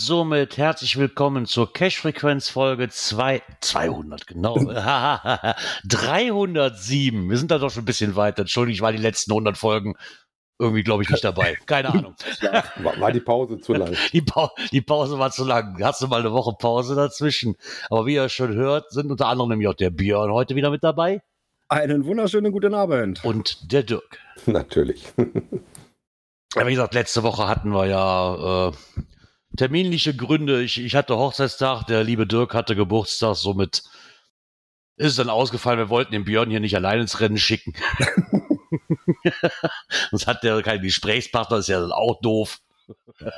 Somit 0.00 0.56
herzlich 0.56 0.96
willkommen 0.96 1.44
zur 1.44 1.72
Cash-Frequenz-Folge 1.72 2.88
200, 2.88 4.26
genau. 4.26 4.56
307. 5.84 7.28
Wir 7.28 7.36
sind 7.36 7.50
da 7.50 7.58
doch 7.58 7.70
schon 7.70 7.82
ein 7.82 7.86
bisschen 7.86 8.16
weiter. 8.16 8.40
Entschuldigung, 8.42 8.74
ich 8.74 8.80
war 8.80 8.92
die 8.92 8.98
letzten 8.98 9.32
100 9.32 9.58
Folgen 9.58 9.96
irgendwie, 10.58 10.82
glaube 10.82 11.02
ich, 11.02 11.10
nicht 11.10 11.22
dabei. 11.22 11.58
Keine 11.66 11.88
Ahnung. 11.94 12.14
War, 12.76 12.98
war 12.98 13.12
die 13.12 13.20
Pause 13.20 13.60
zu 13.60 13.74
lang? 13.74 13.94
Die, 14.12 14.22
pa 14.22 14.50
die, 14.72 14.80
Pause 14.80 15.18
war 15.18 15.32
zu 15.32 15.44
lang. 15.44 15.78
Hast 15.82 16.00
du 16.00 16.06
mal 16.06 16.20
eine 16.20 16.32
Woche 16.32 16.54
Pause 16.58 16.94
dazwischen? 16.94 17.56
Aber 17.90 18.06
wie 18.06 18.14
ihr 18.14 18.30
schon 18.30 18.54
hört, 18.54 18.90
sind 18.90 19.10
unter 19.10 19.26
anderem 19.26 19.50
nämlich 19.50 19.68
auch 19.68 19.74
der 19.74 19.90
Björn 19.90 20.32
heute 20.32 20.56
wieder 20.56 20.70
mit 20.70 20.82
dabei. 20.82 21.20
Einen 21.68 22.06
wunderschönen 22.06 22.52
guten 22.52 22.74
Abend. 22.74 23.22
Und 23.22 23.70
der 23.70 23.82
Dirk. 23.82 24.18
Natürlich. 24.46 25.12
Ja, 26.56 26.66
wie 26.66 26.72
gesagt, 26.72 26.94
letzte 26.94 27.22
Woche 27.22 27.46
hatten 27.46 27.70
wir 27.70 27.86
ja 27.86 28.68
äh, 28.68 28.72
terminliche 29.56 30.14
Gründe. 30.14 30.62
Ich, 30.62 30.78
ich 30.78 30.94
hatte 30.94 31.16
Hochzeitstag, 31.16 31.84
der 31.86 32.04
liebe 32.04 32.26
Dirk 32.26 32.54
hatte 32.54 32.76
Geburtstag, 32.76 33.36
somit 33.36 33.82
ist 34.96 35.12
es 35.12 35.16
dann 35.16 35.30
ausgefallen. 35.30 35.78
Wir 35.78 35.88
wollten 35.88 36.12
den 36.12 36.24
Björn 36.24 36.50
hier 36.50 36.60
nicht 36.60 36.76
allein 36.76 37.00
ins 37.00 37.20
Rennen 37.20 37.38
schicken. 37.38 37.74
Sonst 40.10 40.26
hat 40.26 40.44
der 40.44 40.62
keinen 40.62 40.82
Gesprächspartner, 40.82 41.58
ist 41.58 41.68
ja 41.68 41.80
dann 41.80 41.92
auch 41.92 42.20
doof. 42.20 42.60
Ja. 43.18 43.32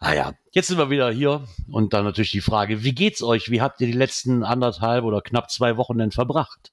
Naja, 0.00 0.34
jetzt 0.52 0.68
sind 0.68 0.78
wir 0.78 0.90
wieder 0.90 1.10
hier 1.10 1.46
und 1.70 1.94
dann 1.94 2.04
natürlich 2.04 2.32
die 2.32 2.40
Frage, 2.40 2.84
wie 2.84 2.94
geht's 2.94 3.22
euch? 3.22 3.50
Wie 3.50 3.62
habt 3.62 3.80
ihr 3.80 3.86
die 3.86 3.94
letzten 3.94 4.42
anderthalb 4.42 5.04
oder 5.04 5.22
knapp 5.22 5.50
zwei 5.50 5.76
Wochen 5.76 5.96
denn 5.96 6.10
verbracht? 6.10 6.72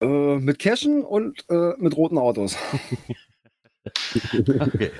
Äh, 0.00 0.38
mit 0.38 0.58
Cashen 0.58 1.04
und 1.04 1.44
äh, 1.48 1.72
mit 1.78 1.96
roten 1.96 2.18
Autos. 2.18 2.56
okay. 4.34 4.90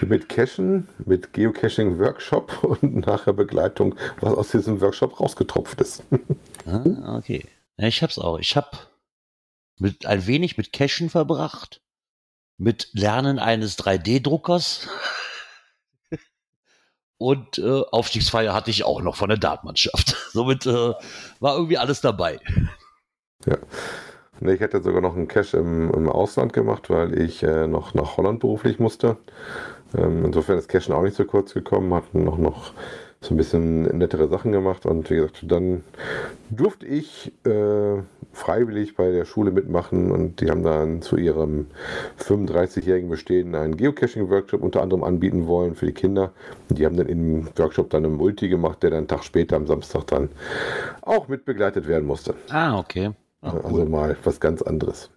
Mit 0.00 0.28
Cachen, 0.28 0.88
mit 1.04 1.32
Geocaching-Workshop 1.32 2.62
und 2.82 3.06
nachher 3.06 3.32
Begleitung, 3.32 3.94
was 4.20 4.34
aus 4.34 4.50
diesem 4.50 4.80
Workshop 4.80 5.20
rausgetropft 5.20 5.80
ist. 5.80 6.02
ah, 6.66 7.16
okay. 7.16 7.44
Ja, 7.76 7.88
ich 7.88 8.02
hab's 8.02 8.18
auch. 8.18 8.38
Ich 8.38 8.56
hab 8.56 8.88
mit 9.78 10.06
ein 10.06 10.26
wenig 10.26 10.56
mit 10.56 10.72
Cachen 10.72 11.10
verbracht, 11.10 11.80
mit 12.56 12.90
Lernen 12.92 13.38
eines 13.38 13.78
3D-Druckers 13.78 14.88
und 17.18 17.58
äh, 17.58 17.82
Aufstiegsfeier 17.90 18.52
hatte 18.52 18.70
ich 18.70 18.84
auch 18.84 19.00
noch 19.00 19.16
von 19.16 19.28
der 19.28 19.38
Dartmannschaft. 19.38 20.16
Somit 20.32 20.66
äh, 20.66 20.94
war 21.40 21.54
irgendwie 21.54 21.78
alles 21.78 22.00
dabei. 22.00 22.40
Ja. 23.46 23.58
Nee, 24.40 24.52
ich 24.52 24.60
hätte 24.60 24.82
sogar 24.82 25.00
noch 25.00 25.16
einen 25.16 25.26
Cache 25.26 25.56
im, 25.56 25.92
im 25.92 26.08
Ausland 26.08 26.52
gemacht, 26.52 26.90
weil 26.90 27.20
ich 27.20 27.42
äh, 27.42 27.66
noch 27.66 27.94
nach 27.94 28.16
Holland 28.16 28.38
beruflich 28.40 28.78
musste. 28.78 29.16
Ähm, 29.96 30.24
insofern 30.24 30.58
ist 30.58 30.68
Cashen 30.68 30.94
auch 30.94 31.02
nicht 31.02 31.16
so 31.16 31.24
kurz 31.24 31.54
gekommen, 31.54 31.94
hatten 31.94 32.24
noch, 32.24 32.38
noch 32.38 32.72
so 33.20 33.34
ein 33.34 33.36
bisschen 33.36 33.82
nettere 33.98 34.28
Sachen 34.28 34.52
gemacht 34.52 34.86
und 34.86 35.10
wie 35.10 35.16
gesagt, 35.16 35.44
dann 35.48 35.82
durfte 36.50 36.86
ich 36.86 37.32
äh, 37.44 38.02
freiwillig 38.32 38.94
bei 38.94 39.10
der 39.10 39.24
Schule 39.24 39.50
mitmachen 39.50 40.12
und 40.12 40.40
die 40.40 40.50
haben 40.50 40.62
dann 40.62 41.02
zu 41.02 41.16
ihrem 41.16 41.66
35-jährigen 42.20 43.10
Bestehen 43.10 43.54
einen 43.56 43.76
Geocaching-Workshop 43.76 44.62
unter 44.62 44.82
anderem 44.82 45.02
anbieten 45.02 45.48
wollen 45.48 45.74
für 45.74 45.86
die 45.86 45.92
Kinder. 45.92 46.32
Und 46.68 46.78
die 46.78 46.86
haben 46.86 46.96
dann 46.96 47.08
im 47.08 47.48
Workshop 47.56 47.90
dann 47.90 48.04
einen 48.04 48.14
Multi 48.14 48.48
gemacht, 48.48 48.82
der 48.82 48.90
dann 48.90 48.98
einen 48.98 49.08
Tag 49.08 49.24
später 49.24 49.56
am 49.56 49.66
Samstag 49.66 50.06
dann 50.06 50.28
auch 51.02 51.26
mit 51.26 51.44
begleitet 51.44 51.88
werden 51.88 52.06
musste. 52.06 52.34
Ah, 52.50 52.78
okay. 52.78 53.10
Cool. 53.42 53.60
Also 53.64 53.84
mal 53.86 54.16
was 54.22 54.38
ganz 54.38 54.62
anderes. 54.62 55.10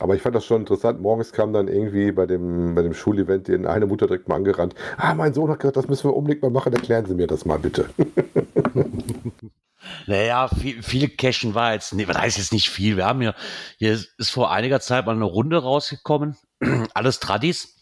Aber 0.00 0.14
ich 0.14 0.22
fand 0.22 0.34
das 0.34 0.44
schon 0.44 0.60
interessant. 0.60 1.00
Morgens 1.00 1.32
kam 1.32 1.52
dann 1.52 1.68
irgendwie 1.68 2.12
bei 2.12 2.26
dem, 2.26 2.74
bei 2.74 2.82
dem 2.82 2.94
Schulevent 2.94 3.48
in 3.48 3.66
eine 3.66 3.86
Mutter 3.86 4.06
direkt 4.06 4.28
mal 4.28 4.36
angerannt. 4.36 4.74
Ah, 4.96 5.14
mein 5.14 5.34
Sohn 5.34 5.50
hat 5.50 5.60
gesagt, 5.60 5.76
das 5.76 5.88
müssen 5.88 6.08
wir 6.08 6.16
unbedingt 6.16 6.42
mal 6.42 6.50
machen. 6.50 6.72
Erklären 6.72 7.06
Sie 7.06 7.14
mir 7.14 7.26
das 7.26 7.44
mal 7.44 7.58
bitte. 7.58 7.88
naja, 10.06 10.48
viel, 10.48 10.82
viel 10.82 11.08
Cashen 11.08 11.54
war 11.54 11.72
jetzt, 11.72 11.94
nee, 11.94 12.06
was 12.06 12.18
heißt 12.18 12.38
jetzt 12.38 12.52
nicht 12.52 12.70
viel. 12.70 12.96
Wir 12.96 13.06
haben 13.06 13.20
hier, 13.20 13.34
hier 13.78 13.92
ist 13.92 14.30
vor 14.30 14.52
einiger 14.52 14.80
Zeit 14.80 15.06
mal 15.06 15.16
eine 15.16 15.24
Runde 15.24 15.58
rausgekommen. 15.58 16.36
Alles 16.94 17.18
Tradis, 17.18 17.76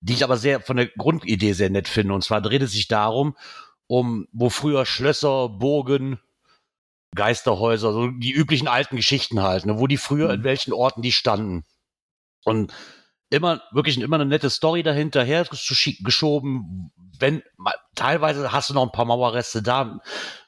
die 0.00 0.14
ich 0.14 0.24
aber 0.24 0.36
sehr 0.36 0.60
von 0.60 0.76
der 0.76 0.86
Grundidee 0.86 1.52
sehr 1.52 1.70
nett 1.70 1.86
finde. 1.86 2.14
Und 2.14 2.24
zwar 2.24 2.40
dreht 2.40 2.62
es 2.62 2.72
sich 2.72 2.88
darum, 2.88 3.36
um, 3.86 4.26
wo 4.32 4.48
früher 4.48 4.84
Schlösser, 4.84 5.48
Burgen, 5.48 6.18
Geisterhäuser, 7.14 7.92
so 7.92 8.08
die 8.08 8.32
üblichen 8.32 8.68
alten 8.68 8.96
Geschichten 8.96 9.42
halt, 9.42 9.66
ne, 9.66 9.78
wo 9.78 9.86
die 9.86 9.96
früher 9.96 10.28
mhm. 10.28 10.34
in 10.34 10.44
welchen 10.44 10.72
Orten 10.72 11.02
die 11.02 11.12
standen. 11.12 11.64
Und 12.44 12.72
immer, 13.30 13.62
wirklich 13.72 13.98
immer 13.98 14.16
eine 14.16 14.26
nette 14.26 14.50
Story 14.50 14.82
dahinter 14.82 15.24
her 15.24 15.46
geschoben. 16.00 16.92
Wenn, 17.18 17.42
teilweise 17.94 18.52
hast 18.52 18.70
du 18.70 18.74
noch 18.74 18.82
ein 18.82 18.92
paar 18.92 19.04
Mauerreste 19.04 19.62
da. 19.62 20.00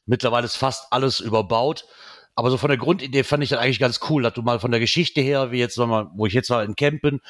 Mittlerweile 0.07 0.45
ist 0.45 0.57
fast 0.57 0.93
alles 0.93 1.21
überbaut. 1.21 1.87
Aber 2.35 2.51
so 2.51 2.57
von 2.57 2.69
der 2.69 2.79
Grundidee 2.79 3.23
fand 3.23 3.45
ich 3.45 3.51
das 3.51 3.61
eigentlich 3.61 3.79
ganz 3.79 4.01
cool, 4.11 4.23
dass 4.23 4.35
du 4.35 4.43
mal 4.43 4.59
von 4.59 4.73
der 4.73 4.81
Geschichte 4.81 5.21
her, 5.21 5.53
wie 5.53 5.59
jetzt 5.59 5.79
nochmal, 5.79 6.09
wo 6.15 6.27
ich 6.27 6.33
jetzt 6.33 6.51
war 6.51 6.65
in 6.65 6.75
Campen, 6.75 7.21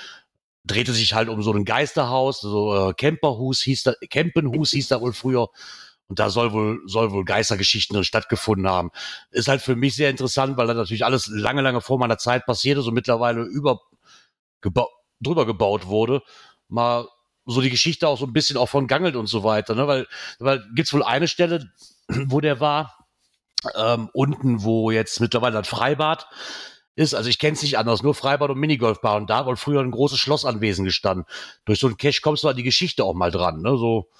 drehte 0.64 0.92
sich 0.92 1.12
halt 1.12 1.28
um 1.28 1.42
so 1.42 1.52
ein 1.52 1.66
Geisterhaus, 1.66 2.40
so 2.40 2.90
äh, 2.90 2.94
Camperhus 2.94 3.60
hieß 3.60 3.82
da, 3.82 3.92
Campenhus 4.10 4.70
hieß 4.70 4.88
da 4.88 5.00
wohl 5.00 5.12
früher. 5.12 5.48
Und 6.08 6.18
da 6.18 6.28
soll 6.28 6.52
wohl, 6.52 6.80
soll 6.86 7.12
wohl 7.12 7.24
Geistergeschichten 7.24 8.02
stattgefunden 8.04 8.68
haben. 8.68 8.90
Ist 9.30 9.48
halt 9.48 9.62
für 9.62 9.74
mich 9.74 9.96
sehr 9.96 10.10
interessant, 10.10 10.56
weil 10.56 10.66
da 10.66 10.74
natürlich 10.74 11.04
alles 11.04 11.28
lange, 11.28 11.62
lange 11.62 11.80
vor 11.80 11.98
meiner 11.98 12.18
Zeit 12.18 12.44
passierte, 12.46 12.82
so 12.82 12.90
mittlerweile 12.90 13.42
über, 13.42 13.80
geba 14.60 14.86
drüber 15.20 15.46
gebaut 15.46 15.86
wurde. 15.86 16.22
Mal 16.68 17.08
so 17.46 17.60
die 17.60 17.70
Geschichte 17.70 18.08
auch 18.08 18.18
so 18.18 18.26
ein 18.26 18.32
bisschen 18.32 18.56
auch 18.56 18.68
von 18.68 18.86
Gangelt 18.86 19.16
und 19.16 19.26
so 19.26 19.44
weiter, 19.44 19.74
ne? 19.74 19.86
Weil, 19.86 20.06
weil 20.38 20.64
gibt's 20.74 20.92
wohl 20.92 21.02
eine 21.02 21.28
Stelle, 21.28 21.70
wo 22.08 22.40
der 22.40 22.60
war, 22.60 23.06
ähm, 23.74 24.10
unten, 24.12 24.62
wo 24.62 24.90
jetzt 24.90 25.20
mittlerweile 25.20 25.58
ein 25.58 25.64
Freibad 25.64 26.28
ist. 26.96 27.14
Also 27.14 27.28
ich 27.30 27.38
kenne 27.38 27.54
es 27.54 27.62
nicht 27.62 27.78
anders, 27.78 28.02
nur 28.02 28.14
Freibad 28.14 28.50
und 28.50 28.58
Minigolfbahn. 28.58 29.22
Und 29.22 29.30
da 29.30 29.46
wohl 29.46 29.56
früher 29.56 29.80
ein 29.80 29.90
großes 29.90 30.18
Schlossanwesen 30.18 30.84
gestanden. 30.84 31.26
Durch 31.64 31.80
so 31.80 31.86
einen 31.86 31.96
Cache 31.96 32.20
kommst 32.22 32.44
du 32.44 32.48
an 32.48 32.56
die 32.56 32.62
Geschichte 32.62 33.04
auch 33.04 33.14
mal 33.14 33.30
dran, 33.30 33.62
ne? 33.62 33.76
So, 33.76 34.10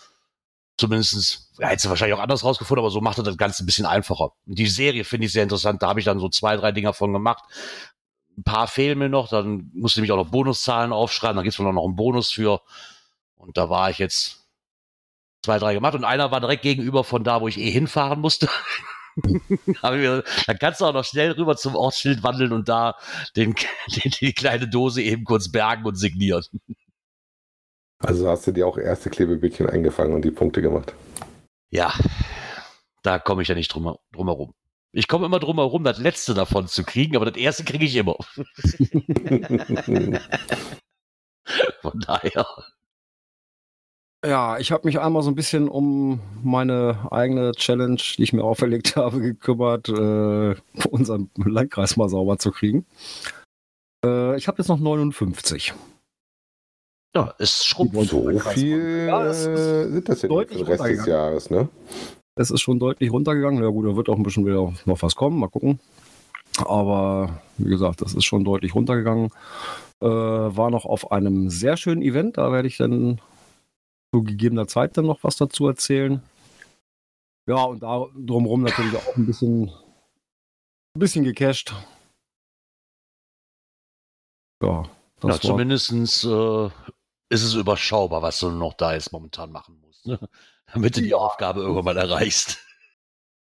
zumindestens 0.76 1.52
ja, 1.58 1.68
hätte 1.68 1.88
wahrscheinlich 1.88 2.16
auch 2.16 2.22
anders 2.22 2.44
rausgefunden, 2.44 2.82
aber 2.82 2.90
so 2.90 3.00
macht 3.00 3.18
er 3.18 3.24
das 3.24 3.36
Ganze 3.36 3.62
ein 3.62 3.66
bisschen 3.66 3.86
einfacher. 3.86 4.32
Die 4.44 4.66
Serie 4.66 5.04
finde 5.04 5.26
ich 5.26 5.32
sehr 5.32 5.42
interessant, 5.42 5.82
da 5.82 5.88
habe 5.88 6.00
ich 6.00 6.06
dann 6.06 6.18
so 6.18 6.28
zwei, 6.28 6.56
drei 6.56 6.72
Dinger 6.72 6.92
von 6.92 7.12
gemacht. 7.12 7.44
Ein 8.36 8.42
paar 8.42 8.66
fehlen 8.66 8.98
mir 8.98 9.08
noch, 9.08 9.28
dann 9.28 9.70
musste 9.74 10.00
ich 10.00 10.02
mich 10.02 10.12
auch 10.12 10.16
noch 10.16 10.30
Bonuszahlen 10.30 10.92
aufschreiben, 10.92 11.36
dann 11.36 11.44
gibt 11.44 11.54
es 11.54 11.58
wohl 11.60 11.72
noch 11.72 11.84
einen 11.84 11.96
Bonus 11.96 12.30
für. 12.30 12.60
Und 13.36 13.56
da 13.56 13.70
war 13.70 13.90
ich 13.90 13.98
jetzt 13.98 14.44
zwei, 15.42 15.58
drei 15.58 15.74
gemacht 15.74 15.94
und 15.94 16.04
einer 16.04 16.30
war 16.30 16.40
direkt 16.40 16.62
gegenüber 16.62 17.04
von 17.04 17.22
da, 17.22 17.40
wo 17.40 17.48
ich 17.48 17.58
eh 17.58 17.70
hinfahren 17.70 18.20
musste. 18.20 18.49
dann 19.82 20.58
kannst 20.58 20.81
du 20.81 20.87
auch 20.87 20.93
noch 20.93 21.04
schnell 21.04 21.32
rüber 21.32 21.56
zum 21.56 21.76
Ortsschild 21.76 22.22
wandeln 22.25 22.52
und 22.52 22.69
da 22.69 22.96
den, 23.37 23.54
den, 23.88 24.10
die 24.20 24.32
kleine 24.32 24.66
Dose 24.66 25.02
eben 25.02 25.25
kurz 25.25 25.50
bergen 25.50 25.84
und 25.84 25.94
signieren. 25.94 26.44
Also 28.06 28.28
hast 28.28 28.46
du 28.46 28.52
dir 28.52 28.66
auch 28.66 28.76
erste 28.78 29.10
Klebebildchen 29.10 29.68
eingefangen 29.68 30.14
und 30.14 30.24
die 30.24 30.30
Punkte 30.30 30.62
gemacht. 30.62 30.94
Ja, 31.70 31.92
da 33.02 33.18
komme 33.18 33.42
ich 33.42 33.48
ja 33.48 33.54
nicht 33.54 33.68
drum, 33.68 33.96
drum 34.12 34.26
herum. 34.26 34.54
Ich 34.92 35.08
komme 35.08 35.26
immer 35.26 35.40
drum 35.40 35.56
herum, 35.56 35.82
das 35.84 35.98
letzte 35.98 36.34
davon 36.34 36.68
zu 36.68 36.84
kriegen, 36.84 37.16
aber 37.16 37.26
das 37.26 37.36
erste 37.36 37.64
kriege 37.64 37.84
ich 37.84 37.96
immer. 37.96 38.16
Von 41.82 42.00
daher. 42.00 42.46
Ja, 44.24 44.58
ich 44.58 44.70
habe 44.72 44.86
mich 44.86 45.00
einmal 45.00 45.22
so 45.22 45.30
ein 45.30 45.34
bisschen 45.34 45.68
um 45.68 46.20
meine 46.42 47.08
eigene 47.10 47.52
Challenge, 47.52 48.00
die 48.16 48.22
ich 48.22 48.32
mir 48.32 48.44
auferlegt 48.44 48.96
habe, 49.00 49.20
gekümmert, 49.20 49.88
äh, 49.88 50.54
unseren 50.90 51.30
Landkreis 51.36 51.96
mal 51.96 52.08
sauber 52.08 52.38
zu 52.38 52.50
kriegen. 52.52 52.86
Äh, 54.04 54.36
ich 54.36 54.46
habe 54.46 54.58
jetzt 54.58 54.68
noch 54.68 54.78
59. 54.78 55.74
Ja, 57.14 57.34
es 57.38 57.64
schrubbt. 57.64 57.94
So 58.08 58.38
viel 58.40 59.06
ja, 59.06 59.32
sind 59.32 60.08
das 60.08 60.22
ja 60.22 60.28
für 60.28 60.46
den 60.46 60.62
Rest 60.62 60.84
des 60.84 61.06
Jahres, 61.06 61.50
ne? 61.50 61.69
Es 62.37 62.50
ist 62.50 62.61
schon 62.61 62.81
deutlich 62.81 63.12
runtergegangen. 63.12 63.62
Ja 63.62 63.70
gut, 63.70 63.87
da 63.87 63.96
wird 63.96 64.08
auch 64.08 64.16
ein 64.16 64.25
bisschen 64.25 64.44
wieder 64.44 64.72
noch 64.84 65.02
was 65.02 65.14
kommen. 65.14 65.38
Mal 65.38 65.49
gucken. 65.49 65.78
Aber 66.58 67.40
wie 67.56 67.70
gesagt, 67.70 68.00
das 68.00 68.14
ist 68.14 68.25
schon 68.25 68.44
deutlich 68.44 68.75
runtergegangen. 68.75 69.31
Äh, 70.00 70.06
war 70.06 70.70
noch 70.70 70.84
auf 70.84 71.12
einem 71.12 71.50
sehr 71.50 71.76
schönen 71.76 72.02
Event. 72.02 72.37
Da 72.37 72.50
werde 72.50 72.66
ich 72.66 72.76
dann 72.76 73.20
zu 74.12 74.22
gegebener 74.25 74.66
Zeit 74.66 74.96
dann 74.96 75.06
noch 75.06 75.22
was 75.22 75.37
dazu 75.37 75.69
erzählen. 75.69 76.20
Ja, 77.46 77.62
und 77.64 77.82
da 77.82 78.06
drumherum 78.16 78.62
natürlich 78.62 78.96
auch 78.96 79.16
ein 79.16 79.26
bisschen, 79.26 79.69
ein 80.94 81.00
bisschen 81.00 81.25
gecached. 81.25 81.72
Ja, 84.62 84.84
das 85.20 85.37
ja, 85.37 85.40
zumindest 85.40 86.25
äh, 86.25 86.70
ist 87.34 87.42
es 87.42 87.54
überschaubar, 87.54 88.22
was 88.22 88.38
du 88.38 88.50
noch 88.50 88.75
da 88.75 88.94
jetzt 88.94 89.12
momentan 89.12 89.50
machen 89.50 89.78
musst, 89.81 90.06
ne? 90.06 90.19
damit 90.72 90.96
du 90.96 91.02
die 91.02 91.14
Aufgabe 91.14 91.60
irgendwann 91.60 91.84
mal 91.84 91.96
erreichst. 91.96 92.58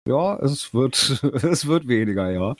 Ja, 0.05 0.37
es 0.37 0.73
wird, 0.73 1.23
es 1.43 1.65
wird 1.67 1.87
weniger, 1.87 2.31
ja. 2.31 2.55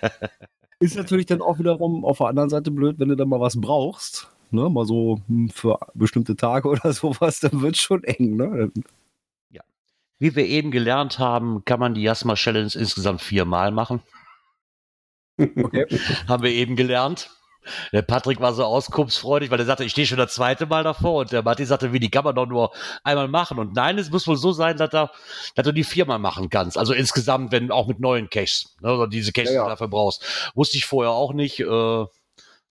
ist 0.78 0.96
natürlich 0.96 1.26
dann 1.26 1.42
auch 1.42 1.58
wiederum 1.58 2.04
auf 2.04 2.18
der 2.18 2.28
anderen 2.28 2.48
Seite 2.48 2.70
blöd, 2.70 2.98
wenn 2.98 3.08
du 3.08 3.16
dann 3.16 3.28
mal 3.28 3.40
was 3.40 3.60
brauchst, 3.60 4.28
ne, 4.50 4.70
mal 4.70 4.86
so 4.86 5.20
hm, 5.26 5.50
für 5.50 5.78
bestimmte 5.94 6.36
Tage 6.36 6.68
oder 6.68 6.92
sowas, 6.92 7.40
dann 7.40 7.60
wird 7.60 7.74
es 7.74 7.80
schon 7.80 8.04
eng, 8.04 8.36
ne? 8.36 8.70
Ja. 9.50 9.62
Wie 10.18 10.34
wir 10.36 10.46
eben 10.46 10.70
gelernt 10.70 11.18
haben, 11.18 11.64
kann 11.64 11.80
man 11.80 11.94
die 11.94 12.02
Jasma 12.02 12.34
Challenge 12.34 12.70
insgesamt 12.74 13.20
viermal 13.20 13.72
machen. 13.72 14.00
Okay. 15.38 15.86
haben 16.28 16.42
wir 16.42 16.50
eben 16.50 16.76
gelernt. 16.76 17.30
Der 17.92 18.02
Patrick 18.02 18.40
war 18.40 18.52
so 18.52 18.64
auskunftsfreudig, 18.64 19.50
weil 19.50 19.60
er 19.60 19.66
sagte, 19.66 19.84
ich 19.84 19.92
stehe 19.92 20.06
schon 20.06 20.18
das 20.18 20.34
zweite 20.34 20.66
Mal 20.66 20.84
davor. 20.84 21.20
Und 21.20 21.32
der 21.32 21.42
Matti 21.42 21.64
sagte, 21.64 21.92
wie, 21.92 22.00
die 22.00 22.10
kann 22.10 22.24
man 22.24 22.34
doch 22.34 22.46
nur 22.46 22.72
einmal 23.04 23.28
machen. 23.28 23.58
Und 23.58 23.74
nein, 23.74 23.98
es 23.98 24.10
muss 24.10 24.26
wohl 24.26 24.36
so 24.36 24.52
sein, 24.52 24.76
dass, 24.76 24.90
da, 24.90 25.10
dass 25.54 25.64
du 25.64 25.72
die 25.72 25.84
viermal 25.84 26.18
machen 26.18 26.50
kannst. 26.50 26.78
Also 26.78 26.92
insgesamt, 26.92 27.52
wenn 27.52 27.70
auch 27.70 27.86
mit 27.86 28.00
neuen 28.00 28.30
Caches, 28.30 28.76
ne, 28.80 28.92
oder 28.92 29.08
diese 29.08 29.32
Caches, 29.32 29.50
ja, 29.50 29.56
ja. 29.56 29.62
die 29.62 29.66
du 29.66 29.70
dafür 29.70 29.88
brauchst. 29.88 30.52
Wusste 30.54 30.76
ich 30.76 30.86
vorher 30.86 31.12
auch 31.12 31.32
nicht. 31.32 31.60
Äh, 31.60 31.66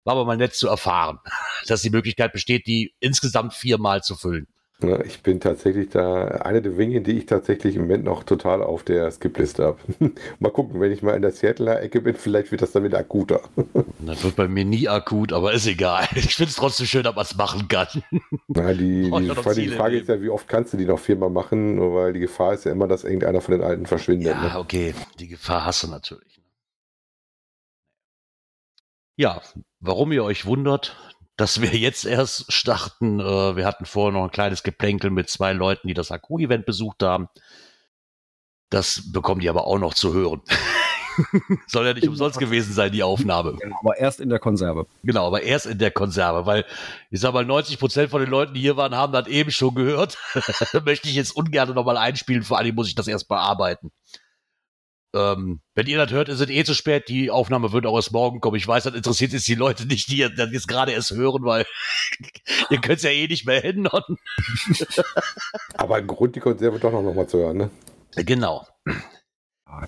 war 0.04 0.14
aber 0.14 0.26
mal 0.26 0.38
nett 0.38 0.56
zu 0.56 0.68
erfahren, 0.68 1.20
dass 1.68 1.82
die 1.82 1.90
Möglichkeit 1.90 2.34
besteht, 2.34 2.68
die 2.68 2.96
insgesamt 3.00 3.54
viermal 3.54 4.04
zu 4.04 4.16
füllen. 4.16 4.48
Ne, 4.84 5.04
ich 5.06 5.22
bin 5.22 5.40
tatsächlich 5.40 5.90
da 5.90 6.26
eine 6.26 6.62
der 6.62 6.72
Dinge, 6.72 7.02
die 7.02 7.20
ich 7.20 7.28
tatsächlich 7.28 7.76
im 7.76 7.84
Moment 7.84 8.04
noch 8.04 8.24
total 8.24 8.64
auf 8.64 8.82
der 8.82 9.12
Skip-Liste 9.12 9.64
habe. 9.64 9.78
mal 10.40 10.52
gucken, 10.52 10.82
wenn 10.82 10.92
ich 10.92 11.04
mal 11.04 11.16
in 11.16 11.22
der 11.22 11.32
Seattle-Ecke 11.32 12.02
bin, 12.02 12.16
vielleicht 12.16 12.52
wird 12.52 12.64
das 12.64 12.72
dann 12.72 12.84
wieder 12.84 12.98
akuter. 12.98 13.42
das 14.00 14.24
wird 14.24 14.36
bei 14.36 14.48
mir 14.48 14.66
nie 14.66 14.90
akut, 14.90 15.34
aber 15.34 15.54
ist 15.54 15.68
egal. 15.68 16.08
Ich 16.16 16.36
finde 16.36 16.50
es 16.50 16.56
trotzdem 16.56 16.88
schön, 16.88 17.04
dass 17.04 17.16
man 17.16 17.26
es 17.26 17.36
machen 17.36 17.68
kann. 17.68 17.88
Na, 18.48 18.74
die, 18.74 19.12
die, 19.12 19.54
die 19.56 19.68
Frage 19.70 20.00
ist 20.00 20.10
ja, 20.10 20.22
wie 20.22 20.30
oft 20.30 20.48
kannst 20.48 20.74
du 20.74 20.78
die 20.78 20.86
noch 20.86 21.00
viermal 21.00 21.30
machen? 21.30 21.76
Nur 21.76 21.94
weil 21.96 22.14
die 22.14 22.20
Gefahr 22.20 22.54
ist 22.54 22.66
ja 22.66 22.72
immer, 22.72 22.88
dass 22.88 23.04
irgendeiner 23.04 23.42
von 23.42 23.54
den 23.54 23.64
Alten 23.64 23.86
verschwindet. 23.86 24.30
Ja, 24.30 24.54
ne? 24.54 24.60
okay, 24.60 24.96
die 25.20 25.28
Gefahr 25.28 25.66
hast 25.66 25.84
du 25.84 25.88
natürlich. 25.88 26.38
Ne? 26.38 26.44
Ja, 29.18 29.42
warum 29.80 30.12
ihr 30.12 30.24
euch 30.24 30.46
wundert, 30.46 30.96
dass 31.42 31.60
wir 31.60 31.76
jetzt 31.76 32.06
erst 32.06 32.54
starten. 32.54 33.20
Äh, 33.20 33.56
wir 33.56 33.66
hatten 33.66 33.86
vorher 33.86 34.14
noch 34.14 34.26
ein 34.26 34.32
kleines 34.32 34.62
Geplänkel 34.62 35.10
mit 35.10 35.28
zwei 35.28 35.54
Leuten, 35.54 35.88
die 35.88 35.96
das 35.96 36.12
Akku-Event 36.12 36.68
besucht 36.68 37.02
haben. 37.02 37.30
Das 38.70 39.12
bekommen 39.12 39.42
die 39.42 39.50
aber 39.50 39.66
auch 39.66 39.80
noch 39.80 39.96
zu 39.96 40.14
hören. 40.14 40.44
Soll 41.68 41.88
ja 41.88 41.94
nicht 41.96 42.08
umsonst 42.08 42.38
gewesen 42.38 42.74
sein, 42.74 42.92
die 42.92 43.02
Aufnahme. 43.02 43.56
Genau, 43.60 43.76
aber 43.80 43.98
erst 43.98 44.20
in 44.20 44.30
der 44.30 44.38
Konserve. 44.38 44.86
Genau, 45.04 45.26
aber 45.26 45.42
erst 45.42 45.66
in 45.66 45.80
der 45.80 45.90
Konserve, 45.90 46.46
weil 46.46 46.64
ich 47.10 47.20
sag 47.20 47.34
mal, 47.34 47.44
90 47.44 47.80
Prozent 47.80 48.12
von 48.12 48.22
den 48.22 48.30
Leuten, 48.30 48.54
die 48.54 48.62
hier 48.62 48.78
waren, 48.78 48.94
haben 48.94 49.12
das 49.12 49.26
eben 49.26 49.50
schon 49.50 49.74
gehört. 49.74 50.20
Möchte 50.86 51.10
ich 51.10 51.16
jetzt 51.16 51.36
ungern 51.36 51.74
nochmal 51.74 51.98
einspielen, 51.98 52.44
vor 52.44 52.60
allem 52.60 52.76
muss 52.76 52.88
ich 52.88 52.96
das 52.96 53.08
erst 53.08 53.28
bearbeiten. 53.28 53.92
Ähm, 55.14 55.62
wenn 55.76 55.88
ihr 55.88 55.98
das 55.98 56.12
hört, 56.12 56.30
ist 56.30 56.40
es 56.40 56.50
eh 56.50 56.64
zu 56.64 56.74
spät. 56.74 57.10
Die 57.10 57.32
Aufnahme 57.32 57.74
wird 57.74 57.86
auch 57.86 57.96
erst 57.96 58.14
morgen 58.14 58.40
kommen. 58.40 58.56
Ich 58.56 58.68
weiß, 58.68 58.84
das 58.84 58.96
interessiert 58.96 59.34
jetzt 59.34 59.48
die 59.48 59.56
Leute 59.56 59.86
nicht, 59.86 60.10
die 60.10 60.20
das 60.36 60.52
jetzt 60.52 60.68
gerade 60.68 60.92
erst 60.92 61.12
hören, 61.12 61.44
weil 61.44 61.66
ihr 62.70 62.80
könnt 62.80 62.98
es 62.98 63.04
ja 63.04 63.10
eh 63.10 63.28
nicht 63.28 63.46
mehr 63.46 63.64
ändern. 63.64 64.04
Aber 65.76 65.96
ein 65.96 66.08
Grund, 66.08 66.36
die 66.36 66.40
Konserve 66.40 66.80
doch 66.80 66.92
noch 66.92 67.02
mal 67.14 67.28
zu 67.28 67.40
hören, 67.40 67.58
ne? 67.58 67.70
Genau. 68.16 68.66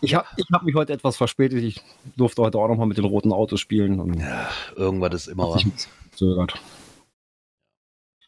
Ich 0.02 0.16
habe 0.16 0.26
ich 0.38 0.46
hab 0.52 0.64
mich 0.64 0.76
heute 0.76 0.94
etwas 0.94 1.18
verspätet. 1.18 1.62
Ich 1.64 1.82
durfte 2.16 2.42
heute 2.42 2.58
auch 2.58 2.68
noch 2.68 2.78
mal 2.78 2.86
mit 2.86 2.98
den 2.98 3.06
roten 3.06 3.34
Autos 3.34 3.60
spielen. 3.60 4.18
ja, 4.20 4.50
irgendwas 4.76 5.14
ist 5.14 5.28
immer 5.28 5.50
was. 5.50 5.66
Zögert. 6.16 6.54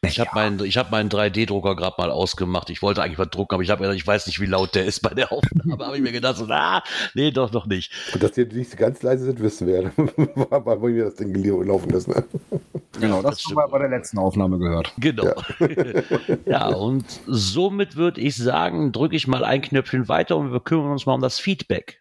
Ich 0.06 0.20
habe 0.20 0.30
meinen, 0.34 0.64
ich 0.64 0.76
hab 0.76 0.90
meinen 0.90 1.10
3D-Drucker 1.10 1.76
gerade 1.76 1.96
mal 1.98 2.10
ausgemacht. 2.10 2.70
Ich 2.70 2.82
wollte 2.82 3.02
eigentlich 3.02 3.18
was 3.18 3.30
drucken, 3.30 3.54
aber 3.54 3.62
ich 3.62 3.70
habe 3.70 3.94
ich 3.94 4.06
weiß 4.06 4.26
nicht, 4.26 4.40
wie 4.40 4.46
laut 4.46 4.74
der 4.74 4.84
ist 4.84 5.00
bei 5.00 5.10
der 5.10 5.32
Aufnahme. 5.32 5.84
habe 5.84 5.96
ich 5.96 6.02
mir 6.02 6.12
gedacht, 6.12 6.36
so, 6.36 6.46
na, 6.46 6.82
nee, 7.14 7.30
doch 7.30 7.52
noch 7.52 7.66
nicht. 7.66 7.92
Und 8.14 8.22
dass 8.22 8.32
die 8.32 8.44
nicht 8.44 8.76
ganz 8.76 9.02
leise 9.02 9.24
sind, 9.24 9.40
wissen 9.40 9.66
wir. 9.66 9.92
Weil 9.96 10.94
wir 10.94 11.04
das 11.04 11.16
Ding 11.16 11.34
laufen 11.64 11.90
lassen. 11.90 12.12
Ne? 12.12 12.24
Genau, 12.98 13.20
das, 13.20 13.36
das 13.36 13.44
haben 13.44 13.56
wir 13.56 13.68
bei 13.68 13.78
der 13.80 13.88
letzten 13.90 14.16
Aufnahme 14.16 14.58
gehört. 14.58 14.90
Genau. 14.96 15.26
Ja, 15.26 16.06
ja 16.46 16.66
und 16.68 17.04
somit 17.26 17.94
würde 17.94 18.22
ich 18.22 18.36
sagen, 18.36 18.90
drücke 18.90 19.14
ich 19.14 19.26
mal 19.26 19.44
ein 19.44 19.60
Knöpfchen 19.60 20.08
weiter 20.08 20.38
und 20.38 20.50
wir 20.50 20.60
kümmern 20.60 20.92
uns 20.92 21.04
mal 21.04 21.12
um 21.12 21.20
das 21.20 21.38
Feedback. 21.38 22.00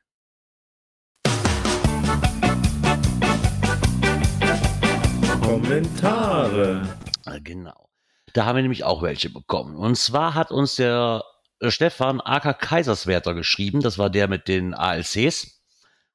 Kommentare. 5.41 6.87
Genau. 7.43 7.89
Da 8.35 8.45
haben 8.45 8.57
wir 8.57 8.63
nämlich 8.63 8.83
auch 8.83 9.01
welche 9.01 9.29
bekommen. 9.29 9.77
Und 9.77 9.95
zwar 9.95 10.33
hat 10.33 10.51
uns 10.51 10.75
der 10.75 11.23
äh, 11.61 11.71
Stefan 11.71 12.19
AK 12.19 12.59
Kaiserswerter 12.59 13.33
geschrieben. 13.33 13.79
Das 13.79 13.97
war 13.97 14.09
der 14.09 14.27
mit 14.27 14.49
den 14.49 14.73
ALCs, 14.73 15.63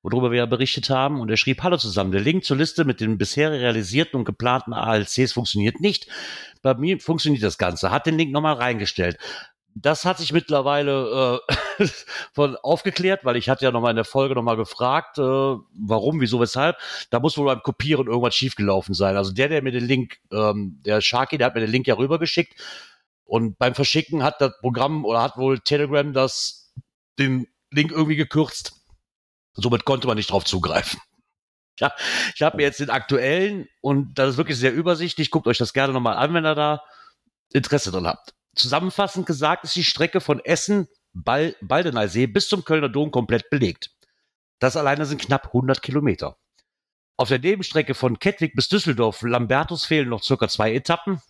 worüber 0.03 0.31
wir 0.31 0.41
ja 0.41 0.47
berichtet 0.47 0.91
haben. 0.91 1.19
Und 1.19 1.31
er 1.31 1.39
schrieb, 1.39 1.63
hallo 1.63 1.79
zusammen. 1.79 2.13
Der 2.13 2.21
Link 2.21 2.45
zur 2.45 2.59
Liste 2.59 2.85
mit 2.85 3.01
den 3.01 3.17
bisher 3.17 3.53
realisierten 3.53 4.19
und 4.19 4.27
geplanten 4.27 4.75
ALCs 4.75 5.33
funktioniert 5.33 5.81
nicht. 5.81 6.09
Bei 6.61 6.75
mir 6.75 7.01
funktioniert 7.01 7.43
das 7.43 7.57
Ganze. 7.57 7.91
Hat 7.91 8.05
den 8.05 8.19
Link 8.19 8.33
nochmal 8.33 8.57
reingestellt 8.57 9.17
das 9.75 10.05
hat 10.05 10.19
sich 10.19 10.33
mittlerweile 10.33 11.41
äh, 11.79 11.87
von 12.33 12.57
aufgeklärt, 12.57 13.25
weil 13.25 13.37
ich 13.37 13.49
hatte 13.49 13.65
ja 13.65 13.71
noch 13.71 13.81
mal 13.81 13.91
in 13.91 13.97
der 13.97 14.05
Folge 14.05 14.35
noch 14.35 14.43
mal 14.43 14.57
gefragt, 14.57 15.19
äh, 15.19 15.23
warum, 15.23 16.21
wieso, 16.21 16.41
weshalb. 16.41 16.77
Da 17.11 17.21
muss 17.21 17.37
wohl 17.39 17.47
beim 17.47 17.63
Kopieren 17.63 18.07
irgendwas 18.07 18.35
schiefgelaufen 18.35 18.95
sein. 18.95 19.17
Also 19.17 19.33
der, 19.33 19.49
der 19.49 19.63
mir 19.63 19.73
den 19.73 19.87
Link, 19.87 20.19
ähm, 20.33 20.81
der 20.85 21.01
Sharky, 21.01 21.39
der 21.39 21.47
hat 21.47 21.55
mir 21.55 21.61
den 21.61 21.71
Link 21.71 21.87
ja 21.87 21.95
rübergeschickt 21.95 22.55
und 23.25 23.59
beim 23.59 23.75
Verschicken 23.75 24.23
hat 24.23 24.41
das 24.41 24.59
Programm 24.61 25.05
oder 25.05 25.23
hat 25.23 25.37
wohl 25.37 25.61
Telegram 25.61 26.13
das 26.13 26.73
den 27.19 27.47
Link 27.71 27.93
irgendwie 27.93 28.17
gekürzt. 28.17 28.73
Somit 29.55 29.85
konnte 29.85 30.07
man 30.07 30.17
nicht 30.17 30.31
drauf 30.31 30.45
zugreifen. 30.45 31.01
Ja, 31.79 31.95
ich 32.35 32.43
habe 32.43 32.59
mir 32.59 32.65
jetzt 32.65 32.81
den 32.81 32.91
aktuellen 32.91 33.67
und 33.81 34.19
das 34.19 34.29
ist 34.29 34.37
wirklich 34.37 34.59
sehr 34.59 34.75
übersichtlich. 34.75 35.31
Guckt 35.31 35.47
euch 35.47 35.57
das 35.57 35.73
gerne 35.73 35.95
nochmal 35.95 36.19
an, 36.19 36.35
wenn 36.35 36.45
ihr 36.45 36.55
da 36.55 36.83
Interesse 37.55 37.91
dran 37.91 38.07
habt. 38.07 38.35
Zusammenfassend 38.55 39.27
gesagt 39.27 39.65
ist 39.65 39.77
die 39.77 39.85
Strecke 39.85 40.21
von 40.21 40.41
Essen, 40.41 40.89
Bal 41.13 41.57
Baldeneysee 41.61 42.27
bis 42.27 42.49
zum 42.49 42.65
Kölner 42.65 42.89
Dom 42.89 43.11
komplett 43.11 43.51
belegt. 43.51 43.91
Das 44.59 44.77
alleine 44.77 45.07
sind 45.07 45.21
knapp 45.21 45.47
100 45.47 45.83
Kilometer. 45.83 46.37
Auf 47.17 47.29
der 47.29 47.39
Nebenstrecke 47.39 47.95
von 47.95 48.19
Kettwig 48.19 48.55
bis 48.55 48.69
Düsseldorf, 48.69 49.23
Lambertus 49.23 49.85
fehlen 49.85 50.09
noch 50.09 50.23
circa 50.23 50.49
zwei 50.49 50.73
Etappen. 50.73 51.21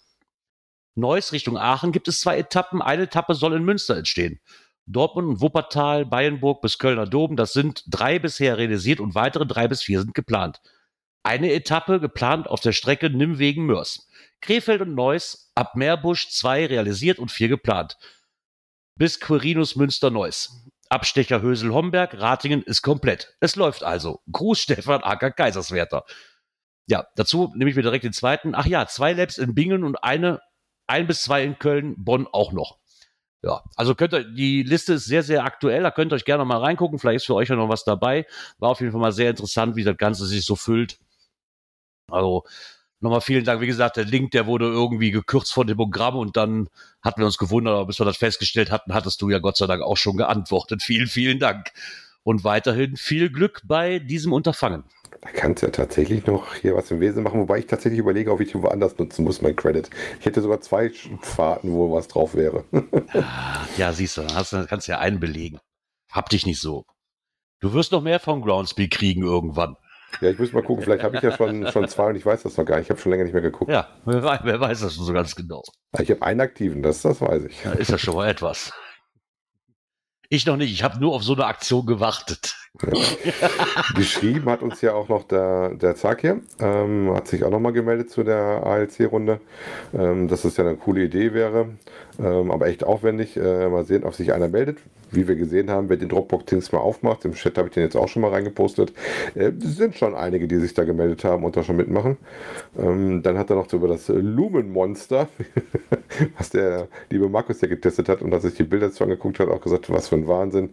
Neuss 0.95 1.33
Richtung 1.33 1.57
Aachen 1.57 1.93
gibt 1.93 2.09
es 2.09 2.21
zwei 2.21 2.39
Etappen. 2.39 2.83
Eine 2.83 3.05
Etappe 3.05 3.35
soll 3.35 3.55
in 3.55 3.65
Münster 3.65 3.97
entstehen. 3.97 4.41
Dortmund 4.87 5.29
und 5.29 5.41
Wuppertal, 5.41 6.05
Bayernburg 6.05 6.62
bis 6.62 6.79
Kölner 6.79 7.07
Dom, 7.07 7.37
das 7.37 7.53
sind 7.53 7.85
drei 7.87 8.19
bisher 8.19 8.59
realisiert 8.59 9.00
und 9.00 9.15
weitere 9.15 9.47
drei 9.47 9.69
bis 9.69 9.83
vier 9.83 10.00
sind 10.00 10.15
geplant. 10.15 10.61
Eine 11.23 11.53
Etappe 11.53 12.00
geplant 12.00 12.49
auf 12.49 12.61
der 12.61 12.73
Strecke 12.73 13.11
Nimmwegen-Mörs. 13.11 14.09
Krefeld 14.40 14.80
und 14.82 14.94
Neuss 14.94 15.50
ab 15.54 15.76
Meerbusch 15.76 16.28
zwei 16.30 16.66
realisiert 16.66 17.18
und 17.18 17.30
vier 17.30 17.49
geplant. 17.49 17.97
Bis 18.97 19.20
Quirinus 19.20 19.76
Münster-Neuss. 19.76 20.66
Abstecher 20.88 21.40
Hösel-Homberg, 21.40 22.18
Ratingen 22.18 22.62
ist 22.62 22.82
komplett. 22.82 23.37
Es 23.40 23.56
läuft 23.56 23.82
also. 23.82 24.20
Gruß 24.32 24.59
Stefan 24.59 25.02
Acker 25.02 25.30
Kaiserswerter. 25.30 26.04
Ja, 26.87 27.06
dazu 27.14 27.52
nehme 27.54 27.70
ich 27.70 27.76
mir 27.76 27.82
direkt 27.82 28.04
den 28.04 28.12
zweiten. 28.12 28.54
Ach 28.54 28.66
ja, 28.66 28.87
zwei 28.87 29.12
Labs 29.12 29.38
in 29.38 29.54
Bingen 29.54 29.85
und 29.85 30.02
eine, 30.02 30.40
ein 30.88 31.06
bis 31.06 31.23
zwei 31.23 31.44
in 31.44 31.59
Köln, 31.59 31.94
Bonn 31.97 32.26
auch 32.26 32.52
noch. 32.52 32.80
Ja, 33.42 33.62
also 33.76 33.94
könnt 33.94 34.12
ihr, 34.12 34.25
die 34.25 34.62
Liste 34.64 34.94
ist 34.94 35.06
sehr, 35.06 35.23
sehr 35.23 35.44
aktuell, 35.44 35.82
da 35.82 35.90
könnt 35.90 36.12
ihr 36.12 36.16
euch 36.16 36.26
gerne 36.26 36.44
mal 36.44 36.59
reingucken, 36.59 36.99
vielleicht 36.99 37.18
ist 37.18 37.26
für 37.26 37.35
euch 37.35 37.49
ja 37.49 37.56
noch 37.56 37.70
was 37.70 37.85
dabei. 37.85 38.26
War 38.59 38.70
auf 38.70 38.80
jeden 38.80 38.92
Fall 38.92 39.00
mal 39.00 39.12
sehr 39.12 39.30
interessant, 39.30 39.76
wie 39.76 39.85
das 39.85 39.97
Ganze 39.97 40.26
sich 40.26 40.44
so 40.44 40.56
füllt. 40.56 40.99
Also 42.11 42.44
nochmal 43.00 43.21
vielen 43.21 43.45
Dank. 43.45 43.61
Wie 43.61 43.66
gesagt, 43.66 43.97
der 43.97 44.04
Link, 44.04 44.30
der 44.33 44.47
wurde 44.47 44.66
irgendwie 44.66 45.11
gekürzt 45.11 45.52
von 45.52 45.66
dem 45.66 45.76
Programm 45.76 46.16
und 46.16 46.37
dann 46.37 46.69
hatten 47.02 47.21
wir 47.21 47.26
uns 47.26 47.38
gewundert, 47.38 47.75
aber 47.75 47.87
bis 47.87 47.99
wir 47.99 48.07
das 48.07 48.16
festgestellt 48.16 48.71
hatten, 48.71 48.95
hattest 48.95 49.21
du 49.23 49.30
ja 49.30 49.38
Gott 49.38 49.57
sei 49.57 49.66
Dank 49.66 49.83
auch 49.83 49.97
schon 49.97 50.16
geantwortet. 50.16 50.83
Vielen, 50.83 51.07
vielen 51.07 51.38
Dank. 51.38 51.73
Und 52.23 52.45
weiterhin 52.45 52.97
viel 52.97 53.30
Glück 53.30 53.62
bei 53.64 53.99
diesem 53.99 54.33
Unterfangen. 54.33 54.85
Da 55.23 55.30
kannst 55.30 55.62
du 55.62 55.66
ja 55.66 55.73
tatsächlich 55.73 56.26
noch 56.26 56.54
hier 56.54 56.75
was 56.75 56.90
im 56.90 57.00
Wesen 57.00 57.23
machen, 57.23 57.40
wobei 57.40 57.59
ich 57.59 57.66
tatsächlich 57.66 57.99
überlege, 57.99 58.30
ob 58.30 58.40
ich 58.40 58.54
ihn 58.54 58.62
woanders 58.62 58.97
nutzen 58.99 59.25
muss, 59.25 59.42
mein 59.42 59.57
Credit. 59.57 59.88
Ich 60.19 60.26
hätte 60.26 60.40
sogar 60.40 60.61
zwei 60.61 60.90
Fahrten, 61.21 61.73
wo 61.73 61.92
was 61.92 62.09
drauf 62.09 62.35
wäre. 62.35 62.64
Ja, 63.76 63.92
siehst 63.92 64.16
du, 64.16 64.23
dann 64.23 64.35
hast, 64.35 64.50
kannst 64.69 64.88
du 64.88 64.92
ja 64.92 64.99
einen 64.99 65.21
belegen. 65.21 65.59
Hab 66.11 66.28
dich 66.28 66.45
nicht 66.45 66.61
so. 66.61 66.85
Du 67.61 67.73
wirst 67.73 67.92
noch 67.92 68.02
mehr 68.02 68.19
von 68.19 68.42
Groundspeak 68.42 68.90
kriegen 68.90 69.23
irgendwann. 69.23 69.76
Ja, 70.21 70.31
ich 70.31 70.38
muss 70.38 70.52
mal 70.52 70.62
gucken, 70.62 70.85
vielleicht 70.85 71.02
habe 71.02 71.17
ich 71.17 71.23
ja 71.23 71.35
schon, 71.37 71.67
schon 71.69 71.88
zwei 71.88 72.09
und 72.09 72.17
ich 72.17 72.26
weiß 72.26 72.43
das 72.43 72.57
noch 72.57 72.64
gar 72.64 72.76
nicht. 72.76 72.87
Ich 72.87 72.90
habe 72.90 73.00
schon 73.00 73.11
länger 73.11 73.25
nicht 73.25 73.33
mehr 73.33 73.43
geguckt. 73.43 73.71
Ja, 73.71 73.88
wer 74.05 74.23
weiß, 74.23 74.40
wer 74.45 74.61
weiß 74.61 74.81
das 74.81 74.95
schon 74.95 75.05
so 75.05 75.12
ganz 75.12 75.35
genau. 75.35 75.62
Ich 75.99 76.11
habe 76.11 76.23
einen 76.23 76.40
aktiven, 76.40 76.83
das, 76.83 77.02
das 77.02 77.21
weiß 77.21 77.45
ich. 77.45 77.64
Ja, 77.64 77.73
ist 77.73 77.90
ja 77.90 77.99
schon 77.99 78.14
mal 78.14 78.29
etwas. 78.29 78.73
Ich 80.33 80.47
noch 80.47 80.57
nicht, 80.57 80.73
ich 80.73 80.85
habe 80.85 81.00
nur 81.00 81.12
auf 81.12 81.25
so 81.25 81.35
eine 81.35 81.47
Aktion 81.47 81.87
gewartet. 81.87 82.55
Geschrieben 83.97 84.49
hat 84.49 84.62
uns 84.62 84.81
ja 84.81 84.93
auch 84.95 85.09
noch 85.09 85.25
der, 85.25 85.75
der 85.75 85.97
Zack 85.97 86.21
hier, 86.21 86.40
ähm, 86.61 87.12
hat 87.12 87.26
sich 87.26 87.43
auch 87.43 87.50
nochmal 87.50 87.73
gemeldet 87.73 88.11
zu 88.11 88.23
der 88.23 88.64
ALC-Runde, 88.64 89.40
ähm, 89.93 90.29
dass 90.29 90.45
es 90.45 90.57
ja 90.57 90.64
eine 90.64 90.76
coole 90.76 91.02
Idee 91.02 91.35
wäre, 91.35 91.71
ähm, 92.21 92.52
aber 92.52 92.69
echt 92.69 92.85
aufwendig. 92.85 93.37
Äh, 93.37 93.69
mal 93.69 93.85
sehen, 93.85 94.05
ob 94.05 94.14
sich 94.14 94.33
einer 94.33 94.47
meldet 94.47 94.79
wie 95.12 95.29
wir 95.29 95.37
gesehen 95.37 95.71
haben, 95.71 95.88
wer 95.88 95.97
den 95.97 96.09
Dropbox-Dings 96.09 96.73
mal 96.73 96.79
aufmacht, 96.79 97.25
im 97.25 97.33
Chat 97.33 97.59
habe 97.59 97.69
ich 97.69 97.75
den 97.75 97.83
jetzt 97.83 97.97
auch 97.97 98.09
schon 98.09 98.23
mal 98.23 98.31
reingepostet, 98.31 98.93
äh, 99.35 99.52
sind 99.59 99.97
schon 99.97 100.14
einige, 100.14 100.47
die 100.49 100.57
sich 100.57 100.75
da 100.75 100.85
gemeldet 100.85 101.25
haben 101.25 101.45
und 101.45 101.57
da 101.57 101.62
schon 101.62 101.76
mitmachen. 101.76 102.17
Ähm, 102.79 103.23
dann 103.23 103.38
hat 103.38 103.50
er 103.50 103.57
noch 103.57 103.69
so 103.69 103.76
über 103.76 103.88
das 103.88 104.09
Lumen-Monster, 104.09 105.29
was 106.38 106.50
der 106.50 106.88
liebe 107.11 107.29
Markus 107.29 107.61
ja 107.61 107.69
getestet 107.69 108.09
hat 108.09 108.23
und 108.23 108.33
als 108.33 108.43
sich 108.43 108.55
die 108.55 108.64
Bilder 108.64 108.88
dazu 108.88 109.05
angeguckt 109.05 109.38
hat, 109.38 109.49
auch 109.49 109.61
gesagt, 109.61 109.90
was 109.90 110.09
für 110.09 110.17
ein 110.17 110.29
Wahnsinn. 110.29 110.71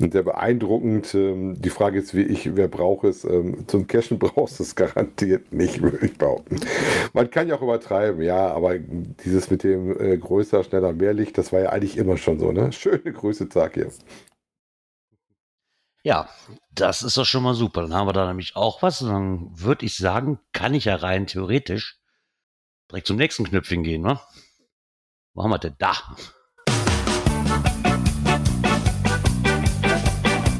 Und 0.00 0.12
sehr 0.12 0.22
beeindruckend. 0.22 1.14
Ähm, 1.14 1.60
die 1.60 1.70
Frage 1.70 1.98
ist, 1.98 2.14
wie 2.14 2.22
ich, 2.22 2.56
wer 2.56 2.68
braucht 2.68 3.04
es? 3.04 3.24
Ähm, 3.24 3.66
zum 3.66 3.86
Cashen 3.86 4.18
brauchst 4.18 4.58
du 4.58 4.62
es 4.62 4.74
garantiert 4.74 5.52
nicht, 5.52 5.82
würde 5.82 6.04
ich 6.06 6.16
behaupten. 6.16 6.56
Man 7.12 7.30
kann 7.30 7.48
ja 7.48 7.56
auch 7.56 7.62
übertreiben, 7.62 8.22
ja, 8.22 8.52
aber 8.52 8.76
dieses 9.24 9.50
mit 9.50 9.62
dem 9.62 9.98
äh, 10.00 10.16
größer, 10.16 10.64
schneller, 10.64 10.92
mehr 10.92 11.12
Licht, 11.12 11.38
das 11.38 11.52
war 11.52 11.60
ja 11.60 11.70
eigentlich 11.70 11.96
immer 11.96 12.16
schon 12.16 12.38
so, 12.38 12.52
ne? 12.52 12.72
Schöne 12.72 13.12
Grüße, 13.12 13.48
Tag 13.48 13.73
hier. 13.74 13.92
Ja, 16.02 16.28
das 16.70 17.02
ist 17.02 17.16
doch 17.16 17.24
schon 17.24 17.42
mal 17.42 17.54
super. 17.54 17.82
Dann 17.82 17.94
haben 17.94 18.08
wir 18.08 18.12
da 18.12 18.26
nämlich 18.26 18.56
auch 18.56 18.82
was. 18.82 19.00
Und 19.00 19.08
dann 19.08 19.60
würde 19.60 19.86
ich 19.86 19.96
sagen, 19.96 20.38
kann 20.52 20.74
ich 20.74 20.84
ja 20.84 20.96
rein 20.96 21.26
theoretisch 21.26 21.98
direkt 22.90 23.06
zum 23.06 23.16
nächsten 23.16 23.44
Knöpfchen 23.44 23.82
gehen, 23.82 24.02
ne? 24.02 24.20
Wo 25.32 25.42
haben 25.42 25.50
wir 25.50 25.58
denn 25.58 25.76
da? 25.78 25.94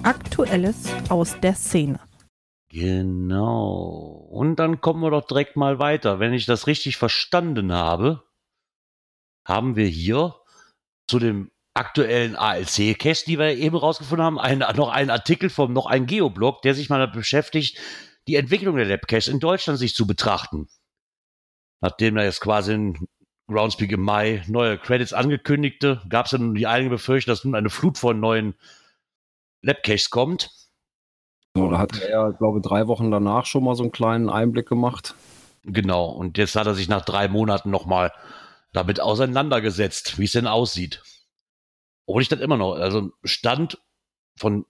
Aktuelles 0.02 0.88
aus 1.10 1.38
der 1.40 1.54
Szene. 1.54 2.00
Genau. 2.70 4.26
Und 4.30 4.56
dann 4.56 4.80
kommen 4.80 5.02
wir 5.02 5.10
doch 5.10 5.26
direkt 5.26 5.56
mal 5.56 5.78
weiter. 5.78 6.18
Wenn 6.18 6.32
ich 6.32 6.46
das 6.46 6.66
richtig 6.66 6.96
verstanden 6.96 7.72
habe, 7.72 8.24
haben 9.46 9.76
wir 9.76 9.86
hier 9.86 10.34
zu 11.06 11.18
dem 11.18 11.52
aktuellen 11.74 12.36
ALC-Cache, 12.36 13.24
die 13.26 13.38
wir 13.38 13.56
eben 13.56 13.76
rausgefunden 13.76 14.24
haben, 14.24 14.38
ein, 14.38 14.58
noch 14.58 14.88
einen 14.88 15.10
Artikel 15.10 15.50
vom 15.50 15.72
noch 15.72 15.86
ein 15.86 16.06
Geoblog, 16.06 16.62
der 16.62 16.74
sich 16.74 16.88
mal 16.88 17.06
beschäftigt, 17.08 17.78
die 18.28 18.36
Entwicklung 18.36 18.76
der 18.76 18.86
Labcache 18.86 19.30
in 19.30 19.40
Deutschland 19.40 19.78
sich 19.78 19.94
zu 19.94 20.06
betrachten. 20.06 20.68
Nachdem 21.80 22.14
da 22.14 22.22
jetzt 22.22 22.40
quasi 22.40 22.72
in 22.72 23.08
Groundspeak 23.48 23.92
im 23.92 24.00
Mai 24.00 24.42
neue 24.46 24.78
Credits 24.78 25.12
angekündigte, 25.12 26.00
gab 26.08 26.26
es 26.26 26.30
dann 26.30 26.54
die 26.54 26.66
einige 26.66 26.90
Befürchtung, 26.90 27.32
dass 27.32 27.44
nun 27.44 27.54
eine 27.54 27.68
Flut 27.68 27.98
von 27.98 28.18
neuen 28.18 28.54
Labcaches 29.62 30.10
kommt. 30.10 30.50
So, 31.56 31.70
da 31.70 31.78
hat 31.78 32.00
er 32.00 32.32
glaube 32.32 32.60
drei 32.60 32.86
Wochen 32.86 33.10
danach 33.10 33.46
schon 33.46 33.64
mal 33.64 33.74
so 33.74 33.82
einen 33.82 33.92
kleinen 33.92 34.30
Einblick 34.30 34.68
gemacht. 34.68 35.14
Genau, 35.64 36.06
und 36.06 36.38
jetzt 36.38 36.56
hat 36.56 36.66
er 36.66 36.74
sich 36.74 36.88
nach 36.88 37.04
drei 37.04 37.28
Monaten 37.28 37.70
nochmal 37.70 38.12
damit 38.72 39.00
auseinandergesetzt, 39.00 40.18
wie 40.18 40.24
es 40.24 40.32
denn 40.32 40.46
aussieht. 40.46 41.02
Obwohl 42.06 42.22
ich 42.22 42.28
das 42.28 42.40
immer 42.40 42.56
noch, 42.56 42.74
also 42.74 43.10
Stand 43.24 43.78
von 44.36 44.66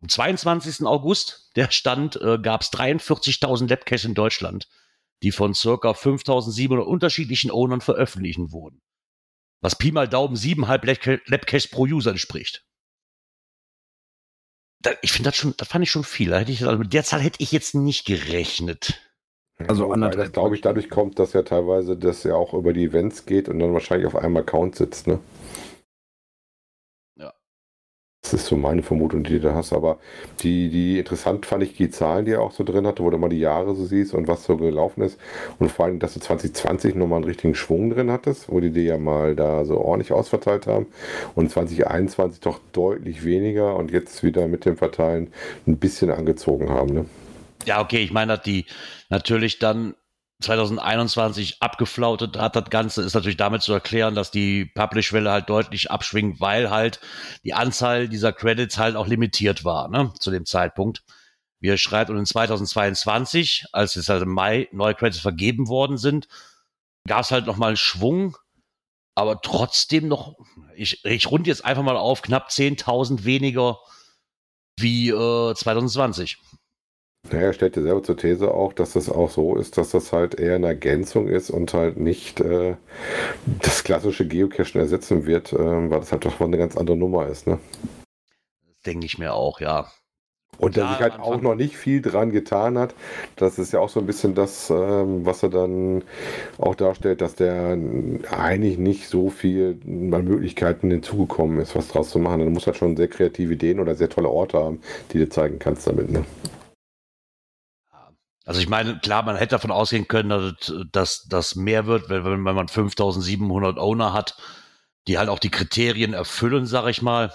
vom 0.00 0.08
22. 0.08 0.86
August, 0.86 1.50
der 1.56 1.70
Stand, 1.70 2.16
äh, 2.16 2.38
gab 2.38 2.62
es 2.62 2.72
43.000 2.72 3.68
Labcaches 3.68 4.04
in 4.04 4.14
Deutschland, 4.14 4.68
die 5.22 5.30
von 5.30 5.54
circa 5.54 5.90
5.700 5.90 6.80
unterschiedlichen 6.80 7.50
Ownern 7.50 7.82
veröffentlichen 7.82 8.50
wurden. 8.50 8.80
Was 9.60 9.76
Pi 9.76 9.92
mal 9.92 10.08
Daumen 10.08 10.36
7,5 10.36 11.20
Labcaches 11.26 11.68
pro 11.68 11.82
User 11.82 12.12
entspricht. 12.12 12.64
Da, 14.82 14.92
ich 15.02 15.12
finde 15.12 15.28
das 15.28 15.36
schon, 15.36 15.52
das 15.58 15.68
fand 15.68 15.84
ich 15.84 15.90
schon 15.90 16.04
viel. 16.04 16.30
Da 16.30 16.38
hätte 16.38 16.52
ich, 16.52 16.64
also 16.64 16.78
mit 16.78 16.94
der 16.94 17.04
Zahl 17.04 17.20
hätte 17.20 17.42
ich 17.42 17.52
jetzt 17.52 17.74
nicht 17.74 18.06
gerechnet. 18.06 18.98
Also 19.68 19.94
ja, 19.94 20.08
das 20.08 20.32
glaube 20.32 20.54
ich 20.54 20.62
dadurch 20.62 20.88
kommt, 20.88 21.18
dass 21.18 21.34
ja 21.34 21.42
teilweise 21.42 21.94
das 21.94 22.24
ja 22.24 22.34
auch 22.34 22.54
über 22.54 22.72
die 22.72 22.84
Events 22.84 23.26
geht 23.26 23.50
und 23.50 23.58
dann 23.58 23.74
wahrscheinlich 23.74 24.06
auf 24.06 24.16
einem 24.16 24.38
Account 24.38 24.76
sitzt, 24.76 25.06
ne? 25.06 25.20
Das 28.30 28.42
ist 28.42 28.46
so 28.46 28.56
meine 28.56 28.82
Vermutung, 28.82 29.24
die 29.24 29.32
du 29.32 29.40
da 29.40 29.54
hast. 29.54 29.72
Aber 29.72 29.98
die, 30.40 30.68
die 30.68 30.98
interessant 30.98 31.46
fand 31.46 31.64
ich 31.64 31.74
die 31.74 31.90
Zahlen, 31.90 32.26
die 32.26 32.32
er 32.32 32.42
auch 32.42 32.52
so 32.52 32.62
drin 32.62 32.86
hatte, 32.86 33.02
wo 33.02 33.10
du 33.10 33.18
mal 33.18 33.28
die 33.28 33.40
Jahre 33.40 33.74
so 33.74 33.84
siehst 33.84 34.14
und 34.14 34.28
was 34.28 34.44
so 34.44 34.56
gelaufen 34.56 35.02
ist. 35.02 35.18
Und 35.58 35.72
vor 35.72 35.86
allem, 35.86 35.98
dass 35.98 36.14
du 36.14 36.20
2020 36.20 36.94
nochmal 36.94 37.16
einen 37.16 37.24
richtigen 37.24 37.56
Schwung 37.56 37.90
drin 37.90 38.10
hattest, 38.10 38.48
wo 38.48 38.60
die 38.60 38.70
dir 38.70 38.84
ja 38.84 38.98
mal 38.98 39.34
da 39.34 39.64
so 39.64 39.78
ordentlich 39.78 40.12
ausverteilt 40.12 40.68
haben. 40.68 40.86
Und 41.34 41.50
2021 41.50 42.40
doch 42.40 42.60
deutlich 42.72 43.24
weniger 43.24 43.74
und 43.76 43.90
jetzt 43.90 44.22
wieder 44.22 44.46
mit 44.46 44.64
dem 44.64 44.76
Verteilen 44.76 45.32
ein 45.66 45.78
bisschen 45.78 46.10
angezogen 46.10 46.70
haben. 46.70 46.94
Ne? 46.94 47.06
Ja, 47.64 47.80
okay, 47.80 47.98
ich 47.98 48.12
meine, 48.12 48.38
die 48.38 48.66
natürlich 49.08 49.58
dann 49.58 49.94
2021 50.40 51.62
abgeflautet 51.62 52.38
hat. 52.38 52.56
Das 52.56 52.70
Ganze 52.70 53.02
ist 53.02 53.14
natürlich 53.14 53.36
damit 53.36 53.62
zu 53.62 53.72
erklären, 53.72 54.14
dass 54.14 54.30
die 54.30 54.64
Publish-Welle 54.64 55.30
halt 55.30 55.50
deutlich 55.50 55.90
abschwingt, 55.90 56.40
weil 56.40 56.70
halt 56.70 57.00
die 57.44 57.54
Anzahl 57.54 58.08
dieser 58.08 58.32
Credits 58.32 58.78
halt 58.78 58.96
auch 58.96 59.06
limitiert 59.06 59.64
war, 59.64 59.88
ne, 59.88 60.12
zu 60.18 60.30
dem 60.30 60.46
Zeitpunkt. 60.46 61.02
Wie 61.60 61.68
er 61.68 61.76
schreibt, 61.76 62.10
und 62.10 62.16
in 62.16 62.26
2022, 62.26 63.66
als 63.72 63.96
es 63.96 64.08
halt 64.08 64.22
im 64.22 64.32
Mai 64.32 64.68
neue 64.72 64.94
Credits 64.94 65.20
vergeben 65.20 65.68
worden 65.68 65.98
sind, 65.98 66.26
gab 67.06 67.20
es 67.20 67.30
halt 67.30 67.46
nochmal 67.46 67.68
einen 67.68 67.76
Schwung, 67.76 68.36
aber 69.14 69.42
trotzdem 69.42 70.08
noch, 70.08 70.36
ich, 70.74 71.04
ich 71.04 71.30
rund 71.30 71.46
jetzt 71.46 71.64
einfach 71.64 71.82
mal 71.82 71.96
auf, 71.96 72.22
knapp 72.22 72.48
10.000 72.48 73.24
weniger 73.24 73.78
wie 74.78 75.10
äh, 75.10 75.54
2020. 75.54 76.38
Naja, 77.32 77.46
er 77.46 77.52
stellt 77.52 77.76
ja 77.76 77.82
selber 77.82 78.02
zur 78.02 78.16
These 78.16 78.52
auch, 78.52 78.72
dass 78.72 78.92
das 78.92 79.08
auch 79.08 79.30
so 79.30 79.56
ist, 79.56 79.76
dass 79.78 79.90
das 79.90 80.12
halt 80.12 80.34
eher 80.34 80.56
eine 80.56 80.68
Ergänzung 80.68 81.28
ist 81.28 81.50
und 81.50 81.72
halt 81.74 81.98
nicht 81.98 82.40
äh, 82.40 82.76
das 83.62 83.84
klassische 83.84 84.26
Geocachen 84.26 84.80
ersetzen 84.80 85.26
wird, 85.26 85.52
äh, 85.52 85.56
weil 85.58 86.00
das 86.00 86.12
halt 86.12 86.24
doch 86.24 86.40
eine 86.40 86.58
ganz 86.58 86.76
andere 86.76 86.96
Nummer 86.96 87.26
ist. 87.26 87.46
Ne? 87.46 87.58
Das 88.66 88.82
denke 88.86 89.06
ich 89.06 89.18
mir 89.18 89.34
auch, 89.34 89.60
ja. 89.60 89.88
Und 90.60 90.76
dass 90.76 90.90
sich 90.90 91.00
halt 91.00 91.18
auch 91.18 91.40
noch 91.40 91.54
nicht 91.54 91.76
viel 91.76 92.02
dran 92.02 92.32
getan 92.32 92.76
hat. 92.76 92.94
Das 93.36 93.58
ist 93.58 93.72
ja 93.72 93.80
auch 93.80 93.88
so 93.88 93.98
ein 93.98 94.06
bisschen 94.06 94.34
das, 94.34 94.68
ähm, 94.68 95.24
was 95.24 95.42
er 95.42 95.48
dann 95.48 96.02
auch 96.58 96.74
darstellt, 96.74 97.22
dass 97.22 97.34
der 97.34 97.78
eigentlich 98.30 98.76
nicht 98.76 99.08
so 99.08 99.30
viel 99.30 99.78
an 99.86 100.24
Möglichkeiten 100.24 100.90
hinzugekommen 100.90 101.60
ist, 101.60 101.74
was 101.74 101.88
draus 101.88 102.10
zu 102.10 102.18
machen. 102.18 102.40
Du 102.40 102.50
musst 102.50 102.66
halt 102.66 102.76
schon 102.76 102.94
sehr 102.94 103.08
kreative 103.08 103.54
Ideen 103.54 103.80
oder 103.80 103.94
sehr 103.94 104.10
tolle 104.10 104.28
Orte 104.28 104.58
haben, 104.58 104.82
die 105.12 105.18
du 105.18 105.30
zeigen 105.30 105.58
kannst 105.58 105.86
damit. 105.86 106.10
Ne? 106.10 106.26
Also 108.44 108.60
ich 108.60 108.68
meine, 108.68 108.98
klar, 108.98 109.22
man 109.22 109.36
hätte 109.36 109.56
davon 109.56 109.70
ausgehen 109.70 110.08
können, 110.08 110.56
dass 110.92 111.26
das 111.28 111.56
mehr 111.56 111.86
wird, 111.86 112.08
wenn, 112.08 112.24
wenn 112.24 112.54
man 112.54 112.68
5700 112.68 113.78
Owner 113.78 114.12
hat, 114.12 114.36
die 115.06 115.18
halt 115.18 115.28
auch 115.28 115.38
die 115.38 115.50
Kriterien 115.50 116.14
erfüllen, 116.14 116.66
sag 116.66 116.88
ich 116.88 117.02
mal. 117.02 117.32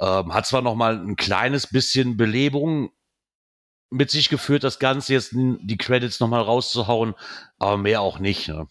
Ähm, 0.00 0.32
hat 0.32 0.46
zwar 0.46 0.62
noch 0.62 0.76
mal 0.76 0.96
ein 0.96 1.16
kleines 1.16 1.66
bisschen 1.66 2.16
Belebung 2.16 2.90
mit 3.90 4.10
sich 4.10 4.28
geführt, 4.28 4.64
das 4.64 4.78
Ganze 4.78 5.14
jetzt 5.14 5.30
die 5.32 5.76
Credits 5.76 6.20
noch 6.20 6.28
mal 6.28 6.42
rauszuhauen, 6.42 7.14
aber 7.58 7.78
mehr 7.78 8.00
auch 8.00 8.18
nicht. 8.18 8.48
Ne? 8.48 8.68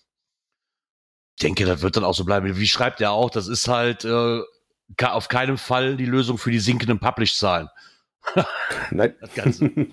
Ich 1.38 1.44
denke, 1.44 1.66
das 1.66 1.82
wird 1.82 1.98
dann 1.98 2.04
auch 2.04 2.14
so 2.14 2.24
bleiben. 2.24 2.58
Wie 2.58 2.68
schreibt 2.68 3.02
er 3.02 3.12
auch, 3.12 3.30
das 3.30 3.48
ist 3.48 3.68
halt 3.68 4.06
äh, 4.06 4.42
auf 5.04 5.28
keinen 5.28 5.58
Fall 5.58 5.98
die 5.98 6.06
Lösung 6.06 6.38
für 6.38 6.52
die 6.52 6.60
sinkenden 6.60 7.00
Publish-Zahlen. 7.00 7.70
Nein. 8.92 9.16
Das 9.20 9.34
Ganze. 9.34 9.72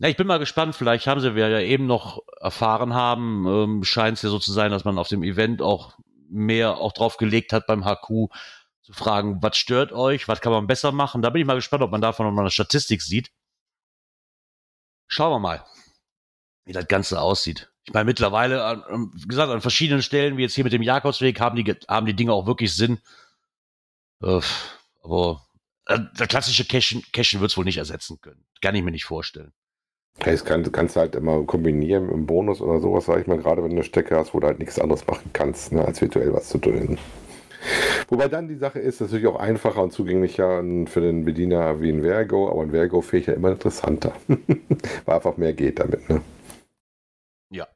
Ja, 0.00 0.08
ich 0.08 0.16
bin 0.16 0.26
mal 0.26 0.38
gespannt. 0.38 0.76
Vielleicht 0.76 1.06
haben 1.06 1.20
sie, 1.20 1.34
wir 1.34 1.48
ja 1.48 1.60
eben 1.60 1.86
noch 1.86 2.22
erfahren 2.40 2.94
haben, 2.94 3.46
ähm, 3.46 3.84
scheint 3.84 4.16
es 4.16 4.22
ja 4.22 4.30
so 4.30 4.38
zu 4.38 4.52
sein, 4.52 4.70
dass 4.70 4.84
man 4.84 4.98
auf 4.98 5.08
dem 5.08 5.22
Event 5.24 5.60
auch 5.60 5.98
mehr 6.30 6.76
auch 6.78 6.92
drauf 6.92 7.16
gelegt 7.16 7.52
hat 7.52 7.66
beim 7.66 7.84
HQ 7.84 8.30
zu 8.82 8.92
fragen, 8.92 9.42
was 9.42 9.56
stört 9.56 9.92
euch, 9.92 10.28
was 10.28 10.40
kann 10.40 10.52
man 10.52 10.66
besser 10.66 10.92
machen. 10.92 11.20
Da 11.22 11.30
bin 11.30 11.40
ich 11.40 11.46
mal 11.46 11.54
gespannt, 11.54 11.82
ob 11.82 11.90
man 11.90 12.00
davon 12.00 12.26
noch 12.26 12.32
mal 12.32 12.42
eine 12.42 12.50
Statistik 12.50 13.02
sieht. 13.02 13.30
Schauen 15.08 15.32
wir 15.32 15.38
mal, 15.40 15.64
wie 16.64 16.72
das 16.72 16.86
Ganze 16.86 17.20
aussieht. 17.20 17.72
Ich 17.84 17.92
meine, 17.92 18.04
mittlerweile, 18.04 18.84
wie 19.14 19.26
gesagt, 19.28 19.50
an 19.50 19.62
verschiedenen 19.62 20.02
Stellen, 20.02 20.36
wie 20.36 20.42
jetzt 20.42 20.54
hier 20.54 20.64
mit 20.64 20.72
dem 20.72 20.82
Jakobsweg, 20.82 21.40
haben 21.40 21.56
die, 21.56 21.64
haben 21.88 22.06
die 22.06 22.14
Dinge 22.14 22.32
auch 22.32 22.46
wirklich 22.46 22.74
Sinn. 22.74 23.00
Äh, 24.22 24.40
aber 25.02 25.46
äh, 25.86 25.98
der 26.18 26.26
klassische 26.26 26.66
Cashen, 26.66 27.02
Cashen 27.12 27.40
wird 27.40 27.50
es 27.50 27.56
wohl 27.56 27.64
nicht 27.64 27.78
ersetzen 27.78 28.20
können. 28.20 28.44
Kann 28.60 28.74
ich 28.74 28.82
mir 28.82 28.90
nicht 28.90 29.06
vorstellen. 29.06 29.52
Das 30.20 30.44
kann, 30.44 30.70
kannst 30.72 30.96
du 30.96 31.00
halt 31.00 31.14
immer 31.14 31.42
kombinieren 31.44 32.10
im 32.10 32.26
Bonus 32.26 32.60
oder 32.60 32.80
sowas, 32.80 33.06
sag 33.06 33.20
ich 33.20 33.26
mal, 33.26 33.38
gerade 33.38 33.62
wenn 33.62 33.70
du 33.70 33.76
eine 33.76 33.84
Stecke 33.84 34.16
hast, 34.16 34.34
wo 34.34 34.40
du 34.40 34.46
halt 34.46 34.58
nichts 34.58 34.78
anderes 34.78 35.06
machen 35.06 35.30
kannst, 35.32 35.72
ne, 35.72 35.84
als 35.84 36.00
virtuell 36.00 36.32
was 36.32 36.48
zu 36.48 36.58
tun. 36.58 36.98
Wobei 38.08 38.28
dann 38.28 38.48
die 38.48 38.56
Sache 38.56 38.78
ist, 38.78 39.00
natürlich 39.00 39.26
auch 39.26 39.38
einfacher 39.38 39.82
und 39.82 39.92
zugänglicher 39.92 40.62
für 40.86 41.00
den 41.00 41.24
Bediener 41.24 41.80
wie 41.80 41.90
ein 41.90 42.02
Vergo, 42.02 42.50
aber 42.50 42.62
ein 42.62 42.70
Vergo 42.70 43.00
finde 43.00 43.20
ich 43.20 43.26
ja 43.26 43.34
immer 43.34 43.50
interessanter. 43.50 44.12
Weil 45.04 45.14
einfach 45.14 45.36
mehr 45.36 45.52
geht 45.52 45.78
damit, 45.78 46.08
ne? 46.08 46.22
Ja. 47.50 47.66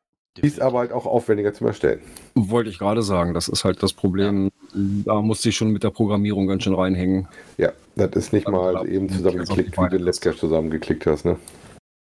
Ist 0.41 0.61
aber 0.61 0.79
halt 0.79 0.93
auch 0.93 1.05
aufwendiger 1.05 1.53
zum 1.53 1.67
Erstellen. 1.67 2.01
Wollte 2.35 2.71
ich 2.71 2.79
gerade 2.79 3.03
sagen, 3.03 3.35
das 3.35 3.49
ist 3.49 3.65
halt 3.65 3.83
das 3.83 3.93
Problem. 3.93 4.51
Da 4.73 5.21
musste 5.21 5.51
ich 5.51 5.57
schon 5.57 5.73
mit 5.73 5.85
der 5.85 5.91
Programmierung 5.91 6.47
ganz 6.47 6.63
schön 6.63 6.75
reinhängen. 6.75 7.29
Ja, 7.59 7.73
das 7.97 8.13
ist 8.13 8.33
nicht 8.33 8.47
Also, 8.47 8.59
mal 8.59 8.71
glaub, 8.73 8.87
eben 8.87 9.11
zusammengeklickt, 9.11 9.77
wie 9.77 9.89
du 9.91 9.99
Labcache 9.99 10.37
zusammengeklickt 10.37 11.07
hast, 11.07 11.27
ne? 11.27 11.37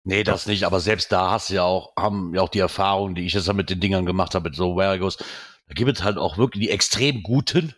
Nee, 0.09 0.23
das 0.23 0.47
nicht, 0.47 0.63
aber 0.63 0.79
selbst 0.79 1.11
da 1.11 1.33
hast 1.33 1.51
du 1.51 1.55
ja 1.55 1.65
auch, 1.65 1.93
haben 1.97 2.33
ja 2.33 2.41
auch 2.41 2.49
die 2.49 2.61
Erfahrung, 2.61 3.17
die 3.17 3.27
ich 3.27 3.33
jetzt 3.33 3.53
mit 3.53 3.71
den 3.71 3.81
Dingern 3.81 4.07
gemacht 4.07 4.37
habe, 4.37 4.49
mit 4.49 4.55
so 4.55 4.77
Wargos. 4.77 5.17
Da 5.17 5.75
gibt 5.75 5.91
es 5.91 6.05
halt 6.05 6.17
auch 6.17 6.39
wirklich 6.39 6.63
die 6.65 6.71
extrem 6.71 7.25
guten. 7.25 7.75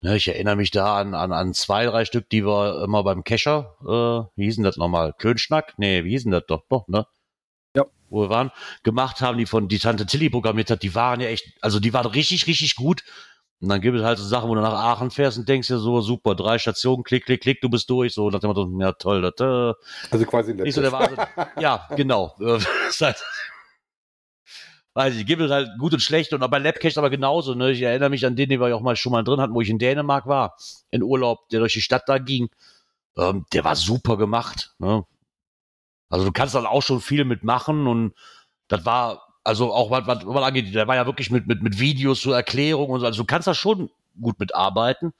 Ne, 0.00 0.16
ich 0.16 0.26
erinnere 0.26 0.56
mich 0.56 0.72
da 0.72 0.98
an, 0.98 1.14
an, 1.14 1.30
an 1.30 1.54
zwei, 1.54 1.86
drei 1.86 2.04
Stück, 2.04 2.28
die 2.30 2.44
wir 2.44 2.82
immer 2.82 3.04
beim 3.04 3.22
Kescher, 3.22 3.76
äh, 3.82 4.36
wie 4.36 4.46
hießen 4.46 4.64
das 4.64 4.76
nochmal? 4.76 5.12
Klönschnack? 5.12 5.74
Nee, 5.76 6.02
wie 6.02 6.10
hießen 6.10 6.32
das 6.32 6.46
doch? 6.48 6.64
Doch, 6.68 6.88
ne? 6.88 7.06
Ja. 7.76 7.84
Wo 8.08 8.22
wir 8.22 8.30
waren, 8.30 8.50
gemacht 8.82 9.20
haben, 9.20 9.38
die 9.38 9.46
von 9.46 9.68
die 9.68 9.78
Tante 9.78 10.06
Tilly 10.06 10.30
programmiert 10.30 10.70
hat, 10.72 10.82
die 10.82 10.96
waren 10.96 11.20
ja 11.20 11.28
echt, 11.28 11.46
also 11.60 11.78
die 11.78 11.92
waren 11.92 12.06
richtig, 12.06 12.48
richtig 12.48 12.74
gut. 12.74 13.04
Und 13.60 13.68
dann 13.68 13.80
gibt 13.82 13.96
es 13.96 14.02
halt 14.02 14.18
so 14.18 14.24
Sachen, 14.24 14.48
wo 14.48 14.54
du 14.54 14.62
nach 14.62 14.72
Aachen 14.72 15.10
fährst 15.10 15.36
und 15.36 15.46
denkst 15.48 15.68
dir 15.68 15.78
so, 15.78 16.00
super, 16.00 16.34
drei 16.34 16.58
Stationen, 16.58 17.04
klick, 17.04 17.26
klick, 17.26 17.42
klick, 17.42 17.60
du 17.60 17.68
bist 17.68 17.90
durch, 17.90 18.14
so, 18.14 18.30
nach 18.30 18.40
dem 18.40 18.48
Motto, 18.48 18.70
ja 18.80 18.92
toll, 18.92 19.20
das, 19.20 19.34
äh, 19.38 19.74
Also 20.10 20.24
quasi 20.24 20.54
nicht 20.54 20.74
so 20.74 20.80
der 20.80 20.92
Wahnsinn. 20.92 21.18
ja, 21.58 21.86
genau. 21.96 22.34
Äh, 22.40 22.56
ist 22.88 23.02
halt, 23.02 23.22
weiß 24.94 25.14
ich, 25.14 25.26
gibt 25.26 25.42
es 25.42 25.50
halt 25.50 25.68
gut 25.78 25.92
und 25.92 26.00
schlecht 26.00 26.32
und 26.32 26.42
auch 26.42 26.48
bei 26.48 26.58
Labcache 26.58 26.98
aber 26.98 27.10
genauso. 27.10 27.54
Ne? 27.54 27.72
Ich 27.72 27.82
erinnere 27.82 28.08
mich 28.08 28.24
an 28.24 28.34
den, 28.34 28.48
den 28.48 28.60
wir 28.60 28.74
auch 28.74 28.80
mal 28.80 28.96
schon 28.96 29.12
mal 29.12 29.24
drin 29.24 29.40
hatten, 29.40 29.54
wo 29.54 29.60
ich 29.60 29.68
in 29.68 29.78
Dänemark 29.78 30.26
war, 30.26 30.56
in 30.90 31.02
Urlaub, 31.02 31.48
der 31.50 31.60
durch 31.60 31.74
die 31.74 31.82
Stadt 31.82 32.04
da 32.06 32.16
ging. 32.16 32.48
Ähm, 33.18 33.44
der 33.52 33.64
war 33.64 33.76
super 33.76 34.16
gemacht. 34.16 34.74
Ne? 34.78 35.04
Also 36.08 36.24
du 36.24 36.32
kannst 36.32 36.54
dann 36.54 36.66
auch 36.66 36.82
schon 36.82 37.00
viel 37.00 37.24
mitmachen 37.26 37.86
und 37.86 38.14
das 38.68 38.86
war, 38.86 39.29
also 39.44 39.72
auch 39.72 39.90
was, 39.90 40.06
was, 40.06 40.26
was 40.26 40.44
angeht, 40.44 40.74
der 40.74 40.86
war 40.86 40.96
ja 40.96 41.06
wirklich 41.06 41.30
mit, 41.30 41.46
mit, 41.46 41.62
mit 41.62 41.78
Videos 41.78 42.20
zur 42.20 42.36
Erklärung 42.36 42.90
und 42.90 43.00
so. 43.00 43.06
Also 43.06 43.22
du 43.22 43.26
kannst 43.26 43.48
da 43.48 43.54
schon 43.54 43.90
gut 44.20 44.38
mitarbeiten. 44.38 45.12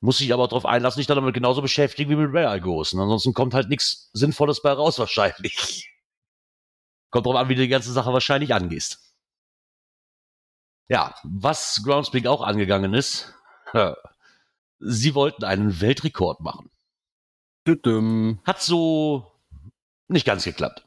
Muss 0.00 0.18
sich 0.18 0.32
aber 0.32 0.46
darauf 0.46 0.66
einlassen, 0.66 1.00
dich 1.00 1.06
dann 1.06 1.16
damit 1.16 1.34
genauso 1.34 1.62
beschäftigen 1.62 2.10
wie 2.10 2.16
mit 2.16 2.34
Rare 2.34 2.60
Ghost. 2.60 2.94
Ansonsten 2.94 3.32
kommt 3.32 3.54
halt 3.54 3.68
nichts 3.70 4.10
Sinnvolles 4.12 4.60
bei 4.60 4.72
raus 4.72 4.98
wahrscheinlich. 4.98 5.90
Kommt 7.10 7.26
drauf 7.26 7.36
an, 7.36 7.48
wie 7.48 7.54
du 7.54 7.62
die 7.62 7.68
ganze 7.68 7.92
Sache 7.92 8.12
wahrscheinlich 8.12 8.52
angehst. 8.52 9.14
Ja, 10.88 11.14
was 11.22 11.80
Groundspeak 11.84 12.26
auch 12.26 12.42
angegangen 12.42 12.92
ist, 12.92 13.32
sie 14.80 15.14
wollten 15.14 15.44
einen 15.44 15.80
Weltrekord 15.80 16.40
machen. 16.40 16.70
Hat 18.44 18.60
so 18.60 19.32
nicht 20.08 20.26
ganz 20.26 20.44
geklappt. 20.44 20.82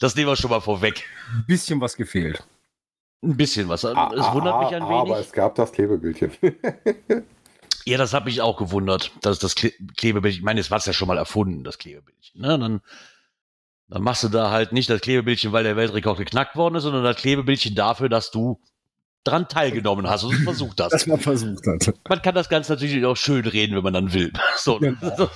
Das 0.00 0.14
nehmen 0.16 0.28
wir 0.28 0.36
schon 0.36 0.50
mal 0.50 0.60
vorweg. 0.60 1.04
Ein 1.32 1.44
bisschen 1.46 1.80
was 1.80 1.96
gefehlt. 1.96 2.44
Ein 3.22 3.36
bisschen 3.36 3.68
was. 3.68 3.84
Es 3.84 3.94
Ah, 3.96 4.34
wundert 4.34 4.60
mich 4.60 4.74
ein 4.74 4.82
ah, 4.82 4.86
Aber 4.86 5.14
wenig. 5.14 5.26
es 5.26 5.32
gab 5.32 5.54
das 5.54 5.72
Klebebildchen. 5.72 6.32
Ja, 7.86 7.98
das 7.98 8.14
hat 8.14 8.24
mich 8.24 8.40
auch 8.40 8.56
gewundert, 8.56 9.12
dass 9.20 9.38
das 9.38 9.54
Kle 9.54 9.70
Klebebildchen, 9.98 10.40
ich 10.40 10.44
meine, 10.44 10.58
es 10.58 10.70
war 10.70 10.80
ja 10.80 10.94
schon 10.94 11.06
mal 11.06 11.18
erfunden, 11.18 11.64
das 11.64 11.76
Klebebildchen. 11.76 12.40
Ne? 12.40 12.58
Dann, 12.58 12.80
dann 13.88 14.02
machst 14.02 14.22
du 14.22 14.30
da 14.30 14.50
halt 14.50 14.72
nicht 14.72 14.88
das 14.88 15.02
Klebebildchen, 15.02 15.52
weil 15.52 15.64
der 15.64 15.76
Weltrekord 15.76 16.16
geknackt 16.16 16.56
worden 16.56 16.76
ist, 16.76 16.84
sondern 16.84 17.04
das 17.04 17.16
Klebebildchen 17.16 17.74
dafür, 17.74 18.08
dass 18.08 18.30
du 18.30 18.58
dran 19.22 19.48
teilgenommen 19.50 20.08
hast 20.08 20.24
und 20.24 20.34
es 20.34 20.42
versucht 20.44 20.80
hast. 20.80 20.92
Das 20.92 21.06
man 21.06 21.20
versucht 21.20 21.66
hat. 21.66 21.92
Man 22.08 22.22
kann 22.22 22.34
das 22.34 22.48
Ganze 22.48 22.72
natürlich 22.72 23.04
auch 23.04 23.16
schön 23.18 23.44
reden, 23.46 23.76
wenn 23.76 23.82
man 23.84 23.92
dann 23.92 24.14
will. 24.14 24.32
So. 24.56 24.78
Genau. 24.78 25.28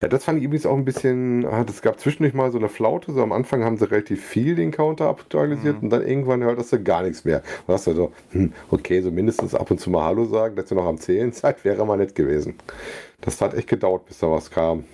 Ja, 0.00 0.06
das 0.08 0.22
fand 0.24 0.38
ich 0.38 0.44
übrigens 0.44 0.64
auch 0.64 0.76
ein 0.76 0.84
bisschen, 0.84 1.44
ah, 1.44 1.64
es 1.68 1.82
gab 1.82 1.98
zwischendurch 1.98 2.32
mal 2.32 2.52
so 2.52 2.58
eine 2.58 2.68
Flaute, 2.68 3.12
so 3.12 3.20
am 3.20 3.32
Anfang 3.32 3.64
haben 3.64 3.76
sie 3.78 3.90
relativ 3.90 4.24
viel 4.24 4.54
den 4.54 4.70
Counter 4.70 5.08
aktualisiert 5.08 5.78
Mhm. 5.78 5.82
und 5.84 5.90
dann 5.90 6.06
irgendwann 6.06 6.44
hörtest 6.44 6.72
du 6.72 6.80
gar 6.82 7.02
nichts 7.02 7.24
mehr. 7.24 7.42
Du 7.66 7.72
hast 7.72 7.88
also, 7.88 8.12
hm, 8.30 8.52
okay, 8.70 9.02
so 9.02 9.10
mindestens 9.10 9.56
ab 9.56 9.68
und 9.72 9.80
zu 9.80 9.90
mal 9.90 10.04
Hallo 10.04 10.24
sagen, 10.24 10.54
dass 10.54 10.70
ihr 10.70 10.76
noch 10.76 10.86
am 10.86 10.98
Zählen 10.98 11.32
seid, 11.32 11.64
wäre 11.64 11.84
mal 11.84 11.96
nett 11.96 12.14
gewesen. 12.14 12.54
Das 13.22 13.40
hat 13.40 13.54
echt 13.54 13.66
gedauert, 13.66 14.06
bis 14.06 14.18
da 14.20 14.30
was 14.30 14.48
kam. 14.52 14.84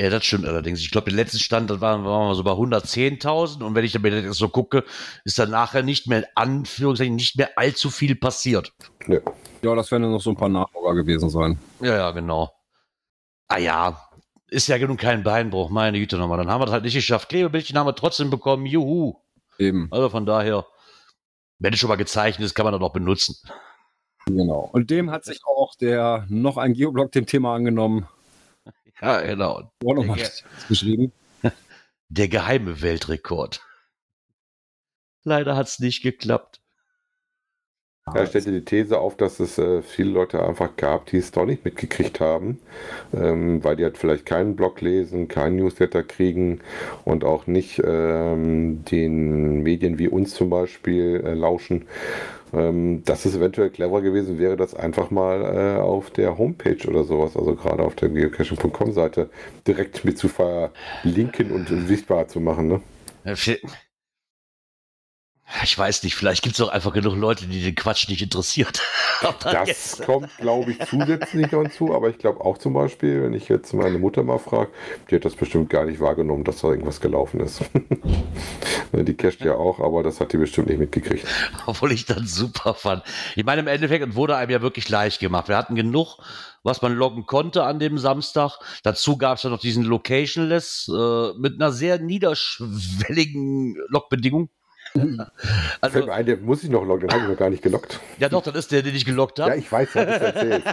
ja, 0.00 0.10
das 0.10 0.24
stimmt 0.24 0.46
allerdings. 0.46 0.80
Ich 0.80 0.90
glaube, 0.90 1.10
der 1.10 1.16
letzte 1.16 1.38
Stand, 1.38 1.70
das 1.70 1.80
waren, 1.80 2.04
waren 2.04 2.28
wir 2.30 2.34
so 2.34 2.42
bei 2.42 2.50
110.000 2.56 3.62
und 3.62 3.76
wenn 3.76 3.84
ich 3.84 3.92
damit 3.92 4.12
jetzt 4.12 4.34
so 4.36 4.48
gucke, 4.48 4.82
ist 5.24 5.38
dann 5.38 5.50
nachher 5.50 5.84
nicht 5.84 6.08
mehr, 6.08 6.18
in 6.18 6.24
Anführungszeichen, 6.34 7.14
nicht 7.14 7.36
mehr 7.38 7.50
allzu 7.56 7.88
viel 7.90 8.16
passiert. 8.16 8.72
Nö. 9.06 9.20
Ja, 9.62 9.74
das 9.76 9.92
werden 9.92 10.10
noch 10.10 10.20
so 10.20 10.30
ein 10.30 10.36
paar 10.36 10.48
Nachlogger 10.48 10.94
gewesen 10.96 11.30
sein. 11.30 11.56
Ja, 11.80 11.94
ja, 11.96 12.10
genau. 12.10 12.50
Ah 13.48 13.58
ja, 13.58 14.10
ist 14.48 14.68
ja 14.68 14.78
genug 14.78 14.98
kein 14.98 15.22
Beinbruch, 15.22 15.70
meine 15.70 15.98
Güte 15.98 16.16
nochmal. 16.16 16.38
Dann 16.38 16.48
haben 16.48 16.60
wir 16.60 16.66
das 16.66 16.72
halt 16.72 16.84
nicht 16.84 16.94
geschafft. 16.94 17.28
Klebebildchen 17.28 17.78
haben 17.78 17.86
wir 17.86 17.94
trotzdem 17.94 18.30
bekommen, 18.30 18.66
juhu. 18.66 19.16
Eben. 19.58 19.88
Also 19.90 20.08
von 20.08 20.26
daher, 20.26 20.66
wenn 21.58 21.72
es 21.72 21.78
schon 21.78 21.88
mal 21.88 21.96
gezeichnet 21.96 22.46
ist, 22.46 22.54
kann 22.54 22.64
man 22.64 22.72
das 22.72 22.82
auch 22.82 22.92
benutzen. 22.92 23.36
Genau. 24.26 24.68
Und 24.72 24.90
dem 24.90 25.10
hat 25.10 25.24
sich 25.24 25.40
auch 25.46 25.74
der 25.76 26.26
noch 26.28 26.56
ein 26.56 26.74
Geoblock 26.74 27.12
dem 27.12 27.26
Thema 27.26 27.54
angenommen. 27.54 28.08
Ja, 29.02 29.20
genau. 29.20 29.70
Auch 29.84 29.94
nochmal 29.94 30.18
geschrieben. 30.70 31.12
Der 32.08 32.28
geheime 32.28 32.80
Weltrekord. 32.80 33.60
Leider 35.22 35.54
hat 35.54 35.66
es 35.66 35.80
nicht 35.80 36.00
geklappt. 36.00 36.62
Er 38.14 38.26
stellte 38.26 38.52
die 38.52 38.64
These 38.64 39.00
auf, 39.00 39.16
dass 39.16 39.40
es 39.40 39.58
äh, 39.58 39.82
viele 39.82 40.10
Leute 40.10 40.40
einfach 40.40 40.76
gab, 40.76 41.06
die 41.06 41.16
es 41.16 41.32
doch 41.32 41.44
nicht 41.44 41.64
mitgekriegt 41.64 42.20
haben, 42.20 42.60
ähm, 43.12 43.64
weil 43.64 43.74
die 43.74 43.82
halt 43.82 43.98
vielleicht 43.98 44.24
keinen 44.24 44.54
Blog 44.54 44.80
lesen, 44.80 45.26
keinen 45.26 45.56
Newsletter 45.56 46.04
kriegen 46.04 46.60
und 47.04 47.24
auch 47.24 47.48
nicht 47.48 47.82
ähm, 47.84 48.84
den 48.84 49.64
Medien 49.64 49.98
wie 49.98 50.06
uns 50.06 50.34
zum 50.34 50.50
Beispiel 50.50 51.20
äh, 51.24 51.34
lauschen. 51.34 51.86
Ähm, 52.54 53.02
dass 53.04 53.24
es 53.24 53.34
eventuell 53.34 53.70
clever 53.70 54.00
gewesen 54.02 54.38
wäre, 54.38 54.56
das 54.56 54.72
einfach 54.72 55.10
mal 55.10 55.42
äh, 55.42 55.80
auf 55.80 56.10
der 56.10 56.38
Homepage 56.38 56.86
oder 56.86 57.02
sowas, 57.02 57.36
also 57.36 57.56
gerade 57.56 57.82
auf 57.82 57.96
der 57.96 58.08
geocaching.com 58.08 58.92
Seite, 58.92 59.30
direkt 59.66 60.04
mit 60.04 60.16
zu 60.16 60.28
verlinken 60.28 61.50
und 61.50 61.66
sichtbar 61.88 62.28
zu 62.28 62.38
machen. 62.38 62.68
Ne? 62.68 62.80
Ich 65.62 65.78
weiß 65.78 66.02
nicht, 66.02 66.16
vielleicht 66.16 66.42
gibt 66.42 66.56
es 66.56 66.60
auch 66.60 66.70
einfach 66.70 66.92
genug 66.92 67.14
Leute, 67.14 67.46
die 67.46 67.62
den 67.62 67.76
Quatsch 67.76 68.08
nicht 68.08 68.20
interessiert. 68.20 68.82
das 69.40 69.68
jetzt. 69.68 70.02
kommt, 70.04 70.36
glaube 70.38 70.72
ich, 70.72 70.78
zusätzlich 70.86 71.50
hinzu, 71.50 71.94
aber 71.94 72.08
ich 72.10 72.18
glaube 72.18 72.40
auch 72.40 72.58
zum 72.58 72.74
Beispiel, 72.74 73.22
wenn 73.22 73.32
ich 73.32 73.48
jetzt 73.48 73.72
meine 73.72 73.98
Mutter 73.98 74.24
mal 74.24 74.38
frage, 74.38 74.70
die 75.08 75.14
hat 75.14 75.24
das 75.24 75.36
bestimmt 75.36 75.70
gar 75.70 75.84
nicht 75.84 76.00
wahrgenommen, 76.00 76.42
dass 76.42 76.62
da 76.62 76.68
irgendwas 76.68 77.00
gelaufen 77.00 77.40
ist. 77.40 77.62
die 78.92 79.14
casht 79.14 79.42
ja 79.42 79.54
auch, 79.54 79.78
aber 79.78 80.02
das 80.02 80.20
hat 80.20 80.32
die 80.32 80.36
bestimmt 80.36 80.68
nicht 80.68 80.80
mitgekriegt. 80.80 81.26
Obwohl 81.66 81.92
ich 81.92 82.06
das 82.06 82.34
super 82.34 82.74
fand. 82.74 83.04
Ich 83.36 83.44
meine, 83.44 83.60
im 83.60 83.68
Endeffekt 83.68 84.16
wurde 84.16 84.36
einem 84.36 84.50
ja 84.50 84.62
wirklich 84.62 84.88
leicht 84.88 85.20
gemacht. 85.20 85.48
Wir 85.48 85.56
hatten 85.56 85.76
genug, 85.76 86.18
was 86.64 86.82
man 86.82 86.92
loggen 86.92 87.24
konnte 87.24 87.62
an 87.62 87.78
dem 87.78 87.98
Samstag. 87.98 88.58
Dazu 88.82 89.16
gab 89.16 89.36
es 89.36 89.44
ja 89.44 89.50
noch 89.50 89.60
diesen 89.60 89.84
Locationless 89.84 90.90
äh, 90.92 91.38
mit 91.38 91.54
einer 91.54 91.70
sehr 91.70 92.00
niederschwelligen 92.00 93.76
Logbedingung. 93.88 94.50
also, 95.80 96.10
ein, 96.10 96.26
der 96.26 96.36
muss 96.38 96.62
ich 96.62 96.70
noch 96.70 96.84
loggen, 96.84 97.08
den 97.08 97.12
habe 97.12 97.22
ich 97.24 97.28
noch 97.30 97.38
gar 97.38 97.50
nicht 97.50 97.62
gelockt. 97.62 98.00
Ja 98.18 98.28
doch, 98.28 98.42
das 98.42 98.54
ist 98.54 98.72
der, 98.72 98.82
den 98.82 98.94
ich 98.94 99.04
gelockt 99.04 99.38
habe. 99.38 99.50
Ja, 99.52 99.56
ich 99.56 99.70
weiß, 99.70 99.94
habe 99.94 100.10
ich 100.10 100.20
erzählt. 100.20 100.64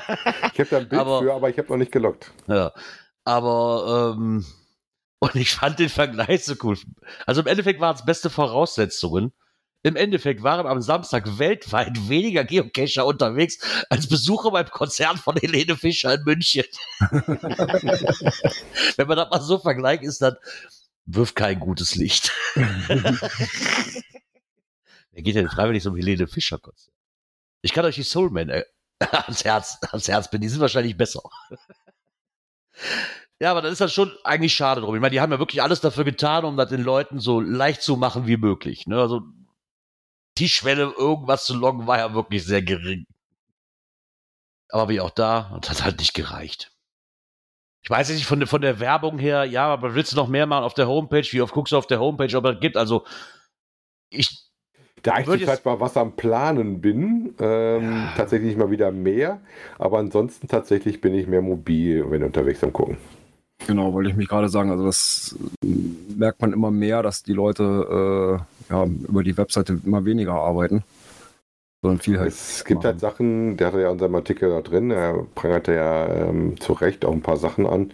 Ich 0.54 0.60
habe 0.60 0.70
da 0.70 0.78
ein 0.78 0.90
Bild 0.90 1.02
aber, 1.02 1.20
für, 1.20 1.34
aber 1.34 1.50
ich 1.50 1.58
habe 1.58 1.70
noch 1.70 1.78
nicht 1.78 1.92
gelockt. 1.92 2.32
Ja, 2.48 2.72
aber 3.26 4.16
ähm, 4.18 4.46
und 5.20 5.36
ich 5.36 5.52
fand 5.52 5.80
den 5.80 5.90
Vergleich 5.90 6.44
so 6.44 6.56
cool. 6.64 6.78
Also 7.26 7.42
im 7.42 7.48
Endeffekt 7.48 7.80
waren 7.80 7.96
es 7.96 8.04
beste 8.06 8.30
Voraussetzungen. 8.30 9.32
Im 9.86 9.96
Endeffekt 9.98 10.44
waren 10.44 10.66
am 10.66 10.82
Samstag 10.82 11.40
weltweit 11.40 12.10
weniger 12.10 12.46
Geocacher 12.46 13.06
unterwegs 13.06 13.60
als 13.90 14.08
Besucher 14.08 14.52
beim 14.52 14.70
Konzert 14.70 15.20
von 15.20 15.36
Helene 15.36 15.76
Fischer 15.76 16.14
in 16.14 16.24
München. 16.24 16.64
Wenn 18.98 19.08
man 19.08 19.18
das 19.18 19.30
mal 19.30 19.42
so 19.42 19.60
vergleicht, 19.60 20.04
ist 20.04 20.22
das 20.22 20.36
wirft 21.06 21.36
kein 21.36 21.60
gutes 21.60 21.96
Licht. 21.96 22.32
Er 25.14 25.22
geht 25.22 25.36
ja 25.36 25.42
nicht 25.42 25.54
freiwillig 25.54 25.84
so 25.84 25.92
um 25.92 25.96
Helene 25.96 26.28
Fischer 26.28 26.60
Konzert. 26.60 26.94
Ich 27.62 27.72
kann 27.72 27.86
euch 27.86 27.96
die 27.96 28.04
Soulman 28.04 28.50
äh, 28.50 28.66
ans 29.00 29.46
Herz, 29.46 29.78
ans 29.92 30.08
Herz 30.08 30.30
binden. 30.30 30.44
Die 30.44 30.50
sind 30.50 30.62
wahrscheinlich 30.62 30.98
besser. 30.98 31.22
ja, 33.40 33.52
aber 33.52 33.62
das 33.62 33.74
ist 33.74 33.82
dann 33.82 33.90
schon 33.90 34.12
eigentlich 34.24 34.54
schade 34.54 34.82
drum. 34.82 34.96
Ich 34.96 35.02
meine, 35.02 35.12
die 35.12 35.22
haben 35.22 35.32
ja 35.32 35.40
wirklich 35.40 35.62
alles 35.62 35.82
dafür 35.82 36.04
getan, 36.04 36.46
um 36.46 36.58
das 36.58 36.70
den 36.70 36.84
Leuten 36.84 37.20
so 37.20 37.40
leicht 37.40 37.82
zu 37.82 37.96
machen 37.96 38.28
wie 38.28 38.38
möglich. 38.38 38.88
Ne? 38.88 39.00
Also 39.00 39.22
die 40.38 40.50
Schwelle, 40.50 40.94
irgendwas 40.98 41.46
zu 41.46 41.56
loggen, 41.56 41.88
war 41.88 42.00
ja 42.00 42.14
wirklich 42.14 42.44
sehr 42.44 42.64
gering. 42.64 43.06
Aber 44.70 44.90
wie 44.90 45.00
auch 45.00 45.12
da, 45.12 45.58
das 45.62 45.70
hat 45.70 45.84
halt 45.84 46.00
nicht 46.00 46.16
gereicht. 46.16 46.72
Ich 47.84 47.90
weiß 47.90 48.10
nicht, 48.10 48.26
von, 48.26 48.48
von 48.48 48.62
der 48.62 48.80
Werbung 48.80 49.20
her, 49.20 49.44
ja, 49.44 49.68
aber 49.68 49.94
willst 49.94 50.14
du 50.14 50.16
noch 50.16 50.28
mehr 50.28 50.46
machen 50.48 50.64
auf 50.64 50.74
der 50.74 50.88
Homepage? 50.88 51.28
Wie 51.30 51.42
oft 51.42 51.54
guckst 51.54 51.74
du 51.74 51.78
auf 51.78 51.86
der 51.86 52.00
Homepage, 52.00 52.36
ob 52.38 52.46
es 52.46 52.60
gibt? 52.60 52.78
Also, 52.78 53.06
ich. 54.10 54.43
Da 55.04 55.20
ich 55.20 55.26
zurzeit 55.26 55.66
mal 55.66 55.80
was 55.80 55.98
am 55.98 56.14
Planen 56.14 56.80
bin, 56.80 57.34
ähm, 57.40 57.92
ja. 57.92 58.14
tatsächlich 58.16 58.56
mal 58.56 58.72
wieder 58.72 58.92
mehr, 58.92 59.42
aber 59.78 60.00
ansonsten 60.00 60.48
tatsächlich 60.48 61.02
bin 61.02 61.14
ich 61.14 61.28
mehr 61.28 61.42
mobil, 61.42 62.06
wenn 62.10 62.24
unterwegs 62.24 62.64
am 62.64 62.72
Gucken. 62.72 62.98
Genau, 63.68 63.94
wollte 63.94 64.10
ich 64.10 64.16
mich 64.16 64.28
gerade 64.28 64.50
sagen. 64.50 64.72
Also 64.72 64.86
das 64.86 65.38
merkt 66.16 66.42
man 66.42 66.54
immer 66.54 66.72
mehr, 66.72 67.04
dass 67.04 67.24
die 67.24 67.34
Leute 67.34 68.40
äh, 68.70 68.74
ja, 68.74 68.86
über 68.86 69.24
die 69.24 69.38
Webseite 69.38 69.80
immer 69.86 70.06
weniger 70.06 70.34
arbeiten 70.34 70.84
sondern 71.84 72.00
viel 72.00 72.18
halt. 72.18 72.30
Es 72.32 72.64
gibt 72.64 72.86
halt 72.86 73.00
Sachen, 73.02 73.58
der 73.58 73.68
hat 73.68 73.74
ja 73.76 73.92
in 73.92 74.00
seinem 74.00 74.16
Artikel 74.16 74.50
da 74.50 74.62
drin, 74.62 74.90
er 74.90 75.26
prangert 75.36 75.68
ja 75.68 76.30
ähm, 76.30 76.60
zu 76.60 76.74
Recht 76.74 77.04
auch 77.06 77.12
ein 77.12 77.22
paar 77.22 77.36
Sachen 77.36 77.68
an, 77.68 77.92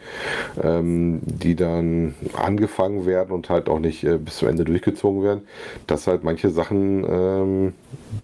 ähm, 0.62 1.20
die 1.24 1.56
dann 1.56 2.14
angefangen 2.34 3.08
werden 3.08 3.32
und 3.32 3.50
halt 3.50 3.68
auch 3.68 3.80
nicht 3.80 4.04
äh, 4.04 4.18
bis 4.18 4.38
zum 4.38 4.48
Ende 4.48 4.64
durchgezogen 4.64 5.24
werden, 5.24 5.42
dass 5.88 6.06
halt 6.06 6.24
manche 6.24 6.52
Sachen 6.52 7.04
ähm, 7.10 7.74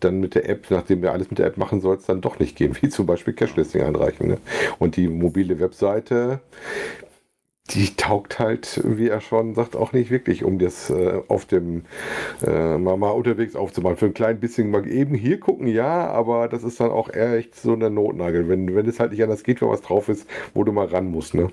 dann 0.01 0.19
mit 0.19 0.35
der 0.35 0.47
App, 0.47 0.67
nachdem 0.69 1.01
du 1.01 1.11
alles 1.11 1.31
mit 1.31 1.39
der 1.39 1.47
App 1.47 1.57
machen 1.57 1.81
sollst, 1.81 2.07
dann 2.07 2.21
doch 2.21 2.37
nicht 2.37 2.55
gehen, 2.55 2.77
wie 2.81 2.89
zum 2.89 3.07
Beispiel 3.07 3.33
Cache-Listing 3.33 3.81
einreichen. 3.81 4.27
Ne? 4.27 4.37
Und 4.77 4.97
die 4.97 5.07
mobile 5.07 5.59
Webseite 5.59 6.41
die 7.71 7.95
taugt 7.95 8.37
halt, 8.37 8.79
wie 8.83 9.09
er 9.09 9.21
schon 9.21 9.55
sagt, 9.55 9.75
auch 9.75 9.91
nicht 9.91 10.11
wirklich, 10.11 10.43
um 10.43 10.59
das 10.59 10.91
äh, 10.91 11.21
auf 11.27 11.45
dem 11.45 11.85
äh, 12.45 12.77
mal 12.77 13.09
unterwegs 13.09 13.55
aufzumachen. 13.55 13.97
Für 13.97 14.05
ein 14.05 14.13
klein 14.13 14.39
bisschen 14.39 14.69
mal 14.69 14.87
eben 14.87 15.15
hier 15.15 15.39
gucken, 15.39 15.67
ja, 15.67 16.07
aber 16.07 16.47
das 16.47 16.63
ist 16.63 16.79
dann 16.79 16.91
auch 16.91 17.09
echt 17.09 17.55
so 17.55 17.73
eine 17.73 17.89
Notnagel, 17.89 18.47
wenn, 18.49 18.75
wenn 18.75 18.87
es 18.87 18.99
halt 18.99 19.11
nicht 19.11 19.23
anders 19.23 19.43
geht, 19.43 19.61
wenn 19.61 19.69
was 19.69 19.81
drauf 19.81 20.09
ist, 20.09 20.27
wo 20.53 20.63
du 20.63 20.71
mal 20.71 20.87
ran 20.87 21.07
musst, 21.07 21.33
ne? 21.33 21.51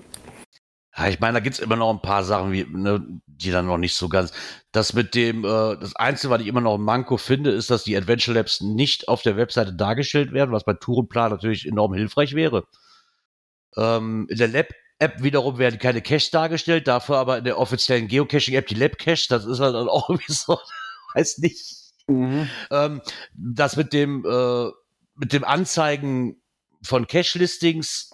Ja, 0.95 1.07
ich 1.07 1.19
meine, 1.19 1.33
da 1.33 1.39
gibt's 1.39 1.57
immer 1.57 1.75
noch 1.75 1.89
ein 1.89 2.01
paar 2.03 2.23
Sachen, 2.23 2.51
wie, 2.51 2.67
ne, 2.69 3.03
die 3.25 3.49
dann 3.49 3.65
noch 3.65 3.79
nicht 3.79 3.95
so 3.95 4.07
ganz. 4.07 4.31
Das 4.71 4.93
mit 4.93 5.15
dem, 5.15 5.43
äh, 5.43 5.75
das 5.79 5.95
Einzige, 5.95 6.29
was 6.29 6.41
ich 6.41 6.47
immer 6.47 6.61
noch 6.61 6.75
im 6.75 6.83
Manko 6.83 7.17
finde, 7.17 7.49
ist, 7.49 7.71
dass 7.71 7.83
die 7.83 7.97
Adventure 7.97 8.37
Labs 8.37 8.61
nicht 8.61 9.07
auf 9.07 9.23
der 9.23 9.35
Webseite 9.35 9.73
dargestellt 9.73 10.31
werden, 10.33 10.51
was 10.51 10.63
bei 10.63 10.73
Tourenplan 10.73 11.31
natürlich 11.31 11.67
enorm 11.67 11.95
hilfreich 11.95 12.35
wäre. 12.35 12.67
Ähm, 13.75 14.27
in 14.29 14.37
der 14.37 14.49
Lab 14.49 14.67
App 15.03 15.21
wiederum 15.21 15.57
werden 15.57 15.79
keine 15.79 16.01
Cache 16.01 16.31
dargestellt, 16.31 16.87
dafür 16.87 17.17
aber 17.17 17.37
in 17.37 17.43
der 17.43 17.59
offiziellen 17.59 18.07
Geocaching-App 18.07 18.67
die 18.67 18.75
Lab-Cache, 18.75 19.27
das 19.29 19.45
ist 19.45 19.59
halt 19.59 19.75
dann 19.75 19.89
auch 19.89 20.09
irgendwie 20.09 20.31
so, 20.31 20.59
weiß 21.13 21.39
nicht. 21.39 21.75
Mhm. 22.07 22.49
Ähm, 22.71 23.01
das 23.33 23.75
mit 23.75 23.93
dem, 23.93 24.25
äh, 24.25 24.69
mit 25.15 25.33
dem 25.33 25.43
Anzeigen 25.43 26.41
von 26.83 27.07
Cache-Listings 27.07 28.11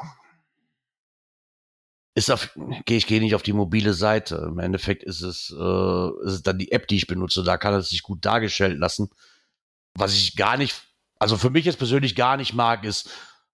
ist 2.15 2.31
auf, 2.31 2.49
gehe 2.85 2.97
ich 2.97 3.07
gehe 3.07 3.21
nicht 3.21 3.35
auf 3.35 3.43
die 3.43 3.53
mobile 3.53 3.93
Seite. 3.93 4.47
Im 4.49 4.59
Endeffekt 4.59 5.03
ist 5.03 5.21
es, 5.21 5.55
äh, 5.57 6.25
ist 6.25 6.33
es 6.33 6.43
dann 6.43 6.57
die 6.57 6.71
App, 6.71 6.87
die 6.87 6.97
ich 6.97 7.07
benutze. 7.07 7.43
Da 7.43 7.57
kann 7.57 7.73
es 7.75 7.89
sich 7.89 8.03
gut 8.03 8.25
dargestellt 8.25 8.77
lassen. 8.77 9.09
Was 9.93 10.13
ich 10.13 10.35
gar 10.35 10.57
nicht, 10.57 10.75
also 11.17 11.37
für 11.37 11.49
mich 11.49 11.65
jetzt 11.65 11.77
persönlich 11.77 12.15
gar 12.15 12.37
nicht 12.37 12.53
mag, 12.53 12.83
ist, 12.83 13.09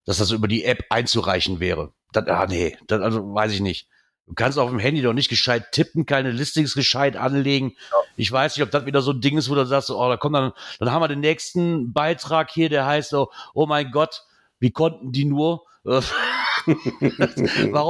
dass 0.06 0.18
das 0.18 0.32
über 0.32 0.48
die 0.48 0.64
App 0.64 0.86
einzureichen 0.90 1.60
wäre. 1.60 1.94
Das, 2.16 2.28
ah, 2.28 2.46
nee, 2.48 2.78
das, 2.88 3.02
also 3.02 3.34
weiß 3.34 3.52
ich 3.52 3.62
nicht. 3.62 3.88
Du 4.28 4.34
kannst 4.34 4.58
auf 4.58 4.70
dem 4.70 4.80
Handy 4.80 5.04
doch 5.04 5.14
nicht 5.14 5.30
gescheit 5.30 5.72
tippen, 5.72 6.08
keine 6.08 6.32
Listings 6.32 6.74
gescheit 6.74 7.16
anlegen. 7.16 7.76
Ja. 7.92 7.98
Ich 8.16 8.32
weiß 8.32 8.56
nicht, 8.56 8.64
ob 8.64 8.72
das 8.72 8.86
wieder 8.86 9.02
so 9.02 9.12
ein 9.12 9.20
Ding 9.22 9.38
ist, 9.38 9.50
wo 9.50 9.56
du 9.56 9.66
sagst, 9.66 9.92
oh, 9.92 10.10
da 10.10 10.18
kommt 10.18 10.36
dann, 10.36 10.52
dann 10.80 10.92
haben 10.92 11.02
wir 11.02 11.08
den 11.08 11.20
nächsten 11.20 11.94
Beitrag 11.94 12.50
hier, 12.50 12.70
der 12.70 12.86
heißt 12.86 13.12
so, 13.12 13.30
oh 13.54 13.68
mein 13.68 13.92
Gott, 13.92 14.24
wie 14.60 14.72
konnten 14.72 15.12
die 15.12 15.26
nur? 15.26 15.64
Warum 15.86 16.06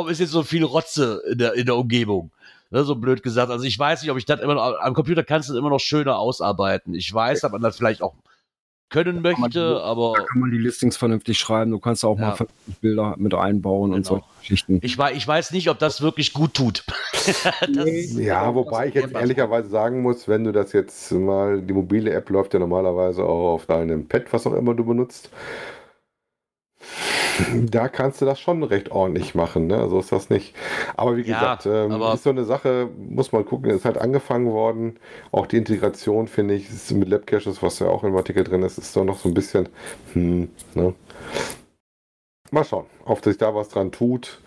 ist 0.09 0.19
jetzt 0.19 0.31
so 0.31 0.43
viel 0.43 0.65
Rotze 0.65 1.21
in 1.31 1.38
der, 1.38 1.53
in 1.53 1.65
der 1.65 1.77
Umgebung? 1.77 2.31
Ne, 2.71 2.83
so 2.83 2.95
blöd 2.95 3.23
gesagt. 3.23 3.51
Also 3.51 3.63
ich 3.63 3.79
weiß 3.79 4.01
nicht, 4.01 4.11
ob 4.11 4.17
ich 4.17 4.25
das 4.25 4.41
immer 4.41 4.55
noch, 4.55 4.77
am 4.79 4.93
Computer 4.93 5.23
kannst 5.23 5.47
du 5.47 5.53
das 5.53 5.59
immer 5.59 5.69
noch 5.69 5.79
schöner 5.79 6.19
ausarbeiten. 6.19 6.93
Ich 6.93 7.13
weiß, 7.13 7.39
dass 7.41 7.51
man 7.51 7.61
das 7.61 7.77
vielleicht 7.77 8.01
auch 8.01 8.15
können 8.89 9.21
möchte, 9.21 9.50
die, 9.50 9.84
aber. 9.84 10.13
Da 10.17 10.24
kann 10.24 10.41
man 10.41 10.52
die 10.52 10.58
Listings 10.58 10.98
vernünftig 10.98 11.38
schreiben. 11.38 11.71
Du 11.71 11.80
kannst 11.80 12.06
auch 12.06 12.17
ja. 12.17 12.36
mal 12.39 12.48
Bilder 12.82 13.15
mit 13.17 13.34
einbauen 13.34 13.91
genau. 13.91 13.98
und 13.98 14.06
solche 14.06 14.26
Geschichten. 14.39 14.80
Ich, 14.82 14.98
ich 15.00 15.28
weiß 15.28 15.52
nicht, 15.52 15.69
ob 15.69 15.80
das 15.80 16.02
wirklich 16.02 16.34
gut 16.34 16.54
tut. 16.54 16.84
ja, 18.17 18.54
wobei 18.54 18.88
ich 18.88 18.93
jetzt 18.95 19.13
ehrlicherweise 19.13 19.69
sagen 19.69 20.02
muss, 20.02 20.28
wenn 20.28 20.43
du 20.43 20.52
das 20.52 20.74
jetzt 20.74 21.12
mal, 21.12 21.62
die 21.62 21.74
mobile 21.74 22.12
App 22.12 22.30
läuft 22.30 22.54
ja 22.54 22.60
normalerweise 22.60 23.24
auch 23.24 23.54
auf 23.56 23.65
deinem 23.65 24.08
Pad, 24.08 24.32
was 24.32 24.45
auch 24.45 24.54
immer 24.54 24.74
du 24.74 24.86
benutzt 24.86 25.30
da 27.69 27.88
kannst 27.88 28.21
du 28.21 28.26
das 28.26 28.39
schon 28.39 28.63
recht 28.63 28.91
ordentlich 28.91 29.36
machen, 29.36 29.67
ne? 29.67 29.88
So 29.89 30.00
ist 30.00 30.12
das 30.12 30.30
nicht. 30.30 30.56
Aber 30.95 31.17
wie 31.17 31.21
ja, 31.21 31.36
gesagt, 31.36 31.65
ähm, 31.65 31.91
aber 31.91 32.13
ist 32.13 32.24
so 32.24 32.30
eine 32.30 32.45
Sache, 32.45 32.89
muss 32.98 33.32
man 33.32 33.45
gucken, 33.45 33.69
ist 33.69 33.86
halt 33.86 33.98
angefangen 33.98 34.52
worden. 34.52 34.98
Auch 35.32 35.48
die 35.48 35.58
Integration, 35.58 36.28
finde 36.28 36.56
ich, 36.56 36.69
ist 36.69 36.91
mit 36.91 37.10
Labcaches, 37.10 37.62
was 37.62 37.80
ja 37.80 37.88
auch 37.88 38.04
im 38.04 38.15
Artikel 38.15 38.43
drin 38.43 38.63
ist, 38.63 38.78
ist 38.78 38.95
doch 38.95 39.04
noch 39.04 39.17
so 39.17 39.30
ein 39.30 39.34
bisschen, 39.34 39.69
hm, 40.13 40.50
ne? 40.74 40.93
Mal 42.52 42.63
schauen, 42.63 42.86
ob 43.06 43.24
sich 43.24 43.38
da 43.38 43.54
was 43.56 43.69
dran 43.69 43.91
tut. 43.91 44.39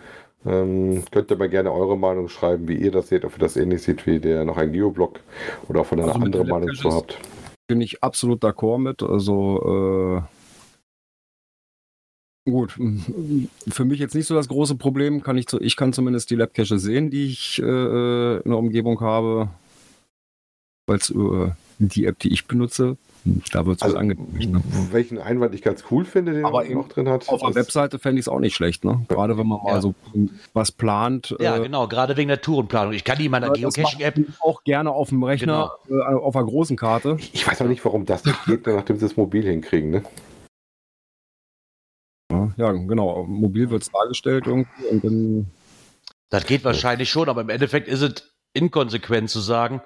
Ähm, 0.46 1.02
könnt 1.10 1.30
ihr 1.30 1.36
mal 1.36 1.48
gerne 1.48 1.72
eure 1.72 1.98
Meinung 1.98 2.28
schreiben, 2.28 2.68
wie 2.68 2.76
ihr 2.76 2.92
das 2.92 3.08
seht, 3.08 3.24
ob 3.24 3.32
ihr 3.32 3.40
das 3.40 3.56
ähnlich 3.56 3.82
seht 3.82 4.06
wie 4.06 4.20
der 4.20 4.44
noch 4.44 4.56
ein 4.56 4.72
Geoblog 4.72 5.18
oder 5.68 5.80
ob 5.80 5.92
ihr 5.92 5.98
also 5.98 6.12
eine 6.12 6.24
andere 6.24 6.44
Meinung 6.44 6.74
zu 6.74 6.92
habt. 6.92 7.18
Bin 7.66 7.80
ich 7.80 8.02
absolut 8.04 8.42
d'accord 8.42 8.78
mit. 8.78 9.02
Also 9.02 10.22
äh 10.24 10.37
Gut, 12.48 12.78
für 13.68 13.84
mich 13.84 13.98
jetzt 13.98 14.14
nicht 14.14 14.26
so 14.26 14.34
das 14.34 14.48
große 14.48 14.76
Problem. 14.76 15.22
Kann 15.22 15.36
ich, 15.36 15.46
zu, 15.46 15.60
ich 15.60 15.76
kann 15.76 15.92
zumindest 15.92 16.30
die 16.30 16.36
Labcache 16.36 16.78
sehen, 16.78 17.10
die 17.10 17.26
ich 17.26 17.60
äh, 17.60 18.36
in 18.36 18.50
der 18.50 18.56
Umgebung 18.56 19.00
habe, 19.00 19.50
weil 20.86 20.96
es 20.96 21.10
äh, 21.10 21.50
die 21.78 22.06
App, 22.06 22.18
die 22.20 22.32
ich 22.32 22.46
benutze, 22.46 22.96
da 23.52 23.66
wird 23.66 23.76
es 23.76 23.82
also, 23.82 23.98
angezeigt. 23.98 24.50
Ne? 24.50 24.62
Welchen 24.90 25.18
Einwand 25.18 25.54
ich 25.54 25.62
ganz 25.62 25.84
cool 25.90 26.04
finde, 26.04 26.32
den 26.32 26.44
Aber 26.44 26.64
noch 26.64 26.88
drin 26.88 27.08
hat. 27.08 27.28
Auf 27.28 27.42
der 27.42 27.54
Webseite 27.54 27.98
fände 27.98 28.18
ich 28.18 28.24
es 28.24 28.28
auch 28.28 28.40
nicht 28.40 28.54
schlecht, 28.54 28.84
ne? 28.84 29.04
Gerade 29.08 29.36
wenn 29.36 29.46
man 29.46 29.58
ja. 29.66 29.74
mal 29.74 29.82
so 29.82 29.94
was 30.54 30.72
plant. 30.72 31.36
Ja, 31.38 31.56
äh, 31.56 31.60
genau, 31.60 31.86
gerade 31.86 32.16
wegen 32.16 32.28
der 32.28 32.40
Tourenplanung. 32.40 32.94
Ich 32.94 33.04
kann 33.04 33.18
die 33.18 33.26
in 33.26 33.30
meiner 33.30 33.50
Geocaching-App 33.50 34.20
auch 34.40 34.64
gerne 34.64 34.90
auf 34.90 35.10
dem 35.10 35.22
Rechner, 35.22 35.72
genau. 35.86 36.00
äh, 36.00 36.14
auf 36.14 36.34
einer 36.34 36.46
großen 36.46 36.76
Karte. 36.76 37.18
Ich 37.32 37.46
weiß 37.46 37.60
auch 37.60 37.66
nicht, 37.66 37.84
warum 37.84 38.06
das 38.06 38.24
nicht 38.24 38.44
geht, 38.46 38.66
nachdem 38.66 38.96
sie 38.96 39.06
das 39.06 39.16
mobil 39.16 39.44
hinkriegen, 39.44 39.90
ne? 39.90 40.02
Ja, 42.58 42.72
genau. 42.72 43.24
Mobil 43.24 43.70
wird 43.70 43.82
es 43.82 43.90
dargestellt 43.90 44.46
irgendwie 44.46 44.84
und 44.90 45.04
dann. 45.04 45.50
Das 46.28 46.44
geht 46.44 46.64
wahrscheinlich 46.64 47.08
schon, 47.08 47.30
aber 47.30 47.40
im 47.40 47.48
Endeffekt 47.48 47.88
ist 47.88 48.02
es 48.02 48.34
inkonsequent 48.52 49.30
zu 49.30 49.40
sagen, 49.40 49.80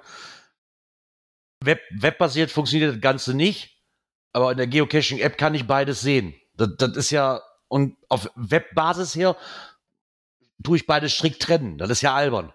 Web, 1.63 1.79
webbasiert 1.91 2.51
funktioniert 2.51 2.95
das 2.95 3.01
Ganze 3.01 3.33
nicht, 3.33 3.81
aber 4.33 4.51
in 4.51 4.57
der 4.57 4.67
Geocaching-App 4.67 5.37
kann 5.37 5.55
ich 5.55 5.67
beides 5.67 6.01
sehen. 6.01 6.33
Das, 6.55 6.69
das 6.77 6.97
ist 6.97 7.11
ja, 7.11 7.41
und 7.69 7.95
auf 8.09 8.29
Webbasis 8.35 9.15
her 9.15 9.37
tue 10.63 10.77
ich 10.77 10.85
beides 10.85 11.13
strikt 11.13 11.41
trennen. 11.41 11.77
Das 11.77 11.89
ist 11.89 12.01
ja 12.01 12.13
albern. 12.13 12.51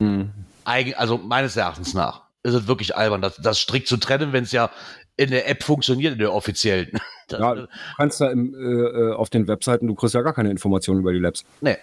Mhm. 0.00 0.32
Eigen, 0.64 0.94
also 0.94 1.18
meines 1.18 1.56
Erachtens 1.56 1.94
nach 1.94 2.22
ist 2.42 2.54
es 2.54 2.66
wirklich 2.66 2.96
albern, 2.96 3.20
das, 3.20 3.36
das 3.36 3.60
strikt 3.60 3.86
zu 3.86 3.98
trennen, 3.98 4.32
wenn 4.32 4.44
es 4.44 4.52
ja 4.52 4.70
in 5.16 5.30
der 5.30 5.48
App 5.48 5.62
funktioniert, 5.62 6.14
in 6.14 6.18
der 6.18 6.32
offiziellen. 6.32 6.98
Das, 7.28 7.40
Ja, 7.40 7.54
du 7.54 7.68
kannst 7.96 8.20
da 8.20 8.30
im, 8.30 8.54
äh, 8.54 8.58
äh, 8.58 9.12
auf 9.12 9.30
den 9.30 9.46
Webseiten, 9.48 9.86
du 9.86 9.94
kriegst 9.94 10.14
ja 10.14 10.22
gar 10.22 10.32
keine 10.32 10.50
Informationen 10.50 11.00
über 11.00 11.12
die 11.12 11.18
Labs. 11.18 11.44
Nee. 11.60 11.76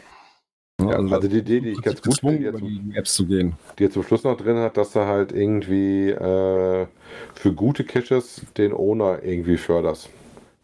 Ja, 0.82 0.92
Ja, 0.92 0.98
also 0.98 1.28
die 1.28 1.38
Idee, 1.38 1.62
die 1.62 1.70
ich 1.70 1.82
ganz 1.82 2.02
gut 2.02 2.20
finde, 2.20 2.52
die 2.52 2.92
Apps 2.96 3.14
zu 3.16 3.26
gehen. 3.26 3.54
die 3.80 3.86
er 3.86 3.92
zum 3.92 4.04
Schluss 4.04 4.26
noch 4.26 4.36
drin 4.36 4.58
hat, 4.58 4.76
dass 4.76 4.94
er 4.96 5.08
halt 5.08 5.32
irgendwie 5.32 6.10
äh, 6.10 6.88
für 7.34 7.54
gute 7.54 7.86
Caches 7.86 8.42
den 8.58 8.74
Owner 8.74 9.24
irgendwie 9.24 9.58
förderst. 9.58 10.10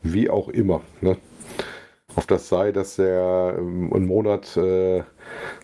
Wie 0.04 0.30
auch 0.30 0.50
immer. 0.50 0.82
Ne? 1.00 1.16
Ob 2.16 2.28
das 2.28 2.50
sei, 2.50 2.74
dass 2.74 3.00
er 3.00 3.56
ähm, 3.58 3.94
einen 3.94 4.06
Monat 4.06 4.58
äh, 4.58 5.04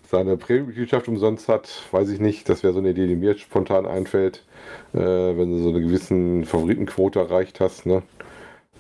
seine 0.10 0.38
Premium-Mitgliedschaft 0.38 1.10
umsonst 1.10 1.50
hat, 1.50 1.70
weiß 1.92 2.10
ich 2.10 2.22
nicht. 2.22 2.48
Das 2.48 2.64
wäre 2.64 2.72
so 2.72 2.80
eine 2.80 2.92
Idee, 2.92 3.08
die 3.08 3.16
mir 3.16 3.32
jetzt 3.32 3.42
spontan 3.42 3.86
einfällt, 3.86 4.46
äh, 4.94 5.00
wenn 5.00 5.52
du 5.52 5.58
so 5.62 5.70
eine 5.70 5.82
gewissen 5.82 6.46
Favoritenquote 6.46 7.20
erreicht 7.20 7.60
hast. 7.60 7.86
Ne? 7.86 8.04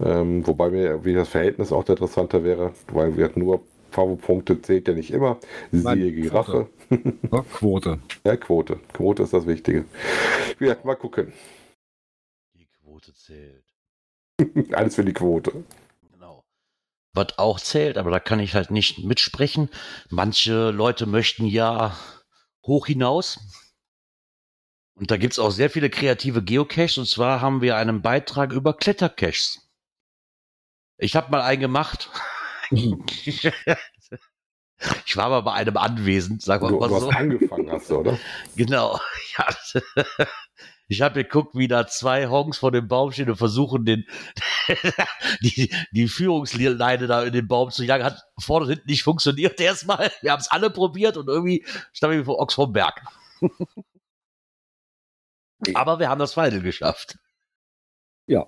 Ähm, 0.03 0.45
wobei 0.45 0.69
mir 0.69 1.05
wie 1.05 1.13
das 1.13 1.29
Verhältnis 1.29 1.71
auch 1.71 1.87
interessanter 1.87 2.43
wäre, 2.43 2.73
weil 2.91 3.17
wir 3.17 3.31
nur 3.35 3.63
Favo-Punkte 3.91 4.61
zählt 4.61 4.87
ja 4.87 4.93
nicht 4.93 5.11
immer. 5.11 5.39
Nein, 5.71 5.99
Siehe 5.99 6.11
Giraffe. 6.11 6.69
Ja, 6.89 7.41
Quote. 7.41 7.99
Ja, 8.23 8.37
Quote. 8.37 8.79
Quote 8.93 9.23
ist 9.23 9.33
das 9.33 9.47
Wichtige. 9.47 9.85
Gesagt, 10.59 10.85
mal 10.85 10.95
gucken. 10.95 11.33
Die 12.53 12.67
Quote 12.67 13.13
zählt. 13.13 13.65
Alles 14.73 14.95
für 14.95 15.05
die 15.05 15.13
Quote. 15.13 15.65
Genau. 16.11 16.43
Was 17.13 17.37
auch 17.37 17.59
zählt, 17.59 17.97
aber 17.97 18.11
da 18.11 18.19
kann 18.19 18.39
ich 18.39 18.55
halt 18.55 18.71
nicht 18.71 19.03
mitsprechen. 19.03 19.69
Manche 20.09 20.71
Leute 20.71 21.07
möchten 21.07 21.45
ja 21.45 21.97
hoch 22.65 22.87
hinaus. 22.87 23.39
Und 24.93 25.11
da 25.11 25.17
gibt 25.17 25.33
es 25.33 25.39
auch 25.39 25.51
sehr 25.51 25.69
viele 25.69 25.89
kreative 25.89 26.43
Geocaches. 26.43 26.97
Und 26.97 27.07
zwar 27.07 27.41
haben 27.41 27.61
wir 27.61 27.77
einen 27.77 28.01
Beitrag 28.01 28.51
über 28.51 28.73
Klettercaches. 28.75 29.66
Ich 30.97 31.15
habe 31.15 31.31
mal 31.31 31.41
einen 31.41 31.61
gemacht. 31.61 32.09
ich 32.71 33.43
war 35.15 35.25
aber 35.25 35.41
bei 35.43 35.53
einem 35.53 35.77
anwesend, 35.77 36.41
sagen 36.41 36.65
wir 36.65 36.69
Du, 36.69 36.79
mal 36.79 36.89
du 36.89 36.99
so. 36.99 37.11
hast 37.11 37.17
angefangen, 37.17 37.71
hast 37.71 37.91
oder? 37.91 38.17
Genau. 38.55 38.99
Ja. 39.37 39.47
Ich 40.87 41.01
habe 41.01 41.23
geguckt, 41.23 41.55
wie 41.55 41.67
da 41.67 41.85
zwei 41.87 42.27
Honks 42.27 42.57
vor 42.57 42.71
dem 42.71 42.87
Baum 42.87 43.11
stehen 43.11 43.29
und 43.29 43.37
versuchen, 43.37 43.85
den, 43.85 44.05
die, 45.41 45.73
die 45.91 46.07
Führungsleine 46.07 47.07
da 47.07 47.23
in 47.23 47.33
den 47.33 47.47
Baum 47.47 47.69
zu 47.71 47.83
jagen. 47.83 48.03
Hat 48.03 48.23
vorne 48.39 48.65
und 48.65 48.71
hinten 48.71 48.89
nicht 48.89 49.03
funktioniert 49.03 49.59
erstmal. 49.59 50.11
Wir 50.21 50.31
haben 50.31 50.39
es 50.41 50.49
alle 50.49 50.69
probiert 50.69 51.17
und 51.17 51.27
irgendwie 51.27 51.65
standen 51.93 52.17
wir 52.17 52.25
vor 52.25 52.39
Ochs 52.39 52.55
vom 52.55 52.73
Berg. 52.73 53.01
Aber 55.73 55.99
wir 55.99 56.09
haben 56.09 56.19
das 56.19 56.33
Final 56.33 56.61
geschafft. 56.61 57.17
Ja. 58.27 58.47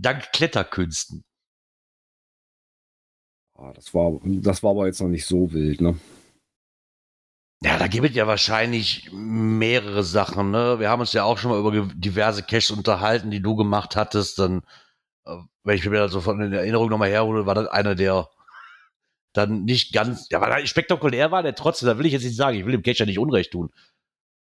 Dank 0.00 0.32
Kletterkünsten. 0.32 1.24
Ah, 3.60 3.72
das, 3.74 3.92
war, 3.92 4.20
das 4.22 4.62
war 4.62 4.70
aber 4.70 4.86
jetzt 4.86 5.00
noch 5.00 5.08
nicht 5.08 5.26
so 5.26 5.52
wild, 5.52 5.80
ne? 5.80 5.98
Ja, 7.60 7.76
da 7.76 7.88
gibt 7.88 8.08
es 8.08 8.14
ja 8.14 8.28
wahrscheinlich 8.28 9.10
mehrere 9.12 10.04
Sachen. 10.04 10.52
Ne? 10.52 10.78
Wir 10.78 10.90
haben 10.90 11.00
uns 11.00 11.12
ja 11.12 11.24
auch 11.24 11.38
schon 11.38 11.50
mal 11.50 11.58
über 11.58 11.92
diverse 11.92 12.44
Caches 12.44 12.70
unterhalten, 12.70 13.32
die 13.32 13.42
du 13.42 13.56
gemacht 13.56 13.96
hattest. 13.96 14.38
Dann, 14.38 14.62
äh, 15.26 15.34
wenn 15.64 15.76
ich 15.76 15.84
mir 15.84 15.98
das 15.98 16.12
so 16.12 16.20
von 16.20 16.40
in 16.40 16.52
Erinnerung 16.52 16.88
nochmal 16.88 17.10
herhole, 17.10 17.46
war 17.46 17.56
das 17.56 17.66
einer, 17.66 17.96
der 17.96 18.28
dann 19.32 19.64
nicht 19.64 19.92
ganz, 19.92 20.28
ja, 20.30 20.40
weil 20.40 20.64
spektakulär 20.68 21.32
war, 21.32 21.42
der 21.42 21.56
trotzdem, 21.56 21.88
da 21.88 21.98
will 21.98 22.06
ich 22.06 22.12
jetzt 22.12 22.24
nicht 22.24 22.36
sagen, 22.36 22.56
ich 22.56 22.64
will 22.64 22.72
dem 22.72 22.82
Cache 22.84 22.98
ja 22.98 23.06
nicht 23.06 23.18
Unrecht 23.18 23.50
tun. 23.50 23.70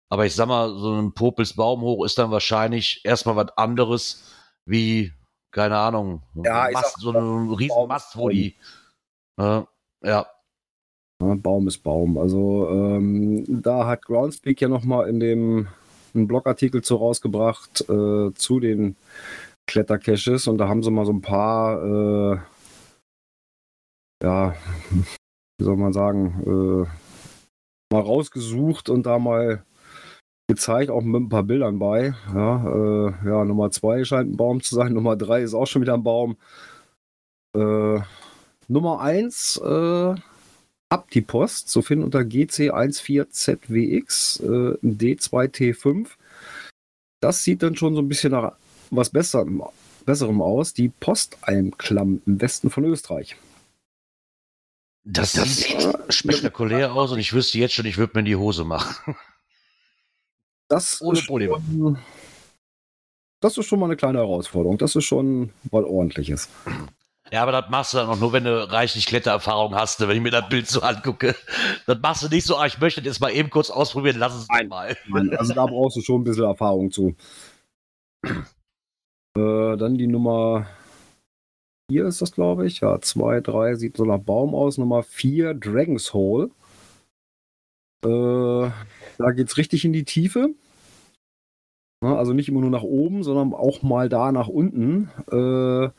Aber 0.09 0.27
ich 0.27 0.35
sag 0.35 0.47
mal, 0.47 0.77
so 0.77 0.93
ein 0.93 1.13
Popels 1.15 1.55
Baum 1.55 1.81
hoch 1.81 2.05
ist 2.05 2.19
dann 2.19 2.29
wahrscheinlich 2.29 3.01
erstmal 3.03 3.35
was 3.35 3.57
anderes 3.57 4.31
wie, 4.65 5.11
keine 5.51 5.77
Ahnung, 5.77 6.21
Ja, 6.35 6.69
Mast, 6.71 6.99
so 6.99 7.11
ein 7.11 7.51
riesen 7.53 7.75
Baum 7.75 7.89
Mast, 7.89 8.11
ist 8.11 8.17
wo 8.17 8.29
die, 8.29 8.55
äh, 9.37 9.61
ja, 10.03 10.27
Baum 11.19 11.67
ist 11.67 11.79
Baum. 11.79 12.17
Also 12.17 12.69
ähm, 12.69 13.61
da 13.61 13.87
hat 13.87 14.05
Groundspeak 14.05 14.61
ja 14.61 14.67
nochmal 14.67 15.09
in 15.09 15.19
dem 15.19 15.67
einen 16.13 16.27
Blogartikel 16.27 16.81
zu 16.83 16.95
rausgebracht 16.95 17.81
äh, 17.89 18.33
zu 18.33 18.59
den 18.59 18.95
Klettercaches 19.67 20.47
und 20.47 20.57
da 20.57 20.67
haben 20.67 20.83
sie 20.83 20.91
mal 20.91 21.05
so 21.05 21.11
ein 21.11 21.21
paar, 21.21 21.83
äh, 21.83 22.39
ja, 24.23 24.55
wie 25.57 25.63
soll 25.63 25.75
man 25.75 25.93
sagen, 25.93 26.43
äh, 26.45 27.93
mal 27.93 28.01
rausgesucht 28.01 28.89
und 28.89 29.05
da 29.05 29.19
mal 29.19 29.63
gezeigt, 30.49 30.89
auch 30.89 31.01
mit 31.01 31.21
ein 31.21 31.29
paar 31.29 31.43
Bildern 31.43 31.79
bei. 31.79 32.13
Ja, 32.33 32.65
äh, 32.65 33.13
ja 33.25 33.45
Nummer 33.45 33.71
zwei 33.71 34.03
scheint 34.05 34.31
ein 34.31 34.37
Baum 34.37 34.61
zu 34.61 34.75
sein, 34.75 34.93
Nummer 34.93 35.15
drei 35.15 35.41
ist 35.41 35.53
auch 35.53 35.67
schon 35.67 35.81
wieder 35.81 35.95
ein 35.95 36.03
Baum. 36.03 36.37
Äh, 37.55 37.99
Nummer 38.67 39.01
eins 39.01 39.59
äh, 39.63 40.15
ab 40.89 41.09
die 41.11 41.21
Post 41.21 41.69
zu 41.69 41.81
finden 41.81 42.05
unter 42.05 42.19
GC14ZWX 42.19 44.43
äh, 44.43 44.77
D2T5. 44.85 46.07
Das 47.19 47.43
sieht 47.43 47.63
dann 47.63 47.75
schon 47.75 47.95
so 47.95 48.01
ein 48.01 48.09
bisschen 48.09 48.31
nach 48.31 48.53
was 48.89 49.09
Besserem, 49.09 49.63
Besserem 50.05 50.41
aus. 50.41 50.73
Die 50.73 50.89
Postalmklamm 50.89 52.21
im 52.25 52.41
Westen 52.41 52.69
von 52.69 52.85
Österreich. 52.85 53.35
das, 55.03 55.33
sieht 55.33 55.75
spektakulär 56.09 56.93
aus 56.93 57.11
und 57.11 57.19
ich 57.19 57.33
wüsste 57.33 57.57
jetzt 57.57 57.73
schon, 57.73 57.85
ich 57.85 57.97
würde 57.97 58.13
mir 58.15 58.19
in 58.19 58.25
die 58.25 58.35
Hose 58.35 58.63
machen. 58.63 59.15
Das 60.69 61.01
Ohne 61.01 61.17
ist 61.17 61.27
Probleme. 61.27 61.55
Schon, 61.55 61.97
das 63.39 63.57
ist 63.57 63.67
schon 63.67 63.79
mal 63.79 63.85
eine 63.85 63.95
kleine 63.95 64.17
Herausforderung. 64.17 64.77
Das 64.77 64.97
ist 64.97 65.05
schon 65.05 65.53
was 65.71 65.85
ordentliches. 65.85 66.49
Ja, 67.31 67.43
aber 67.43 67.51
das 67.51 67.69
machst 67.69 67.93
du 67.93 67.97
dann 67.97 68.09
auch 68.09 68.19
nur, 68.19 68.31
wenn 68.33 68.45
du 68.45 68.71
reichlich 68.71 69.05
Klettererfahrung 69.05 69.75
hast, 69.75 69.99
ne, 69.99 70.07
wenn 70.07 70.17
ich 70.17 70.23
mir 70.23 70.31
das 70.31 70.47
Bild 70.49 70.67
so 70.67 70.81
angucke. 70.81 71.35
Das 71.85 71.99
machst 71.99 72.23
du 72.23 72.29
nicht 72.29 72.45
so, 72.45 72.55
ah, 72.57 72.65
ich 72.65 72.79
möchte 72.79 73.01
das 73.01 73.19
mal 73.19 73.31
eben 73.31 73.49
kurz 73.49 73.69
ausprobieren, 73.69 74.17
lass 74.17 74.35
es 74.35 74.47
Nein. 74.49 74.67
mal. 74.67 74.95
Also 75.37 75.53
da 75.53 75.65
brauchst 75.65 75.97
du 75.97 76.01
schon 76.01 76.21
ein 76.21 76.23
bisschen 76.23 76.45
Erfahrung 76.45 76.91
zu. 76.91 77.15
Äh, 79.37 79.77
dann 79.77 79.97
die 79.97 80.07
Nummer 80.07 80.67
4 81.91 82.05
ist 82.05 82.21
das, 82.21 82.31
glaube 82.31 82.65
ich. 82.65 82.79
Ja, 82.79 82.99
2, 82.99 83.41
3 83.41 83.75
sieht 83.75 83.97
so 83.97 84.05
nach 84.05 84.19
Baum 84.19 84.55
aus. 84.55 84.77
Nummer 84.77 85.03
4, 85.03 85.53
Dragon's 85.53 86.13
Hole. 86.13 86.49
Äh, 88.03 88.71
da 89.17 89.31
geht 89.31 89.47
es 89.47 89.57
richtig 89.57 89.85
in 89.85 89.93
die 89.93 90.05
Tiefe. 90.05 90.49
Ja, 92.03 92.15
also 92.15 92.33
nicht 92.33 92.49
immer 92.49 92.61
nur 92.61 92.69
nach 92.69 92.83
oben, 92.83 93.23
sondern 93.23 93.53
auch 93.53 93.81
mal 93.81 94.07
da 94.07 94.31
nach 94.31 94.47
unten. 94.47 95.09
Äh, 95.31 95.89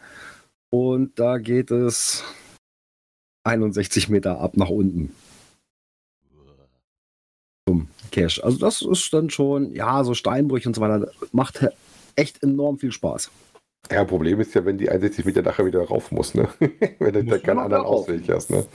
und 0.71 1.19
da 1.19 1.39
geht 1.39 1.71
es 1.71 2.25
61 3.45 4.09
Meter 4.09 4.41
ab 4.41 4.57
nach 4.57 4.69
unten. 4.69 5.15
Cash. 8.11 8.43
Also 8.43 8.59
das 8.59 8.83
ist 8.83 9.13
dann 9.13 9.31
schon, 9.31 9.75
ja, 9.75 10.03
so 10.05 10.15
Steinbrüche 10.15 10.69
und 10.69 10.75
so 10.75 10.81
weiter, 10.81 11.11
macht 11.33 11.67
echt 12.17 12.43
enorm 12.43 12.79
viel 12.79 12.93
Spaß. 12.93 13.31
Ja, 13.91 14.05
Problem 14.05 14.41
ist 14.41 14.55
ja, 14.55 14.65
wenn 14.65 14.77
die 14.77 14.91
61 14.91 15.25
Meter 15.25 15.43
nachher 15.43 15.65
wieder 15.65 15.83
rauf 15.83 16.11
muss, 16.11 16.35
ne? 16.35 16.49
wenn 16.99 17.13
du 17.13 17.25
da 17.25 17.39
keinen 17.39 17.61
anderen. 17.61 17.85
Ausweg 17.85 18.29
hast, 18.29 18.51
ne? 18.51 18.67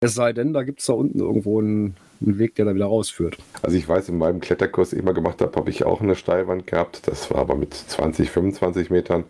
Es 0.00 0.14
sei 0.14 0.34
denn, 0.34 0.52
da 0.52 0.62
gibt 0.62 0.80
es 0.80 0.86
da 0.86 0.92
unten 0.92 1.20
irgendwo 1.20 1.58
einen, 1.58 1.96
einen 2.20 2.38
Weg, 2.38 2.54
der 2.56 2.66
da 2.66 2.74
wieder 2.74 2.84
rausführt. 2.84 3.38
Also 3.62 3.78
ich 3.78 3.88
weiß, 3.88 4.10
in 4.10 4.18
meinem 4.18 4.40
Kletterkurs, 4.40 4.90
den 4.90 4.98
ich 4.98 5.02
immer 5.02 5.14
gemacht 5.14 5.40
habe, 5.40 5.56
habe 5.56 5.70
ich 5.70 5.84
auch 5.84 6.02
eine 6.02 6.16
Steilwand 6.16 6.66
gehabt. 6.66 7.08
Das 7.08 7.30
war 7.30 7.38
aber 7.38 7.54
mit 7.54 7.72
20, 7.72 8.30
25 8.30 8.90
Metern. 8.90 9.24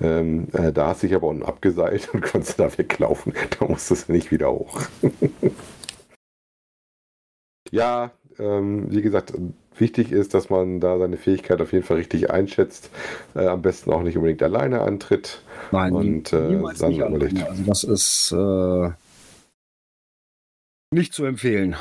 Ähm, 0.00 0.48
äh, 0.54 0.72
da 0.72 0.88
hast 0.88 1.02
du 1.02 1.08
dich 1.08 1.16
aber 1.16 1.26
unten 1.26 1.42
abgeseilt 1.42 2.08
und 2.14 2.22
konntest 2.22 2.58
da 2.58 2.76
weglaufen. 2.78 3.34
Da 3.58 3.66
musstest 3.66 4.08
du 4.08 4.12
nicht 4.12 4.30
wieder 4.30 4.50
hoch. 4.50 4.80
ja, 7.70 8.10
ähm, 8.38 8.90
wie 8.90 9.02
gesagt, 9.02 9.34
wichtig 9.76 10.12
ist, 10.12 10.32
dass 10.32 10.48
man 10.48 10.80
da 10.80 10.98
seine 10.98 11.18
Fähigkeit 11.18 11.60
auf 11.60 11.72
jeden 11.72 11.84
Fall 11.84 11.98
richtig 11.98 12.30
einschätzt. 12.30 12.88
Äh, 13.34 13.48
am 13.48 13.60
besten 13.60 13.92
auch 13.92 14.02
nicht 14.02 14.16
unbedingt 14.16 14.42
alleine 14.42 14.80
antritt. 14.80 15.42
Nein, 15.72 15.92
Und, 15.92 16.32
äh, 16.32 16.58
dann 16.78 16.92
überlegt. 16.92 17.42
Also 17.42 17.62
das 17.64 17.84
ist 17.84 18.32
äh, 18.32 18.90
nicht 20.96 21.14
zu 21.14 21.24
empfehlen. 21.24 21.76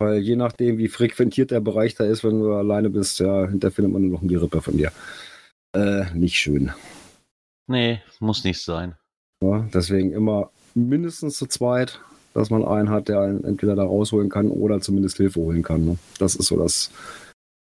Weil 0.00 0.18
je 0.18 0.34
nachdem, 0.34 0.78
wie 0.78 0.88
frequentiert 0.88 1.52
der 1.52 1.60
Bereich 1.60 1.94
da 1.94 2.04
ist, 2.04 2.24
wenn 2.24 2.40
du 2.40 2.52
alleine 2.54 2.90
bist, 2.90 3.20
ja, 3.20 3.46
hinterher 3.46 3.72
findet 3.72 3.92
man 3.92 4.02
nur 4.02 4.12
noch 4.12 4.22
ein 4.22 4.28
Gerippe 4.28 4.60
von 4.60 4.76
dir. 4.76 4.90
Äh, 5.76 6.12
nicht 6.12 6.36
schön. 6.36 6.72
Nee, 7.68 8.02
muss 8.18 8.42
nicht 8.42 8.60
sein. 8.60 8.96
Ja, 9.40 9.68
deswegen 9.72 10.12
immer 10.12 10.50
mindestens 10.74 11.36
zu 11.36 11.46
zweit, 11.46 12.00
dass 12.34 12.50
man 12.50 12.64
einen 12.64 12.90
hat, 12.90 13.08
der 13.08 13.20
einen 13.20 13.44
entweder 13.44 13.76
da 13.76 13.84
rausholen 13.84 14.28
kann 14.28 14.50
oder 14.50 14.80
zumindest 14.80 15.18
Hilfe 15.18 15.40
holen 15.40 15.62
kann. 15.62 15.84
Ne? 15.84 15.98
Das 16.18 16.34
ist 16.34 16.46
so 16.46 16.56
das 16.56 16.90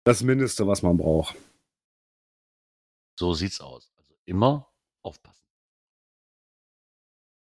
Das 0.03 0.23
Mindeste, 0.23 0.65
was 0.67 0.81
man 0.81 0.97
braucht. 0.97 1.35
So 3.19 3.33
sieht's 3.33 3.61
aus. 3.61 3.91
Also 3.97 4.15
immer 4.25 4.67
aufpassen. 5.03 5.43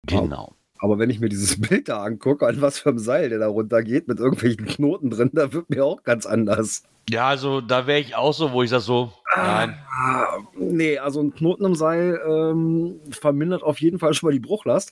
Genau. 0.07 0.55
Aber 0.81 0.97
wenn 0.97 1.11
ich 1.11 1.19
mir 1.19 1.29
dieses 1.29 1.61
Bild 1.69 1.87
da 1.87 2.03
angucke, 2.03 2.45
an 2.47 2.59
was 2.59 2.79
für 2.79 2.89
einem 2.89 2.99
Seil 2.99 3.29
der 3.29 3.39
da 3.39 3.47
runtergeht, 3.47 4.07
mit 4.07 4.19
irgendwelchen 4.19 4.65
Knoten 4.65 5.11
drin, 5.11 5.29
da 5.31 5.53
wird 5.53 5.69
mir 5.69 5.85
auch 5.85 6.03
ganz 6.03 6.25
anders. 6.25 6.83
Ja, 7.09 7.27
also 7.27 7.61
da 7.61 7.87
wäre 7.87 7.99
ich 7.99 8.15
auch 8.15 8.33
so, 8.33 8.51
wo 8.51 8.63
ich 8.63 8.69
das 8.69 8.85
so, 8.85 9.13
nein. 9.35 9.77
Ah, 9.89 10.37
nee, 10.55 10.97
also 10.97 11.21
ein 11.21 11.33
Knoten 11.33 11.65
im 11.65 11.75
Seil 11.75 12.19
ähm, 12.27 12.99
vermindert 13.09 13.63
auf 13.63 13.79
jeden 13.79 13.99
Fall 13.99 14.13
schon 14.13 14.27
mal 14.27 14.33
die 14.33 14.39
Bruchlast. 14.39 14.91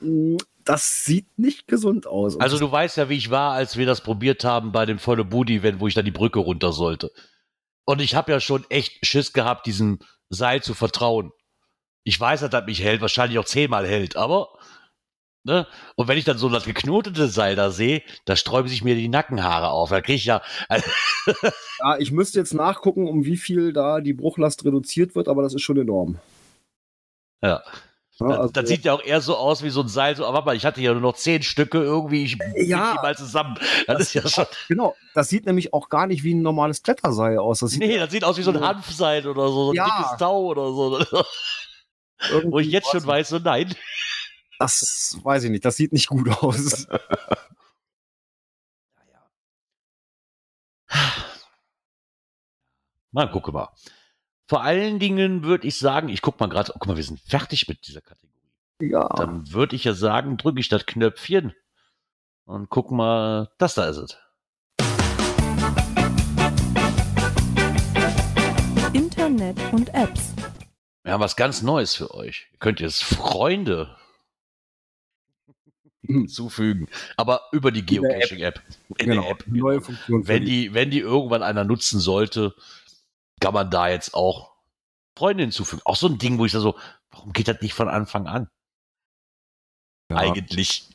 Mm, 0.00 0.36
Das 0.64 1.04
sieht 1.04 1.26
nicht 1.38 1.66
gesund 1.66 2.06
aus. 2.06 2.38
Also 2.38 2.58
du 2.58 2.70
weißt 2.70 2.96
ja, 2.96 3.08
wie 3.08 3.16
ich 3.16 3.30
war, 3.30 3.52
als 3.52 3.76
wir 3.76 3.86
das 3.86 4.02
probiert 4.02 4.44
haben 4.44 4.70
bei 4.70 4.86
dem 4.86 4.98
volle 4.98 5.24
Booty-Event, 5.24 5.80
wo 5.80 5.88
ich 5.88 5.94
dann 5.94 6.04
die 6.04 6.10
Brücke 6.10 6.38
runter 6.38 6.72
sollte. 6.72 7.10
Und 7.84 8.00
ich 8.00 8.14
habe 8.14 8.30
ja 8.30 8.38
schon 8.38 8.64
echt 8.68 9.04
Schiss 9.04 9.32
gehabt, 9.32 9.66
diesem 9.66 9.98
Seil 10.28 10.62
zu 10.62 10.74
vertrauen. 10.74 11.32
Ich 12.04 12.20
weiß, 12.20 12.40
dass 12.40 12.50
das 12.50 12.66
mich 12.66 12.82
hält, 12.82 13.00
wahrscheinlich 13.00 13.38
auch 13.38 13.44
zehnmal 13.44 13.86
hält, 13.86 14.16
aber 14.16 14.48
ne? 15.44 15.66
Und 15.96 16.08
wenn 16.08 16.18
ich 16.18 16.24
dann 16.24 16.38
so 16.38 16.48
das 16.48 16.64
geknotete 16.64 17.28
Seil 17.28 17.56
da 17.56 17.70
sehe, 17.70 18.02
da 18.24 18.36
sträuben 18.36 18.68
sich 18.68 18.82
mir 18.84 18.94
die 18.94 19.08
Nackenhaare 19.08 19.70
auf. 19.70 19.90
Da 19.90 20.00
kriege 20.00 20.16
ich 20.16 20.24
ja, 20.24 20.42
ja, 21.80 21.96
ich 21.98 22.12
müsste 22.12 22.38
jetzt 22.38 22.54
nachgucken, 22.54 23.08
um 23.08 23.24
wie 23.24 23.36
viel 23.36 23.72
da 23.72 24.00
die 24.00 24.12
Bruchlast 24.14 24.64
reduziert 24.64 25.14
wird, 25.14 25.28
aber 25.28 25.42
das 25.42 25.54
ist 25.54 25.62
schon 25.62 25.78
enorm. 25.78 26.18
ja. 27.42 27.62
Ja, 28.22 28.26
Das, 28.28 28.38
also- 28.38 28.52
das 28.52 28.68
sieht 28.68 28.84
ja 28.84 28.92
auch 28.92 29.02
eher 29.02 29.22
so 29.22 29.34
aus 29.34 29.62
wie 29.62 29.70
so 29.70 29.80
ein 29.80 29.88
Seil. 29.88 30.14
So, 30.14 30.24
aber 30.26 30.34
warte 30.34 30.46
mal, 30.48 30.54
ich 30.56 30.66
hatte 30.66 30.82
ja 30.82 30.92
nur 30.92 31.00
noch 31.00 31.14
zehn 31.14 31.42
Stücke 31.42 31.78
irgendwie. 31.78 32.24
Ich 32.24 32.36
Ja. 32.68 32.92
die 32.92 32.98
mal 33.00 33.16
zusammen. 33.16 33.56
Das, 33.86 33.98
ist 34.02 34.12
ja 34.12 34.28
schon. 34.28 34.44
Genau, 34.68 34.94
das 35.14 35.30
sieht 35.30 35.46
nämlich 35.46 35.72
auch 35.72 35.88
gar 35.88 36.06
nicht 36.06 36.22
wie 36.22 36.34
ein 36.34 36.42
normales 36.42 36.82
Kletterseil 36.82 37.38
aus. 37.38 37.60
Das 37.60 37.74
Nee, 37.78 37.96
das 37.96 38.10
sieht 38.10 38.24
aus 38.24 38.36
wie 38.36 38.42
so 38.42 38.50
ein 38.50 38.60
Hanfseil 38.60 39.26
oder 39.26 39.48
so, 39.48 39.64
so 39.64 39.70
ein 39.70 39.76
Ja. 39.76 39.86
dickes 39.86 40.18
Tau 40.18 40.38
oder 40.38 40.66
so. 40.70 40.98
irgendwie 42.30 42.52
Wo 42.52 42.58
ich 42.58 42.68
jetzt 42.68 42.90
schon 42.90 43.06
weiß, 43.06 43.30
so 43.30 43.38
nein. 43.38 43.74
Das 44.60 45.18
weiß 45.22 45.44
ich 45.44 45.50
nicht, 45.50 45.64
das 45.64 45.76
sieht 45.76 45.94
nicht 45.94 46.08
gut 46.08 46.28
aus. 46.28 46.86
Mal 53.12 53.30
gucke 53.30 53.52
mal. 53.52 53.70
Vor 54.46 54.62
allen 54.62 54.98
Dingen 54.98 55.42
würde 55.44 55.66
ich 55.66 55.78
sagen, 55.78 56.10
ich 56.10 56.20
guck 56.20 56.38
mal 56.38 56.48
gerade, 56.48 56.72
guck 56.74 56.86
mal, 56.86 56.96
wir 56.96 57.02
sind 57.02 57.18
fertig 57.20 57.68
mit 57.68 57.88
dieser 57.88 58.02
Kategorie. 58.02 58.52
ja. 58.82 59.08
Dann 59.16 59.50
würde 59.50 59.74
ich 59.74 59.84
ja 59.84 59.94
sagen, 59.94 60.36
drücke 60.36 60.60
ich 60.60 60.68
das 60.68 60.84
Knöpfchen 60.84 61.54
und 62.44 62.68
guck 62.68 62.90
mal, 62.90 63.50
das 63.56 63.74
da 63.74 63.88
ist 63.88 63.96
es. 63.96 64.18
Internet 68.92 69.58
und 69.72 69.88
Apps. 69.94 70.34
Wir 71.02 71.14
haben 71.14 71.20
was 71.22 71.34
ganz 71.36 71.62
Neues 71.62 71.94
für 71.94 72.14
euch. 72.14 72.48
Ihr 72.52 72.58
könnt 72.58 72.80
jetzt 72.80 73.02
Freunde. 73.02 73.96
hinzufügen, 76.20 76.88
aber 77.16 77.42
über 77.52 77.70
die 77.72 77.80
In 77.80 77.86
der 78.02 78.16
App. 78.16 78.28
Geocaching-App. 78.28 78.62
In 78.98 79.10
genau, 79.10 79.22
der 79.22 79.30
App. 79.30 79.44
neue 79.46 79.80
Funktion. 79.80 80.22
für 80.24 80.28
Wenn 80.28 80.44
die- 80.44 80.50
die, 80.68 80.74
wenn 80.74 80.90
die 80.90 80.98
irgendwann 81.00 81.42
einer 81.42 81.64
nutzen 81.64 82.00
sollte, 82.00 82.54
kann 83.40 83.54
man 83.54 83.70
da 83.70 83.88
jetzt 83.88 84.14
auch 84.14 84.52
Freunde 85.16 85.42
hinzufügen. 85.44 85.82
Auch 85.84 85.96
so 85.96 86.06
ein 86.08 86.18
Ding, 86.18 86.38
wo 86.38 86.44
ich 86.46 86.52
da 86.52 86.60
so, 86.60 86.76
warum 87.10 87.32
geht 87.32 87.48
das 87.48 87.60
nicht 87.60 87.74
von 87.74 87.88
Anfang 87.88 88.26
an? 88.26 88.48
Ja. 90.10 90.16
Eigentlich. 90.18 90.88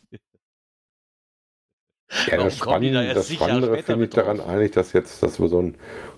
Ja, 2.28 2.34
Warum 2.34 2.46
das, 2.46 2.58
da 2.60 2.64
Spannende, 2.66 3.04
erst 3.04 3.18
das 3.18 3.34
Spannendere 3.34 3.78
finde 3.78 3.92
ich 3.94 3.98
mit 3.98 4.16
drauf? 4.16 4.26
daran 4.26 4.40
eigentlich, 4.42 4.72
dass 4.72 4.94
jetzt, 4.94 5.24
dass 5.24 5.38
du 5.38 5.48
so 5.48 5.60
einen 5.60 5.76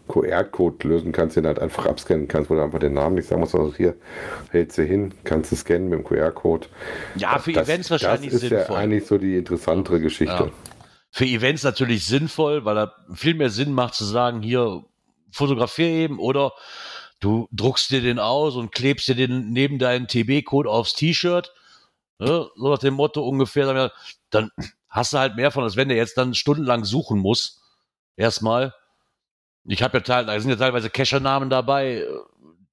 QR-Code 0.10 0.88
lösen 0.88 1.12
kannst, 1.12 1.36
den 1.36 1.43
du 1.43 1.47
halt 1.47 1.60
einfach 1.60 1.86
abscannen 1.86 2.28
kannst, 2.28 2.50
wo 2.50 2.56
du 2.56 2.62
einfach 2.62 2.80
den 2.80 2.93
Namen 2.93 3.15
nicht 3.15 3.28
sagen 3.28 3.41
musst, 3.41 3.56
also 3.56 3.73
hier 3.76 3.95
hältst 4.52 4.78
du 4.78 4.84
hin, 4.84 5.13
kannst 5.23 5.52
du 5.52 5.56
scannen 5.56 5.89
mit 5.89 6.00
dem 6.00 6.06
QR-Code. 6.06 6.67
Ja, 7.15 7.39
für 7.39 7.54
das, 7.54 7.67
Events 7.67 7.89
wahrscheinlich 7.91 8.32
Das 8.32 8.43
ist 8.43 8.50
sinnvoll. 8.50 8.76
ja 8.76 8.82
eigentlich 8.82 9.06
so 9.06 9.17
die 9.17 9.38
interessantere 9.38 10.00
Geschichte. 10.02 10.34
Ja. 10.34 10.52
für 11.12 11.26
Events 11.26 11.63
natürlich 11.63 12.06
sinnvoll, 12.06 12.65
weil 12.65 12.76
da 12.76 12.93
viel 13.13 13.34
mehr 13.34 13.50
Sinn 13.50 13.71
macht 13.73 13.95
zu 13.95 14.06
sagen, 14.06 14.41
hier 14.41 14.84
fotografier 15.32 15.88
eben 15.88 16.19
oder 16.19 16.52
du 17.19 17.47
druckst 17.52 17.91
dir 17.91 18.02
den 18.02 18.19
aus 18.19 18.56
und 18.56 18.71
klebst 18.71 19.08
dir 19.08 19.15
den 19.15 19.52
neben 19.52 19.80
deinen 19.80 20.08
TB-Code 20.08 20.69
aufs 20.69 20.93
T-Shirt. 20.93 21.54
Ne? 22.19 22.47
So 22.56 22.69
nach 22.69 22.80
dem 22.80 22.93
Motto 22.93 23.28
ungefähr. 23.28 23.91
Dann 24.30 24.52
hast 24.89 25.13
du 25.13 25.17
halt 25.17 25.36
mehr 25.36 25.52
von, 25.52 25.63
als 25.63 25.76
wenn 25.76 25.89
der 25.89 25.97
jetzt 25.97 26.17
dann 26.17 26.34
stundenlang 26.34 26.86
suchen 26.86 27.19
muss. 27.19 27.62
Erstmal. 28.15 28.73
Ich 29.65 29.84
habe 29.84 29.97
ja 29.97 30.04
teil, 30.04 30.26
da 30.26 30.39
sind 30.39 30.50
ja 30.50 30.56
teilweise 30.56 30.89
Cacher-Namen 30.89 31.50
dabei, 31.50 32.06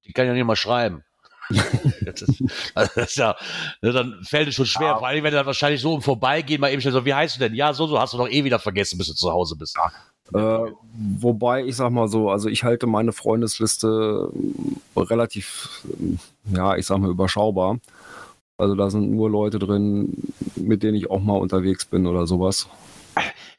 die 0.05 0.13
kann 0.13 0.25
ich 0.25 0.29
ja 0.29 0.35
nicht 0.35 0.45
mal 0.45 0.57
schreiben. 0.57 1.05
das, 1.51 2.23
ist, 2.23 2.43
also 2.75 2.91
das 2.95 3.11
ist 3.11 3.17
ja, 3.17 3.37
ne, 3.83 3.93
dann 3.93 4.23
fällt 4.23 4.49
es 4.49 4.55
schon 4.55 4.67
schwer. 4.67 4.89
Ja. 4.89 4.99
Vor 4.99 5.09
allem, 5.09 5.25
wenn 5.25 5.31
du 5.31 5.37
dann 5.37 5.47
wahrscheinlich 5.47 5.81
so 5.81 5.95
im 5.95 6.03
Vorbeigehen 6.03 6.61
mal 6.61 6.71
eben 6.73 6.81
schnell 6.81 6.95
so, 6.95 7.05
wie 7.05 7.13
heißt 7.13 7.37
du 7.37 7.41
denn? 7.41 7.55
Ja, 7.55 7.75
so, 7.75 7.87
so 7.87 8.01
hast 8.01 8.15
du 8.15 8.19
doch 8.19 8.29
eh 8.29 8.45
wieder 8.45 8.59
vergessen, 8.59 8.97
bis 8.97 9.09
du 9.09 9.15
zu 9.15 9.31
Hause 9.31 9.57
bist. 9.57 9.77
Äh, 10.33 10.59
wobei, 11.19 11.65
ich 11.65 11.77
sag 11.77 11.91
mal 11.91 12.09
so, 12.09 12.31
also 12.31 12.49
ich 12.49 12.65
halte 12.65 12.87
meine 12.87 13.13
Freundesliste 13.13 14.31
relativ, 14.97 15.85
ja, 16.47 16.77
ich 16.77 16.87
sag 16.87 16.99
mal, 16.99 17.11
überschaubar. 17.11 17.79
Also 18.57 18.75
da 18.77 18.89
sind 18.91 19.11
nur 19.11 19.29
Leute 19.31 19.59
drin, 19.59 20.13
mit 20.55 20.83
denen 20.83 20.95
ich 20.97 21.11
auch 21.11 21.21
mal 21.21 21.37
unterwegs 21.37 21.85
bin 21.85 22.07
oder 22.07 22.27
sowas. 22.27 22.69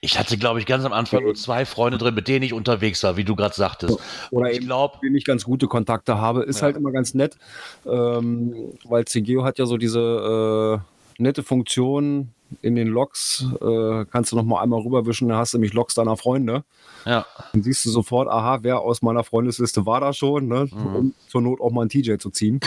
Ich 0.02 0.18
hatte, 0.20 0.38
glaube 0.38 0.60
ich, 0.60 0.66
ganz 0.66 0.86
am 0.86 0.94
Anfang 0.94 1.24
nur 1.24 1.34
zwei 1.36 1.66
Freunde 1.66 1.98
drin, 1.98 2.14
mit 2.14 2.28
denen 2.28 2.44
ich 2.44 2.54
unterwegs 2.54 3.04
war, 3.04 3.18
wie 3.18 3.24
du 3.24 3.36
gerade 3.36 3.56
sagtest. 3.56 3.98
Oder 4.32 4.52
ich 4.52 4.60
glaube, 4.60 4.96
mit 4.98 5.04
denen 5.04 5.16
ich 5.18 5.26
ganz 5.26 5.44
gute 5.44 5.68
Kontakte 5.68 6.18
habe. 6.18 6.44
Ist 6.44 6.58
Ja. 6.58 6.64
halt 6.64 6.78
immer 6.78 6.92
ganz 6.92 7.14
nett, 7.14 7.38
ähm, 7.86 8.74
weil 8.86 9.06
CGO 9.06 9.44
hat 9.44 9.58
ja 9.60 9.66
so 9.66 9.78
diese 9.78 10.80
äh, 11.20 11.22
nette 11.22 11.44
Funktion 11.44 12.30
in 12.62 12.76
den 12.76 12.88
Logs. 12.88 13.46
Äh, 13.62 14.06
kannst 14.12 14.32
du 14.32 14.36
noch 14.36 14.44
mal 14.44 14.62
einmal 14.62 14.82
rüberwischen, 14.82 15.28
dann 15.30 15.38
hast 15.38 15.54
du 15.54 15.58
nämlich 15.58 15.74
Logs 15.74 15.96
deiner 15.96 16.16
Freunde. 16.16 16.64
ja, 17.06 17.26
Dann 17.54 17.64
siehst 17.64 17.86
du 17.86 17.90
sofort, 17.90 18.28
aha, 18.30 18.60
wer 18.62 18.80
aus 18.82 19.02
meiner 19.02 19.24
Freundesliste 19.24 19.86
war 19.86 20.00
da 20.00 20.14
schon, 20.14 20.48
ne? 20.48 20.68
Mhm. 20.72 20.96
um 20.96 21.14
zur 21.28 21.42
Not 21.42 21.60
auch 21.60 21.72
mal 21.72 21.82
einen 21.82 21.90
TJ 21.90 22.18
zu 22.18 22.30
ziehen. 22.30 22.60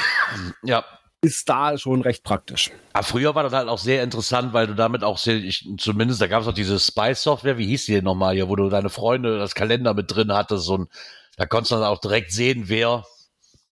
ja. 0.63 0.85
Ist 1.21 1.49
da 1.49 1.77
schon 1.77 2.03
recht 2.03 2.23
praktisch. 2.23 2.71
Aber 2.93 3.03
früher 3.03 3.35
war 3.35 3.43
das 3.43 3.53
halt 3.53 3.69
auch 3.69 3.79
sehr 3.79 4.05
interessant, 4.05 4.53
weil 4.53 4.69
du 4.69 4.75
damit 4.75 5.03
auch 5.03 5.19
sehr, 5.19 5.35
ich, 5.35 5.69
zumindest, 5.79 6.21
da 6.21 6.29
gab 6.29 6.43
es 6.43 6.49
auch 6.49 6.55
diese 6.55 6.79
Spy-Software, 6.79 7.59
wie 7.59 7.67
hieß 7.67 7.87
die 7.87 7.95
denn 7.95 8.05
nochmal 8.05 8.35
hier, 8.35 8.49
wo 8.49 8.55
du 8.55 8.69
deine 8.69 8.89
Freunde, 8.89 9.37
das 9.37 9.57
Kalender 9.57 9.95
mit 9.95 10.15
drin 10.15 10.33
hattest 10.33 10.69
und 10.69 10.89
da 11.37 11.47
konntest 11.47 11.73
du 11.73 11.77
dann 11.77 11.85
auch 11.85 12.01
direkt 12.01 12.31
sehen, 12.31 12.65
wer 12.69 13.05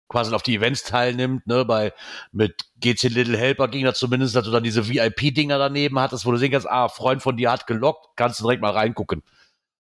quasi 0.08 0.34
auf 0.34 0.43
die 0.43 0.56
Events 0.56 0.84
teilnimmt, 0.84 1.45
ne, 1.45 1.65
bei, 1.65 1.91
mit 2.32 2.56
GC 2.79 3.10
Little 3.10 3.38
Helper 3.38 3.67
ging 3.67 3.84
das 3.84 3.99
zumindest, 3.99 4.36
dass 4.36 4.45
du 4.45 4.51
dann 4.51 4.63
diese 4.63 4.88
VIP-Dinger 4.88 5.58
daneben 5.58 5.99
hattest, 5.99 6.25
wo 6.25 6.32
du 6.32 6.38
sehen 6.38 6.51
kannst, 6.51 6.69
ah, 6.69 6.88
Freund 6.88 7.21
von 7.21 7.36
dir 7.36 7.51
hat 7.51 7.67
gelockt, 7.67 8.08
kannst 8.15 8.39
du 8.39 8.43
direkt 8.43 8.62
mal 8.62 8.71
reingucken. 8.71 9.21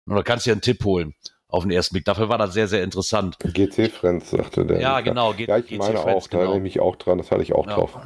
Oder 0.06 0.22
kannst 0.22 0.46
dir 0.46 0.52
einen 0.52 0.60
Tipp 0.60 0.84
holen 0.84 1.14
auf 1.50 1.64
den 1.64 1.70
ersten 1.72 1.94
Blick. 1.94 2.04
Dafür 2.04 2.28
war 2.28 2.38
das 2.38 2.52
sehr, 2.54 2.68
sehr 2.68 2.82
interessant. 2.82 3.36
GC 3.40 3.88
Friends, 3.90 4.30
sagte 4.30 4.64
der. 4.64 4.80
Ja, 4.80 5.00
genau, 5.00 5.32
G- 5.34 5.46
Ja, 5.46 5.58
ich 5.58 5.66
GC 5.66 5.78
meine 5.78 6.00
auch, 6.00 6.22
da 6.22 6.28
genau. 6.28 6.40
erinnere 6.42 6.56
ich 6.58 6.62
mich 6.62 6.80
auch 6.80 6.96
dran, 6.96 7.18
das 7.18 7.30
hatte 7.30 7.42
ich 7.42 7.52
auch 7.54 7.66
Ja. 7.66 7.74
drauf. 7.74 7.98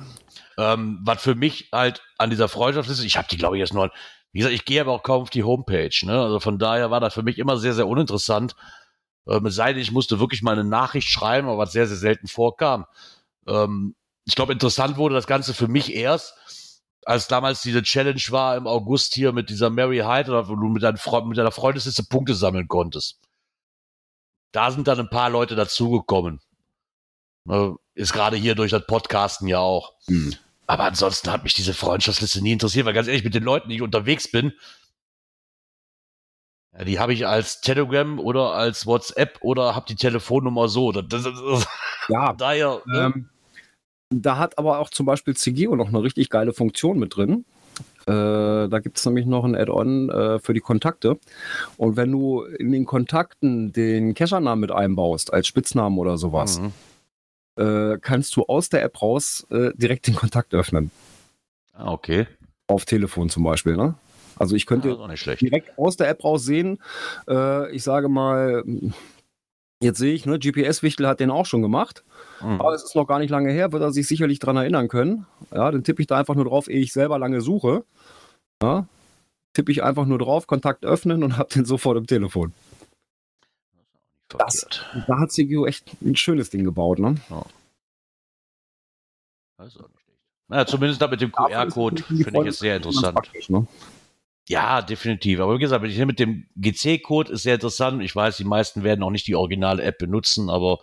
Ähm, 0.57 1.01
was 1.05 1.21
für 1.23 1.35
mich 1.35 1.69
halt 1.73 2.03
an 2.19 2.31
dieser 2.31 2.49
Freundschaft 2.49 2.89
ist, 2.89 3.03
ich 3.03 3.17
habe 3.17 3.27
die, 3.31 3.37
glaube 3.37 3.57
ich, 3.57 3.61
jetzt 3.61 3.75
nur, 3.75 3.91
wie 4.33 4.39
gesagt, 4.39 4.55
ich 4.55 4.65
gehe 4.65 4.81
aber 4.81 4.93
auch 4.93 5.03
kaum 5.03 5.23
auf 5.23 5.31
die 5.31 5.45
Homepage. 5.45 5.91
Ne? 6.03 6.21
Also 6.21 6.41
von 6.41 6.59
daher 6.59 6.91
war 6.91 7.01
das 7.01 7.15
für 7.15 7.23
mich 7.23 7.39
immer 7.39 7.57
sehr, 7.57 7.75
sehr 7.75 7.89
uninteressant. 7.89 8.55
Ähm, 9.29 9.47
es 9.47 9.55
sei 9.57 9.73
denn, 9.73 9.83
ich 9.83 9.93
musste 9.93 10.21
wirklich 10.21 10.43
mal 10.43 10.53
eine 10.53 10.65
Nachricht 10.65 11.09
schreiben, 11.09 11.49
aber 11.49 11.59
was 11.59 11.73
sehr, 11.73 11.87
sehr 11.87 11.97
selten 11.97 12.29
vorkam. 12.29 12.87
Ähm, 13.49 13.95
ich 14.27 14.35
glaube, 14.37 14.53
interessant 14.53 14.97
wurde 14.97 15.15
das 15.15 15.27
Ganze 15.27 15.55
für 15.55 15.69
mich 15.69 15.95
erst, 15.95 16.35
als 17.05 17.29
damals 17.29 17.61
diese 17.61 17.83
Challenge 17.83 18.23
war 18.31 18.57
im 18.57 18.67
August 18.67 19.13
hier 19.15 19.33
mit 19.33 19.51
dieser 19.51 19.69
Mary 19.71 19.99
Hyde, 19.99 20.49
wo 20.49 20.55
du 20.57 20.69
mit, 20.69 20.83
deinen 20.83 20.97
Fre 20.97 21.27
mit 21.27 21.37
deiner 21.37 21.51
Freundesliste 21.51 22.05
Punkte 22.05 22.35
sammeln 22.35 22.67
konntest. 22.69 23.19
Da 24.55 24.71
sind 24.71 24.87
dann 24.87 25.01
ein 25.01 25.11
paar 25.11 25.31
Leute 25.31 25.57
dazugekommen. 25.57 26.41
Ne, 27.45 27.75
Ist 27.95 28.13
gerade 28.13 28.37
hier 28.37 28.55
durch 28.55 28.71
das 28.71 28.87
Podcasten 28.87 29.49
ja 29.49 29.59
auch. 29.59 29.95
Aber 30.67 30.85
ansonsten 30.85 31.33
hat 31.33 31.43
mich 31.43 31.55
diese 31.55 31.75
Freundschaftsliste 31.75 32.41
nie 32.41 32.53
interessiert, 32.53 32.87
weil 32.87 32.95
ganz 32.95 33.09
ehrlich, 33.09 33.25
mit 33.25 33.35
den 33.35 33.43
Leuten, 33.43 33.69
die 33.69 33.75
ich 33.75 33.83
unterwegs 33.83 34.31
bin, 34.31 34.53
die 36.87 37.01
habe 37.01 37.13
ich 37.13 37.27
als 37.27 37.61
Telegram 37.63 38.21
oder 38.21 38.53
als 38.53 38.87
WhatsApp 38.87 39.39
oder 39.43 39.75
habe 39.75 39.87
die 39.89 39.97
Telefonnummer 39.97 40.69
so. 40.69 40.93
Das, 40.93 41.05
das, 41.09 41.23
das, 41.25 41.67
Ja, 42.09 42.33
daher, 42.39 42.81
ne? 42.87 43.13
ähm, 43.13 43.31
da 44.11 44.39
hat 44.39 44.57
aber 44.57 44.79
auch 44.79 44.91
zum 44.91 45.05
Beispiel 45.07 45.35
CGO 45.35 45.75
noch 45.75 45.89
eine 45.89 46.03
richtig 46.03 46.31
geile 46.31 46.53
Funktion 46.53 46.99
mit 47.01 47.17
drin. 47.17 47.45
Äh, 48.07 48.69
da 48.69 48.79
gibt 48.83 48.99
es 48.99 49.07
nämlich 49.07 49.27
noch 49.27 49.45
ein 49.45 49.55
Add-on 49.57 50.11
äh, 50.11 50.39
für 50.39 50.53
die 50.55 50.61
Kontakte. 50.61 51.19
Und 51.77 51.97
wenn 51.97 52.13
du 52.13 52.43
in 52.43 52.73
den 52.73 52.85
Kontakten 52.85 53.73
den 53.73 54.15
Cachernamen 54.15 54.61
mit 54.61 54.71
einbaust, 54.73 55.33
als 55.33 55.47
Spitznamen 55.47 55.99
oder 55.99 56.19
sowas, 56.19 56.61
Mhm. 56.61 56.73
äh, 57.57 57.99
kannst 58.01 58.37
du 58.37 58.43
aus 58.45 58.69
der 58.69 58.83
App 58.83 59.01
raus 59.01 59.47
äh, 59.51 59.71
direkt 59.75 60.07
den 60.07 60.15
Kontakt 60.17 60.55
öffnen. 60.55 60.91
Ah, 61.73 61.93
okay. 61.93 62.27
Auf 62.67 62.85
Telefon 62.85 63.29
zum 63.31 63.43
Beispiel, 63.45 63.77
ne? 63.77 63.95
Also 64.37 64.57
ich 64.57 64.67
könnte 64.67 64.97
schlecht. 65.17 65.43
direkt 65.43 65.79
aus 65.79 65.97
der 65.97 66.09
App 66.09 66.25
raus 66.25 66.45
sehen, 66.45 66.79
äh, 67.29 67.71
ich 67.75 67.85
sage 67.85 68.09
mal, 68.09 68.65
jetzt 69.81 69.99
sehe 69.99 70.13
ich, 70.13 70.27
ne, 70.27 70.39
GPS-Wichtel 70.39 71.07
hat 71.07 71.21
den 71.21 71.31
auch 71.31 71.47
schon 71.47 71.63
gemacht. 71.63 72.03
Mhm. 72.45 72.61
Aber 72.61 72.75
es 72.75 72.85
ist 72.85 72.95
noch 72.95 73.07
gar 73.07 73.19
nicht 73.19 73.31
lange 73.31 73.51
her, 73.51 73.73
wird 73.73 73.83
er 73.83 73.93
sich 73.93 74.07
sicherlich 74.07 74.39
daran 74.39 74.57
erinnern 74.57 74.89
können. 74.89 75.27
Ja, 75.53 75.71
dann 75.71 75.83
tippe 75.83 76.03
ich 76.03 76.07
da 76.07 76.19
einfach 76.19 76.35
nur 76.35 76.45
drauf, 76.45 76.69
ehe 76.69 76.81
ich 76.81 76.93
selber 76.93 77.19
lange 77.19 77.41
suche. 77.41 77.85
Ja, 78.63 78.87
tippe 79.55 79.73
ich 79.73 79.83
einfach 79.83 80.05
nur 80.05 80.19
drauf, 80.19 80.47
Kontakt 80.47 80.85
öffnen 80.85 81.23
und 81.23 81.39
habe 81.39 81.49
den 81.55 81.65
sofort 81.65 81.97
im 81.97 82.07
Telefon. 82.07 82.53
Das-. 84.29 84.67
Da 85.07 85.19
hat 85.19 85.33
CGU 85.33 85.67
echt 85.67 85.91
ein 86.03 86.17
schönes 86.17 86.51
Ding 86.51 86.65
gebaut, 86.65 86.99
ne? 86.99 87.15
Das 89.57 89.69
ist 89.69 89.81
auch 89.81 89.89
nicht 89.89 90.01
schlecht. 90.05 90.21
Na, 90.49 90.67
zumindest 90.67 91.01
da 91.01 91.09
mit 91.09 91.21
dem 91.21 91.33
QR-Code 91.33 92.03
finde 92.03 92.41
ich 92.43 92.47
es 92.49 92.59
sehr 92.59 92.77
interessant. 92.77 93.19
Ne? 93.49 93.67
Ja, 94.49 94.83
definitiv. 94.83 95.41
Aber 95.41 95.55
wie 95.55 95.61
gesagt, 95.61 95.83
mit 95.83 96.19
dem 96.19 96.47
GC-Code 96.57 97.33
ist 97.33 97.45
sehr 97.45 97.55
interessant. 97.55 98.03
Ich 98.03 98.15
weiß, 98.15 98.37
die 98.37 98.45
meisten 98.45 98.83
werden 98.83 99.03
auch 99.03 99.11
nicht 99.11 99.27
die 99.27 99.37
originale 99.37 99.83
App 99.83 99.99
benutzen, 99.99 100.51
aber 100.51 100.81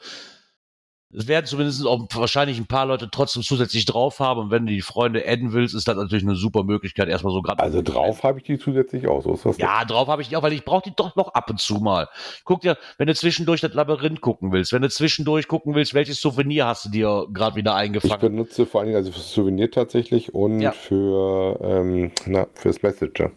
es 1.14 1.28
werden 1.28 1.46
zumindest 1.46 1.86
auch 1.86 2.08
wahrscheinlich 2.14 2.58
ein 2.58 2.68
paar 2.68 2.86
Leute 2.86 3.10
trotzdem 3.12 3.44
zusätzlich 3.44 3.86
drauf 3.86 4.20
haben. 4.20 4.40
Und 4.42 4.52
wenn 4.52 4.66
du 4.66 4.72
die 4.72 4.82
Freunde 4.82 5.24
adden 5.28 5.52
willst, 5.54 5.76
ist 5.76 5.88
das 5.88 5.96
natürlich 5.98 6.24
eine 6.24 6.36
super 6.36 6.64
Möglichkeit, 6.64 7.08
erstmal 7.10 7.34
so 7.34 7.42
gerade. 7.42 7.62
Also 7.62 7.82
drauf 7.82 8.24
habe 8.24 8.40
ich 8.40 8.46
die 8.46 8.58
zusätzlich 8.58 9.08
auch, 9.08 9.22
so 9.24 9.34
ist 9.34 9.46
das. 9.46 9.58
Ja, 9.58 9.84
drauf 9.86 10.08
habe 10.08 10.22
ich 10.22 10.30
die 10.30 10.38
auch, 10.38 10.44
weil 10.44 10.54
ich 10.54 10.64
brauche 10.66 10.84
die 10.90 10.94
doch 10.96 11.16
noch 11.16 11.34
ab 11.34 11.50
und 11.50 11.60
zu 11.60 11.76
mal. 11.76 12.08
Guck 12.46 12.62
dir, 12.62 12.78
wenn 12.98 13.08
du 13.08 13.16
zwischendurch 13.16 13.62
das 13.62 13.74
Labyrinth 13.74 14.22
gucken 14.22 14.52
willst, 14.52 14.74
wenn 14.74 14.82
du 14.82 14.90
zwischendurch 14.90 15.48
gucken 15.48 15.76
willst, 15.76 15.94
welches 15.94 16.22
Souvenir 16.22 16.68
hast 16.68 16.86
du 16.86 16.90
dir 16.90 17.26
gerade 17.34 17.56
wieder 17.56 17.72
Ich 17.72 17.78
eingefangen? 17.78 18.20
benutze 18.22 18.66
vor 18.66 18.82
allen 18.82 18.88
Dingen 18.88 18.98
also 18.98 19.12
fürs 19.12 19.32
Souvenir 19.34 19.70
tatsächlich 19.72 20.34
und 20.34 20.62
Ja. 20.62 20.72
für 20.72 21.60
ähm, 21.62 22.12
na, 22.26 22.48
fürs 22.54 22.82
Messenger. 22.84 23.32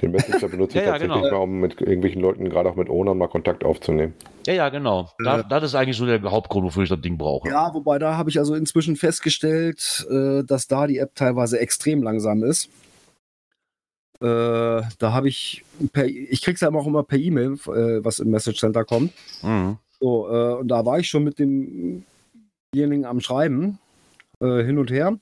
Den 0.00 0.10
Messenger 0.12 0.48
benutze 0.48 0.78
ich 0.78 0.84
Ja, 0.84 0.92
ja, 0.92 0.98
tatsächlich 0.98 1.22
genau. 1.22 1.36
mal, 1.38 1.42
um 1.42 1.60
mit 1.60 1.80
irgendwelchen 1.80 2.20
Leuten, 2.20 2.48
gerade 2.50 2.68
auch 2.70 2.76
mit 2.76 2.88
Ownern, 2.90 3.16
mal 3.18 3.28
Kontakt 3.28 3.64
aufzunehmen. 3.64 4.14
Ja, 4.46 4.52
ja, 4.52 4.68
genau. 4.68 5.08
Da, 5.24 5.42
das 5.42 5.64
ist 5.64 5.74
eigentlich 5.74 5.96
so 5.96 6.04
der 6.04 6.22
Hauptgrund, 6.30 6.66
wofür 6.66 6.82
ich 6.82 6.90
das 6.90 7.00
Ding 7.00 7.13
brauche. 7.18 7.48
Ja, 7.48 7.72
wobei 7.74 7.98
da 7.98 8.16
habe 8.16 8.30
ich 8.30 8.38
also 8.38 8.54
inzwischen 8.54 8.96
festgestellt, 8.96 10.06
äh, 10.10 10.42
dass 10.44 10.66
da 10.68 10.86
die 10.86 10.98
App 10.98 11.14
teilweise 11.14 11.58
extrem 11.58 12.02
langsam 12.02 12.42
ist. 12.42 12.68
Äh, 14.20 14.82
da 14.98 15.12
habe 15.12 15.28
ich, 15.28 15.64
per, 15.92 16.06
ich 16.06 16.42
krieg's 16.42 16.60
ja 16.60 16.72
auch 16.72 16.86
immer 16.86 17.02
per 17.02 17.18
E-Mail, 17.18 17.54
äh, 17.66 18.04
was 18.04 18.20
im 18.20 18.30
Message 18.30 18.60
Center 18.60 18.84
kommt. 18.84 19.12
Mhm. 19.42 19.78
So, 20.00 20.28
äh, 20.28 20.54
und 20.54 20.68
da 20.68 20.84
war 20.84 20.98
ich 20.98 21.08
schon 21.08 21.24
mit 21.24 21.38
demjenigen 21.38 23.04
am 23.04 23.20
Schreiben, 23.20 23.78
äh, 24.40 24.62
hin 24.62 24.78
und 24.78 24.90
her. 24.90 25.18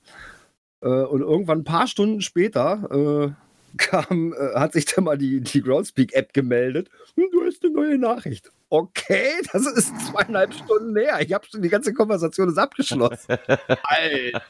Äh, 0.81 0.87
und 0.87 1.21
irgendwann 1.21 1.59
ein 1.59 1.63
paar 1.63 1.87
Stunden 1.87 2.21
später 2.21 3.35
kam, 3.77 4.33
äh, 4.33 4.55
hat 4.55 4.73
sich 4.73 4.85
dann 4.85 5.05
mal 5.05 5.17
die, 5.17 5.41
die 5.41 5.61
Groundspeak-App 5.61 6.33
gemeldet. 6.33 6.89
Hm, 7.15 7.25
Du 7.31 7.43
hast 7.45 7.63
eine 7.63 7.73
neue 7.73 7.97
Nachricht. 7.97 8.51
Okay, 8.69 9.29
das 9.51 9.65
ist 9.67 9.93
zweieinhalb 10.07 10.53
Stunden 10.53 10.95
her. 10.97 11.19
Ich 11.21 11.31
habe 11.33 11.45
schon 11.45 11.61
die 11.61 11.69
ganze 11.69 11.93
Konversation 11.93 12.49
ist 12.49 12.57
abgeschlossen. 12.57 13.37
Alter. 13.83 14.43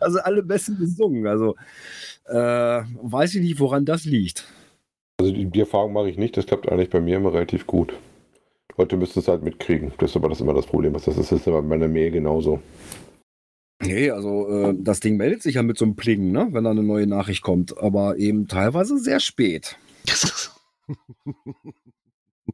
Also 0.00 0.20
alle 0.20 0.42
besten 0.42 0.78
gesungen. 0.78 1.26
Also 1.26 1.56
äh, 2.26 2.34
weiß 2.34 3.34
ich 3.34 3.42
nicht, 3.42 3.60
woran 3.60 3.84
das 3.84 4.04
liegt. 4.04 4.44
Also 5.18 5.32
die, 5.32 5.46
die 5.46 5.60
Erfahrung 5.60 5.92
mache 5.92 6.10
ich 6.10 6.18
nicht, 6.18 6.36
das 6.36 6.46
klappt 6.46 6.68
eigentlich 6.70 6.90
bei 6.90 7.00
mir 7.00 7.16
immer 7.16 7.32
relativ 7.32 7.66
gut. 7.66 7.94
Leute 8.76 8.96
müssen 8.96 9.18
es 9.18 9.28
halt 9.28 9.42
mitkriegen. 9.42 9.92
Das 9.98 10.10
ist 10.10 10.16
aber 10.16 10.28
das 10.28 10.40
immer 10.40 10.54
das 10.54 10.66
Problem. 10.66 10.92
Das 10.92 11.06
ist, 11.06 11.18
das 11.18 11.32
ist 11.32 11.48
aber 11.48 11.62
bei 11.62 11.68
meiner 11.68 11.88
Mail 11.88 12.10
genauso. 12.10 12.60
Nee, 13.80 14.10
also 14.10 14.48
äh, 14.48 14.74
das 14.78 15.00
Ding 15.00 15.16
meldet 15.16 15.42
sich 15.42 15.56
ja 15.56 15.62
mit 15.62 15.76
so 15.76 15.84
einem 15.84 15.96
Pling, 15.96 16.32
ne, 16.32 16.48
wenn 16.52 16.64
da 16.64 16.70
eine 16.70 16.82
neue 16.82 17.06
Nachricht 17.06 17.42
kommt, 17.42 17.76
aber 17.76 18.16
eben 18.16 18.48
teilweise 18.48 18.98
sehr 18.98 19.20
spät. 19.20 19.76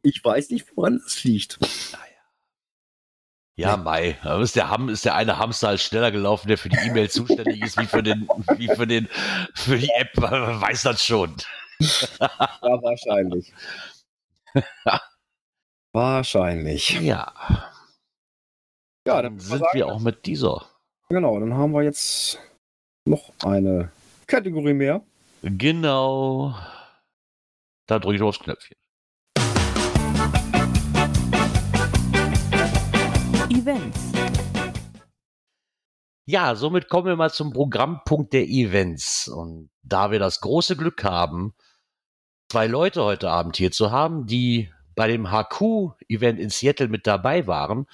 Ich 0.01 0.23
weiß 0.23 0.49
nicht, 0.49 0.75
woran 0.75 0.99
das 1.03 1.23
liegt. 1.23 1.59
Ja, 3.55 3.77
Mai. 3.77 4.17
Ist 4.41 4.55
der, 4.55 4.69
Ham, 4.69 4.89
ist 4.89 5.05
der 5.05 5.15
eine 5.15 5.37
Hamster 5.37 5.67
halt 5.67 5.79
schneller 5.79 6.11
gelaufen, 6.11 6.47
der 6.47 6.57
für 6.57 6.69
die 6.69 6.77
E-Mail 6.77 7.09
zuständig 7.09 7.61
ist, 7.61 7.77
wie 7.77 7.85
für 7.85 8.01
den, 8.01 8.27
wie 8.57 8.67
für 8.67 8.87
den, 8.87 9.07
für 9.53 9.77
die 9.77 9.91
App, 9.91 10.17
man 10.17 10.59
weiß 10.59 10.81
das 10.81 11.05
schon. 11.05 11.35
Ja, 12.19 12.81
wahrscheinlich. 12.81 13.53
wahrscheinlich. 15.93 16.89
Ja, 17.01 17.31
Ja, 19.05 19.21
dann 19.21 19.37
dann 19.37 19.39
sind 19.39 19.65
wir 19.73 19.87
auch 19.87 19.99
mit 19.99 20.25
dieser. 20.25 20.65
Genau, 21.09 21.39
dann 21.39 21.53
haben 21.53 21.73
wir 21.73 21.83
jetzt 21.83 22.39
noch 23.05 23.31
eine 23.43 23.91
Kategorie 24.27 24.73
mehr. 24.73 25.01
Genau. 25.41 26.55
Da 27.87 27.99
drücke 27.99 28.15
ich 28.15 28.21
aufs 28.21 28.39
Knöpfchen. 28.39 28.77
Events. 33.49 34.13
Ja, 36.25 36.55
somit 36.55 36.87
kommen 36.87 37.07
wir 37.07 37.15
mal 37.17 37.31
zum 37.31 37.51
Programmpunkt 37.51 38.31
der 38.31 38.47
Events. 38.47 39.27
Und 39.27 39.69
da 39.83 40.11
wir 40.11 40.19
das 40.19 40.39
große 40.39 40.77
Glück 40.77 41.03
haben, 41.03 41.53
zwei 42.49 42.67
Leute 42.67 43.03
heute 43.03 43.29
Abend 43.29 43.57
hier 43.57 43.71
zu 43.71 43.91
haben, 43.91 44.25
die 44.25 44.71
bei 44.95 45.09
dem 45.09 45.31
HQ-Event 45.31 46.39
in 46.39 46.49
Seattle 46.49 46.87
mit 46.87 47.05
dabei 47.07 47.45
waren, 47.45 47.87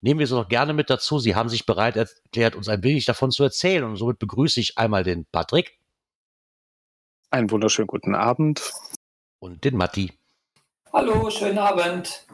nehmen 0.00 0.20
wir 0.20 0.26
sie 0.26 0.34
doch 0.34 0.48
gerne 0.48 0.72
mit 0.72 0.90
dazu. 0.90 1.18
Sie 1.18 1.34
haben 1.34 1.48
sich 1.48 1.66
bereit 1.66 1.96
erklärt, 1.96 2.54
uns 2.56 2.68
ein 2.68 2.82
wenig 2.82 3.04
davon 3.04 3.30
zu 3.30 3.42
erzählen. 3.42 3.84
Und 3.84 3.96
somit 3.96 4.18
begrüße 4.18 4.60
ich 4.60 4.78
einmal 4.78 5.04
den 5.04 5.26
Patrick 5.26 5.78
Einen 7.30 7.50
wunderschönen 7.50 7.86
guten 7.86 8.14
Abend. 8.14 8.72
und 9.40 9.64
den 9.64 9.76
Matti. 9.76 10.12
Hallo, 10.92 11.30
schönen 11.30 11.58
Abend. 11.58 12.26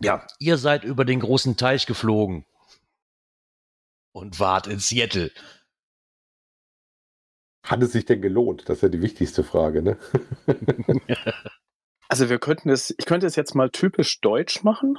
Ja, 0.00 0.26
ihr 0.38 0.58
seid 0.58 0.84
über 0.84 1.04
den 1.04 1.20
großen 1.20 1.56
Teich 1.56 1.86
geflogen 1.86 2.44
und 4.12 4.38
wart 4.40 4.66
in 4.66 4.78
Seattle. 4.78 5.30
Hat 7.66 7.82
es 7.82 7.92
sich 7.92 8.04
denn 8.06 8.22
gelohnt? 8.22 8.68
Das 8.68 8.78
ist 8.78 8.82
ja 8.82 8.88
die 8.88 9.02
wichtigste 9.02 9.44
Frage, 9.44 9.82
ne? 9.82 9.98
Also 12.10 12.30
wir 12.30 12.38
könnten 12.38 12.70
es, 12.70 12.94
ich 12.96 13.04
könnte 13.04 13.26
es 13.26 13.36
jetzt 13.36 13.54
mal 13.54 13.68
typisch 13.68 14.20
deutsch 14.22 14.62
machen. 14.64 14.98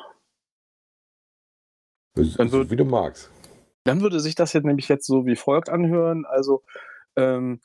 Dann 2.16 2.52
wird- 2.52 2.72
wie 2.72 2.76
du 2.76 2.86
magst. 2.86 3.30
Dann 3.86 4.02
würde 4.02 4.20
sich 4.20 4.36
das 4.36 4.54
jetzt 4.54 4.66
nämlich 4.66 4.90
jetzt 4.90 5.06
so 5.08 5.26
wie 5.26 5.36
folgt 5.36 5.70
anhören. 5.70 6.26
Also 6.26 6.64
ähm, 7.16 7.62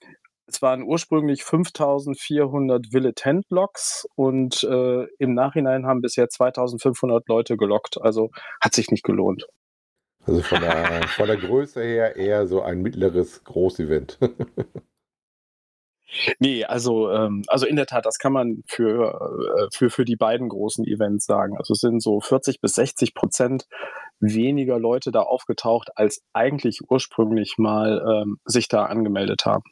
es 0.46 0.62
waren 0.62 0.82
ursprünglich 0.82 1.42
5400 1.44 2.92
Villetent-Logs 2.92 4.06
und 4.14 4.62
äh, 4.64 5.04
im 5.18 5.34
Nachhinein 5.34 5.86
haben 5.86 6.00
bisher 6.02 6.28
2500 6.28 7.26
Leute 7.28 7.56
gelockt. 7.56 8.00
Also 8.00 8.30
hat 8.60 8.74
sich 8.74 8.90
nicht 8.90 9.04
gelohnt. 9.04 9.46
Also 10.26 10.40
von 10.42 10.60
der, 10.60 11.06
von 11.08 11.26
der 11.26 11.36
Größe 11.36 11.82
her 11.82 12.16
eher 12.16 12.46
so 12.46 12.62
ein 12.62 12.80
mittleres 12.80 13.44
Großevent. 13.44 14.18
Nee, 16.38 16.64
also, 16.64 17.10
ähm, 17.10 17.42
also 17.48 17.66
in 17.66 17.76
der 17.76 17.86
Tat, 17.86 18.06
das 18.06 18.18
kann 18.18 18.32
man 18.32 18.62
für, 18.66 19.38
äh, 19.58 19.68
für, 19.72 19.90
für 19.90 20.04
die 20.04 20.16
beiden 20.16 20.48
großen 20.48 20.84
Events 20.86 21.26
sagen. 21.26 21.56
Also 21.56 21.74
es 21.74 21.80
sind 21.80 22.02
so 22.02 22.20
40 22.20 22.60
bis 22.60 22.74
60 22.74 23.14
Prozent 23.14 23.66
weniger 24.20 24.78
Leute 24.78 25.10
da 25.10 25.20
aufgetaucht, 25.20 25.90
als 25.96 26.22
eigentlich 26.32 26.80
ursprünglich 26.88 27.54
mal 27.58 28.22
ähm, 28.22 28.38
sich 28.44 28.68
da 28.68 28.84
angemeldet 28.84 29.44
haben. 29.44 29.64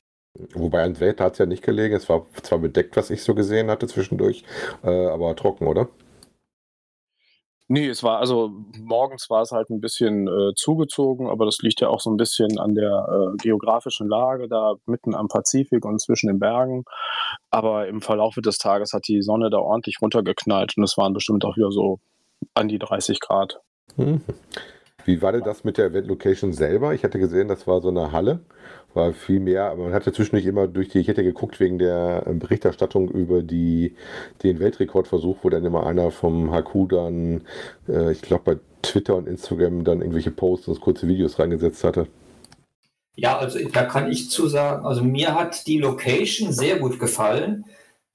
Wobei 0.54 0.82
ans 0.82 1.00
Wetter 1.00 1.24
hat 1.24 1.32
es 1.34 1.38
ja 1.38 1.46
nicht 1.46 1.62
gelegen. 1.62 1.94
Es 1.94 2.08
war 2.08 2.26
zwar 2.42 2.58
bedeckt, 2.58 2.96
was 2.96 3.10
ich 3.10 3.22
so 3.22 3.34
gesehen 3.34 3.70
hatte 3.70 3.86
zwischendurch, 3.86 4.44
äh, 4.82 5.06
aber 5.06 5.36
trocken, 5.36 5.66
oder? 5.66 5.88
Nee, 7.68 7.88
es 7.88 8.02
war 8.02 8.18
also 8.18 8.50
morgens 8.78 9.30
war 9.30 9.42
es 9.42 9.52
halt 9.52 9.70
ein 9.70 9.80
bisschen 9.80 10.28
äh, 10.28 10.52
zugezogen, 10.56 11.28
aber 11.28 11.46
das 11.46 11.58
liegt 11.62 11.80
ja 11.80 11.88
auch 11.88 12.00
so 12.00 12.10
ein 12.10 12.16
bisschen 12.16 12.58
an 12.58 12.74
der 12.74 13.06
äh, 13.08 13.36
geografischen 13.38 14.08
Lage 14.08 14.48
da 14.48 14.74
mitten 14.86 15.14
am 15.14 15.28
Pazifik 15.28 15.84
und 15.84 16.00
zwischen 16.00 16.26
den 16.26 16.38
Bergen. 16.38 16.84
Aber 17.50 17.88
im 17.88 18.02
Verlauf 18.02 18.34
des 18.34 18.58
Tages 18.58 18.92
hat 18.92 19.08
die 19.08 19.22
Sonne 19.22 19.48
da 19.48 19.58
ordentlich 19.58 19.98
runtergeknallt 20.02 20.76
und 20.76 20.82
es 20.82 20.98
waren 20.98 21.12
bestimmt 21.12 21.44
auch 21.44 21.56
wieder 21.56 21.70
so 21.70 21.98
an 22.54 22.68
die 22.68 22.78
30 22.78 23.20
Grad. 23.20 23.60
Mhm. 23.96 24.22
Wie 25.04 25.22
war 25.22 25.32
denn 25.32 25.42
das 25.42 25.64
mit 25.64 25.78
der 25.78 25.86
Event-Location 25.86 26.52
selber? 26.52 26.94
Ich 26.94 27.04
hatte 27.04 27.18
gesehen, 27.18 27.48
das 27.48 27.66
war 27.66 27.80
so 27.80 27.88
eine 27.88 28.12
Halle, 28.12 28.40
war 28.94 29.12
viel 29.12 29.40
mehr, 29.40 29.64
aber 29.64 29.84
man 29.84 29.92
hatte 29.92 30.12
zwischendurch 30.12 30.46
immer 30.46 30.68
durch 30.68 30.88
die, 30.88 30.98
ich 30.98 31.08
hätte 31.08 31.24
geguckt 31.24 31.60
wegen 31.60 31.78
der 31.78 32.24
äh, 32.26 32.32
Berichterstattung 32.34 33.08
über 33.08 33.42
die, 33.42 33.96
den 34.42 34.60
Weltrekordversuch, 34.60 35.38
wo 35.42 35.50
dann 35.50 35.64
immer 35.64 35.86
einer 35.86 36.10
vom 36.10 36.52
HQ 36.52 36.88
dann, 36.88 37.42
äh, 37.88 38.12
ich 38.12 38.22
glaube 38.22 38.54
bei 38.54 38.60
Twitter 38.82 39.16
und 39.16 39.28
Instagram 39.28 39.84
dann 39.84 40.00
irgendwelche 40.00 40.30
Posts 40.30 40.68
und 40.68 40.80
kurze 40.80 41.08
Videos 41.08 41.38
reingesetzt 41.38 41.84
hatte. 41.84 42.06
Ja, 43.14 43.38
also 43.38 43.58
da 43.68 43.84
kann 43.84 44.10
ich 44.10 44.30
zu 44.30 44.48
sagen, 44.48 44.86
also 44.86 45.04
mir 45.04 45.34
hat 45.34 45.66
die 45.66 45.78
Location 45.78 46.52
sehr 46.52 46.78
gut 46.78 46.98
gefallen. 46.98 47.66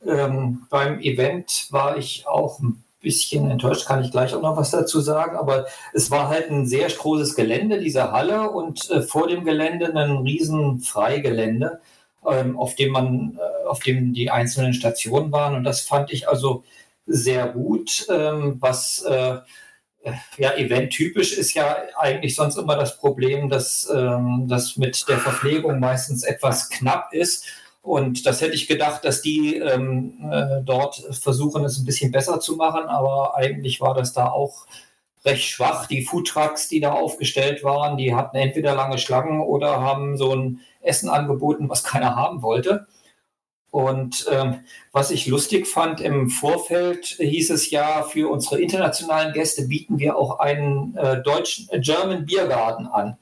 Ähm, 0.06 0.66
beim 0.70 1.00
Event 1.00 1.68
war 1.72 1.98
ich 1.98 2.26
auch 2.28 2.60
ein 2.60 2.84
bisschen 3.00 3.50
enttäuscht, 3.50 3.86
kann 3.86 4.04
ich 4.04 4.12
gleich 4.12 4.34
auch 4.34 4.42
noch 4.42 4.58
was 4.58 4.72
dazu 4.72 5.00
sagen, 5.02 5.38
aber 5.38 5.68
es 5.94 6.10
war 6.12 6.30
halt 6.30 6.50
ein 6.50 6.66
sehr 6.66 6.90
großes 6.90 7.36
Gelände, 7.36 7.80
diese 7.80 8.12
Halle, 8.12 8.50
und 8.50 8.90
äh, 8.90 9.02
vor 9.02 9.28
dem 9.28 9.46
Gelände 9.46 9.94
ein 9.96 10.18
riesen 10.18 10.80
Freigelände, 10.80 11.80
ähm, 12.28 12.58
auf 12.58 12.76
dem 12.76 12.92
man 12.92 13.38
äh, 13.40 13.68
auf 13.68 13.80
dem 13.80 14.14
die 14.14 14.32
einzelnen 14.32 14.74
Stationen 14.74 15.32
waren. 15.32 15.56
Und 15.56 15.64
das 15.64 15.82
fand 15.82 16.12
ich 16.12 16.28
also 16.28 16.64
sehr 17.06 17.48
gut, 17.50 18.06
ähm, 18.10 18.58
was 18.60 19.04
äh, 19.04 19.38
ja, 20.38 20.56
eventtypisch 20.56 21.38
ist 21.38 21.54
ja 21.54 21.78
eigentlich 21.98 22.36
sonst 22.36 22.58
immer 22.58 22.76
das 22.76 22.98
Problem, 22.98 23.50
dass 23.50 23.90
ähm, 23.94 24.46
das 24.48 24.78
mit 24.78 25.08
der 25.08 25.18
Verpflegung 25.18 25.80
meistens 25.80 26.24
etwas 26.24 26.70
knapp 26.70 27.14
ist. 27.14 27.46
Und 27.88 28.26
das 28.26 28.42
hätte 28.42 28.54
ich 28.54 28.68
gedacht, 28.68 29.06
dass 29.06 29.22
die 29.22 29.56
ähm, 29.56 30.20
äh, 30.30 30.62
dort 30.62 30.96
versuchen, 31.22 31.64
es 31.64 31.78
ein 31.78 31.86
bisschen 31.86 32.12
besser 32.12 32.42
zu 32.42 32.58
machen. 32.58 32.84
Aber 32.84 33.38
eigentlich 33.38 33.80
war 33.80 33.94
das 33.94 34.12
da 34.12 34.28
auch 34.28 34.68
recht 35.24 35.46
schwach. 35.46 35.88
Die 35.88 36.04
Foodtrucks, 36.04 36.68
die 36.68 36.82
da 36.82 36.92
aufgestellt 36.92 37.64
waren, 37.64 37.96
die 37.96 38.14
hatten 38.14 38.36
entweder 38.36 38.76
lange 38.76 38.98
Schlangen 38.98 39.40
oder 39.40 39.80
haben 39.80 40.18
so 40.18 40.36
ein 40.36 40.60
Essen 40.82 41.08
angeboten, 41.08 41.70
was 41.70 41.86
keiner 41.86 42.18
haben 42.18 42.42
wollte. 42.42 42.88
Und 43.72 44.26
ähm, 44.30 44.66
was 44.92 45.10
ich 45.10 45.26
lustig 45.26 45.66
fand, 45.66 46.02
im 46.02 46.30
Vorfeld 46.30 47.06
hieß 47.06 47.52
es 47.52 47.72
ja, 47.72 48.04
für 48.04 48.30
unsere 48.30 48.60
internationalen 48.60 49.32
Gäste 49.32 49.66
bieten 49.66 49.98
wir 49.98 50.18
auch 50.18 50.40
einen 50.40 50.98
äh, 50.98 51.22
deutschen 51.22 51.70
äh, 51.70 51.80
German 51.80 52.26
Biergarten 52.26 52.88
an. 52.88 53.18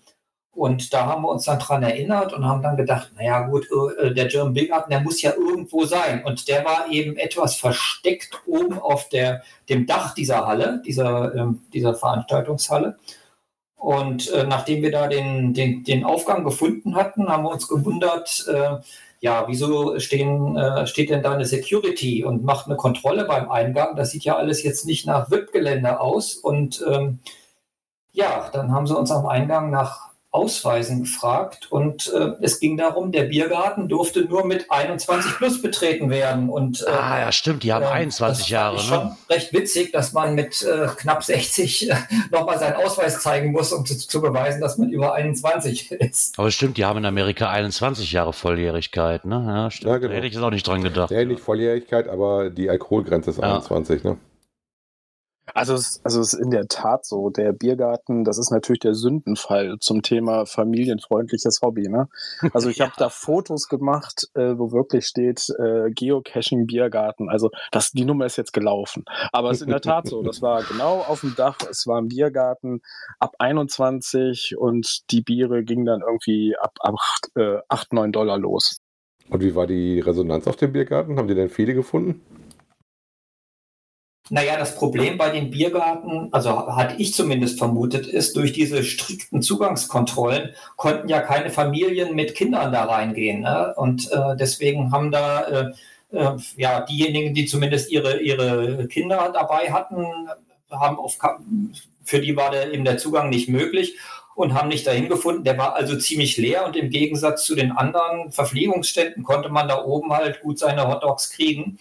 Und 0.55 0.93
da 0.93 1.05
haben 1.05 1.23
wir 1.23 1.29
uns 1.29 1.43
dann 1.43 1.59
dran 1.59 1.83
erinnert 1.83 2.31
und 2.31 2.45
haben 2.45 2.61
dann 2.61 2.77
gedacht, 2.77 3.11
naja 3.15 3.41
gut, 3.47 3.67
äh, 3.99 4.13
der 4.13 4.27
German 4.27 4.53
Biergarten, 4.53 4.89
der 4.89 5.01
muss 5.01 5.21
ja 5.21 5.33
irgendwo 5.33 5.83
sein. 5.85 6.23
Und 6.23 6.47
der 6.47 6.63
war 6.63 6.89
eben 6.89 7.17
etwas 7.17 7.57
versteckt 7.57 8.41
oben 8.45 8.79
auf 8.79 9.09
der, 9.09 9.43
dem 9.67 9.85
Dach 9.85 10.13
dieser 10.13 10.47
Halle, 10.47 10.81
dieser, 10.85 11.35
ähm, 11.35 11.61
dieser 11.73 11.93
Veranstaltungshalle. 11.93 12.97
Und 13.75 14.31
äh, 14.31 14.45
nachdem 14.45 14.81
wir 14.81 14.91
da 14.91 15.07
den, 15.07 15.53
den, 15.53 15.83
den 15.83 16.05
Aufgang 16.05 16.45
gefunden 16.45 16.95
hatten, 16.95 17.27
haben 17.27 17.43
wir 17.43 17.51
uns 17.51 17.67
gewundert, 17.67 18.45
äh, 18.47 18.77
ja, 19.19 19.45
wieso 19.47 19.99
stehen, 19.99 20.55
äh, 20.55 20.87
steht 20.87 21.09
denn 21.09 21.21
da 21.21 21.33
eine 21.33 21.45
Security 21.45 22.23
und 22.23 22.45
macht 22.45 22.67
eine 22.67 22.77
Kontrolle 22.77 23.25
beim 23.25 23.51
Eingang? 23.51 23.95
Das 23.97 24.11
sieht 24.11 24.23
ja 24.23 24.37
alles 24.37 24.63
jetzt 24.63 24.85
nicht 24.85 25.05
nach 25.05 25.29
VIP-Gelände 25.29 25.99
aus. 25.99 26.35
Und 26.35 26.83
ähm, 26.89 27.19
ja, 28.13 28.49
dann 28.53 28.71
haben 28.71 28.87
sie 28.87 28.97
uns 28.97 29.11
am 29.11 29.25
Eingang 29.25 29.69
nach 29.69 30.14
Ausweisen 30.35 31.03
gefragt 31.03 31.71
und 31.71 32.11
äh, 32.13 32.33
es 32.41 32.59
ging 32.59 32.75
darum, 32.75 33.13
der 33.13 33.23
Biergarten 33.23 33.87
durfte 33.87 34.25
nur 34.25 34.45
mit 34.45 34.69
21 34.69 35.37
plus 35.37 35.61
betreten 35.61 36.09
werden. 36.09 36.49
Und, 36.49 36.81
äh, 36.85 36.91
ah, 36.91 37.19
ja, 37.19 37.31
stimmt, 37.31 37.63
die 37.63 37.71
haben 37.71 37.83
äh, 37.83 37.87
21 37.87 38.49
Jahre. 38.49 38.75
Das 38.75 38.83
ist 38.83 38.89
schon 38.89 39.15
recht 39.29 39.53
witzig, 39.53 39.93
dass 39.93 40.11
man 40.11 40.35
mit 40.35 40.61
äh, 40.61 40.87
knapp 40.97 41.23
60 41.23 41.89
äh, 41.89 41.95
nochmal 42.31 42.59
seinen 42.59 42.75
Ausweis 42.75 43.21
zeigen 43.21 43.53
muss, 43.53 43.71
um 43.71 43.85
zu, 43.85 43.97
zu, 43.97 44.21
beweisen, 44.21 44.59
dass 44.59 44.77
man 44.77 44.89
über 44.89 45.13
21 45.13 45.91
ist. 45.93 46.37
Aber 46.37 46.51
stimmt, 46.51 46.75
die 46.75 46.83
haben 46.83 46.97
in 46.97 47.05
Amerika 47.05 47.49
21 47.49 48.11
Jahre 48.11 48.33
Volljährigkeit. 48.33 49.23
Ne? 49.23 49.41
Ja, 49.47 49.71
stimmt. 49.71 49.89
Ja, 49.89 49.97
genau. 49.99 50.09
Da 50.09 50.15
hätte 50.15 50.27
ich 50.27 50.33
jetzt 50.33 50.43
auch 50.43 50.49
nicht 50.49 50.67
dran 50.67 50.83
gedacht. 50.83 51.11
Ja, 51.11 51.23
nicht 51.23 51.39
Volljährigkeit, 51.39 52.09
aber 52.09 52.49
die 52.49 52.69
Alkoholgrenze 52.69 53.29
ist 53.29 53.37
ja. 53.37 53.53
21. 53.55 54.03
Ne? 54.03 54.17
Also 55.55 55.73
es, 55.73 56.01
also 56.03 56.19
es 56.19 56.33
ist 56.33 56.39
in 56.41 56.51
der 56.51 56.67
Tat 56.67 57.05
so. 57.05 57.29
Der 57.29 57.53
Biergarten, 57.53 58.25
das 58.25 58.37
ist 58.37 58.51
natürlich 58.51 58.81
der 58.81 58.93
Sündenfall 58.93 59.77
zum 59.79 60.01
Thema 60.01 60.45
familienfreundliches 60.45 61.61
Hobby. 61.61 61.87
Ne? 61.87 62.09
Also 62.53 62.69
ich 62.69 62.77
ja. 62.79 62.87
habe 62.87 62.95
da 62.97 63.07
Fotos 63.07 63.69
gemacht, 63.69 64.29
äh, 64.33 64.57
wo 64.57 64.73
wirklich 64.73 65.05
steht 65.05 65.49
äh, 65.57 65.91
Geocaching 65.91 66.67
Biergarten. 66.67 67.29
Also 67.29 67.51
das, 67.71 67.91
die 67.91 68.03
Nummer 68.03 68.25
ist 68.25 68.35
jetzt 68.35 68.51
gelaufen. 68.51 69.05
Aber 69.31 69.49
es 69.49 69.61
ist 69.61 69.63
in 69.63 69.69
der 69.69 69.79
Tat 69.79 70.09
so. 70.09 70.23
Das 70.23 70.41
war 70.41 70.61
genau 70.63 70.99
auf 70.99 71.21
dem 71.21 71.35
Dach. 71.37 71.59
Es 71.69 71.87
war 71.87 72.01
ein 72.01 72.09
Biergarten 72.09 72.81
ab 73.19 73.35
21 73.39 74.57
und 74.57 75.09
die 75.09 75.21
Biere 75.21 75.63
gingen 75.63 75.85
dann 75.85 76.01
irgendwie 76.01 76.57
ab, 76.59 76.73
ab 76.81 76.95
8, 76.99 77.31
äh, 77.37 77.57
8 77.69 77.93
9 77.93 78.11
Dollar 78.11 78.37
los. 78.37 78.75
Und 79.29 79.41
wie 79.41 79.55
war 79.55 79.67
die 79.67 80.01
Resonanz 80.01 80.47
auf 80.47 80.57
dem 80.57 80.73
Biergarten? 80.73 81.17
Haben 81.17 81.29
die 81.29 81.35
denn 81.35 81.49
viele 81.49 81.73
gefunden? 81.73 82.21
Naja, 84.31 84.57
das 84.57 84.75
Problem 84.75 85.19
bei 85.19 85.29
den 85.29 85.51
Biergarten, 85.51 86.29
also 86.31 86.75
hatte 86.75 86.95
ich 86.97 87.13
zumindest 87.13 87.59
vermutet, 87.59 88.07
ist, 88.07 88.35
durch 88.35 88.53
diese 88.53 88.83
strikten 88.83 89.43
Zugangskontrollen 89.43 90.55
konnten 90.77 91.09
ja 91.09 91.21
keine 91.21 91.51
Familien 91.51 92.15
mit 92.15 92.33
Kindern 92.33 92.71
da 92.71 92.85
reingehen. 92.85 93.41
Ne? 93.41 93.73
Und 93.75 94.11
äh, 94.11 94.35
deswegen 94.35 94.91
haben 94.91 95.11
da 95.11 95.43
äh, 95.43 95.71
äh, 96.11 96.37
ja 96.55 96.81
diejenigen, 96.81 97.35
die 97.35 97.45
zumindest 97.45 97.91
ihre, 97.91 98.19
ihre 98.19 98.87
Kinder 98.87 99.31
dabei 99.31 99.71
hatten, 99.71 100.05
haben 100.71 100.97
auf, 100.97 101.19
für 102.03 102.19
die 102.19 102.35
war 102.35 102.49
der, 102.49 102.73
eben 102.73 102.83
der 102.83 102.97
Zugang 102.97 103.29
nicht 103.29 103.47
möglich 103.47 103.95
und 104.33 104.55
haben 104.55 104.69
nicht 104.69 104.87
dahin 104.87 105.07
gefunden. 105.07 105.43
Der 105.43 105.57
war 105.57 105.75
also 105.75 105.97
ziemlich 105.97 106.37
leer 106.37 106.65
und 106.65 106.75
im 106.75 106.89
Gegensatz 106.89 107.45
zu 107.45 107.53
den 107.53 107.71
anderen 107.71 108.31
Verpflegungsständen 108.31 109.23
konnte 109.23 109.49
man 109.49 109.67
da 109.67 109.83
oben 109.83 110.11
halt 110.11 110.41
gut 110.41 110.57
seine 110.57 110.87
Hotdogs 110.87 111.29
kriegen. 111.29 111.77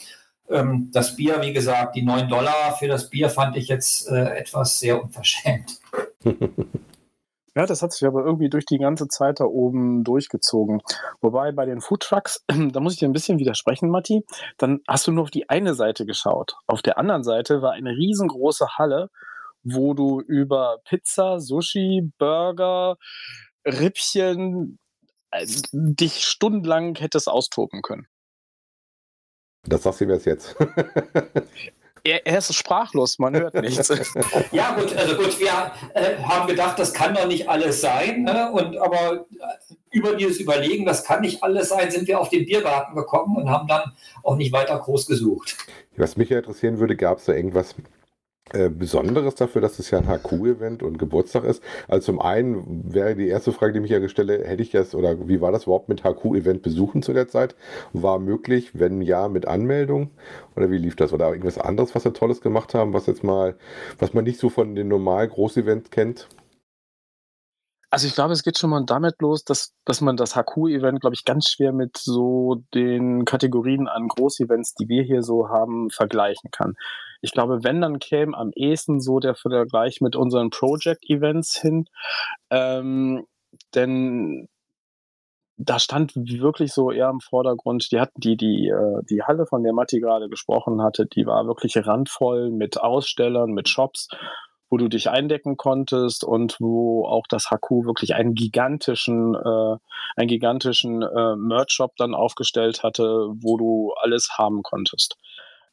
Ähm, 0.49 0.91
das 0.93 1.17
Bier, 1.17 1.41
wie 1.43 1.53
gesagt, 1.53 1.97
die 1.97 2.03
9 2.03 2.29
Dollar 2.29 2.77
für 2.79 2.89
das 2.89 3.11
Bier 3.11 3.31
fand 3.31 3.57
ich 3.57 3.69
jetzt 3.69 4.09
äh, 4.09 4.37
etwas 4.37 4.79
sehr 4.79 5.03
unverschämt. 5.03 5.81
Ja, 7.57 7.67
das 7.67 7.83
hat 7.83 7.93
sich 7.93 8.05
aber 8.07 8.25
irgendwie 8.25 8.49
durch 8.49 8.67
die 8.67 8.79
ganze 8.79 9.07
Zeit 9.07 9.39
da 9.39 9.45
oben 9.45 10.03
durchgezogen. 10.03 10.83
Wobei 11.21 11.53
bei 11.53 11.65
den 11.65 11.81
Foodtrucks, 11.81 12.45
da 12.49 12.81
muss 12.81 12.95
ich 12.95 12.99
dir 12.99 13.09
ein 13.09 13.13
bisschen 13.13 13.39
widersprechen, 13.39 13.91
Matti, 13.91 14.25
dann 14.59 14.81
hast 14.89 15.07
du 15.07 15.13
nur 15.13 15.23
auf 15.23 15.31
die 15.31 15.49
eine 15.49 15.75
Seite 15.75 16.05
geschaut. 16.05 16.57
Auf 16.67 16.83
der 16.83 16.99
anderen 16.99 17.23
Seite 17.23 17.63
war 17.63 17.73
eine 17.73 17.91
riesengroße 17.91 18.77
Halle, 18.77 19.09
wo 19.63 19.95
du 19.95 20.21
über 20.21 20.79
Pizza, 20.85 21.39
Sushi, 21.39 22.11
Burger, 22.19 22.97
Rippchen 23.65 24.81
äh, 25.31 25.47
dich 25.73 26.27
stundenlang 26.27 26.97
hättest 26.97 27.29
austoben 27.29 27.83
können. 27.83 28.09
Das 29.67 29.83
sagst 29.83 30.01
du 30.01 30.07
mir 30.07 30.19
jetzt. 30.19 30.57
er, 32.05 32.27
er, 32.27 32.39
ist 32.39 32.55
sprachlos, 32.55 33.19
man 33.19 33.35
hört 33.35 33.55
nichts. 33.55 33.89
ja, 34.53 34.75
gut, 34.75 34.95
also 34.95 35.17
gut, 35.17 35.39
wir 35.41 35.73
äh, 35.95 36.17
haben 36.23 36.47
gedacht, 36.47 36.79
das 36.79 36.93
kann 36.93 37.15
doch 37.15 37.27
nicht 37.27 37.49
alles 37.49 37.81
sein. 37.81 38.23
Ne? 38.23 38.51
Und 38.53 38.77
aber 38.77 39.27
äh, 39.31 39.75
über 39.91 40.15
dieses 40.15 40.39
Überlegen, 40.39 40.85
das 40.85 41.05
kann 41.05 41.23
nicht 41.23 41.43
alles 41.43 41.71
sein, 41.71 41.91
sind 41.91 42.07
wir 42.07 42.21
auf 42.21 42.29
den 42.29 42.45
Biergarten 42.45 42.95
gekommen 42.95 43.37
und 43.37 43.49
haben 43.49 43.69
dann 43.69 43.93
auch 44.23 44.37
nicht 44.37 44.53
weiter 44.53 44.79
groß 44.79 45.07
gesucht. 45.07 45.57
Was 45.97 46.17
mich 46.17 46.29
ja 46.29 46.39
interessieren 46.39 46.79
würde, 46.79 46.97
gab 46.97 47.19
es 47.19 47.25
da 47.25 47.33
irgendwas 47.33 47.75
äh, 48.53 48.69
Besonderes 48.69 49.35
dafür, 49.37 49.63
dass 49.63 49.79
es 49.79 49.91
ja 49.91 49.99
ein 49.99 50.07
HQ-Event 50.07 50.83
und 50.83 50.99
Geburtstag 50.99 51.45
ist. 51.45 51.63
Also 51.89 52.13
zum 52.13 52.21
einen 52.21 52.93
wäre 52.93 53.17
die 53.17 53.29
erste 53.29 53.53
Frage, 53.53 53.73
die 53.73 53.81
mich 53.81 53.91
ja 53.91 54.07
stelle, 54.09 54.45
hätte 54.45 54.63
ich 54.63 54.71
das 54.71 54.95
oder 54.95 55.29
wie 55.29 55.41
war 55.41 55.51
das 55.51 55.65
überhaupt 55.65 55.89
mit 55.89 56.05
HQ-Event 56.05 56.61
besuchen 56.61 57.03
zu 57.03 57.15
der 57.15 57.27
Zeit? 57.27 57.57
War 57.95 58.19
möglich, 58.19 58.73
wenn 58.75 59.01
ja, 59.01 59.29
mit 59.29 59.49
Anmeldung? 59.49 60.11
Oder 60.57 60.71
wie 60.71 60.77
lief 60.77 60.95
das? 60.95 61.15
Oder 61.15 61.31
irgendwas 61.31 61.57
anderes, 61.57 61.95
was 61.95 62.05
wir 62.05 62.13
Tolles 62.13 62.43
gemacht 62.43 62.75
haben, 62.75 62.93
was 62.93 63.07
jetzt 63.07 63.25
mal, 63.25 63.57
was 63.99 64.13
man 64.13 64.25
nicht 64.25 64.39
so 64.39 64.51
von 64.51 64.75
den 64.75 64.89
normalen 64.89 65.31
Großevents 65.31 65.91
kennt? 65.91 66.29
Also 67.95 68.09
ich 68.09 68.15
glaube, 68.15 68.33
es 68.33 68.43
geht 68.43 68.59
schon 68.59 68.71
mal 68.71 68.85
damit 68.85 69.23
los, 69.23 69.45
dass, 69.45 69.73
dass 69.85 70.01
man 70.01 70.17
das 70.17 70.35
HQ-Event, 70.35 71.01
glaube 71.01 71.15
ich, 71.15 71.25
ganz 71.25 71.49
schwer 71.49 71.73
mit 71.73 71.97
so 71.97 72.65
den 72.75 73.25
Kategorien 73.25 73.87
an 73.87 74.09
Großevents, 74.09 74.75
die 74.75 74.89
wir 74.89 75.05
hier 75.05 75.23
so 75.23 75.49
haben, 75.49 75.91
vergleichen 75.91 76.51
kann. 76.51 76.75
Ich 77.25 77.33
glaube, 77.33 77.65
wenn, 77.65 77.81
dann 77.81 77.99
käme 77.99 78.37
am 78.37 78.51
ehesten 78.55 79.01
so 79.01 79.19
der 79.19 79.35
Vergleich 79.35 80.01
mit 80.03 80.15
unseren 80.15 80.51
Project-Events 80.51 81.59
hin. 81.59 81.87
Ähm, 82.51 83.27
denn 83.75 84.49
da 85.57 85.79
stand 85.79 86.13
wirklich 86.17 86.73
so 86.73 86.91
eher 86.91 87.09
im 87.09 87.21
Vordergrund, 87.21 87.91
die 87.91 88.01
hatten 88.01 88.21
die, 88.21 88.37
die, 88.37 88.69
äh, 88.69 89.03
die 89.09 89.23
Halle, 89.23 89.47
von 89.47 89.63
der 89.63 89.73
Matti 89.73 90.01
gerade 90.01 90.29
gesprochen 90.29 90.83
hatte, 90.83 91.07
die 91.07 91.25
war 91.25 91.47
wirklich 91.47 91.77
randvoll 91.77 92.51
mit 92.51 92.79
Ausstellern, 92.81 93.53
mit 93.53 93.69
Shops 93.69 94.09
wo 94.71 94.77
du 94.77 94.89
dich 94.89 95.09
eindecken 95.09 95.57
konntest 95.57 96.25
und 96.25 96.57
wo 96.59 97.07
auch 97.07 97.27
das 97.29 97.51
HQ 97.51 97.87
wirklich 97.87 98.17
einen 98.17 98.35
gigantischen, 98.35 99.37
äh, 99.37 99.77
einen 100.17 100.27
gigantischen 100.27 101.01
äh, 101.03 101.37
Merch-Shop 101.37 101.93
dann 101.97 102.13
aufgestellt 102.13 102.83
hatte, 102.83 103.29
wo 103.37 103.57
du 103.57 103.93
alles 103.93 104.31
haben 104.37 104.65
konntest. 104.65 105.17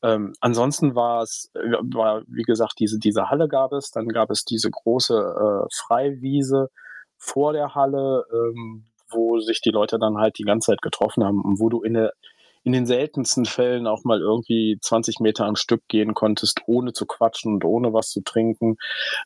Ähm, 0.04 0.34
ansonsten 0.40 0.96
war 0.96 1.22
es, 1.22 1.52
äh, 1.54 1.60
war, 1.94 2.24
wie 2.28 2.44
gesagt, 2.44 2.80
diese, 2.80 2.98
diese 3.00 3.30
Halle 3.30 3.48
gab 3.48 3.72
es, 3.74 3.92
dann 3.92 4.08
gab 4.08 4.32
es 4.32 4.46
diese 4.46 4.70
große 4.72 5.14
äh, 5.16 5.68
Freiwiese 5.74 6.70
vor 7.18 7.54
der 7.54 7.76
Halle, 7.76 8.26
ähm, 8.32 8.86
wo 9.10 9.40
sich 9.40 9.62
die 9.62 9.70
Leute 9.70 10.00
dann 10.00 10.18
halt 10.18 10.40
die 10.40 10.44
ganze 10.44 10.72
Zeit 10.72 10.82
getroffen 10.82 11.24
haben 11.24 11.42
und 11.42 11.60
wo 11.60 11.70
du 11.70 11.84
in 11.84 11.94
der 11.94 12.14
in 12.64 12.74
den 12.74 12.86
seltensten 12.86 13.46
Fällen 13.46 13.88
auch 13.88 14.04
mal 14.04 14.20
irgendwie 14.20 14.78
20 14.82 15.20
Meter 15.20 15.46
am 15.46 15.56
Stück 15.56 15.82
gehen 15.88 16.14
konntest, 16.14 16.62
ohne 16.68 16.94
zu 16.94 17.06
quatschen 17.06 17.56
und 17.56 17.66
ohne 17.66 17.94
was 17.94 18.10
zu 18.10 18.22
trinken. 18.22 18.78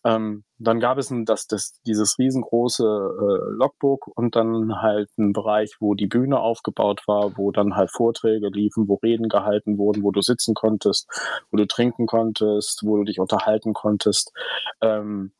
Ähm, 0.05 0.43
dann 0.57 0.79
gab 0.79 0.97
es 0.97 1.11
ein, 1.11 1.25
das, 1.25 1.47
das, 1.47 1.81
dieses 1.85 2.17
riesengroße 2.17 2.83
äh, 2.83 3.51
Logbook 3.57 4.07
und 4.15 4.35
dann 4.35 4.81
halt 4.81 5.09
einen 5.17 5.33
Bereich, 5.33 5.75
wo 5.79 5.95
die 5.95 6.07
Bühne 6.07 6.39
aufgebaut 6.39 7.01
war, 7.07 7.37
wo 7.37 7.51
dann 7.51 7.75
halt 7.75 7.91
Vorträge 7.91 8.47
liefen, 8.47 8.87
wo 8.87 8.95
Reden 8.95 9.27
gehalten 9.27 9.77
wurden, 9.77 10.03
wo 10.03 10.11
du 10.11 10.21
sitzen 10.21 10.53
konntest, 10.53 11.09
wo 11.51 11.57
du 11.57 11.67
trinken 11.67 12.05
konntest, 12.05 12.83
wo 12.85 12.97
du 12.97 13.03
dich 13.03 13.19
unterhalten 13.19 13.73
konntest. 13.73 14.31
Ähm, 14.81 15.31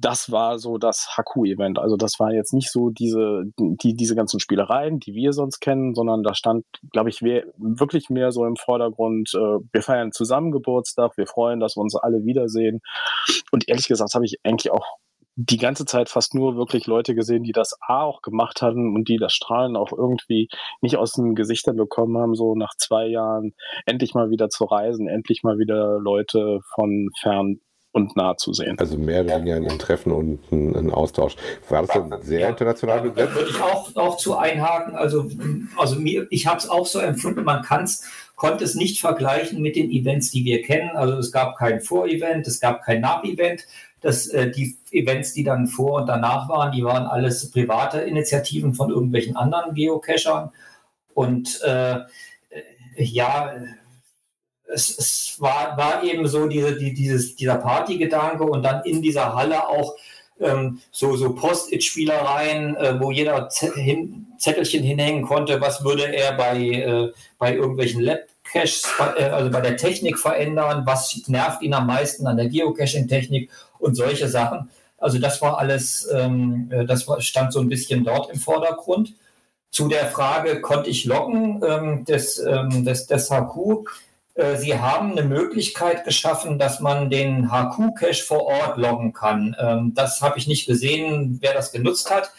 das 0.00 0.30
war 0.30 0.58
so 0.58 0.78
das 0.78 1.16
Haku-Event. 1.16 1.78
Also 1.78 1.96
das 1.96 2.18
war 2.18 2.32
jetzt 2.32 2.52
nicht 2.52 2.70
so 2.70 2.90
diese, 2.90 3.44
die, 3.58 3.94
diese 3.94 4.14
ganzen 4.14 4.40
Spielereien, 4.40 5.00
die 5.00 5.14
wir 5.14 5.32
sonst 5.32 5.60
kennen, 5.60 5.94
sondern 5.94 6.22
da 6.22 6.34
stand, 6.34 6.64
glaube 6.92 7.10
ich, 7.10 7.22
wirklich 7.22 8.08
mehr 8.10 8.30
so 8.30 8.44
im 8.44 8.56
Vordergrund, 8.56 9.30
äh, 9.34 9.58
wir 9.72 9.82
feiern 9.82 10.12
zusammen 10.12 10.52
Geburtstag, 10.52 11.16
wir 11.16 11.26
freuen, 11.26 11.60
dass 11.60 11.76
wir 11.76 11.82
uns 11.82 11.96
alle 11.96 12.24
wiedersehen. 12.24 12.80
Und 13.50 13.68
ehrlich 13.68 13.88
gesagt 13.88 14.14
habe 14.14 14.24
ich 14.24 14.36
eigentlich 14.44 14.70
auch 14.70 14.86
die 15.40 15.58
ganze 15.58 15.84
Zeit 15.84 16.08
fast 16.08 16.34
nur 16.34 16.56
wirklich 16.56 16.88
Leute 16.88 17.14
gesehen, 17.14 17.44
die 17.44 17.52
das 17.52 17.78
A 17.80 18.02
auch 18.02 18.22
gemacht 18.22 18.60
hatten 18.60 18.96
und 18.96 19.08
die 19.08 19.18
das 19.18 19.32
Strahlen 19.32 19.76
auch 19.76 19.92
irgendwie 19.92 20.48
nicht 20.80 20.96
aus 20.96 21.12
den 21.12 21.36
Gesichtern 21.36 21.76
bekommen 21.76 22.18
haben, 22.18 22.34
so 22.34 22.56
nach 22.56 22.74
zwei 22.76 23.06
Jahren 23.06 23.54
endlich 23.86 24.14
mal 24.14 24.30
wieder 24.30 24.48
zu 24.48 24.64
reisen, 24.64 25.06
endlich 25.06 25.44
mal 25.44 25.58
wieder 25.58 26.00
Leute 26.00 26.58
von 26.74 27.10
fern 27.20 27.60
und 27.92 28.16
nah 28.16 28.36
zu 28.36 28.52
sehen. 28.52 28.76
Also 28.78 28.98
mehr 28.98 29.24
oder 29.24 29.38
weniger 29.38 29.56
ein 29.56 29.78
Treffen 29.78 30.12
und 30.12 30.40
ein, 30.52 30.76
ein 30.76 30.90
Austausch. 30.90 31.36
War 31.68 31.82
das 31.82 31.90
dann 31.90 32.22
sehr 32.22 32.40
ja, 32.40 32.48
international 32.48 33.00
besetzt? 33.00 33.34
Würde 33.34 33.50
ich 33.50 33.60
auch, 33.60 33.94
auch 33.96 34.16
zu 34.16 34.36
einhaken. 34.36 34.94
Also, 34.94 35.28
also 35.76 35.98
mir, 35.98 36.26
ich 36.30 36.46
habe 36.46 36.58
es 36.58 36.68
auch 36.68 36.86
so 36.86 36.98
empfunden, 36.98 37.44
man 37.44 37.62
kann's, 37.62 38.04
konnte 38.36 38.64
es 38.64 38.74
nicht 38.74 39.00
vergleichen 39.00 39.62
mit 39.62 39.74
den 39.76 39.90
Events, 39.90 40.30
die 40.30 40.44
wir 40.44 40.62
kennen. 40.62 40.90
Also 40.90 41.16
es 41.16 41.32
gab 41.32 41.56
kein 41.56 41.80
Vor-Event, 41.80 42.46
es 42.46 42.60
gab 42.60 42.82
kein 42.82 43.00
Nach-Event. 43.00 43.66
Das, 44.00 44.28
äh, 44.28 44.50
die 44.50 44.76
Events, 44.92 45.32
die 45.32 45.42
dann 45.42 45.66
vor 45.66 46.00
und 46.00 46.06
danach 46.06 46.48
waren, 46.48 46.70
die 46.70 46.84
waren 46.84 47.06
alles 47.06 47.50
private 47.50 47.98
Initiativen 47.98 48.74
von 48.74 48.90
irgendwelchen 48.90 49.34
anderen 49.34 49.74
Geocachern. 49.74 50.50
Und 51.14 51.60
äh, 51.64 51.94
äh 51.94 52.02
ja, 52.96 53.52
es, 54.68 54.96
es 54.98 55.36
war, 55.38 55.76
war 55.76 56.02
eben 56.02 56.26
so 56.26 56.46
diese, 56.46 56.76
die, 56.76 56.92
dieses, 56.94 57.36
dieser 57.36 57.56
Partygedanke 57.56 58.44
und 58.44 58.62
dann 58.62 58.82
in 58.84 59.02
dieser 59.02 59.34
Halle 59.34 59.68
auch 59.68 59.94
ähm, 60.40 60.80
so, 60.90 61.16
so 61.16 61.34
Post-it-Spielereien, 61.34 62.76
äh, 62.76 63.00
wo 63.00 63.10
jeder 63.10 63.48
hin, 63.74 64.26
Zettelchen 64.38 64.82
hinhängen 64.82 65.22
konnte, 65.22 65.60
was 65.60 65.82
würde 65.84 66.14
er 66.14 66.32
bei, 66.32 66.58
äh, 66.58 67.12
bei 67.38 67.54
irgendwelchen 67.54 68.02
Lab-Caches, 68.02 68.84
äh, 69.16 69.24
also 69.24 69.50
bei 69.50 69.60
der 69.60 69.76
Technik 69.76 70.18
verändern, 70.18 70.82
was 70.84 71.22
nervt 71.26 71.62
ihn 71.62 71.74
am 71.74 71.86
meisten 71.86 72.26
an 72.26 72.36
der 72.36 72.48
Geocaching-Technik 72.48 73.50
und 73.78 73.94
solche 73.94 74.28
Sachen. 74.28 74.70
Also 74.98 75.18
das 75.18 75.40
war 75.42 75.58
alles, 75.58 76.08
ähm, 76.12 76.70
äh, 76.72 76.84
das 76.84 77.06
stand 77.20 77.52
so 77.52 77.60
ein 77.60 77.68
bisschen 77.68 78.04
dort 78.04 78.30
im 78.30 78.38
Vordergrund. 78.38 79.14
Zu 79.70 79.88
der 79.88 80.06
Frage, 80.06 80.60
konnte 80.60 80.88
ich 80.88 81.04
loggen 81.04 81.62
ähm, 81.66 82.04
des, 82.04 82.38
ähm, 82.38 82.84
des, 82.84 83.06
des 83.06 83.30
HQ? 83.30 83.86
Äh, 84.38 84.56
Sie 84.56 84.78
haben 84.78 85.12
eine 85.12 85.24
Möglichkeit 85.24 86.04
geschaffen, 86.04 86.58
dass 86.58 86.80
man 86.80 87.10
den 87.10 87.50
HQ-Cache 87.50 88.22
vor 88.24 88.44
Ort 88.44 88.76
loggen 88.78 89.12
kann. 89.12 89.56
Ähm, 89.58 89.92
das 89.94 90.22
habe 90.22 90.38
ich 90.38 90.46
nicht 90.46 90.66
gesehen, 90.66 91.38
wer 91.42 91.52
das 91.52 91.72
genutzt 91.72 92.10
hat. 92.10 92.30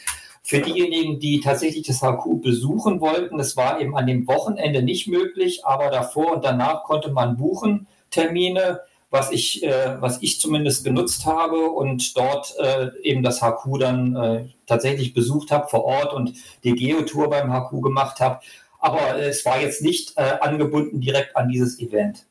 Für 0.41 0.62
diejenigen, 0.62 1.20
die 1.20 1.41
tatsächlich 1.41 1.86
das 1.86 2.02
HQ 2.02 2.41
besuchen 2.41 3.02
wollten, 3.02 3.38
das 3.38 3.56
war 3.58 3.80
eben 3.82 3.95
an 3.95 4.08
dem 4.08 4.28
Wochenende 4.28 4.82
nicht 4.82 5.08
möglich, 5.08 5.66
aber 5.66 5.91
davor 5.91 6.34
und 6.34 6.45
danach 6.45 6.86
konnte 6.86 7.12
man 7.12 7.38
buchen 7.38 7.88
Termine, 8.10 8.80
was 9.12 9.32
ich, 9.32 9.64
äh, 9.64 10.02
was 10.02 10.22
ich 10.22 10.39
zumindest 10.39 10.86
genutzt 10.86 11.26
habe 11.26 11.70
und 11.70 12.16
dort 12.18 12.56
äh, 12.58 12.89
eben 13.04 13.22
das 13.22 13.41
HQ 13.41 13.78
dann 13.80 14.50
tatsächlich 14.66 15.14
besucht 15.14 15.52
habe 15.52 15.68
vor 15.68 15.84
Ort 15.84 16.14
und 16.14 16.34
die 16.64 16.74
Geotour 16.74 17.30
beim 17.30 17.52
HQ 17.52 17.82
gemacht 17.82 18.22
habe 18.22 18.39
aber 18.80 19.17
es 19.17 19.45
war 19.45 19.59
jetzt 19.59 19.82
nicht 19.82 20.17
äh, 20.17 20.38
angebunden 20.39 20.99
direkt 20.99 21.36
an 21.36 21.49
dieses 21.49 21.80
Event. 21.80 22.25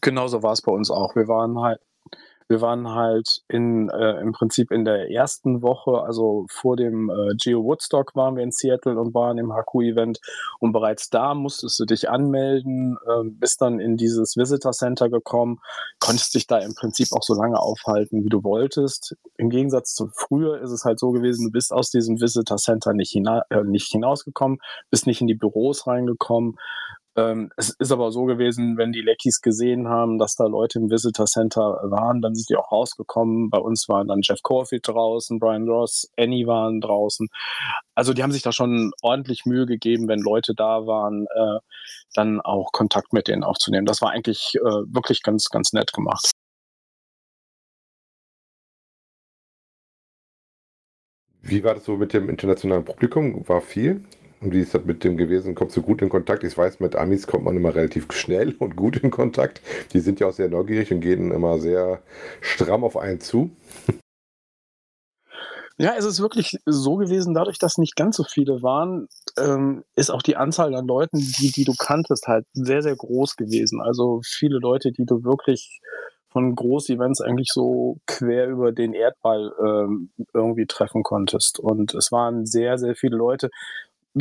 Genauso 0.00 0.42
war 0.42 0.52
es 0.52 0.62
bei 0.62 0.72
uns 0.72 0.90
auch. 0.90 1.16
Wir 1.16 1.26
waren 1.26 1.60
halt 1.60 1.80
wir 2.48 2.60
waren 2.62 2.88
halt 2.88 3.42
in, 3.48 3.90
äh, 3.90 4.20
im 4.20 4.32
Prinzip 4.32 4.70
in 4.70 4.84
der 4.84 5.10
ersten 5.10 5.62
Woche, 5.62 6.02
also 6.02 6.46
vor 6.50 6.76
dem 6.76 7.10
äh, 7.10 7.34
Geo 7.36 7.62
Woodstock 7.62 8.16
waren 8.16 8.36
wir 8.36 8.42
in 8.42 8.52
Seattle 8.52 8.98
und 8.98 9.14
waren 9.14 9.36
im 9.38 9.52
HQ-Event 9.52 10.18
und 10.58 10.72
bereits 10.72 11.10
da 11.10 11.34
musstest 11.34 11.78
du 11.78 11.84
dich 11.84 12.08
anmelden, 12.08 12.96
äh, 13.06 13.24
bist 13.24 13.60
dann 13.60 13.80
in 13.80 13.96
dieses 13.96 14.36
Visitor 14.36 14.72
Center 14.72 15.10
gekommen, 15.10 15.60
konntest 16.00 16.34
dich 16.34 16.46
da 16.46 16.58
im 16.58 16.74
Prinzip 16.74 17.08
auch 17.12 17.22
so 17.22 17.34
lange 17.34 17.60
aufhalten, 17.60 18.24
wie 18.24 18.30
du 18.30 18.42
wolltest. 18.42 19.14
Im 19.36 19.50
Gegensatz 19.50 19.94
zu 19.94 20.08
früher 20.14 20.60
ist 20.62 20.70
es 20.70 20.84
halt 20.84 20.98
so 20.98 21.10
gewesen, 21.10 21.46
du 21.46 21.52
bist 21.52 21.72
aus 21.72 21.90
diesem 21.90 22.20
Visitor 22.20 22.56
Center 22.56 22.94
nicht, 22.94 23.12
hina 23.12 23.42
äh, 23.50 23.62
nicht 23.62 23.92
hinausgekommen, 23.92 24.58
bist 24.90 25.06
nicht 25.06 25.20
in 25.20 25.26
die 25.26 25.34
Büros 25.34 25.86
reingekommen, 25.86 26.56
ähm, 27.18 27.50
es 27.56 27.70
ist 27.70 27.90
aber 27.90 28.12
so 28.12 28.26
gewesen, 28.26 28.76
wenn 28.76 28.92
die 28.92 29.00
Leckies 29.00 29.40
gesehen 29.40 29.88
haben, 29.88 30.18
dass 30.18 30.36
da 30.36 30.46
Leute 30.46 30.78
im 30.78 30.88
Visitor 30.88 31.26
Center 31.26 31.80
waren, 31.82 32.22
dann 32.22 32.36
sind 32.36 32.48
die 32.48 32.56
auch 32.56 32.70
rausgekommen. 32.70 33.50
Bei 33.50 33.58
uns 33.58 33.88
waren 33.88 34.06
dann 34.06 34.20
Jeff 34.22 34.40
Corfield 34.42 34.86
draußen, 34.86 35.40
Brian 35.40 35.68
Ross, 35.68 36.08
Annie 36.16 36.46
waren 36.46 36.80
draußen. 36.80 37.28
Also 37.96 38.14
die 38.14 38.22
haben 38.22 38.30
sich 38.30 38.42
da 38.42 38.52
schon 38.52 38.92
ordentlich 39.02 39.46
Mühe 39.46 39.66
gegeben, 39.66 40.06
wenn 40.06 40.20
Leute 40.20 40.54
da 40.54 40.86
waren, 40.86 41.26
äh, 41.34 41.58
dann 42.14 42.40
auch 42.40 42.70
Kontakt 42.70 43.12
mit 43.12 43.26
denen 43.26 43.42
aufzunehmen. 43.42 43.86
Das 43.86 44.00
war 44.00 44.10
eigentlich 44.10 44.54
äh, 44.54 44.60
wirklich 44.60 45.22
ganz, 45.24 45.48
ganz 45.50 45.72
nett 45.72 45.92
gemacht. 45.92 46.30
Wie 51.42 51.64
war 51.64 51.74
das 51.74 51.84
so 51.84 51.96
mit 51.96 52.12
dem 52.12 52.28
internationalen 52.28 52.84
Publikum? 52.84 53.48
War 53.48 53.60
viel? 53.60 54.04
Und 54.40 54.52
wie 54.52 54.60
ist 54.60 54.74
das 54.74 54.84
mit 54.84 55.02
dem 55.02 55.16
gewesen? 55.16 55.54
Kommst 55.54 55.76
du 55.76 55.82
gut 55.82 56.00
in 56.00 56.08
Kontakt? 56.08 56.44
Ich 56.44 56.56
weiß, 56.56 56.80
mit 56.80 56.94
Amis 56.94 57.26
kommt 57.26 57.44
man 57.44 57.56
immer 57.56 57.74
relativ 57.74 58.06
schnell 58.12 58.54
und 58.58 58.76
gut 58.76 58.98
in 58.98 59.10
Kontakt. 59.10 59.60
Die 59.92 60.00
sind 60.00 60.20
ja 60.20 60.28
auch 60.28 60.32
sehr 60.32 60.48
neugierig 60.48 60.92
und 60.92 61.00
gehen 61.00 61.32
immer 61.32 61.58
sehr 61.58 62.02
stramm 62.40 62.84
auf 62.84 62.96
einen 62.96 63.20
zu. 63.20 63.50
Ja, 65.80 65.94
es 65.96 66.04
ist 66.04 66.20
wirklich 66.20 66.58
so 66.66 66.96
gewesen, 66.96 67.34
dadurch, 67.34 67.58
dass 67.58 67.78
nicht 67.78 67.94
ganz 67.94 68.16
so 68.16 68.24
viele 68.24 68.62
waren, 68.62 69.06
ähm, 69.38 69.84
ist 69.94 70.10
auch 70.10 70.22
die 70.22 70.36
Anzahl 70.36 70.74
an 70.74 70.88
Leuten, 70.88 71.18
die, 71.18 71.52
die 71.52 71.62
du 71.62 71.72
kanntest, 71.72 72.26
halt 72.26 72.46
sehr, 72.52 72.82
sehr 72.82 72.96
groß 72.96 73.36
gewesen. 73.36 73.80
Also 73.80 74.20
viele 74.24 74.58
Leute, 74.58 74.90
die 74.90 75.06
du 75.06 75.22
wirklich 75.22 75.80
von 76.30 76.54
Groß-Events 76.56 77.20
eigentlich 77.20 77.50
so 77.52 77.98
quer 78.06 78.48
über 78.48 78.72
den 78.72 78.92
Erdball 78.92 79.52
ähm, 79.64 80.10
irgendwie 80.34 80.66
treffen 80.66 81.04
konntest. 81.04 81.60
Und 81.60 81.94
es 81.94 82.10
waren 82.10 82.44
sehr, 82.44 82.76
sehr 82.78 82.96
viele 82.96 83.16
Leute 83.16 83.48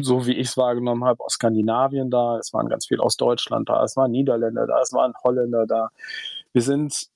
so 0.02 0.26
wie 0.26 0.34
ich 0.34 0.50
es 0.50 0.58
wahrgenommen 0.58 1.04
habe, 1.06 1.24
aus 1.24 1.34
Skandinavien 1.34 2.10
da, 2.10 2.38
es 2.38 2.54
waren 2.54 2.70
ganz 2.70 2.88
viele 2.88 3.04
aus 3.04 3.18
Deutschland 3.18 3.70
da, 3.70 3.84
es 3.84 3.95
waren 3.95 4.12
Niederländer 4.12 4.68
da, 4.68 4.82
es 4.82 4.93
waren 4.93 5.14
Holländer 5.24 5.66
da. 5.66 5.89
Wir 6.54 6.62
sind 6.62 7.10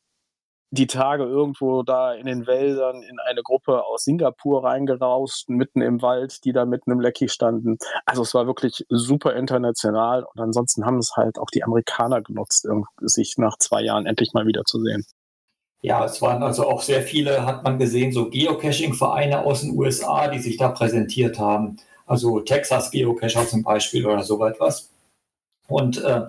die 0.74 0.88
Tage 0.88 1.24
irgendwo 1.24 1.84
da 1.84 2.14
in 2.14 2.26
den 2.26 2.48
Wäldern 2.48 3.04
in 3.04 3.20
eine 3.20 3.44
Gruppe 3.44 3.84
aus 3.84 4.06
Singapur 4.06 4.64
reingerauscht, 4.64 5.50
mitten 5.50 5.82
im 5.82 6.02
Wald, 6.02 6.46
die 6.46 6.54
da 6.54 6.66
mitten 6.66 6.92
im 6.92 7.02
Lecky 7.02 7.28
standen. 7.28 7.78
Also 8.06 8.22
es 8.22 8.34
war 8.34 8.48
wirklich 8.48 8.86
super 8.88 9.36
international 9.36 10.24
und 10.24 10.42
ansonsten 10.42 10.86
haben 10.86 10.98
es 10.98 11.18
halt 11.18 11.38
auch 11.38 11.50
die 11.54 11.64
Amerikaner 11.64 12.22
genutzt, 12.22 12.68
sich 13.02 13.38
nach 13.38 13.58
zwei 13.58 13.82
Jahren 13.82 14.06
endlich 14.06 14.34
mal 14.34 14.48
wieder 14.48 14.64
zu 14.64 14.82
sehen. 14.82 15.06
Ja, 15.82 16.06
es 16.06 16.22
waren 16.22 16.42
also 16.42 16.68
auch 16.68 16.82
sehr 16.82 17.02
viele, 17.02 17.46
hat 17.46 17.64
man 17.64 17.78
gesehen, 17.78 18.14
so 18.14 18.30
Geocaching-Vereine 18.30 19.44
aus 19.44 19.62
den 19.62 19.78
USA, 19.78 20.28
die 20.30 20.40
sich 20.40 20.56
da 20.56 20.70
präsentiert 20.70 21.38
haben 21.38 21.78
also 22.06 22.40
Texas 22.40 22.92
Geocacher 22.92 23.48
zum 23.48 23.64
Beispiel 23.64 24.06
oder 24.06 24.24
so 24.24 24.44
etwas. 24.46 24.92
Und 25.68 26.04
äh, 26.04 26.28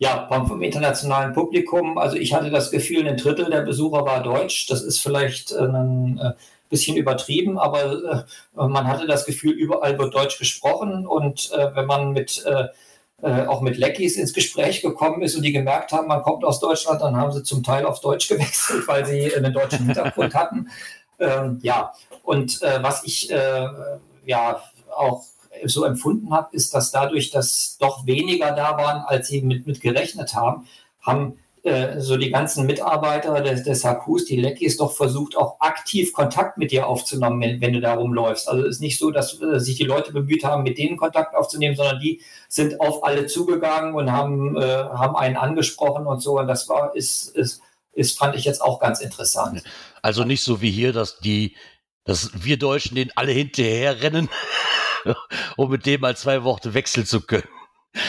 ja, 0.00 0.26
vom 0.28 0.62
internationalen 0.62 1.34
Publikum, 1.34 1.98
also 1.98 2.16
ich 2.16 2.32
hatte 2.32 2.50
das 2.50 2.70
Gefühl, 2.70 3.06
ein 3.06 3.18
Drittel 3.18 3.50
der 3.50 3.60
Besucher 3.60 4.06
war 4.06 4.22
deutsch. 4.22 4.66
Das 4.66 4.82
ist 4.82 4.98
vielleicht 5.00 5.52
äh, 5.52 5.58
ein 5.58 6.18
äh, 6.18 6.32
bisschen 6.70 6.96
übertrieben, 6.96 7.58
aber 7.58 8.26
äh, 8.56 8.66
man 8.66 8.86
hatte 8.86 9.06
das 9.06 9.26
Gefühl, 9.26 9.52
überall 9.52 9.98
wird 9.98 10.14
Deutsch 10.14 10.38
gesprochen. 10.38 11.06
Und 11.06 11.52
äh, 11.52 11.74
wenn 11.74 11.84
man 11.84 12.12
mit 12.12 12.44
äh, 12.46 12.68
auch 13.22 13.60
mit 13.60 13.76
Leckies 13.76 14.16
ins 14.16 14.32
Gespräch 14.32 14.80
gekommen 14.80 15.20
ist 15.20 15.36
und 15.36 15.42
die 15.42 15.52
gemerkt 15.52 15.92
haben, 15.92 16.08
man 16.08 16.22
kommt 16.22 16.42
aus 16.42 16.58
Deutschland, 16.60 17.02
dann 17.02 17.16
haben 17.16 17.32
sie 17.32 17.42
zum 17.42 17.62
Teil 17.62 17.84
auf 17.84 18.00
Deutsch 18.00 18.26
gewechselt, 18.30 18.88
weil 18.88 19.04
sie 19.04 19.34
einen 19.34 19.52
deutschen 19.52 19.84
Hintergrund 19.84 20.34
hatten. 20.34 20.70
Ähm, 21.18 21.58
ja, 21.60 21.92
und 22.22 22.62
was 22.62 23.04
ich 23.04 23.28
ja 24.24 24.62
auch 24.92 25.24
so 25.64 25.84
empfunden 25.84 26.32
habe, 26.32 26.54
ist, 26.54 26.74
dass 26.74 26.90
dadurch, 26.90 27.30
dass 27.30 27.76
doch 27.80 28.06
weniger 28.06 28.52
da 28.52 28.76
waren, 28.76 29.02
als 29.04 29.28
sie 29.28 29.42
mit, 29.42 29.66
mit 29.66 29.80
gerechnet 29.80 30.34
haben, 30.34 30.66
haben 31.00 31.38
äh, 31.62 32.00
so 32.00 32.16
die 32.16 32.30
ganzen 32.30 32.64
Mitarbeiter 32.64 33.40
des, 33.42 33.64
des 33.64 33.84
HQs, 33.84 34.24
die 34.24 34.36
Leckis, 34.36 34.78
doch 34.78 34.92
versucht, 34.92 35.36
auch 35.36 35.60
aktiv 35.60 36.14
Kontakt 36.14 36.56
mit 36.56 36.70
dir 36.70 36.86
aufzunehmen, 36.86 37.40
wenn, 37.40 37.60
wenn 37.60 37.72
du 37.74 37.80
da 37.80 37.94
rumläufst. 37.94 38.48
Also 38.48 38.64
es 38.64 38.76
ist 38.76 38.80
nicht 38.80 38.98
so, 38.98 39.10
dass 39.10 39.40
äh, 39.42 39.60
sich 39.60 39.76
die 39.76 39.84
Leute 39.84 40.12
bemüht 40.12 40.42
haben, 40.42 40.62
mit 40.62 40.78
denen 40.78 40.96
Kontakt 40.96 41.34
aufzunehmen, 41.34 41.76
sondern 41.76 42.00
die 42.00 42.22
sind 42.48 42.80
auf 42.80 43.04
alle 43.04 43.26
zugegangen 43.26 43.94
und 43.94 44.10
haben, 44.10 44.56
äh, 44.56 44.62
haben 44.62 45.16
einen 45.16 45.36
angesprochen 45.36 46.06
und 46.06 46.20
so. 46.20 46.38
Und 46.38 46.46
das 46.46 46.66
war, 46.68 46.96
ist, 46.96 47.36
ist, 47.36 47.60
ist, 47.92 48.18
fand 48.18 48.36
ich 48.36 48.44
jetzt 48.46 48.62
auch 48.62 48.78
ganz 48.78 49.00
interessant. 49.00 49.62
Also 50.00 50.24
nicht 50.24 50.42
so 50.42 50.62
wie 50.62 50.70
hier, 50.70 50.94
dass 50.94 51.18
die, 51.18 51.56
dass 52.04 52.30
wir 52.42 52.58
Deutschen 52.58 52.94
den 52.94 53.12
alle 53.16 53.32
hinterher 53.32 54.00
rennen 54.00 54.30
um 55.56 55.70
mit 55.70 55.86
dem 55.86 56.00
mal 56.00 56.16
zwei 56.16 56.44
Worte 56.44 56.74
wechseln 56.74 57.06
zu 57.06 57.20
können. 57.20 57.48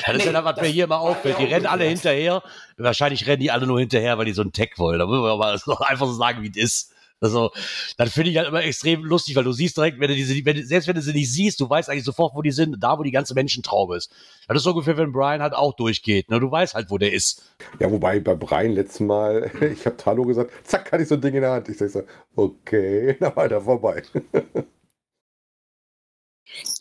Das 0.06 0.18
ist 0.18 0.26
ja 0.26 0.32
das, 0.32 0.46
was 0.46 0.62
mir 0.62 0.68
hier 0.68 0.84
immer 0.84 1.00
auffällt. 1.00 1.40
Die 1.40 1.46
rennen 1.46 1.66
alle 1.66 1.86
hinterher. 1.86 2.44
Wahrscheinlich 2.78 3.26
rennen 3.26 3.42
die 3.42 3.52
alle 3.52 3.66
nur 3.66 3.80
hinterher, 3.80 4.18
weil 4.18 4.26
die 4.26 4.34
so 4.34 4.44
einen 4.44 4.52
Tech 4.52 4.74
wollen. 4.78 5.00
Da 5.00 5.08
müssen 5.08 5.24
wir 5.24 5.38
mal 5.38 5.60
einfach 5.88 6.06
so 6.06 6.14
sagen, 6.14 6.44
wie 6.44 6.52
es 6.52 6.58
ist. 6.58 6.94
Also, 7.24 7.52
dann 7.98 8.08
finde 8.08 8.32
ich 8.32 8.38
halt 8.38 8.48
immer 8.48 8.64
extrem 8.64 9.04
lustig, 9.04 9.36
weil 9.36 9.44
du 9.44 9.52
siehst 9.52 9.78
direkt, 9.78 10.00
wenn 10.00 10.08
du 10.08 10.16
diese, 10.16 10.44
wenn, 10.44 10.66
selbst 10.66 10.88
wenn 10.88 10.96
du 10.96 11.04
sie 11.04 11.14
nicht 11.14 11.32
siehst, 11.32 11.60
du 11.60 11.70
weißt 11.70 11.88
eigentlich 11.88 12.04
sofort, 12.04 12.34
wo 12.34 12.42
die 12.42 12.52
sind, 12.52 12.78
da, 12.80 12.98
wo 12.98 13.04
die 13.04 13.12
ganze 13.12 13.36
Menschentraube 13.36 13.96
ist. 13.96 14.12
Das 14.48 14.58
ist 14.58 14.64
so 14.64 14.72
ungefähr, 14.72 14.98
wenn 14.98 15.12
Brian 15.12 15.40
halt 15.40 15.54
auch 15.54 15.76
durchgeht. 15.76 16.32
Ne? 16.32 16.40
Du 16.40 16.50
weißt 16.50 16.74
halt, 16.74 16.90
wo 16.90 16.98
der 16.98 17.14
ist. 17.14 17.44
Ja, 17.80 17.92
wobei 17.92 18.20
bei 18.20 18.34
Brian 18.34 18.72
letztes 18.72 19.02
Mal, 19.02 19.52
ich 19.74 19.86
habe 19.86 19.98
Hallo 20.04 20.24
gesagt, 20.26 20.52
zack, 20.64 20.92
hatte 20.92 21.04
ich 21.04 21.10
so 21.10 21.16
ein 21.16 21.22
Ding 21.22 21.36
in 21.36 21.42
der 21.42 21.52
Hand. 21.52 21.70
Ich 21.70 21.78
sag 21.78 21.90
so, 21.92 22.02
okay, 22.36 23.16
na 23.20 23.36
weiter 23.36 23.62
vorbei. 23.62 24.02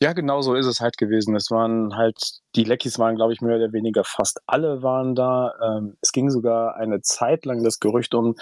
Ja, 0.00 0.12
genau 0.12 0.42
so 0.42 0.54
ist 0.54 0.66
es 0.66 0.80
halt 0.80 0.96
gewesen. 0.98 1.36
Es 1.36 1.50
waren 1.50 1.96
halt, 1.96 2.18
die 2.56 2.64
Leckies 2.64 2.98
waren, 2.98 3.16
glaube 3.16 3.32
ich, 3.32 3.40
mehr 3.40 3.56
oder 3.56 3.72
weniger 3.72 4.04
fast 4.04 4.40
alle 4.46 4.82
waren 4.82 5.14
da. 5.14 5.54
Ähm, 5.62 5.96
es 6.00 6.12
ging 6.12 6.30
sogar 6.30 6.76
eine 6.76 7.02
Zeit 7.02 7.44
lang 7.44 7.62
das 7.62 7.80
Gerücht 7.80 8.14
um, 8.14 8.34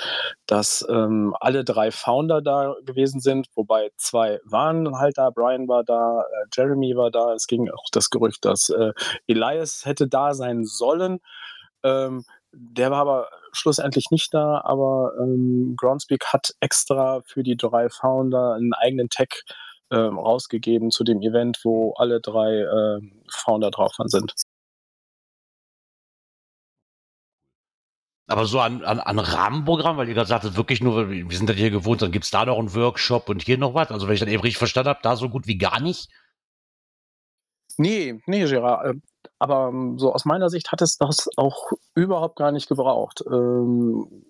dass 0.46 0.86
ähm, 0.88 1.34
alle 1.40 1.64
drei 1.64 1.90
Founder 1.90 2.40
da 2.42 2.74
gewesen 2.84 3.20
sind, 3.20 3.48
wobei 3.54 3.90
zwei 3.96 4.40
waren 4.44 4.98
halt 4.98 5.18
da. 5.18 5.30
Brian 5.30 5.68
war 5.68 5.84
da, 5.84 6.22
äh, 6.22 6.46
Jeremy 6.54 6.96
war 6.96 7.10
da. 7.10 7.34
Es 7.34 7.46
ging 7.46 7.70
auch 7.70 7.84
das 7.92 8.10
Gerücht, 8.10 8.44
dass 8.44 8.70
äh, 8.70 8.92
Elias 9.26 9.84
hätte 9.84 10.08
da 10.08 10.34
sein 10.34 10.64
sollen. 10.64 11.20
Ähm, 11.82 12.24
der 12.52 12.90
war 12.90 13.00
aber 13.00 13.28
schlussendlich 13.52 14.10
nicht 14.10 14.32
da, 14.32 14.62
aber 14.64 15.12
ähm, 15.20 15.74
Groundspeak 15.76 16.26
hat 16.26 16.54
extra 16.60 17.20
für 17.24 17.42
die 17.42 17.56
drei 17.56 17.88
Founder 17.90 18.54
einen 18.54 18.72
eigenen 18.72 19.10
Tag 19.10 19.42
ähm, 19.90 20.18
rausgegeben 20.18 20.90
zu 20.90 21.04
dem 21.04 21.20
Event, 21.22 21.60
wo 21.64 21.94
alle 21.94 22.20
drei 22.20 22.60
äh, 22.60 23.00
Founder 23.30 23.70
drauf 23.70 23.94
sind. 24.04 24.34
Aber 28.30 28.44
so 28.44 28.60
an, 28.60 28.84
an, 28.84 29.00
an 29.00 29.18
Rahmenprogramm, 29.18 29.96
weil 29.96 30.08
ihr 30.08 30.14
gerade 30.14 30.28
sagtet, 30.28 30.56
wirklich 30.56 30.82
nur, 30.82 31.08
wir 31.08 31.36
sind 31.36 31.48
das 31.48 31.56
hier 31.56 31.70
gewohnt, 31.70 32.02
dann 32.02 32.12
gibt 32.12 32.26
es 32.26 32.30
da 32.30 32.44
noch 32.44 32.58
einen 32.58 32.74
Workshop 32.74 33.30
und 33.30 33.42
hier 33.42 33.56
noch 33.56 33.72
was. 33.72 33.90
Also 33.90 34.06
wenn 34.06 34.14
ich 34.14 34.20
das 34.20 34.28
eben 34.28 34.42
richtig 34.42 34.58
verstanden 34.58 34.90
habe, 34.90 35.00
da 35.02 35.16
so 35.16 35.30
gut 35.30 35.46
wie 35.46 35.56
gar 35.56 35.80
nicht. 35.80 36.10
Nee, 37.78 38.20
nee, 38.26 38.44
Gerard. 38.44 38.96
Äh, 38.96 39.00
aber 39.38 39.68
ähm, 39.68 39.98
so 39.98 40.12
aus 40.12 40.26
meiner 40.26 40.50
Sicht 40.50 40.72
hat 40.72 40.82
es 40.82 40.98
das 40.98 41.28
auch 41.36 41.72
überhaupt 41.94 42.36
gar 42.36 42.52
nicht 42.52 42.68
gebraucht. 42.68 43.24
Ähm, 43.26 44.24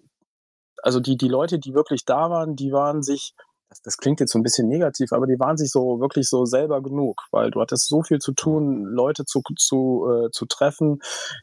also 0.82 1.00
die, 1.00 1.16
die 1.16 1.28
Leute, 1.28 1.58
die 1.58 1.74
wirklich 1.74 2.04
da 2.04 2.30
waren, 2.30 2.54
die 2.54 2.70
waren 2.72 3.02
sich 3.02 3.34
das, 3.68 3.82
das 3.82 3.96
klingt 3.98 4.20
jetzt 4.20 4.32
so 4.32 4.38
ein 4.38 4.42
bisschen 4.42 4.68
negativ, 4.68 5.12
aber 5.12 5.26
die 5.26 5.38
waren 5.38 5.56
sich 5.56 5.70
so 5.70 6.00
wirklich 6.00 6.28
so 6.28 6.44
selber 6.44 6.82
genug, 6.82 7.22
weil 7.30 7.50
du 7.50 7.60
hattest 7.60 7.88
so 7.88 8.02
viel 8.02 8.18
zu 8.18 8.32
tun, 8.32 8.84
Leute 8.84 9.24
zu, 9.24 9.42
zu, 9.56 10.06
äh, 10.08 10.30
zu 10.30 10.46
treffen, 10.46 11.00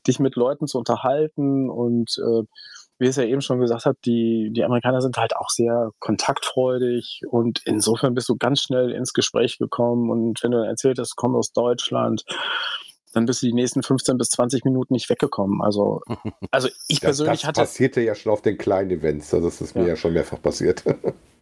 dich 0.07 0.19
mit 0.19 0.35
Leuten 0.35 0.67
zu 0.67 0.77
unterhalten 0.77 1.69
und 1.69 2.17
äh, 2.17 2.43
wie 2.97 3.07
es 3.07 3.17
ja 3.17 3.23
eben 3.23 3.41
schon 3.41 3.59
gesagt 3.59 3.85
hat, 3.85 3.97
die, 4.05 4.51
die 4.53 4.63
Amerikaner 4.63 5.01
sind 5.01 5.17
halt 5.17 5.35
auch 5.35 5.49
sehr 5.49 5.91
kontaktfreudig 5.99 7.21
und 7.29 7.61
insofern 7.65 8.13
bist 8.13 8.29
du 8.29 8.37
ganz 8.37 8.61
schnell 8.61 8.91
ins 8.91 9.13
Gespräch 9.13 9.57
gekommen 9.57 10.09
und 10.09 10.41
wenn 10.43 10.51
du 10.51 10.57
erzählt 10.65 10.97
hast, 10.97 11.15
komm 11.15 11.35
aus 11.35 11.51
Deutschland, 11.51 12.23
dann 13.13 13.25
bist 13.25 13.41
du 13.41 13.47
die 13.47 13.53
nächsten 13.53 13.83
15 13.83 14.17
bis 14.17 14.29
20 14.29 14.65
Minuten 14.65 14.93
nicht 14.93 15.09
weggekommen. 15.09 15.61
Also, 15.61 16.01
also 16.51 16.69
ich 16.87 16.99
das, 16.99 17.07
persönlich 17.07 17.41
das 17.41 17.47
hatte. 17.47 17.61
Das 17.61 17.69
passierte 17.69 18.01
ja 18.01 18.15
schon 18.15 18.31
auf 18.31 18.41
den 18.41 18.57
kleinen 18.57 18.91
Events, 18.91 19.33
also 19.33 19.47
das 19.47 19.61
ist 19.61 19.75
mir 19.75 19.83
ja, 19.83 19.89
ja 19.89 19.95
schon 19.95 20.13
mehrfach 20.13 20.41
passiert. 20.41 20.83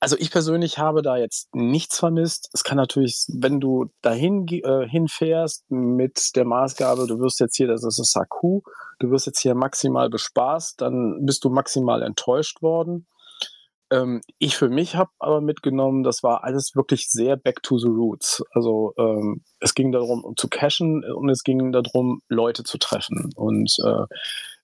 Also 0.00 0.16
ich 0.18 0.30
persönlich 0.30 0.78
habe 0.78 1.02
da 1.02 1.16
jetzt 1.16 1.54
nichts 1.54 1.98
vermisst. 1.98 2.50
Es 2.52 2.64
kann 2.64 2.76
natürlich, 2.76 3.26
wenn 3.28 3.60
du 3.60 3.90
dahin 4.02 4.46
äh, 4.48 4.86
hinfährst 4.88 5.70
mit 5.70 6.36
der 6.36 6.44
Maßgabe, 6.44 7.06
du 7.06 7.18
wirst 7.18 7.40
jetzt 7.40 7.56
hier, 7.56 7.66
das 7.66 7.84
ist 7.84 7.98
das 7.98 8.12
Saku, 8.12 8.60
du 8.98 9.10
wirst 9.10 9.26
jetzt 9.26 9.40
hier 9.40 9.54
maximal 9.54 10.10
bespaßt, 10.10 10.80
dann 10.80 11.24
bist 11.24 11.44
du 11.44 11.50
maximal 11.50 12.02
enttäuscht 12.02 12.62
worden. 12.62 13.06
Ähm, 13.90 14.20
ich 14.38 14.56
für 14.56 14.68
mich 14.68 14.96
habe 14.96 15.10
aber 15.18 15.40
mitgenommen, 15.40 16.02
das 16.02 16.22
war 16.22 16.44
alles 16.44 16.74
wirklich 16.74 17.08
sehr 17.08 17.36
back 17.36 17.62
to 17.62 17.78
the 17.78 17.88
roots. 17.88 18.42
Also 18.52 18.92
ähm, 18.98 19.44
es 19.60 19.74
ging 19.74 19.92
darum, 19.92 20.24
um 20.24 20.36
zu 20.36 20.48
cashen 20.48 21.04
und 21.04 21.28
es 21.30 21.42
ging 21.42 21.72
darum, 21.72 22.20
Leute 22.28 22.64
zu 22.64 22.78
treffen. 22.78 23.30
Und 23.36 23.76
äh, 23.84 24.06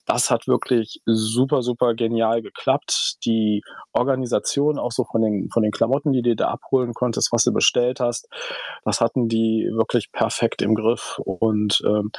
das 0.06 0.30
hat 0.30 0.48
wirklich 0.48 1.00
super, 1.06 1.62
super 1.62 1.94
genial 1.94 2.42
geklappt. 2.42 3.16
Die 3.24 3.62
Organisation, 3.92 4.78
auch 4.78 4.92
so 4.92 5.04
von 5.04 5.22
den, 5.22 5.48
von 5.50 5.62
den 5.62 5.72
Klamotten, 5.72 6.12
die 6.12 6.22
du 6.22 6.34
da 6.34 6.48
abholen 6.48 6.94
konntest, 6.94 7.32
was 7.32 7.44
du 7.44 7.52
bestellt 7.52 8.00
hast, 8.00 8.28
das 8.84 9.00
hatten 9.00 9.28
die 9.28 9.68
wirklich 9.72 10.10
perfekt 10.12 10.62
im 10.62 10.74
Griff. 10.74 11.20
Und 11.24 11.82
ähm, 11.86 12.10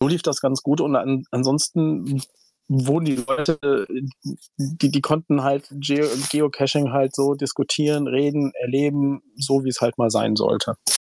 so 0.00 0.08
lief 0.08 0.22
das 0.22 0.40
ganz 0.40 0.62
gut. 0.62 0.80
Und 0.80 0.96
an, 0.96 1.24
ansonsten 1.30 2.22
wurden 2.68 3.04
die 3.04 3.16
Leute, 3.16 3.86
die, 4.56 4.90
die 4.90 5.00
konnten 5.00 5.42
halt 5.42 5.68
Geo 5.70 6.06
Geocaching 6.30 6.92
halt 6.92 7.14
so 7.14 7.34
diskutieren, 7.34 8.06
reden, 8.06 8.52
erleben, 8.54 9.22
so 9.34 9.64
wie 9.64 9.70
es 9.70 9.80
halt 9.80 9.98
mal 9.98 10.10
sein 10.10 10.36
sollte. 10.36 10.76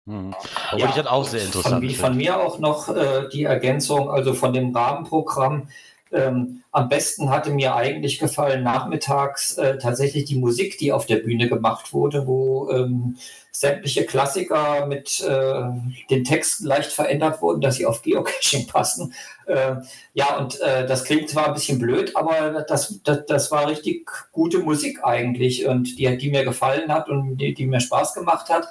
Mhm. 0.07 0.35
Ja, 0.77 0.89
ich 0.89 0.95
das 0.95 1.07
auch 1.07 1.25
sehr 1.25 1.45
interessant. 1.45 1.85
Von, 1.85 1.95
von 1.95 2.17
mir 2.17 2.39
auch 2.39 2.59
noch 2.59 2.89
äh, 2.89 3.29
die 3.33 3.45
Ergänzung, 3.45 4.11
also 4.11 4.33
von 4.35 4.53
dem 4.53 4.75
Rahmenprogramm 4.75 5.69
ähm, 6.13 6.63
am 6.73 6.89
besten 6.89 7.31
hatte 7.31 7.51
mir 7.51 7.75
eigentlich 7.75 8.19
gefallen 8.19 8.63
nachmittags 8.63 9.57
äh, 9.59 9.79
tatsächlich 9.79 10.25
die 10.25 10.39
Musik, 10.39 10.79
die 10.79 10.93
auf 10.93 11.07
der 11.07 11.17
Bühne 11.17 11.49
gemacht 11.49 11.93
wurde, 11.93 12.27
wo 12.27 12.71
ähm, 12.71 13.17
sämtliche 13.53 14.05
Klassiker 14.07 14.87
mit 14.87 15.21
äh, 15.21 15.63
den 16.09 16.25
Texten 16.25 16.67
leicht 16.67 16.93
verändert 16.93 17.43
wurden, 17.43 17.61
dass 17.61 17.77
sie 17.77 17.87
auf 17.87 18.03
Geocaching 18.03 18.67
passen. 18.67 19.13
Äh, 19.47 19.77
ja, 20.15 20.37
und 20.39 20.61
äh, 20.61 20.87
das 20.87 21.05
klingt 21.05 21.29
zwar 21.29 21.49
ein 21.49 21.55
bisschen 21.55 21.79
blöd, 21.79 22.17
aber 22.17 22.65
das, 22.69 23.01
das, 23.03 23.27
das, 23.27 23.51
war 23.51 23.69
richtig 23.69 24.09
gute 24.33 24.59
Musik 24.59 25.01
eigentlich 25.03 25.67
und 25.67 25.99
die, 25.99 26.17
die 26.17 26.31
mir 26.31 26.45
gefallen 26.45 26.93
hat 26.93 27.09
und 27.09 27.39
die, 27.39 27.55
die 27.55 27.67
mir 27.67 27.81
Spaß 27.81 28.15
gemacht 28.15 28.49
hat. 28.49 28.69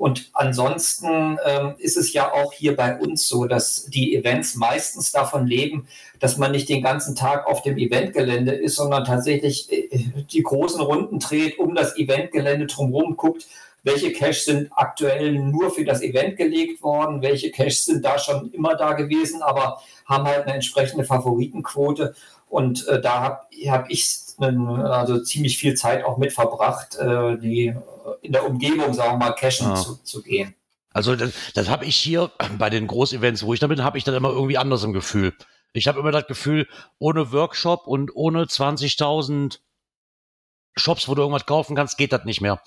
Und 0.00 0.30
ansonsten 0.32 1.38
ähm, 1.44 1.74
ist 1.76 1.98
es 1.98 2.14
ja 2.14 2.32
auch 2.32 2.54
hier 2.54 2.74
bei 2.74 2.96
uns 2.96 3.28
so, 3.28 3.44
dass 3.44 3.84
die 3.84 4.16
Events 4.16 4.54
meistens 4.54 5.12
davon 5.12 5.46
leben, 5.46 5.88
dass 6.20 6.38
man 6.38 6.52
nicht 6.52 6.70
den 6.70 6.82
ganzen 6.82 7.14
Tag 7.14 7.46
auf 7.46 7.60
dem 7.60 7.76
Eventgelände 7.76 8.52
ist, 8.52 8.76
sondern 8.76 9.04
tatsächlich 9.04 9.70
äh, 9.70 9.88
die 10.32 10.42
großen 10.42 10.80
Runden 10.80 11.18
dreht, 11.18 11.58
um 11.58 11.74
das 11.74 11.98
Eventgelände 11.98 12.66
drumherum 12.66 13.18
guckt, 13.18 13.46
welche 13.82 14.10
Caches 14.14 14.46
sind 14.46 14.70
aktuell 14.74 15.32
nur 15.32 15.70
für 15.70 15.84
das 15.84 16.00
Event 16.00 16.38
gelegt 16.38 16.82
worden, 16.82 17.20
welche 17.20 17.50
Caches 17.50 17.84
sind 17.84 18.02
da 18.02 18.18
schon 18.18 18.50
immer 18.52 18.76
da 18.76 18.94
gewesen, 18.94 19.42
aber 19.42 19.82
haben 20.06 20.24
halt 20.24 20.44
eine 20.44 20.54
entsprechende 20.54 21.04
Favoritenquote. 21.04 22.14
Und 22.48 22.88
äh, 22.88 23.02
da 23.02 23.20
habe 23.20 23.40
hab 23.68 23.90
ich 23.90 24.29
also 24.40 25.20
ziemlich 25.20 25.58
viel 25.58 25.74
Zeit 25.74 26.04
auch 26.04 26.18
mit 26.18 26.32
verbracht, 26.32 26.96
äh, 26.96 27.38
die 27.38 27.74
in 28.22 28.32
der 28.32 28.46
Umgebung, 28.46 28.94
sagen 28.94 29.18
wir 29.18 29.26
mal, 29.26 29.32
cashen 29.32 29.68
ja. 29.68 29.74
zu, 29.74 29.96
zu 30.02 30.22
gehen. 30.22 30.54
Also 30.92 31.14
das, 31.14 31.32
das 31.54 31.68
habe 31.68 31.84
ich 31.84 31.96
hier 31.96 32.30
bei 32.58 32.70
den 32.70 32.86
Großevents, 32.86 33.44
wo 33.44 33.54
ich 33.54 33.60
da 33.60 33.68
bin, 33.68 33.84
habe 33.84 33.98
ich 33.98 34.04
dann 34.04 34.14
immer 34.14 34.30
irgendwie 34.30 34.58
anders 34.58 34.82
im 34.82 34.92
Gefühl. 34.92 35.32
Ich 35.72 35.86
habe 35.86 36.00
immer 36.00 36.10
das 36.10 36.26
Gefühl, 36.26 36.66
ohne 36.98 37.32
Workshop 37.32 37.86
und 37.86 38.14
ohne 38.14 38.44
20.000 38.44 39.60
Shops, 40.80 41.08
wo 41.08 41.14
du 41.14 41.22
irgendwas 41.22 41.46
kaufen 41.46 41.76
kannst, 41.76 41.98
geht 41.98 42.12
das 42.12 42.24
nicht 42.24 42.40
mehr. 42.40 42.60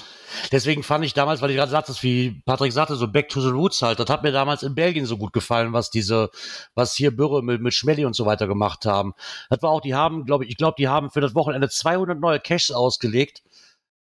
Deswegen 0.52 0.84
fand 0.84 1.04
ich 1.04 1.14
damals, 1.14 1.42
weil 1.42 1.50
ich 1.50 1.58
gerade 1.58 1.72
sagte, 1.72 1.94
wie 2.02 2.42
Patrick 2.46 2.72
sagte, 2.72 2.96
so 2.96 3.08
Back 3.08 3.30
to 3.30 3.42
the 3.42 3.50
Roots 3.50 3.82
halt, 3.82 4.00
das 4.00 4.10
hat 4.10 4.24
mir 4.24 4.32
damals 4.32 4.64
in 4.64 4.76
Belgien 4.76 5.06
so 5.06 5.18
gut 5.18 5.34
gefallen, 5.34 5.74
was 5.74 5.90
diese, 5.90 6.30
was 6.76 6.94
hier 6.96 7.16
Bürre 7.16 7.44
mit, 7.44 7.62
mit 7.62 7.74
Schmelly 7.74 8.06
und 8.06 8.16
so 8.16 8.26
weiter 8.26 8.48
gemacht 8.48 8.86
haben. 8.86 9.14
Das 9.50 9.62
war 9.62 9.72
auch, 9.72 9.82
die 9.82 9.96
haben, 9.96 10.26
glaube 10.26 10.46
ich, 10.46 10.52
ich 10.52 10.58
glaube, 10.58 10.76
die 10.78 10.88
haben 10.88 11.10
für 11.10 11.22
das 11.22 11.36
Wochenende 11.36 11.70
200 11.70 12.20
neue 12.20 12.40
Caches 12.40 12.72
ausgelegt. 12.72 13.44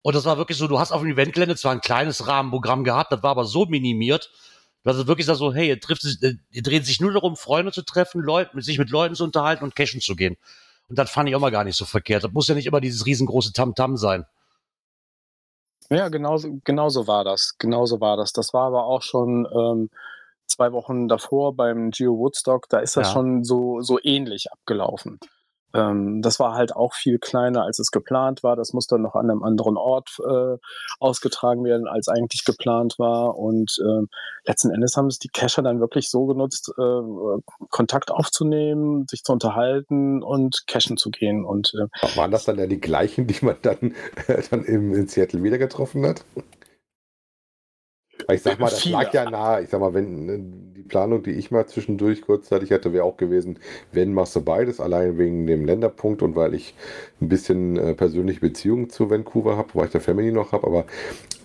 Und 0.02 0.14
das 0.14 0.24
war 0.24 0.36
wirklich 0.36 0.58
so, 0.58 0.66
du 0.68 0.78
hast 0.78 0.92
auf 0.92 1.00
dem 1.00 1.12
Eventgelände 1.12 1.56
zwar 1.56 1.72
ein 1.72 1.80
kleines 1.80 2.26
Rahmenprogramm 2.26 2.84
gehabt, 2.84 3.12
das 3.12 3.22
war 3.22 3.30
aber 3.30 3.44
so 3.44 3.66
minimiert, 3.66 4.30
dass 4.82 4.96
es 4.96 5.06
wirklich 5.06 5.26
so, 5.26 5.54
hey, 5.54 5.68
ihr 5.68 5.80
trifft 5.80 6.04
ihr 6.04 6.62
dreht 6.62 6.84
sich 6.86 7.00
nur 7.00 7.12
darum, 7.12 7.36
Freunde 7.36 7.72
zu 7.72 7.82
treffen, 7.82 8.20
Leute, 8.20 8.60
sich 8.62 8.78
mit 8.78 8.90
Leuten 8.90 9.14
zu 9.14 9.24
unterhalten 9.24 9.64
und 9.64 9.76
cashen 9.76 10.00
zu 10.00 10.16
gehen. 10.16 10.36
Und 10.92 10.98
das 10.98 11.10
fand 11.10 11.26
ich 11.26 11.34
auch 11.34 11.40
mal 11.40 11.50
gar 11.50 11.64
nicht 11.64 11.78
so 11.78 11.86
verkehrt. 11.86 12.22
Das 12.22 12.32
muss 12.32 12.48
ja 12.48 12.54
nicht 12.54 12.66
immer 12.66 12.82
dieses 12.82 13.06
riesengroße 13.06 13.54
Tamtam 13.54 13.92
-Tam 13.92 13.96
sein. 13.96 14.26
Ja, 15.88 16.10
genau, 16.10 16.36
genau 16.64 16.90
so 16.90 17.06
war 17.06 17.24
das. 17.24 17.56
Genau 17.56 17.86
so 17.86 18.02
war 18.02 18.18
das. 18.18 18.34
Das 18.34 18.52
war 18.52 18.66
aber 18.66 18.84
auch 18.84 19.00
schon 19.00 19.48
ähm, 19.56 19.88
zwei 20.46 20.70
Wochen 20.72 21.08
davor 21.08 21.56
beim 21.56 21.92
Geo 21.92 22.18
Woodstock. 22.18 22.68
Da 22.68 22.80
ist 22.80 22.94
das 22.98 23.06
ja. 23.08 23.12
schon 23.14 23.42
so, 23.42 23.80
so 23.80 23.98
ähnlich 24.02 24.52
abgelaufen. 24.52 25.18
Ähm, 25.74 26.22
das 26.22 26.38
war 26.38 26.54
halt 26.54 26.74
auch 26.74 26.94
viel 26.94 27.18
kleiner, 27.18 27.64
als 27.64 27.78
es 27.78 27.90
geplant 27.90 28.42
war. 28.42 28.56
Das 28.56 28.72
musste 28.72 28.98
noch 28.98 29.14
an 29.14 29.30
einem 29.30 29.42
anderen 29.42 29.76
Ort 29.76 30.18
äh, 30.26 30.56
ausgetragen 31.00 31.64
werden, 31.64 31.86
als 31.86 32.08
eigentlich 32.08 32.44
geplant 32.44 32.98
war. 32.98 33.36
Und 33.36 33.78
äh, 33.82 34.06
letzten 34.44 34.70
Endes 34.70 34.96
haben 34.96 35.06
es 35.06 35.18
die 35.18 35.28
Cacher 35.28 35.62
dann 35.62 35.80
wirklich 35.80 36.10
so 36.10 36.26
genutzt, 36.26 36.72
äh, 36.78 37.00
Kontakt 37.70 38.10
aufzunehmen, 38.10 39.06
sich 39.08 39.22
zu 39.22 39.32
unterhalten 39.32 40.22
und 40.22 40.64
cashen 40.66 40.96
zu 40.96 41.10
gehen. 41.10 41.44
Und, 41.44 41.72
äh, 41.74 42.16
Waren 42.16 42.30
das 42.30 42.44
dann 42.44 42.58
ja 42.58 42.66
die 42.66 42.80
gleichen, 42.80 43.26
die 43.26 43.44
man 43.44 43.56
dann, 43.62 43.94
dann 44.50 44.64
in, 44.64 44.94
in 44.94 45.08
Seattle 45.08 45.42
wieder 45.42 45.58
getroffen 45.58 46.06
hat? 46.06 46.24
Ich 48.30 48.42
sag 48.42 48.58
mal, 48.58 48.70
das 48.70 48.80
Viele. 48.80 48.96
lag 48.96 49.12
ja 49.12 49.28
nahe. 49.28 49.62
Ich 49.62 49.70
sag 49.70 49.80
mal, 49.80 49.94
wenn 49.94 50.26
ne, 50.26 50.38
die 50.76 50.82
Planung, 50.82 51.22
die 51.22 51.32
ich 51.32 51.50
mal 51.50 51.66
zwischendurch 51.66 52.22
kurzzeitig 52.22 52.70
hatte, 52.72 52.92
wäre 52.92 53.04
auch 53.04 53.16
gewesen, 53.16 53.58
wenn 53.92 54.12
machst 54.14 54.36
du 54.36 54.42
beides, 54.42 54.80
allein 54.80 55.18
wegen 55.18 55.46
dem 55.46 55.64
Länderpunkt 55.64 56.22
und 56.22 56.36
weil 56.36 56.54
ich 56.54 56.74
ein 57.20 57.28
bisschen 57.28 57.76
äh, 57.76 57.94
persönliche 57.94 58.40
Beziehungen 58.40 58.90
zu 58.90 59.10
Vancouver 59.10 59.56
habe, 59.56 59.70
weil 59.74 59.86
ich 59.86 59.92
der 59.92 60.00
Family 60.00 60.32
noch 60.32 60.52
habe, 60.52 60.66
aber 60.66 60.84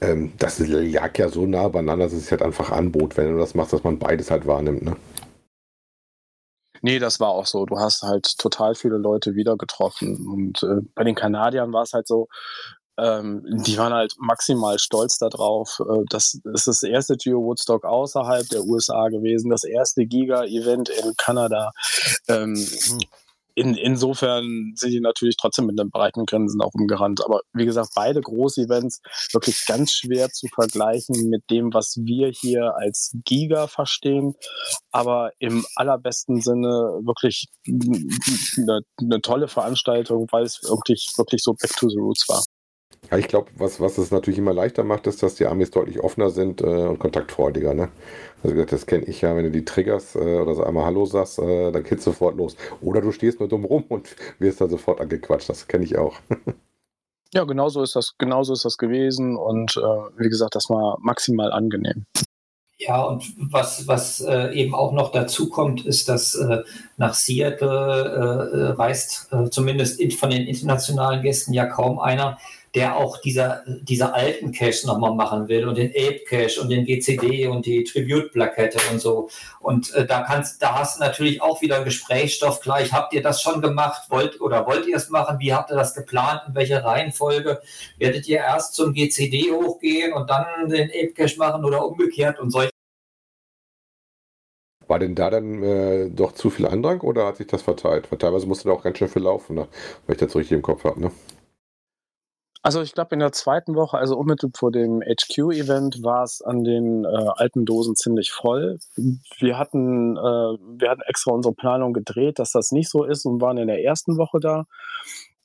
ähm, 0.02 0.34
das 0.38 0.60
lag 0.60 1.18
ja 1.18 1.30
so 1.30 1.46
nah 1.46 1.68
beieinander, 1.68 2.06
dass 2.06 2.14
es 2.14 2.32
halt 2.32 2.42
einfach 2.42 2.72
anbot, 2.72 3.18
wenn 3.18 3.32
du 3.32 3.40
das 3.40 3.56
machst, 3.56 3.74
dass 3.74 3.84
man 3.84 4.00
beides 4.00 4.32
halt 4.32 4.46
wahrnimmt. 4.46 4.84
Ne? 4.84 4.96
Nee, 6.82 7.00
das 7.00 7.20
war 7.20 7.30
auch 7.30 7.46
so. 7.46 7.66
Du 7.66 7.80
hast 7.80 8.04
halt 8.04 8.38
total 8.38 8.76
viele 8.76 8.98
Leute 8.98 9.36
wieder 9.36 9.58
getroffen. 9.58 10.28
Und 10.28 10.64
äh, 10.64 10.82
bei 10.94 11.04
den 11.04 11.16
Kanadiern 11.16 11.74
war 11.74 11.84
es 11.84 11.94
halt 11.94 12.08
so, 12.08 12.28
ähm, 12.98 13.44
die 13.66 13.78
waren 13.78 13.94
halt 13.94 14.16
maximal 14.20 14.80
stolz 14.80 15.18
darauf. 15.18 15.80
Äh, 15.80 16.04
das 16.10 16.40
ist 16.54 16.68
das 16.68 16.84
erste 16.84 17.16
Geo 17.16 17.44
Woodstock 17.44 17.86
außerhalb 17.86 18.48
der 18.50 18.64
USA 18.64 19.10
gewesen, 19.10 19.50
das 19.50 19.64
erste 19.64 20.06
Giga-Event 20.06 20.90
in 20.90 21.14
Kanada. 21.18 21.72
Ähm, 22.28 22.56
in, 23.58 23.74
insofern 23.74 24.74
sind 24.76 24.92
die 24.92 25.00
natürlich 25.00 25.36
trotzdem 25.36 25.66
mit 25.66 25.80
einem 25.80 25.90
breiten 25.90 26.28
Grinsen 26.28 26.62
auch 26.62 26.76
umgerannt. 26.76 27.26
Aber 27.26 27.42
wie 27.54 27.66
gesagt, 27.66 27.90
beide 27.96 28.22
Groß-Events 28.22 29.02
wirklich 29.34 29.66
ganz 29.66 29.94
schwer 29.94 30.30
zu 30.30 30.48
vergleichen 30.48 31.30
mit 31.30 31.42
dem, 31.50 31.74
was 31.74 31.98
wir 31.98 32.30
hier 32.30 32.76
als 32.76 33.16
Giga 33.26 33.66
verstehen. 33.66 34.36
Aber 34.92 35.32
im 35.40 35.66
allerbesten 35.76 36.40
Sinne 36.40 36.68
wirklich 37.04 37.48
eine, 37.68 38.82
eine 39.02 39.22
tolle 39.22 39.48
Veranstaltung, 39.48 40.28
weil 40.30 40.44
es 40.44 40.62
wirklich, 40.62 41.12
wirklich 41.18 41.42
so 41.42 41.54
back 41.54 41.76
to 41.78 41.90
the 41.90 41.98
roots 41.98 42.30
war. 42.30 42.44
Ja, 43.10 43.18
ich 43.18 43.28
glaube, 43.28 43.50
was, 43.56 43.80
was 43.80 43.98
es 43.98 44.12
natürlich 44.12 44.38
immer 44.40 44.54
leichter 44.54 44.84
macht, 44.84 45.08
ist, 45.08 45.24
dass 45.24 45.36
die 45.36 45.46
Amis 45.46 45.72
deutlich 45.72 46.02
offener 46.02 46.30
sind 46.30 46.62
äh, 46.62 46.66
und 46.66 47.00
kontaktfreudiger. 47.00 47.74
Ne? 47.74 47.90
Also 48.44 48.50
wie 48.50 48.56
gesagt, 48.56 48.74
das 48.74 48.86
kenne 48.86 49.06
ich 49.06 49.22
ja, 49.22 49.36
wenn 49.36 49.46
du 49.46 49.52
die 49.52 49.66
triggerst 49.66 50.16
äh, 50.16 50.40
oder 50.40 50.56
so 50.56 50.64
einmal 50.64 50.86
Hallo 50.86 51.06
sagst, 51.06 51.40
äh, 51.40 51.72
dann 51.72 51.84
geht's 51.84 52.04
sofort 52.04 52.36
los. 52.36 52.58
Oder 52.82 53.02
du 53.02 53.12
stehst 53.12 53.40
nur 53.40 53.48
dumm 53.48 53.66
rum 53.66 53.86
und 53.88 54.16
wirst 54.40 54.60
dann 54.60 54.70
sofort 54.70 55.00
angequatscht. 55.00 55.50
Das 55.50 55.68
kenne 55.68 55.86
ich 55.86 55.98
auch. 55.98 56.16
Ja, 57.34 57.44
genauso 57.44 57.84
ist 57.84 57.94
das, 57.94 58.14
genauso 58.18 58.54
ist 58.54 58.64
das 58.64 58.78
gewesen 58.78 59.36
und 59.36 59.76
äh, 59.76 59.82
wie 60.18 60.30
gesagt, 60.30 60.56
das 60.56 60.70
war 60.70 60.98
maximal 61.02 61.52
angenehm. 61.52 62.06
Ja, 62.80 63.04
und 63.04 63.34
was, 63.38 63.88
was 63.88 64.22
äh, 64.22 64.54
eben 64.54 64.76
auch 64.76 64.94
noch 64.94 65.12
dazu 65.12 65.50
kommt, 65.50 65.84
ist, 65.86 66.08
dass 66.10 66.36
äh, 66.36 66.60
nach 66.98 67.16
Seattle 67.16 67.68
äh, 68.54 68.58
äh, 68.58 68.66
reist 68.70 69.30
äh, 69.32 69.50
zumindest 69.50 70.00
in, 70.00 70.12
von 70.12 70.30
den 70.30 70.46
internationalen 70.46 71.24
Gästen 71.24 71.54
ja 71.54 71.66
kaum 71.66 71.98
einer, 71.98 72.38
der 72.78 72.96
auch 72.96 73.18
dieser, 73.18 73.64
dieser 73.66 74.14
alten 74.14 74.52
Cache 74.52 74.86
nochmal 74.86 75.16
machen 75.16 75.48
will 75.48 75.68
und 75.68 75.80
den 75.80 75.90
Ape 75.90 76.20
Cache 76.30 76.62
und 76.62 76.70
den 76.70 76.86
GCD 76.86 77.48
und 77.48 77.66
die 77.66 77.84
Tribute-Plakette 77.84 78.78
und 78.92 79.00
so. 79.00 79.30
Und 79.60 79.92
äh, 79.96 80.06
da 80.06 80.22
kannst, 80.22 80.62
da 80.62 80.78
hast 80.78 80.98
du 80.98 81.04
natürlich 81.04 81.42
auch 81.42 81.60
wieder 81.64 81.84
Gesprächsstoff 81.84 82.60
gleich. 82.60 82.94
Habt 82.94 83.14
ihr 83.14 83.24
das 83.24 83.42
schon 83.42 83.64
gemacht? 83.64 84.04
Wollt 84.12 84.40
oder 84.42 84.68
wollt 84.68 84.86
ihr 84.86 84.96
es 84.96 85.10
machen? 85.10 85.40
Wie 85.40 85.52
habt 85.52 85.72
ihr 85.72 85.76
das 85.76 85.96
geplant? 85.96 86.42
In 86.48 86.54
welcher 86.54 86.86
Reihenfolge? 86.86 87.62
Werdet 87.98 88.28
ihr 88.28 88.38
erst 88.38 88.76
zum 88.76 88.94
GCD 88.94 89.52
hochgehen 89.52 90.14
und 90.14 90.30
dann 90.30 90.70
den 90.70 90.92
Ape 90.92 91.14
Cache 91.14 91.40
machen 91.40 91.66
oder 91.66 91.84
umgekehrt 91.84 92.40
und 92.40 92.52
solche 92.52 92.70
War 94.86 95.00
denn 95.00 95.16
da 95.16 95.32
dann 95.32 95.64
äh, 95.64 96.10
doch 96.12 96.34
zu 96.34 96.52
viel 96.52 96.68
Andrang 96.68 97.02
oder 97.02 97.26
hat 97.26 97.38
sich 97.38 97.48
das 97.48 97.64
verteilt? 97.64 98.12
Weil 98.12 98.20
teilweise 98.20 98.46
musste 98.46 98.68
da 98.68 98.76
auch 98.76 98.84
ganz 98.84 99.00
schön 99.00 99.10
viel 99.10 99.24
laufen, 99.24 99.56
ne? 99.56 99.68
weil 100.06 100.16
ich 100.16 100.20
das 100.20 100.36
richtig 100.36 100.52
im 100.52 100.62
Kopf 100.62 100.84
habe. 100.84 101.02
Ne? 101.02 101.12
Also 102.68 102.82
ich 102.82 102.94
glaube 102.94 103.16
in 103.16 103.20
der 103.20 103.32
zweiten 103.32 103.76
Woche, 103.76 103.98
also 103.98 104.18
unmittelbar 104.18 104.60
vor 104.60 104.72
dem 104.74 105.00
HQ-Event, 105.02 106.04
war 106.04 106.24
es 106.24 106.42
an 106.42 106.66
den 106.66 107.06
äh, 107.06 107.08
alten 107.08 107.64
Dosen 107.64 107.96
ziemlich 107.96 108.34
voll. 108.34 108.80
Wir 109.40 109.58
hatten, 109.58 110.18
äh, 110.18 110.20
wir 110.20 110.90
hatten 110.90 111.00
extra 111.08 111.32
unsere 111.32 111.56
Planung 111.56 111.94
gedreht, 111.94 112.40
dass 112.40 112.52
das 112.52 112.74
nicht 112.74 112.90
so 112.90 113.06
ist 113.06 113.24
und 113.24 113.40
waren 113.40 113.56
in 113.56 113.68
der 113.68 113.86
ersten 113.86 114.18
Woche 114.18 114.42
da 114.42 114.66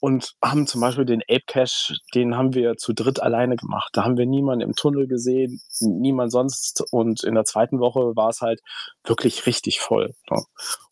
und 0.02 0.32
haben 0.42 0.66
zum 0.66 0.80
Beispiel 0.80 1.04
den 1.04 1.22
Ape 1.30 1.44
Cache, 1.46 1.94
den 2.12 2.36
haben 2.36 2.54
wir 2.54 2.76
zu 2.76 2.92
dritt 2.92 3.22
alleine 3.22 3.54
gemacht. 3.54 3.90
Da 3.92 4.02
haben 4.02 4.18
wir 4.18 4.26
niemanden 4.26 4.68
im 4.68 4.74
Tunnel 4.74 5.06
gesehen, 5.06 5.60
niemand 5.78 6.32
sonst. 6.32 6.82
Und 6.90 7.22
in 7.22 7.36
der 7.36 7.44
zweiten 7.44 7.78
Woche 7.78 8.16
war 8.16 8.30
es 8.30 8.40
halt 8.40 8.60
wirklich 9.04 9.46
richtig 9.46 9.78
voll. 9.78 10.12
Ne? 10.28 10.42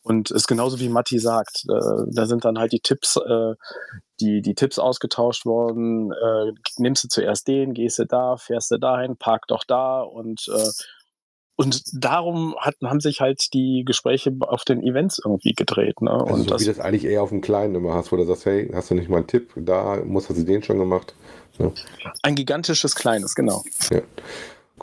Und 0.01 0.31
ist 0.31 0.47
genauso 0.47 0.79
wie 0.79 0.87
Matti 0.87 1.19
sagt, 1.19 1.65
äh, 1.69 2.05
da 2.09 2.25
sind 2.25 2.45
dann 2.45 2.57
halt 2.57 2.71
die 2.71 2.79
Tipps, 2.79 3.17
äh, 3.17 3.55
die, 4.21 4.41
die 4.41 4.55
Tipps 4.55 4.79
ausgetauscht 4.79 5.45
worden. 5.45 6.13
Äh, 6.13 6.53
nimmst 6.77 7.03
du 7.03 7.09
zuerst 7.09 7.49
den, 7.49 7.73
gehst 7.73 7.99
du 7.99 8.05
da, 8.05 8.37
fährst 8.37 8.71
du 8.71 8.77
dahin, 8.77 9.17
park 9.17 9.43
doch 9.49 9.65
da 9.65 9.99
und 9.99 10.47
äh, 10.47 10.69
und 11.55 11.83
darum 11.93 12.55
hatten, 12.59 12.89
haben 12.89 12.99
sich 12.99 13.21
halt 13.21 13.53
die 13.53 13.83
Gespräche 13.85 14.33
auf 14.41 14.63
den 14.63 14.81
Events 14.83 15.19
irgendwie 15.23 15.53
gedreht. 15.53 16.01
Ne? 16.01 16.11
Also 16.11 16.33
und 16.33 16.43
so 16.43 16.49
das, 16.49 16.61
wie 16.61 16.65
das 16.65 16.79
eigentlich 16.79 17.05
eher 17.05 17.21
auf 17.21 17.29
dem 17.29 17.41
Kleinen 17.41 17.75
immer 17.75 17.93
hast, 17.93 18.11
wo 18.11 18.17
du 18.17 18.25
sagst, 18.25 18.45
hey, 18.45 18.69
hast 18.73 18.89
du 18.89 18.95
nicht 18.95 19.09
mal 19.09 19.17
einen 19.17 19.27
Tipp? 19.27 19.51
Da 19.55 19.97
muss 20.05 20.29
hast 20.29 20.39
du 20.39 20.43
den 20.43 20.63
schon 20.63 20.79
gemacht. 20.79 21.13
Ne? 21.59 21.71
ein 22.23 22.35
gigantisches 22.35 22.95
Kleines, 22.95 23.35
genau. 23.35 23.63
Ja. 23.91 24.01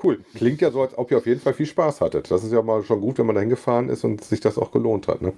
Cool. 0.03 0.21
Klingt 0.35 0.61
ja 0.61 0.71
so, 0.71 0.83
als 0.83 0.97
ob 0.97 1.11
ihr 1.11 1.19
auf 1.19 1.27
jeden 1.27 1.41
Fall 1.41 1.55
viel 1.55 1.67
Spaß 1.67 2.01
hattet. 2.01 2.31
Das 2.31 2.45
ist 2.45 2.53
ja 2.53 2.63
mal 2.63 2.85
schon 2.85 3.01
gut, 3.01 3.19
wenn 3.19 3.27
man 3.27 3.35
da 3.35 3.41
hingefahren 3.41 3.89
ist 3.89 4.05
und 4.05 4.23
sich 4.23 4.41
das 4.41 4.57
auch 4.57 4.71
gelohnt 4.71 5.09
hat. 5.09 5.23
Ne? 5.23 5.33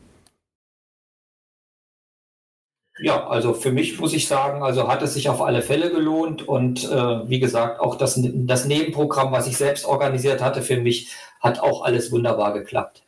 Ja, 3.03 3.27
also 3.29 3.55
für 3.55 3.73
mich 3.73 3.99
muss 3.99 4.13
ich 4.13 4.29
sagen, 4.29 4.63
also 4.63 4.89
hat 4.89 5.03
es 5.03 5.15
sich 5.15 5.29
auf 5.29 5.41
alle 5.41 5.63
Fälle 5.63 5.91
gelohnt 5.91 6.47
und 6.47 6.85
äh, 6.85 7.29
wie 7.29 7.41
gesagt, 7.41 7.81
auch 7.81 7.97
das, 7.97 8.21
das 8.23 8.67
Nebenprogramm, 8.67 9.33
was 9.33 9.47
ich 9.47 9.57
selbst 9.57 9.87
organisiert 9.87 10.43
hatte 10.43 10.61
für 10.61 10.77
mich, 10.77 11.11
hat 11.41 11.61
auch 11.61 11.83
alles 11.83 12.13
wunderbar 12.13 12.53
geklappt. 12.53 13.03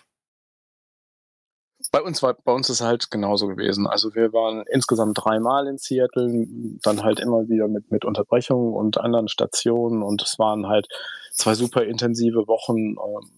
Bei 1.90 2.00
uns 2.00 2.22
war, 2.22 2.32
bei 2.32 2.52
uns 2.52 2.70
ist 2.70 2.80
halt 2.80 3.10
genauso 3.10 3.48
gewesen. 3.48 3.86
Also 3.86 4.14
wir 4.14 4.32
waren 4.32 4.64
insgesamt 4.70 5.18
dreimal 5.22 5.66
in 5.66 5.76
Seattle, 5.76 6.46
dann 6.82 7.02
halt 7.02 7.20
immer 7.20 7.48
wieder 7.50 7.68
mit, 7.68 7.90
mit 7.90 8.06
Unterbrechungen 8.06 8.72
und 8.72 8.98
anderen 8.98 9.28
Stationen 9.28 10.02
und 10.02 10.22
es 10.22 10.38
waren 10.38 10.68
halt 10.68 10.88
zwei 11.32 11.54
super 11.54 11.84
intensive 11.84 12.46
Wochen, 12.46 12.96
ähm, 12.96 13.30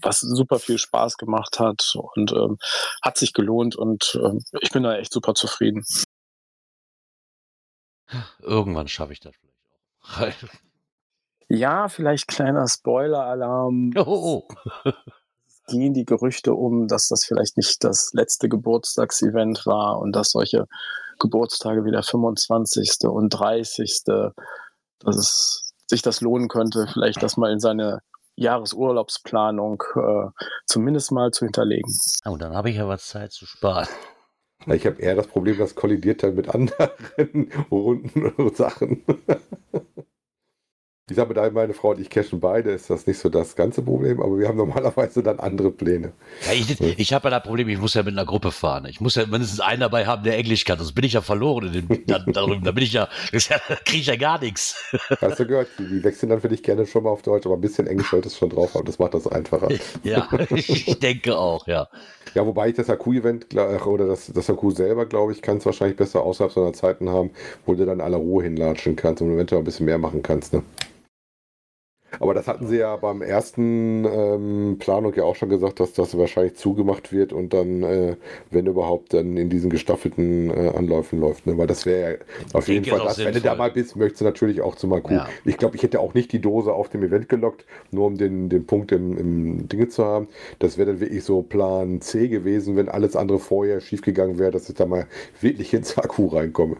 was 0.00 0.20
super 0.20 0.58
viel 0.58 0.78
Spaß 0.78 1.16
gemacht 1.16 1.58
hat 1.58 1.94
und 2.14 2.32
ähm, 2.32 2.58
hat 3.02 3.18
sich 3.18 3.32
gelohnt 3.32 3.76
und 3.76 4.18
ähm, 4.22 4.42
ich 4.60 4.70
bin 4.70 4.82
da 4.82 4.96
echt 4.96 5.12
super 5.12 5.34
zufrieden. 5.34 5.84
Irgendwann 8.40 8.88
schaffe 8.88 9.12
ich 9.12 9.20
das 9.20 9.34
vielleicht 9.36 10.44
auch. 10.44 10.48
Ja, 11.48 11.90
vielleicht 11.90 12.28
kleiner 12.28 12.66
Spoiler-Alarm. 12.66 13.92
oh, 13.98 14.46
oh. 14.86 14.92
gehen 15.68 15.92
die 15.92 16.06
Gerüchte 16.06 16.54
um, 16.54 16.88
dass 16.88 17.08
das 17.08 17.26
vielleicht 17.26 17.58
nicht 17.58 17.84
das 17.84 18.10
letzte 18.14 18.48
Geburtstagsevent 18.48 19.66
war 19.66 19.98
und 19.98 20.16
dass 20.16 20.30
solche 20.30 20.66
Geburtstage 21.18 21.84
wie 21.84 21.90
der 21.90 22.04
25. 22.04 23.00
und 23.02 23.28
30. 23.28 24.00
dass 24.04 25.16
es 25.16 25.72
sich 25.86 26.00
das 26.00 26.22
lohnen 26.22 26.48
könnte, 26.48 26.86
vielleicht 26.90 27.22
das 27.22 27.36
mal 27.36 27.52
in 27.52 27.60
seine 27.60 28.00
Jahresurlaubsplanung 28.42 29.82
äh, 29.96 30.30
zumindest 30.66 31.12
mal 31.12 31.30
zu 31.30 31.44
hinterlegen. 31.44 31.92
Oh, 32.26 32.36
dann 32.36 32.54
habe 32.54 32.70
ich 32.70 32.76
ja 32.76 32.86
was 32.88 33.06
Zeit 33.06 33.32
zu 33.32 33.46
sparen. 33.46 33.88
Ja, 34.66 34.74
Ich 34.74 34.86
habe 34.86 35.00
eher 35.00 35.14
das 35.14 35.26
Problem, 35.26 35.58
das 35.58 35.74
kollidiert 35.74 36.22
dann 36.22 36.34
mit 36.34 36.48
anderen 36.48 37.50
Runden 37.70 38.26
und 38.26 38.56
Sachen. 38.56 39.04
Ich 41.10 41.16
sage, 41.16 41.34
da 41.34 41.50
meine 41.50 41.74
Frau 41.74 41.90
und 41.90 42.00
ich 42.00 42.08
cashen 42.10 42.38
beide, 42.38 42.70
ist 42.70 42.88
das 42.88 43.08
nicht 43.08 43.18
so 43.18 43.28
das 43.28 43.56
ganze 43.56 43.82
Problem, 43.82 44.22
aber 44.22 44.38
wir 44.38 44.46
haben 44.46 44.56
normalerweise 44.56 45.20
dann 45.20 45.40
andere 45.40 45.72
Pläne. 45.72 46.12
Ja, 46.46 46.52
ich 46.52 46.80
ich 46.80 47.12
habe 47.12 47.28
ja 47.28 47.40
das 47.40 47.42
Problem, 47.42 47.68
ich 47.68 47.78
muss 47.80 47.94
ja 47.94 48.04
mit 48.04 48.14
einer 48.14 48.24
Gruppe 48.24 48.52
fahren. 48.52 48.86
Ich 48.86 49.00
muss 49.00 49.16
ja 49.16 49.26
mindestens 49.26 49.58
einen 49.58 49.80
dabei 49.80 50.06
haben, 50.06 50.22
der 50.22 50.38
Englisch 50.38 50.64
kann. 50.64 50.78
Sonst 50.78 50.92
bin 50.92 51.02
ich 51.02 51.14
ja 51.14 51.20
verloren. 51.20 51.74
In 51.74 51.88
dem, 51.88 52.02
da, 52.06 52.20
darüber. 52.20 52.60
Da 52.64 52.70
bin 52.70 52.84
ich 52.84 52.92
ja, 52.92 53.08
ja 53.32 53.58
kriege 53.84 53.98
ich 53.98 54.06
ja 54.06 54.14
gar 54.14 54.40
nichts. 54.40 54.76
Hast 55.20 55.40
du 55.40 55.46
gehört, 55.46 55.70
die, 55.76 55.88
die 55.88 56.04
wechseln 56.04 56.30
dann 56.30 56.40
für 56.40 56.48
dich 56.48 56.62
gerne 56.62 56.86
schon 56.86 57.02
mal 57.02 57.10
auf 57.10 57.22
Deutsch, 57.22 57.46
aber 57.46 57.56
ein 57.56 57.60
bisschen 57.60 57.88
Englisch 57.88 58.10
sollte 58.10 58.28
es 58.28 58.38
schon 58.38 58.50
drauf 58.50 58.72
haben, 58.74 58.84
das 58.84 59.00
macht 59.00 59.14
das 59.14 59.26
einfacher. 59.26 59.68
Ja, 60.04 60.28
ich 60.50 60.98
denke 61.00 61.36
auch, 61.36 61.66
ja. 61.66 61.88
Ja, 62.34 62.46
wobei 62.46 62.68
ich 62.68 62.76
das 62.76 62.88
Haku-Event 62.88 63.48
gla- 63.50 63.82
oder 63.84 64.06
das, 64.06 64.26
das 64.32 64.48
Haku 64.48 64.70
selber, 64.70 65.06
glaube 65.06 65.32
ich, 65.32 65.42
kann 65.42 65.58
es 65.58 65.66
wahrscheinlich 65.66 65.96
besser 65.96 66.22
außerhalb 66.22 66.52
so 66.52 66.62
einer 66.62 66.72
Zeiten 66.72 67.10
haben, 67.10 67.30
wo 67.66 67.74
du 67.74 67.84
dann 67.84 68.00
aller 68.00 68.16
Ruhe 68.16 68.44
hinlatschen 68.44 68.96
kannst 68.96 69.20
und 69.20 69.32
eventuell 69.34 69.60
ein 69.60 69.64
bisschen 69.64 69.86
mehr 69.86 69.98
machen 69.98 70.22
kannst. 70.22 70.52
Ne? 70.52 70.62
Aber 72.20 72.34
das 72.34 72.46
hatten 72.46 72.66
sie 72.66 72.78
ja 72.78 72.96
beim 72.96 73.22
ersten 73.22 74.04
ähm, 74.04 74.76
Planung 74.78 75.14
ja 75.14 75.24
auch 75.24 75.36
schon 75.36 75.48
gesagt, 75.48 75.80
dass 75.80 75.92
das 75.92 76.16
wahrscheinlich 76.16 76.54
zugemacht 76.54 77.12
wird 77.12 77.32
und 77.32 77.52
dann, 77.54 77.82
äh, 77.82 78.16
wenn 78.50 78.66
überhaupt, 78.66 79.14
dann 79.14 79.36
in 79.36 79.48
diesen 79.48 79.70
gestaffelten 79.70 80.50
äh, 80.50 80.72
Anläufen 80.76 81.20
läuft. 81.20 81.46
Ne? 81.46 81.56
Weil 81.58 81.66
das 81.66 81.86
wäre 81.86 82.12
ja 82.12 82.18
auf 82.52 82.68
jeden 82.68 82.84
Fall 82.84 83.00
das, 83.00 83.18
wenn 83.18 83.34
du 83.34 83.40
da 83.40 83.54
mal 83.54 83.70
bist, 83.70 83.96
möchtest 83.96 84.20
du 84.20 84.24
natürlich 84.24 84.60
auch 84.60 84.74
zum 84.74 84.94
Haku. 84.94 85.14
Ja. 85.14 85.28
Ich 85.44 85.56
glaube, 85.56 85.76
ich 85.76 85.82
hätte 85.82 86.00
auch 86.00 86.14
nicht 86.14 86.32
die 86.32 86.40
Dose 86.40 86.72
auf 86.72 86.88
dem 86.88 87.02
Event 87.02 87.28
gelockt, 87.28 87.64
nur 87.90 88.06
um 88.06 88.16
den, 88.16 88.48
den 88.48 88.66
Punkt 88.66 88.92
im, 88.92 89.16
im 89.16 89.68
Dinge 89.68 89.88
zu 89.88 90.04
haben. 90.04 90.28
Das 90.58 90.78
wäre 90.78 90.90
dann 90.90 91.00
wirklich 91.00 91.24
so 91.24 91.42
Plan 91.42 92.00
C 92.00 92.28
gewesen, 92.28 92.76
wenn 92.76 92.88
alles 92.88 93.16
andere 93.16 93.38
vorher 93.38 93.80
schiefgegangen 93.80 94.38
wäre, 94.38 94.50
dass 94.50 94.68
ich 94.68 94.74
da 94.74 94.86
mal 94.86 95.06
wirklich 95.40 95.72
ins 95.74 95.96
Haku 95.96 96.26
reinkomme. 96.26 96.76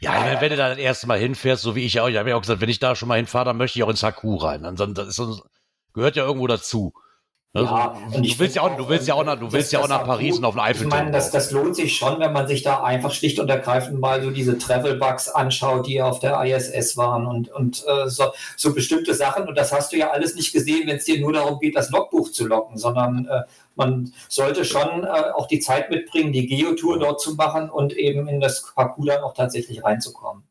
Ja, 0.00 0.12
meine, 0.12 0.40
wenn 0.40 0.50
du 0.50 0.56
da 0.56 0.68
das 0.68 0.78
erste 0.78 1.06
Mal 1.08 1.18
hinfährst, 1.18 1.62
so 1.62 1.74
wie 1.74 1.84
ich 1.84 1.98
auch, 2.00 2.08
ich 2.08 2.16
habe 2.16 2.30
ja 2.30 2.36
auch 2.36 2.40
gesagt, 2.40 2.60
wenn 2.60 2.68
ich 2.68 2.78
da 2.78 2.94
schon 2.94 3.08
mal 3.08 3.16
hinfahre, 3.16 3.46
dann 3.46 3.56
möchte 3.56 3.78
ich 3.78 3.82
auch 3.82 3.88
ins 3.88 4.02
Haku 4.02 4.36
rein. 4.36 4.64
Ansonsten 4.64 4.94
das 4.94 5.08
ist 5.08 5.16
so, 5.16 5.42
gehört 5.92 6.14
ja 6.14 6.24
irgendwo 6.24 6.46
dazu. 6.46 6.94
Also, 7.54 7.66
Ja, 7.66 7.96
und 8.14 8.24
ich 8.24 8.34
du 8.34 8.40
willst 8.40 8.56
ja 8.56 8.62
auch, 8.62 8.76
du 8.76 8.88
willst 8.88 9.08
ja 9.08 9.14
auch 9.14 9.24
nach, 9.24 9.38
du 9.40 9.50
willst 9.52 9.72
ja 9.72 9.80
auch 9.80 9.88
nach 9.88 10.04
Paris 10.04 10.32
gut. 10.32 10.38
und 10.40 10.44
auf 10.44 10.54
den 10.54 10.58
Ich 10.60 10.64
Eiffelturm. 10.66 10.90
meine, 11.00 11.10
das, 11.12 11.30
das 11.30 11.50
lohnt 11.50 11.74
sich 11.76 11.96
schon, 11.96 12.20
wenn 12.20 12.32
man 12.32 12.46
sich 12.46 12.62
da 12.62 12.82
einfach 12.82 13.10
schlicht 13.12 13.38
und 13.40 13.48
ergreifend 13.48 13.98
mal 14.00 14.22
so 14.22 14.30
diese 14.30 14.58
Travel-Bugs 14.58 15.30
anschaut, 15.30 15.86
die 15.86 16.02
auf 16.02 16.18
der 16.20 16.42
ISS 16.44 16.96
waren 16.98 17.26
und, 17.26 17.50
und 17.50 17.82
äh, 17.86 18.08
so, 18.08 18.24
so 18.56 18.74
bestimmte 18.74 19.14
Sachen. 19.14 19.48
Und 19.48 19.56
das 19.56 19.72
hast 19.72 19.92
du 19.92 19.96
ja 19.96 20.10
alles 20.10 20.34
nicht 20.34 20.52
gesehen, 20.52 20.86
wenn 20.86 20.96
es 20.98 21.04
dir 21.06 21.18
nur 21.20 21.32
darum 21.32 21.58
geht, 21.58 21.74
das 21.74 21.90
Logbuch 21.90 22.30
zu 22.32 22.46
locken, 22.46 22.76
sondern 22.76 23.26
äh, 23.26 23.42
man 23.76 24.12
sollte 24.28 24.64
schon 24.66 25.04
äh, 25.04 25.08
auch 25.34 25.46
die 25.46 25.60
Zeit 25.60 25.88
mitbringen, 25.90 26.32
die 26.32 26.46
Geotour 26.46 26.98
dort 26.98 27.20
zu 27.20 27.34
machen 27.34 27.70
und 27.70 27.94
eben 27.94 28.28
in 28.28 28.40
das 28.40 28.72
Parcours 28.74 29.06
dann 29.08 29.22
auch 29.22 29.32
tatsächlich 29.34 29.82
reinzukommen. 29.82 30.42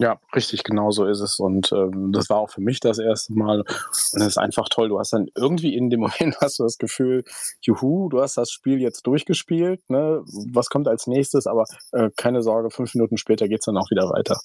Ja, 0.00 0.20
richtig, 0.32 0.62
genau 0.62 0.92
so 0.92 1.06
ist 1.06 1.20
es. 1.20 1.40
Und 1.40 1.72
ähm, 1.72 2.12
das 2.12 2.30
war 2.30 2.38
auch 2.38 2.50
für 2.50 2.60
mich 2.60 2.78
das 2.78 3.00
erste 3.00 3.32
Mal. 3.32 3.62
Und 3.62 3.68
es 3.88 4.14
ist 4.14 4.38
einfach 4.38 4.68
toll. 4.68 4.88
Du 4.88 5.00
hast 5.00 5.12
dann 5.12 5.26
irgendwie 5.34 5.74
in 5.74 5.90
dem 5.90 6.00
Moment 6.20 6.36
hast 6.40 6.60
du 6.60 6.62
das 6.62 6.78
Gefühl, 6.78 7.24
juhu, 7.62 8.08
du 8.08 8.20
hast 8.20 8.36
das 8.36 8.52
Spiel 8.52 8.80
jetzt 8.80 9.08
durchgespielt. 9.08 9.80
Ne? 9.90 10.22
Was 10.52 10.68
kommt 10.68 10.86
als 10.86 11.08
nächstes? 11.08 11.48
Aber 11.48 11.64
äh, 11.92 12.10
keine 12.16 12.42
Sorge, 12.42 12.70
fünf 12.70 12.94
Minuten 12.94 13.16
später 13.16 13.48
geht's 13.48 13.66
dann 13.66 13.76
auch 13.76 13.90
wieder 13.90 14.08
weiter. 14.08 14.38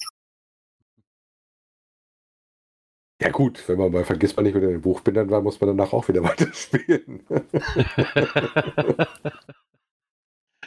Ja 3.22 3.30
gut, 3.30 3.62
wenn 3.68 3.78
man 3.78 3.92
mal 3.92 4.04
vergisst 4.04 4.36
man 4.36 4.44
nicht, 4.44 4.54
wenn 4.54 4.62
er 4.62 4.70
in 4.70 4.74
den 4.74 4.82
Buchbindern 4.82 5.30
war, 5.30 5.40
muss 5.40 5.60
man 5.60 5.68
danach 5.76 5.92
auch 5.92 6.08
wieder 6.08 6.22
weiterspielen. 6.24 7.24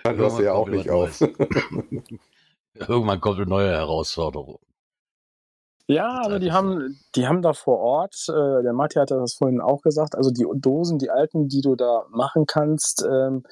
Dann 0.04 0.16
hörst 0.16 0.40
du 0.40 0.44
ja 0.44 0.54
auch 0.54 0.70
nicht 0.70 0.86
wieder 0.86 0.96
auf. 0.96 1.20
Irgendwann 2.74 3.20
kommt 3.20 3.38
eine 3.38 3.48
neue 3.48 3.72
Herausforderung. 3.72 4.60
Ja, 5.90 6.22
aber 6.26 6.40
die 6.40 6.52
haben, 6.52 7.00
die 7.16 7.28
haben 7.28 7.42
da 7.42 7.54
vor 7.54 7.80
Ort, 7.80 8.26
äh, 8.28 8.62
der 8.62 8.74
Matti 8.74 8.96
hatte 8.96 9.16
das 9.16 9.36
vorhin 9.36 9.62
auch 9.62 9.82
gesagt, 9.82 10.16
also 10.16 10.32
die 10.32 10.46
Dosen, 10.56 11.00
die 11.00 11.10
alten, 11.10 11.48
die 11.48 11.62
du 11.62 11.76
da 11.76 12.06
machen 12.12 12.46
kannst, 12.46 13.06
ähm, 13.10 13.44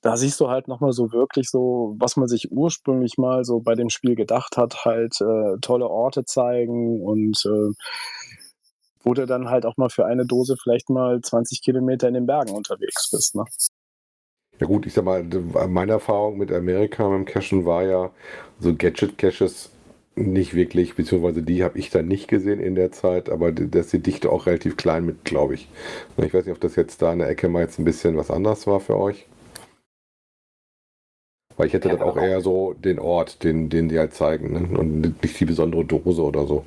da 0.00 0.16
siehst 0.16 0.38
du 0.38 0.48
halt 0.48 0.68
nochmal 0.68 0.92
so 0.92 1.10
wirklich 1.10 1.50
so, 1.50 1.96
was 1.98 2.16
man 2.16 2.28
sich 2.28 2.52
ursprünglich 2.52 3.18
mal 3.18 3.44
so 3.44 3.58
bei 3.58 3.74
dem 3.74 3.90
Spiel 3.90 4.14
gedacht 4.14 4.56
hat, 4.56 4.84
halt 4.84 5.20
äh, 5.20 5.58
tolle 5.60 5.88
Orte 5.88 6.24
zeigen 6.24 7.02
und 7.02 7.44
äh, 7.44 7.72
wo 9.02 9.14
du 9.14 9.26
dann 9.26 9.50
halt 9.50 9.66
auch 9.66 9.76
mal 9.76 9.90
für 9.90 10.06
eine 10.06 10.24
Dose 10.24 10.56
vielleicht 10.62 10.88
mal 10.88 11.20
20 11.20 11.62
Kilometer 11.62 12.06
in 12.06 12.14
den 12.14 12.26
Bergen 12.26 12.54
unterwegs 12.54 13.10
bist. 13.10 13.34
Ne? 13.34 13.44
Ja 14.60 14.66
gut, 14.68 14.86
ich 14.86 14.94
sag 14.94 15.04
mal, 15.04 15.24
meine 15.68 15.92
Erfahrung 15.92 16.38
mit 16.38 16.52
Amerika, 16.52 17.08
mit 17.08 17.18
dem 17.18 17.24
Cashen 17.24 17.64
war 17.64 17.82
ja, 17.82 18.10
so 18.60 18.74
Gadget-Caches 18.74 19.70
nicht 20.18 20.54
wirklich, 20.54 20.94
beziehungsweise 20.94 21.42
die 21.42 21.62
habe 21.62 21.78
ich 21.78 21.90
dann 21.90 22.08
nicht 22.08 22.26
gesehen 22.28 22.58
in 22.60 22.74
der 22.74 22.90
Zeit, 22.90 23.28
aber 23.28 23.52
d- 23.52 23.68
da 23.70 23.80
ist 23.80 23.92
die 23.92 23.98
Dichte 23.98 24.30
auch 24.32 24.46
relativ 24.46 24.76
klein 24.78 25.04
mit, 25.04 25.24
glaube 25.24 25.54
ich. 25.54 25.68
Ich 26.16 26.32
weiß 26.32 26.46
nicht, 26.46 26.54
ob 26.54 26.60
das 26.60 26.74
jetzt 26.76 27.02
da 27.02 27.12
in 27.12 27.18
der 27.18 27.28
Ecke 27.28 27.48
mal 27.48 27.60
jetzt 27.62 27.78
ein 27.78 27.84
bisschen 27.84 28.16
was 28.16 28.30
anders 28.30 28.66
war 28.66 28.80
für 28.80 28.96
euch. 28.96 29.26
Weil 31.58 31.66
ich 31.68 31.72
hätte 31.74 31.88
Ja, 31.88 31.96
dann 31.96 32.02
auch 32.08 32.16
aber- 32.16 32.26
eher 32.26 32.40
so 32.40 32.72
den 32.74 32.98
Ort, 32.98 33.42
den, 33.44 33.68
den 33.68 33.88
die 33.88 33.98
halt 33.98 34.14
zeigen, 34.14 34.52
ne? 34.52 34.78
und 34.78 35.22
nicht 35.22 35.40
die 35.40 35.44
besondere 35.44 35.84
Dose 35.84 36.22
oder 36.22 36.46
so. 36.46 36.64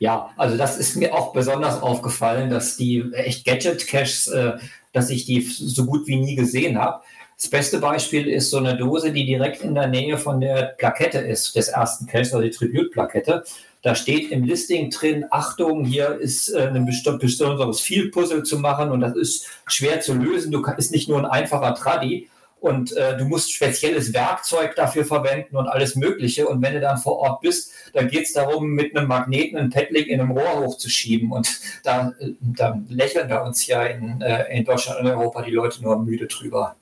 Ja, 0.00 0.30
also 0.36 0.56
das 0.56 0.76
ist 0.76 0.96
mir 0.96 1.14
auch 1.14 1.32
besonders 1.32 1.80
aufgefallen, 1.80 2.50
dass 2.50 2.76
die 2.76 3.04
echt 3.12 3.44
Gadget-Caches, 3.46 4.26
äh, 4.28 4.52
dass 4.92 5.10
ich 5.10 5.24
die 5.24 5.40
so 5.40 5.86
gut 5.86 6.06
wie 6.08 6.16
nie 6.16 6.34
gesehen 6.34 6.78
habe. 6.78 7.02
Das 7.36 7.50
beste 7.50 7.78
Beispiel 7.78 8.28
ist 8.28 8.50
so 8.50 8.58
eine 8.58 8.76
Dose, 8.76 9.12
die 9.12 9.26
direkt 9.26 9.62
in 9.62 9.74
der 9.74 9.88
Nähe 9.88 10.18
von 10.18 10.40
der 10.40 10.74
Plakette 10.78 11.18
ist, 11.18 11.56
des 11.56 11.68
ersten 11.68 12.06
Caches, 12.06 12.32
also 12.32 12.42
die 12.42 12.50
Tribute-Plakette. 12.50 13.44
Da 13.82 13.94
steht 13.94 14.30
im 14.30 14.44
Listing 14.44 14.88
drin, 14.90 15.26
Achtung, 15.30 15.84
hier 15.84 16.18
ist 16.18 16.48
äh, 16.48 16.68
ein 16.68 16.86
besonderes 16.86 17.80
Field-Puzzle 17.80 18.42
zu 18.44 18.58
machen 18.58 18.90
und 18.90 19.00
das 19.00 19.14
ist 19.14 19.46
schwer 19.66 20.00
zu 20.00 20.14
lösen. 20.14 20.52
Du 20.52 20.62
kann, 20.62 20.78
ist 20.78 20.90
nicht 20.90 21.08
nur 21.08 21.18
ein 21.18 21.26
einfacher 21.26 21.74
Tradi 21.74 22.30
und 22.64 22.96
äh, 22.96 23.14
du 23.18 23.26
musst 23.26 23.52
spezielles 23.52 24.14
Werkzeug 24.14 24.74
dafür 24.74 25.04
verwenden 25.04 25.54
und 25.56 25.68
alles 25.68 25.96
Mögliche. 25.96 26.48
Und 26.48 26.62
wenn 26.62 26.72
du 26.72 26.80
dann 26.80 26.96
vor 26.96 27.18
Ort 27.18 27.42
bist, 27.42 27.72
dann 27.92 28.08
geht 28.08 28.22
es 28.22 28.32
darum, 28.32 28.70
mit 28.70 28.96
einem 28.96 29.06
Magneten 29.06 29.58
ein 29.58 29.68
Paddling 29.68 30.06
in 30.06 30.18
einem 30.18 30.30
Rohr 30.30 30.60
hochzuschieben. 30.60 31.30
Und 31.30 31.60
da, 31.82 32.14
äh, 32.20 32.30
da 32.40 32.80
lächeln 32.88 33.28
wir 33.28 33.42
uns 33.42 33.66
ja 33.66 33.84
in, 33.84 34.22
äh, 34.22 34.56
in 34.56 34.64
Deutschland 34.64 35.00
und 35.00 35.08
Europa 35.08 35.42
die 35.42 35.50
Leute 35.50 35.82
nur 35.82 35.98
müde 35.98 36.26
drüber. 36.26 36.76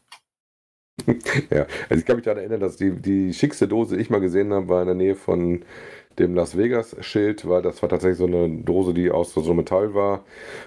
Ja, 1.51 1.67
also 1.89 2.01
ich 2.01 2.07
kann 2.07 2.17
mich 2.17 2.25
daran 2.25 2.39
erinnern, 2.39 2.61
dass 2.61 2.77
die, 2.77 2.91
die 2.93 3.33
schickste 3.33 3.69
Dose, 3.69 3.97
die 3.97 4.03
ich 4.03 4.11
mal 4.11 4.21
gesehen 4.21 4.53
habe, 4.53 4.69
war 4.69 4.81
in 4.83 4.87
der 4.87 4.95
Nähe 4.95 5.15
von 5.17 5.65
dem 6.19 6.35
Las 6.35 6.59
Vegas-Schild, 6.59 7.49
weil 7.49 7.63
das 7.63 7.81
war 7.81 7.89
tatsächlich 7.89 8.19
so 8.19 8.27
eine 8.27 8.49
Dose, 8.49 8.93
die 8.93 9.11
aus 9.11 9.33
so 9.33 9.55
Metall 9.55 9.95
war, 9.95 10.25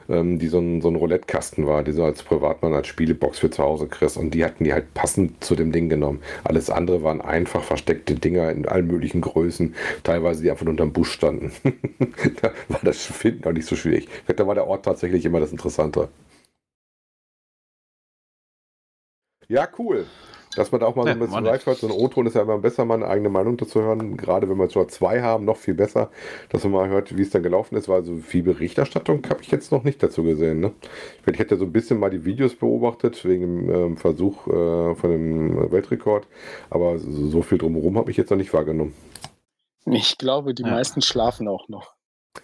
ähm, 0.10 0.40
die 0.40 0.48
so 0.48 0.58
ein, 0.60 0.82
so 0.82 0.90
ein 0.90 0.96
Roulette-Kasten 0.96 1.68
war, 1.68 1.84
die 1.84 1.92
so 1.92 2.04
als 2.04 2.24
Privatmann 2.24 2.74
als 2.74 2.88
Spielebox 2.88 3.38
für 3.40 3.52
zu 3.52 3.62
Hause 3.64 3.88
kriegst. 3.88 4.18
Und 4.18 4.32
die 4.34 4.44
hatten 4.44 4.64
die 4.64 4.74
halt 4.74 4.94
passend 4.96 5.44
zu 5.44 5.56
dem 5.56 5.72
Ding 5.72 5.88
genommen. 5.88 6.22
Alles 6.44 6.72
andere 6.72 7.04
waren 7.04 7.22
einfach 7.22 7.64
versteckte 7.64 8.16
Dinger 8.16 8.50
in 8.52 8.66
allen 8.68 8.88
möglichen 8.88 9.22
Größen, 9.22 9.76
teilweise 10.04 10.42
die 10.42 10.50
einfach 10.50 10.66
nur 10.66 10.72
unterm 10.72 10.94
Busch 10.94 11.12
standen. 11.12 11.52
da 12.42 12.52
war 12.70 12.80
das 12.84 13.06
Finden 13.06 13.48
auch 13.48 13.54
nicht 13.54 13.68
so 13.68 13.76
schwierig. 13.76 14.08
Da 14.36 14.48
war 14.48 14.56
der 14.56 14.66
Ort 14.68 14.86
tatsächlich 14.86 15.26
immer 15.26 15.40
das 15.40 15.52
Interessante. 15.52 16.10
Ja, 19.48 19.68
cool. 19.80 20.06
Dass 20.56 20.72
man 20.72 20.80
da 20.80 20.88
auch 20.88 20.96
mal 20.96 21.04
so 21.04 21.10
ein 21.10 21.20
bisschen 21.20 21.44
live 21.44 21.66
hört. 21.66 21.80
So 21.80 21.88
ein 21.88 21.92
O-Ton 21.92 22.28
ist 22.28 22.36
ja 22.36 22.44
immer 22.44 22.58
besser, 22.60 22.86
mal 22.86 22.94
eine 22.96 23.08
eigene 23.08 23.28
Meinung 23.30 23.58
dazu 23.58 23.82
hören. 23.82 24.16
Gerade 24.16 24.48
wenn 24.50 24.56
wir 24.58 24.70
schon 24.70 24.88
zwei 24.88 25.22
haben, 25.22 25.44
noch 25.44 25.58
viel 25.58 25.74
besser, 25.74 26.10
dass 26.50 26.64
man 26.64 26.72
mal 26.72 26.88
hört, 26.88 27.18
wie 27.18 27.22
es 27.24 27.30
dann 27.30 27.44
gelaufen 27.44 27.76
ist. 27.76 27.90
Weil 27.90 28.04
so 28.06 28.16
viel 28.16 28.42
Berichterstattung 28.44 29.22
habe 29.30 29.42
ich 29.42 29.52
jetzt 29.52 29.74
noch 29.74 29.84
nicht 29.84 30.02
dazu 30.02 30.24
gesehen. 30.24 30.62
Ne? 30.62 30.72
Ich 31.26 31.38
hätte 31.40 31.58
so 31.58 31.66
ein 31.66 31.74
bisschen 31.74 32.00
mal 32.00 32.10
die 32.10 32.24
Videos 32.24 32.56
beobachtet, 32.56 33.26
wegen 33.26 33.68
dem 33.68 33.70
ähm, 33.76 33.98
Versuch 33.98 34.48
äh, 34.48 34.96
von 34.96 35.10
dem 35.12 35.72
Weltrekord. 35.72 36.26
Aber 36.70 36.98
so, 37.00 37.28
so 37.28 37.42
viel 37.42 37.58
drumherum 37.58 37.98
habe 37.98 38.10
ich 38.12 38.16
jetzt 38.18 38.30
noch 38.30 38.38
nicht 38.38 38.54
wahrgenommen. 38.54 38.94
Ich 39.88 40.18
glaube, 40.18 40.54
die 40.54 40.64
Ja. 40.64 40.70
meisten 40.72 41.02
schlafen 41.02 41.50
auch 41.50 41.68
noch. 41.68 41.96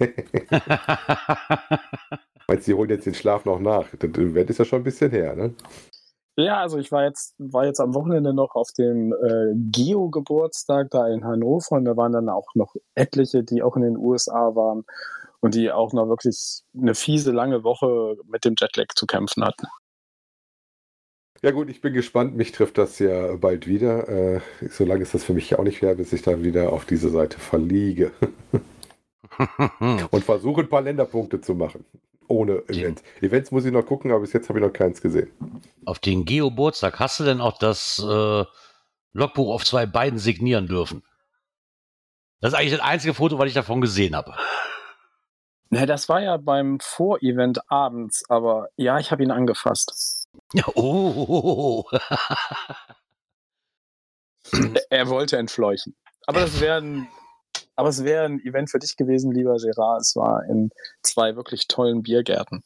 Meinst 2.48 2.68
du, 2.68 2.72
die 2.72 2.74
holen 2.74 2.90
jetzt 2.90 3.06
den 3.06 3.14
Schlaf 3.14 3.46
noch 3.46 3.60
nach? 3.60 3.86
Das 3.98 4.10
Event 4.12 4.50
ist 4.50 4.58
ja 4.60 4.66
schon 4.66 4.82
ein 4.82 4.84
bisschen 4.84 5.12
her, 5.12 5.36
ne? 5.36 5.54
Ja, 6.38 6.62
also 6.62 6.78
ich 6.78 6.92
war 6.92 7.04
jetzt, 7.04 7.36
war 7.38 7.66
jetzt 7.66 7.80
am 7.80 7.94
Wochenende 7.94 8.34
noch 8.34 8.56
auf 8.56 8.72
dem 8.72 9.14
äh, 9.14 9.54
Geo-Geburtstag 9.54 10.90
da 10.90 11.08
in 11.08 11.26
Hannover 11.26 11.76
und 11.76 11.86
da 11.86 11.98
waren 11.98 12.14
dann 12.14 12.30
auch 12.30 12.56
noch 12.56 12.76
etliche, 12.96 13.44
die 13.44 13.62
auch 13.62 13.76
in 13.76 13.82
den 13.82 13.98
USA 13.98 14.56
waren 14.56 14.86
und 15.42 15.56
die 15.56 15.72
auch 15.72 15.92
noch 15.92 16.08
wirklich 16.08 16.62
eine 16.78 16.96
fiese 16.96 17.32
lange 17.32 17.64
Woche 17.64 18.16
mit 18.28 18.46
dem 18.46 18.56
Jetlag 18.58 18.88
zu 18.96 19.06
kämpfen 19.06 19.44
hatten. 19.44 19.68
Ja 21.44 21.50
gut, 21.52 21.70
ich 21.70 21.82
bin 21.82 21.94
gespannt. 21.94 22.36
Mich 22.36 22.52
trifft 22.52 22.78
das 22.78 23.00
ja 23.00 23.36
bald 23.36 23.66
wieder. 23.66 24.08
Äh, 24.08 24.42
so 24.70 24.86
lange 24.86 25.02
ist 25.02 25.14
das 25.16 25.24
für 25.24 25.34
mich 25.34 25.50
ja 25.50 25.60
auch 25.60 25.64
nicht 25.64 25.82
her, 25.82 25.96
bis 25.96 26.14
ich 26.14 26.22
dann 26.22 26.44
wieder 26.44 26.72
auf 26.72 26.86
diese 26.86 27.10
Seite 27.10 27.40
verliege. 27.40 28.12
Und 30.12 30.24
versuche 30.24 30.62
ein 30.62 30.70
paar 30.70 30.84
Länderpunkte 30.84 31.42
zu 31.42 31.56
machen. 31.56 31.84
Ohne 32.28 32.64
Events. 32.68 33.02
Events 33.22 33.52
muss 33.52 33.66
ich 33.66 33.72
noch 33.72 33.86
gucken, 33.86 34.12
aber 34.12 34.22
bis 34.22 34.34
jetzt 34.34 34.50
habe 34.50 34.60
ich 34.60 34.66
noch 34.66 34.72
keins 34.72 35.02
gesehen. 35.02 35.32
Auf 35.86 36.00
den 36.00 36.26
Geoburtstag 36.26 37.00
hast 37.00 37.20
du 37.20 37.24
denn 37.24 37.42
auch 37.42 37.58
das 37.58 38.00
äh, 38.00 38.46
Logbuch 39.14 39.54
auf 39.54 39.66
zwei 39.66 39.86
Beinen 39.86 40.20
signieren 40.20 40.68
dürfen? 40.68 41.04
Das 42.40 42.54
ist 42.54 42.60
eigentlich 42.60 42.72
das 42.78 42.82
einzige 42.82 43.14
Foto, 43.14 43.38
was 43.40 43.48
ich 43.48 43.54
davon 43.54 43.82
gesehen 43.82 44.16
habe. 44.16 44.36
Na, 45.70 45.86
das 45.86 46.10
war 46.10 46.20
ja 46.22 46.38
beim 46.38 46.80
Vorevent 46.82 47.60
abends, 47.72 48.24
aber 48.30 48.68
ja, 48.76 49.00
ich 49.00 49.12
habe 49.12 49.24
ihn 49.24 49.32
angefasst. 49.32 50.28
Ja, 50.54 50.66
oh, 50.76 51.86
Er- 54.54 54.82
Er 54.90 55.08
wollte 55.10 55.38
entfleuchen. 55.38 55.96
Aber 56.28 56.42
das 56.42 56.60
wäre 56.60 56.78
ein, 56.82 57.08
aber 57.76 57.90
es 57.90 58.04
wäre 58.04 58.26
ein 58.26 58.40
Event 58.42 58.70
für 58.70 58.80
dich 58.80 58.96
gewesen, 58.98 59.32
lieber 59.32 59.56
Gerard. 59.58 60.02
Es 60.02 60.16
war 60.16 60.44
in 60.46 60.72
zwei 61.04 61.36
wirklich 61.36 61.68
tollen 61.68 62.04
Biergärten. 62.04 62.64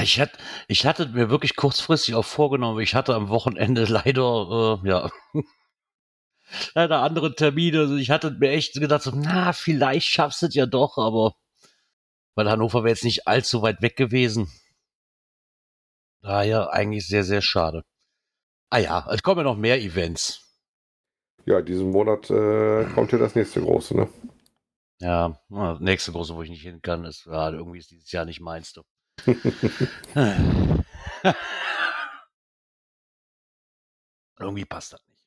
Ich 0.00 0.20
hatte, 0.20 0.36
ich 0.68 0.84
hatte 0.84 1.08
mir 1.08 1.30
wirklich 1.30 1.56
kurzfristig 1.56 2.14
auch 2.14 2.24
vorgenommen, 2.24 2.80
ich 2.80 2.94
hatte 2.94 3.14
am 3.14 3.28
Wochenende 3.28 3.84
leider, 3.88 4.80
äh, 4.84 4.88
ja, 4.88 5.10
leider 6.74 7.02
andere 7.02 7.34
Termine. 7.34 7.80
Also 7.80 7.96
ich 7.96 8.10
hatte 8.10 8.32
mir 8.32 8.50
echt 8.50 8.74
gedacht, 8.74 9.02
so, 9.02 9.12
na, 9.14 9.52
vielleicht 9.52 10.08
schaffst 10.08 10.42
du 10.42 10.46
es 10.46 10.54
ja 10.54 10.66
doch, 10.66 10.98
aber 10.98 11.34
weil 12.34 12.50
Hannover 12.50 12.84
wäre 12.84 12.90
jetzt 12.90 13.04
nicht 13.04 13.26
allzu 13.26 13.62
weit 13.62 13.80
weg 13.80 13.96
gewesen. 13.96 14.50
Daher 16.22 16.72
eigentlich 16.72 17.06
sehr, 17.06 17.24
sehr 17.24 17.40
schade. 17.40 17.82
Ah 18.70 18.78
ja, 18.78 19.08
es 19.10 19.22
kommen 19.22 19.38
ja 19.38 19.44
noch 19.44 19.56
mehr 19.56 19.80
Events. 19.80 20.42
Ja, 21.46 21.62
diesen 21.62 21.90
Monat 21.92 22.28
äh, 22.28 22.84
kommt 22.94 23.12
ja 23.12 23.18
das 23.18 23.36
nächste 23.36 23.60
große, 23.60 23.96
ne? 23.96 24.08
Ja, 24.98 25.38
nächste 25.78 26.10
große, 26.12 26.34
wo 26.34 26.42
ich 26.42 26.50
nicht 26.50 26.62
hin 26.62 26.82
kann, 26.82 27.04
ist, 27.04 27.26
ja, 27.26 27.50
irgendwie 27.50 27.78
ist 27.78 27.90
dieses 27.90 28.10
Jahr 28.10 28.24
nicht 28.24 28.40
meins. 28.40 28.72
Du. 28.72 28.82
irgendwie 34.38 34.64
passt 34.64 34.92
das 34.92 35.00
nicht. 35.08 35.24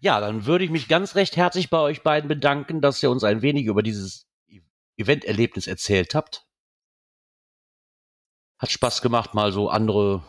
Ja, 0.00 0.20
dann 0.20 0.46
würde 0.46 0.64
ich 0.64 0.70
mich 0.70 0.88
ganz 0.88 1.14
recht 1.16 1.36
herzlich 1.36 1.70
bei 1.70 1.78
euch 1.78 2.02
beiden 2.02 2.28
bedanken, 2.28 2.80
dass 2.80 3.02
ihr 3.02 3.10
uns 3.10 3.24
ein 3.24 3.42
wenig 3.42 3.66
über 3.66 3.82
dieses 3.82 4.26
Event-Erlebnis 4.96 5.66
erzählt 5.66 6.14
habt. 6.14 6.46
Hat 8.58 8.70
Spaß 8.70 9.02
gemacht, 9.02 9.34
mal 9.34 9.52
so 9.52 9.68
andere 9.70 10.22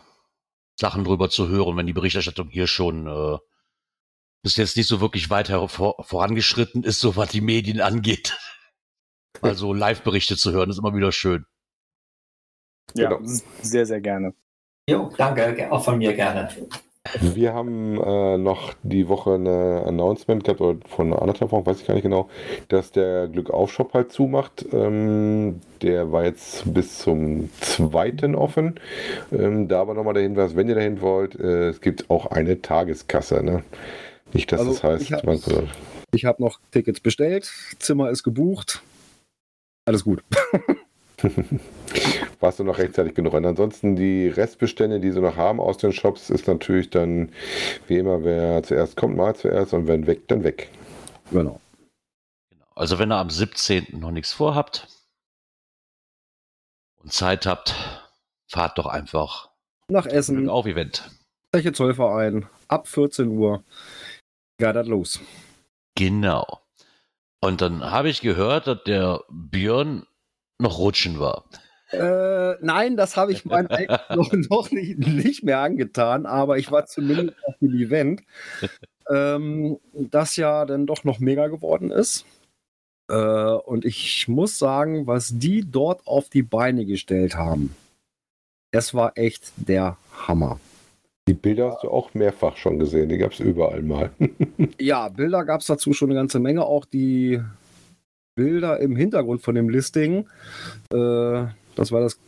Sachen 0.78 1.04
drüber 1.04 1.30
zu 1.30 1.48
hören, 1.48 1.76
wenn 1.76 1.86
die 1.86 1.92
Berichterstattung 1.92 2.48
hier 2.48 2.66
schon 2.66 3.06
äh, 3.06 3.38
bis 4.42 4.56
jetzt 4.56 4.76
nicht 4.76 4.86
so 4.86 5.00
wirklich 5.00 5.30
weiter 5.30 5.68
vor, 5.68 6.02
vorangeschritten 6.04 6.82
ist, 6.84 7.00
so 7.00 7.16
was 7.16 7.30
die 7.30 7.40
Medien 7.40 7.80
angeht. 7.80 8.36
Also 9.42 9.72
Live-Berichte 9.72 10.36
zu 10.36 10.50
hören, 10.50 10.70
ist 10.70 10.78
immer 10.78 10.94
wieder 10.94 11.12
schön. 11.12 11.46
Ja, 12.94 13.08
Genau. 13.10 13.20
sehr, 13.62 13.86
sehr 13.86 14.00
gerne. 14.00 14.34
Jo, 14.88 15.10
danke, 15.16 15.70
auch 15.70 15.84
von 15.84 15.98
mir 15.98 16.14
gerne. 16.14 16.48
Wir 17.20 17.54
haben 17.54 17.98
äh, 18.00 18.36
noch 18.36 18.74
die 18.82 19.08
Woche 19.08 19.34
eine 19.34 19.84
Announcement 19.86 20.44
gehabt, 20.44 20.60
oder 20.60 20.78
von 20.86 21.14
anderthalb 21.14 21.50
Wochen, 21.50 21.64
weiß 21.64 21.80
ich 21.80 21.86
gar 21.86 21.94
nicht 21.94 22.02
genau, 22.02 22.28
dass 22.68 22.92
der 22.92 23.26
Glückauf-Shop 23.28 23.94
halt 23.94 24.12
zumacht. 24.12 24.66
Ähm, 24.72 25.60
der 25.80 26.12
war 26.12 26.24
jetzt 26.24 26.72
bis 26.74 26.98
zum 26.98 27.48
zweiten 27.60 28.34
offen. 28.34 28.78
Ähm, 29.32 29.66
da 29.68 29.80
aber 29.80 29.94
nochmal 29.94 30.12
der 30.14 30.24
Hinweis, 30.24 30.56
wenn 30.56 30.68
ihr 30.68 30.74
dahin 30.74 31.00
wollt, 31.00 31.36
äh, 31.40 31.68
es 31.68 31.80
gibt 31.80 32.10
auch 32.10 32.26
eine 32.26 32.60
Tageskasse. 32.60 33.42
Ne? 33.42 33.62
Nicht, 34.34 34.52
dass 34.52 34.60
Also, 34.60 34.72
das 34.72 34.82
heißt, 34.84 35.02
ich 35.02 35.12
hab- 35.12 35.24
habe 36.36 36.42
noch 36.42 36.60
Tickets 36.70 37.00
bestellt, 37.00 37.50
Zimmer 37.78 38.10
ist 38.10 38.22
gebucht. 38.24 38.82
Alles 39.86 40.04
gut. 40.04 40.22
warst 42.40 42.58
du 42.58 42.64
noch 42.64 42.78
rechtzeitig 42.78 43.14
genug. 43.14 43.34
Und 43.34 43.44
ansonsten 43.44 43.96
die 43.96 44.28
Restbestände, 44.28 45.00
die 45.00 45.12
sie 45.12 45.20
noch 45.20 45.36
haben 45.36 45.60
aus 45.60 45.78
den 45.78 45.92
Shops, 45.92 46.30
ist 46.30 46.48
natürlich 46.48 46.90
dann 46.90 47.30
wie 47.86 47.98
immer, 47.98 48.24
wer 48.24 48.62
zuerst 48.62 48.96
kommt, 48.96 49.16
mal 49.16 49.34
zuerst 49.34 49.72
und 49.72 49.86
wenn 49.86 50.06
weg, 50.06 50.26
dann 50.28 50.44
weg. 50.44 50.70
Genau. 51.30 51.60
Also 52.74 52.98
wenn 52.98 53.12
ihr 53.12 53.16
am 53.16 53.30
17. 53.30 53.98
noch 53.98 54.10
nichts 54.10 54.32
vorhabt 54.32 54.88
und 57.02 57.12
Zeit 57.12 57.46
habt, 57.46 57.74
fahrt 58.48 58.78
doch 58.78 58.86
einfach 58.86 59.50
Nach 59.88 60.06
Essen, 60.06 60.48
Auf-Event. 60.48 61.10
Zeche 61.54 61.72
Zollverein, 61.72 62.46
ab 62.68 62.86
14 62.88 63.28
Uhr. 63.28 63.64
Ja, 64.60 64.72
das 64.72 64.86
los. 64.86 65.20
Genau. 65.96 66.60
Und 67.40 67.60
dann 67.60 67.90
habe 67.90 68.08
ich 68.08 68.20
gehört, 68.20 68.66
dass 68.66 68.84
der 68.84 69.24
Björn 69.28 70.06
noch 70.60 70.78
rutschen 70.78 71.18
war. 71.18 71.44
Äh, 71.92 72.56
nein, 72.60 72.96
das 72.96 73.16
habe 73.16 73.32
ich 73.32 73.44
meinen 73.44 73.68
Eltern 73.68 74.00
noch, 74.16 74.32
noch 74.32 74.70
nicht, 74.70 74.98
nicht 74.98 75.42
mehr 75.42 75.58
angetan, 75.58 76.26
aber 76.26 76.58
ich 76.58 76.70
war 76.70 76.86
zumindest 76.86 77.36
auf 77.44 77.54
dem 77.60 77.74
Event, 77.74 78.22
ähm, 79.10 79.78
das 79.92 80.36
ja 80.36 80.64
dann 80.66 80.86
doch 80.86 81.04
noch 81.04 81.18
mega 81.18 81.48
geworden 81.48 81.90
ist. 81.90 82.24
Äh, 83.08 83.14
und 83.14 83.84
ich 83.84 84.28
muss 84.28 84.58
sagen, 84.58 85.06
was 85.08 85.36
die 85.36 85.68
dort 85.68 86.06
auf 86.06 86.28
die 86.28 86.42
Beine 86.42 86.86
gestellt 86.86 87.34
haben, 87.34 87.74
es 88.70 88.94
war 88.94 89.18
echt 89.18 89.52
der 89.56 89.96
Hammer. 90.28 90.60
Die 91.26 91.34
Bilder 91.34 91.72
hast 91.72 91.82
du 91.82 91.90
auch 91.90 92.14
mehrfach 92.14 92.56
schon 92.56 92.78
gesehen, 92.78 93.08
die 93.08 93.18
gab 93.18 93.32
es 93.32 93.40
überall 93.40 93.82
mal. 93.82 94.10
Ja, 94.80 95.08
Bilder 95.08 95.44
gab 95.44 95.60
es 95.60 95.66
dazu 95.66 95.92
schon 95.92 96.10
eine 96.10 96.18
ganze 96.18 96.38
Menge. 96.38 96.64
Auch 96.64 96.84
die 96.84 97.40
Bilder 98.34 98.80
im 98.80 98.96
Hintergrund 98.96 99.42
von 99.42 99.54
dem 99.54 99.68
Listing. 99.68 100.26
Äh, 100.92 101.44
das 101.74 101.92
war 101.92 102.00
das 102.00 102.18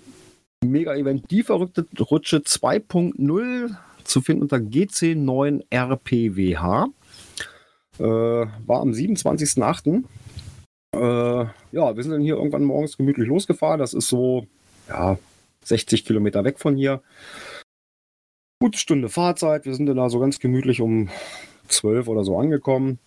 Mega-Event. 0.65 1.31
Die 1.31 1.43
verrückte 1.43 1.87
Rutsche 1.99 2.39
2.0 2.39 3.75
zu 4.05 4.21
finden 4.21 4.43
unter 4.43 4.59
GC9RPWH. 4.59 6.89
Äh, 7.99 8.03
war 8.03 8.81
am 8.81 8.93
27.08. 8.93 10.05
Äh, 10.95 11.47
ja, 11.73 11.97
wir 11.97 12.03
sind 12.03 12.13
dann 12.13 12.23
hier 12.23 12.37
irgendwann 12.37 12.65
morgens 12.65 12.97
gemütlich 12.97 13.29
losgefahren. 13.29 13.81
Das 13.81 13.95
ist 13.95 14.09
so, 14.09 14.47
ja, 14.89 15.19
60 15.65 16.05
Kilometer 16.05 16.45
weg 16.45 16.59
von 16.59 16.77
hier. 16.77 17.03
Gute 18.61 18.79
Stunde 18.79 19.09
Fahrzeit. 19.09 19.65
Wir 19.65 19.75
sind 19.75 19.87
dann 19.87 19.97
da 19.97 20.09
so 20.09 20.21
ganz 20.21 20.39
gemütlich 20.39 20.81
um 20.81 21.09
12 21.69 22.09
oder 22.09 22.25
so 22.25 22.39
angekommen. 22.39 22.99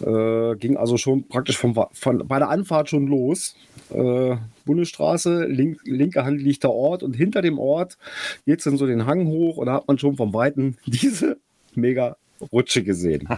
Äh, 0.00 0.56
ging 0.56 0.76
also 0.76 0.96
schon 0.96 1.26
praktisch 1.28 1.58
vom, 1.58 1.74
von, 1.92 2.26
bei 2.26 2.38
der 2.38 2.48
Anfahrt 2.48 2.88
schon 2.88 3.06
los. 3.06 3.56
Äh, 3.90 4.36
Bundesstraße, 4.64 5.46
link, 5.46 5.80
linke 5.84 6.24
Hand 6.24 6.40
liegt 6.40 6.62
der 6.62 6.72
Ort 6.72 7.02
und 7.02 7.14
hinter 7.14 7.42
dem 7.42 7.58
Ort 7.58 7.96
geht 8.44 8.58
es 8.58 8.64
dann 8.64 8.76
so 8.76 8.86
den 8.86 9.06
Hang 9.06 9.26
hoch 9.26 9.56
und 9.56 9.66
da 9.66 9.74
hat 9.74 9.88
man 9.88 9.98
schon 9.98 10.16
vom 10.16 10.32
Weiten 10.34 10.76
diese 10.86 11.38
mega 11.74 12.16
Rutsche 12.52 12.82
gesehen. 12.84 13.28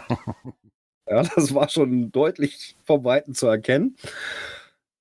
ja, 1.08 1.22
das 1.22 1.54
war 1.54 1.68
schon 1.68 2.12
deutlich 2.12 2.76
vom 2.84 3.04
Weiten 3.04 3.34
zu 3.34 3.46
erkennen. 3.46 3.96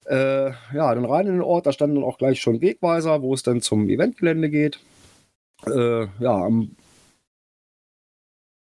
Äh, 0.06 0.52
ja, 0.74 0.96
dann 0.96 1.06
rein 1.06 1.28
in 1.28 1.34
den 1.34 1.42
Ort, 1.42 1.66
da 1.66 1.72
standen 1.72 1.96
dann 1.96 2.06
auch 2.06 2.18
gleich 2.18 2.42
schon 2.42 2.62
Wegweiser, 2.62 3.22
wo 3.22 3.34
es 3.34 3.44
dann 3.44 3.62
zum 3.62 3.90
Eventgelände 3.90 4.50
geht. 4.50 4.80
Äh, 5.68 6.08
ja, 6.20 6.36
am 6.46 6.76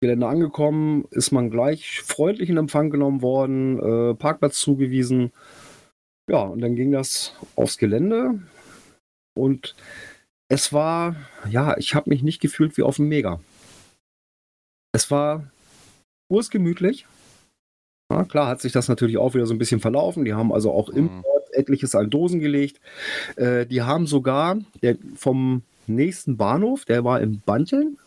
Gelände 0.04 0.28
angekommen, 0.28 1.06
ist 1.12 1.32
man 1.32 1.50
gleich 1.50 2.02
freundlich 2.02 2.50
in 2.50 2.58
Empfang 2.58 2.90
genommen 2.90 3.22
worden, 3.22 3.80
äh, 3.80 4.14
Parkplatz 4.14 4.60
zugewiesen. 4.60 5.32
Ja, 6.30 6.42
und 6.42 6.60
dann 6.62 6.76
ging 6.76 6.92
das 6.92 7.34
aufs 7.56 7.78
Gelände 7.78 8.40
und 9.34 9.76
es 10.50 10.74
war, 10.74 11.16
ja, 11.50 11.78
ich 11.78 11.96
habe 11.96 12.10
mich 12.10 12.22
nicht 12.22 12.42
gefühlt 12.42 12.78
wie 12.78 12.84
auf 12.84 12.98
dem 12.98 13.08
Mega. 13.08 13.40
Es 14.94 15.10
war 15.10 15.50
ursgemütlich. 16.30 17.08
Ja, 18.12 18.26
klar 18.26 18.48
hat 18.48 18.62
sich 18.62 18.74
das 18.74 18.90
natürlich 18.90 19.18
auch 19.18 19.34
wieder 19.34 19.48
so 19.48 19.54
ein 19.54 19.58
bisschen 19.58 19.80
verlaufen. 19.80 20.26
Die 20.26 20.34
haben 20.34 20.54
also 20.54 20.72
auch 20.72 20.90
im 20.90 21.06
Mhm. 21.06 21.24
Ort 21.26 21.54
etliches 21.54 21.96
an 21.96 22.10
Dosen 22.10 22.40
gelegt. 22.40 22.80
Äh, 23.38 23.66
die 23.66 23.82
haben 23.82 24.06
sogar 24.06 24.60
der, 24.82 24.98
vom 25.16 25.64
nächsten 25.88 26.38
Bahnhof, 26.38 26.86
der 26.86 27.04
war 27.04 27.22
in 27.22 27.42
Banteln, 27.42 27.98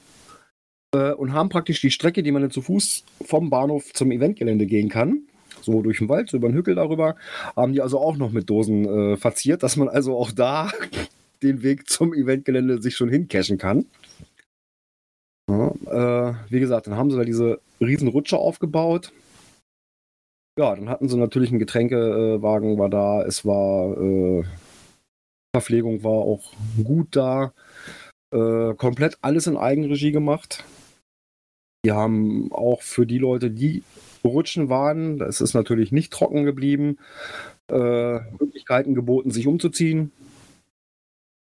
äh, 0.96 1.12
und 1.12 1.32
haben 1.32 1.48
praktisch 1.48 1.80
die 1.80 1.90
Strecke, 1.90 2.22
die 2.22 2.32
man 2.32 2.42
dann 2.42 2.50
zu 2.50 2.62
Fuß 2.62 3.04
vom 3.24 3.50
Bahnhof 3.50 3.92
zum 3.92 4.10
Eventgelände 4.10 4.66
gehen 4.66 4.88
kann, 4.88 5.22
so 5.60 5.82
durch 5.82 5.98
den 5.98 6.08
Wald, 6.08 6.30
so 6.30 6.38
über 6.38 6.48
den 6.48 6.56
Hügel 6.56 6.74
darüber, 6.74 7.16
haben 7.54 7.72
die 7.72 7.82
also 7.82 7.98
auch 7.98 8.16
noch 8.16 8.32
mit 8.32 8.48
Dosen 8.48 8.84
äh, 8.86 9.16
verziert, 9.16 9.62
dass 9.62 9.76
man 9.76 9.88
also 9.88 10.16
auch 10.16 10.32
da 10.32 10.70
den 11.42 11.62
Weg 11.62 11.88
zum 11.88 12.14
Eventgelände 12.14 12.80
sich 12.80 12.96
schon 12.96 13.10
hincachen 13.10 13.58
kann. 13.58 13.86
Ja, 15.48 16.30
äh, 16.30 16.34
wie 16.48 16.60
gesagt, 16.60 16.86
dann 16.86 16.96
haben 16.96 17.10
sie 17.10 17.16
da 17.16 17.24
diese 17.24 17.60
riesen 17.80 18.08
Rutsche 18.08 18.38
aufgebaut. 18.38 19.12
Ja, 20.58 20.74
dann 20.74 20.88
hatten 20.88 21.08
sie 21.08 21.18
natürlich 21.18 21.50
einen 21.50 21.58
Getränkewagen, 21.58 22.78
war 22.78 22.88
da, 22.88 23.22
es 23.22 23.44
war 23.44 23.96
äh, 24.00 24.44
Verpflegung 25.54 26.02
war 26.02 26.12
auch 26.12 26.52
gut 26.82 27.08
da. 27.10 27.52
Äh, 28.32 28.74
komplett 28.74 29.18
alles 29.22 29.46
in 29.46 29.56
Eigenregie 29.56 30.12
gemacht. 30.12 30.64
Die 31.86 31.92
haben 31.92 32.50
auch 32.50 32.82
für 32.82 33.06
die 33.06 33.18
Leute, 33.18 33.48
die 33.48 33.84
rutschen 34.24 34.68
waren, 34.68 35.18
das 35.18 35.40
ist 35.40 35.54
natürlich 35.54 35.92
nicht 35.92 36.12
trocken 36.12 36.44
geblieben, 36.44 36.98
äh, 37.70 38.18
Möglichkeiten 38.40 38.96
geboten, 38.96 39.30
sich 39.30 39.46
umzuziehen. 39.46 40.10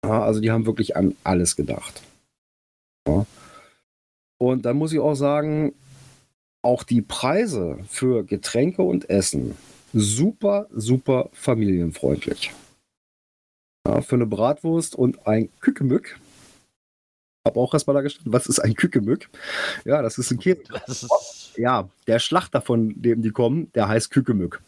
Ja, 0.05 0.23
also 0.23 0.39
die 0.39 0.49
haben 0.49 0.65
wirklich 0.65 0.95
an 0.95 1.13
alles 1.25 1.57
gedacht. 1.57 2.01
Ja. 3.05 3.25
Und 4.37 4.63
dann 4.63 4.77
muss 4.77 4.93
ich 4.93 4.99
auch 4.99 5.15
sagen, 5.15 5.73
auch 6.61 6.83
die 6.83 7.01
Preise 7.01 7.79
für 7.89 8.23
Getränke 8.23 8.83
und 8.83 9.09
Essen 9.09 9.57
super, 9.91 10.67
super 10.71 11.27
familienfreundlich. 11.33 12.53
Ja, 13.85 13.99
für 13.99 14.15
eine 14.15 14.25
Bratwurst 14.25 14.95
und 14.95 15.27
ein 15.27 15.49
Kükemück. 15.59 16.17
Hab 17.45 17.57
auch 17.57 17.73
erstmal 17.73 17.95
da 17.95 18.01
gestanden, 18.01 18.33
was 18.33 18.47
ist 18.47 18.59
ein 18.59 18.73
Kükemück? 18.73 19.29
Ja, 19.85 20.01
das 20.01 20.17
ist 20.17 20.31
ein 20.31 20.39
Käse. 20.39 20.61
Ist, 20.87 21.57
Ja, 21.57 21.89
der 22.07 22.19
Schlachter, 22.19 22.61
von 22.61 22.93
dem 23.01 23.21
die 23.21 23.31
kommen, 23.31 23.71
der 23.73 23.87
heißt 23.87 24.11
Kükemück. 24.11 24.61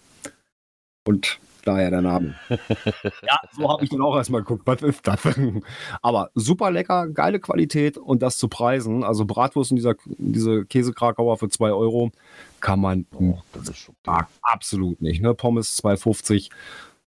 Und 1.05 1.39
daher 1.65 1.89
der 1.89 2.01
Name. 2.01 2.35
ja, 2.49 3.39
so 3.51 3.69
habe 3.69 3.83
ich 3.83 3.89
dann 3.89 4.01
auch 4.01 4.15
erstmal 4.15 4.41
geguckt, 4.41 4.63
was 4.65 4.81
ist 4.81 5.05
das? 5.05 5.19
Aber 6.01 6.31
super 6.35 6.71
lecker, 6.71 7.07
geile 7.09 7.39
Qualität 7.39 7.97
und 7.97 8.21
das 8.21 8.37
zu 8.37 8.47
Preisen. 8.47 9.03
Also 9.03 9.25
Bratwurst 9.25 9.71
und 9.71 9.77
dieser, 9.77 9.95
diese 10.05 10.65
Käsekrakauer 10.65 11.37
für 11.37 11.49
2 11.49 11.71
Euro 11.71 12.11
kann 12.59 12.79
man 12.79 13.05
oh, 13.15 13.39
das 13.53 13.69
ist 13.69 13.89
okay. 13.89 14.25
Absolut 14.41 15.01
nicht. 15.01 15.21
Ne? 15.21 15.33
Pommes 15.33 15.77
2,50. 15.83 16.49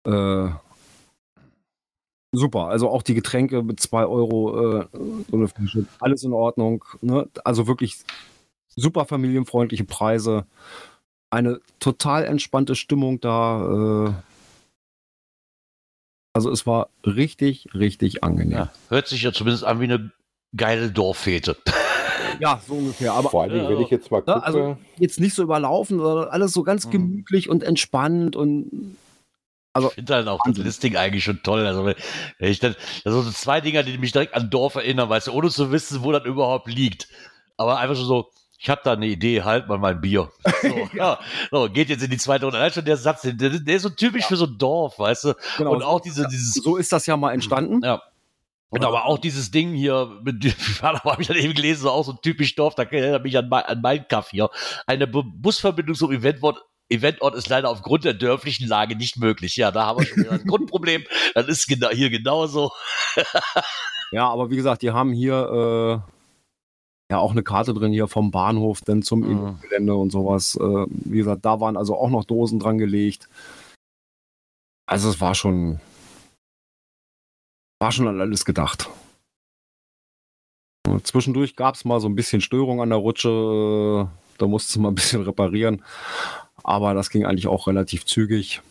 Äh, 0.06 0.54
super. 2.36 2.68
Also 2.68 2.90
auch 2.90 3.02
die 3.02 3.14
Getränke 3.16 3.64
mit 3.64 3.80
2 3.80 4.06
Euro, 4.06 4.82
äh, 4.82 4.88
so 4.94 5.38
eine 5.38 5.48
Flasche, 5.48 5.86
alles 6.00 6.24
in 6.24 6.34
Ordnung. 6.34 6.84
Ne? 7.02 7.28
Also 7.44 7.68
wirklich 7.68 7.98
super 8.76 9.06
familienfreundliche 9.06 9.84
Preise. 9.86 10.46
Eine 11.32 11.60
total 11.80 12.26
entspannte 12.26 12.76
Stimmung 12.76 13.20
da. 13.20 14.08
Äh, 14.08 14.14
also 16.34 16.52
es 16.52 16.68
war 16.68 16.90
richtig, 17.06 17.68
richtig 17.74 18.24
angenehm. 18.24 18.58
Ja, 18.58 18.72
hört 18.90 19.08
sich 19.08 19.24
ja 19.24 19.32
zumindest 19.32 19.64
an 19.64 19.80
wie 19.80 19.86
eine 19.86 20.12
geile 20.56 20.92
Dorffete. 20.92 21.58
Ja, 22.40 22.60
so 22.68 22.74
ungefähr. 22.74 23.14
Aber 23.14 23.30
Vor 23.30 23.44
allen 23.44 23.54
Dingen, 23.54 23.70
wenn 23.70 23.82
ich 23.82 23.90
jetzt 23.90 24.12
mal 24.12 24.22
Ja, 24.28 24.34
gucke, 24.34 24.46
also 24.46 24.78
jetzt 24.98 25.22
nicht 25.22 25.36
so 25.36 25.44
überlaufen, 25.44 26.00
sondern 26.00 26.28
alles 26.28 26.52
so 26.52 26.64
ganz 26.64 26.86
Mhm. 26.88 26.92
gemütlich 26.92 27.50
und 27.50 27.64
entspannt 27.64 28.36
und 28.36 28.98
Also, 29.76 29.90
ich 29.90 29.94
finde 29.96 30.16
halt 30.16 30.28
auch 30.28 30.40
das 30.40 30.48
Wahnsinn. 30.48 30.64
Listing 30.66 30.96
eigentlich 30.96 31.24
schon 31.24 31.44
toll. 31.44 31.68
Also, 31.68 31.86
wenn 31.86 31.96
ich 32.40 32.60
dann, 32.60 32.76
also 33.04 33.22
so 33.22 33.32
zwei 33.32 33.60
Dinger, 33.62 33.84
die 33.84 33.98
mich 33.98 34.12
direkt 34.14 34.34
an 34.34 34.50
Dorf 34.50 34.76
erinnern, 34.76 35.10
weißt 35.10 35.28
du, 35.28 35.34
ohne 35.34 35.50
zu 35.50 35.72
wissen, 35.72 36.02
wo 36.04 36.12
das 36.12 36.24
überhaupt 36.26 36.68
liegt. 36.68 37.08
Aber 37.58 37.78
einfach 37.80 37.96
schon 37.96 38.06
so, 38.06 38.30
ich 38.58 38.70
habe 38.70 38.82
da 38.84 38.94
eine 38.94 39.06
Idee, 39.08 39.44
halt 39.44 39.68
mal 39.68 39.78
mein 39.78 40.00
Bier. 40.02 40.32
So, 40.62 40.90
ja. 40.98 41.20
so, 41.52 41.70
geht 41.70 41.90
jetzt 41.90 42.04
in 42.04 42.10
die 42.10 42.18
zweite 42.18 42.46
Runde. 42.46 42.58
Allein 42.58 42.72
schon 42.72 42.86
der 42.86 42.98
Satz, 42.98 43.22
der, 43.24 43.34
der 43.34 43.76
ist 43.76 43.84
so 43.84 43.90
typisch 43.90 44.26
für 44.26 44.38
so 44.38 44.46
ein 44.46 44.58
Dorf, 44.58 44.98
weißt 44.98 45.26
du. 45.26 45.34
genau, 45.58 45.74
Und 45.74 45.84
auch 45.84 46.00
diese, 46.00 46.26
dieses, 46.28 46.54
so 46.54 46.78
ist 46.78 46.92
das 46.94 47.06
ja 47.06 47.18
mal 47.18 47.34
entstanden. 47.34 47.82
ja. 47.84 48.02
Und 48.70 48.84
aber 48.84 49.06
auch 49.06 49.20
dieses 49.20 49.52
Ding 49.52 49.74
hier, 49.74 50.20
mit, 50.24 50.44
habe 50.82 51.22
ich 51.22 51.28
dann 51.28 51.38
eben 51.38 51.54
gelesen, 51.54 51.84
so 51.84 51.92
auch 51.92 52.04
so 52.04 52.14
typisch 52.14 52.56
Dorf, 52.56 52.76
da 52.76 52.84
erinnert 52.84 53.24
mich 53.24 53.38
an, 53.38 53.48
mein- 53.48 53.64
an 53.66 53.80
meinen 53.82 54.08
Kaff 54.08 54.30
hier. 54.32 54.50
Eine 54.88 55.06
Bu 55.08 55.24
Busverbindung 55.24 55.96
zum 55.96 56.12
Eventort, 56.12 56.62
Eventort 56.90 57.36
ist 57.36 57.50
leider 57.50 57.70
aufgrund 57.70 58.04
der 58.04 58.14
dörflichen 58.14 58.68
Lage 58.68 58.96
nicht 58.96 59.18
möglich. 59.18 59.56
Ja, 59.56 59.72
da 59.72 59.86
haben 59.88 60.00
wir 60.00 60.06
schon 60.06 60.18
wieder 60.24 60.32
ein 60.34 60.44
Grundproblem. 60.48 61.04
Das 61.34 61.48
ist 61.48 61.68
genau, 61.68 61.90
hier 61.90 62.10
genauso. 62.10 62.72
Ja, 64.12 64.30
aber 64.30 64.52
wie 64.52 64.56
gesagt, 64.56 64.84
die 64.84 64.92
haben 64.92 65.12
hier 65.14 65.34
äh, 65.36 67.12
ja 67.12 67.18
auch 67.18 67.32
eine 67.32 67.42
Karte 67.44 67.74
drin 67.74 67.92
hier 67.92 68.08
vom 68.08 68.30
Bahnhof 68.32 68.82
dann 68.82 69.02
zum 69.02 69.22
Mhm. 69.22 69.60
Gelände 69.62 69.96
und 69.96 70.12
sowas. 70.12 70.56
Äh, 70.56 70.86
wie 70.90 71.18
gesagt, 71.18 71.44
da 71.44 71.60
waren 71.60 71.76
also 71.76 71.98
auch 71.98 72.10
noch 72.10 72.24
Dosen 72.24 72.60
dran 72.60 72.78
gelegt. 72.78 73.28
Also 74.88 75.10
es 75.10 75.20
war 75.20 75.34
schon 75.34 75.82
war 77.82 77.92
schon 77.92 78.08
an 78.08 78.22
alles 78.22 78.46
gedacht. 78.46 78.88
Und 80.88 81.06
Zwischendurch 81.08 81.56
gab 81.56 81.76
es 81.76 81.84
mal 81.84 82.00
so 82.00 82.08
ein 82.08 82.16
bisschen 82.16 82.42
Störung 82.42 82.80
an 82.80 82.90
der 82.90 83.00
Rutsche. 83.00 84.08
äh, 84.08 84.38
Da 84.38 84.48
musste 84.48 84.80
mal 84.80 84.90
ein 84.90 84.96
bisschen 84.96 85.24
reparieren. 85.24 85.84
Aber 86.66 86.94
das 86.94 87.10
ging 87.10 87.26
eigentlich 87.26 87.48
auch 87.48 87.68
relativ 87.68 88.06
zügig. 88.06 88.62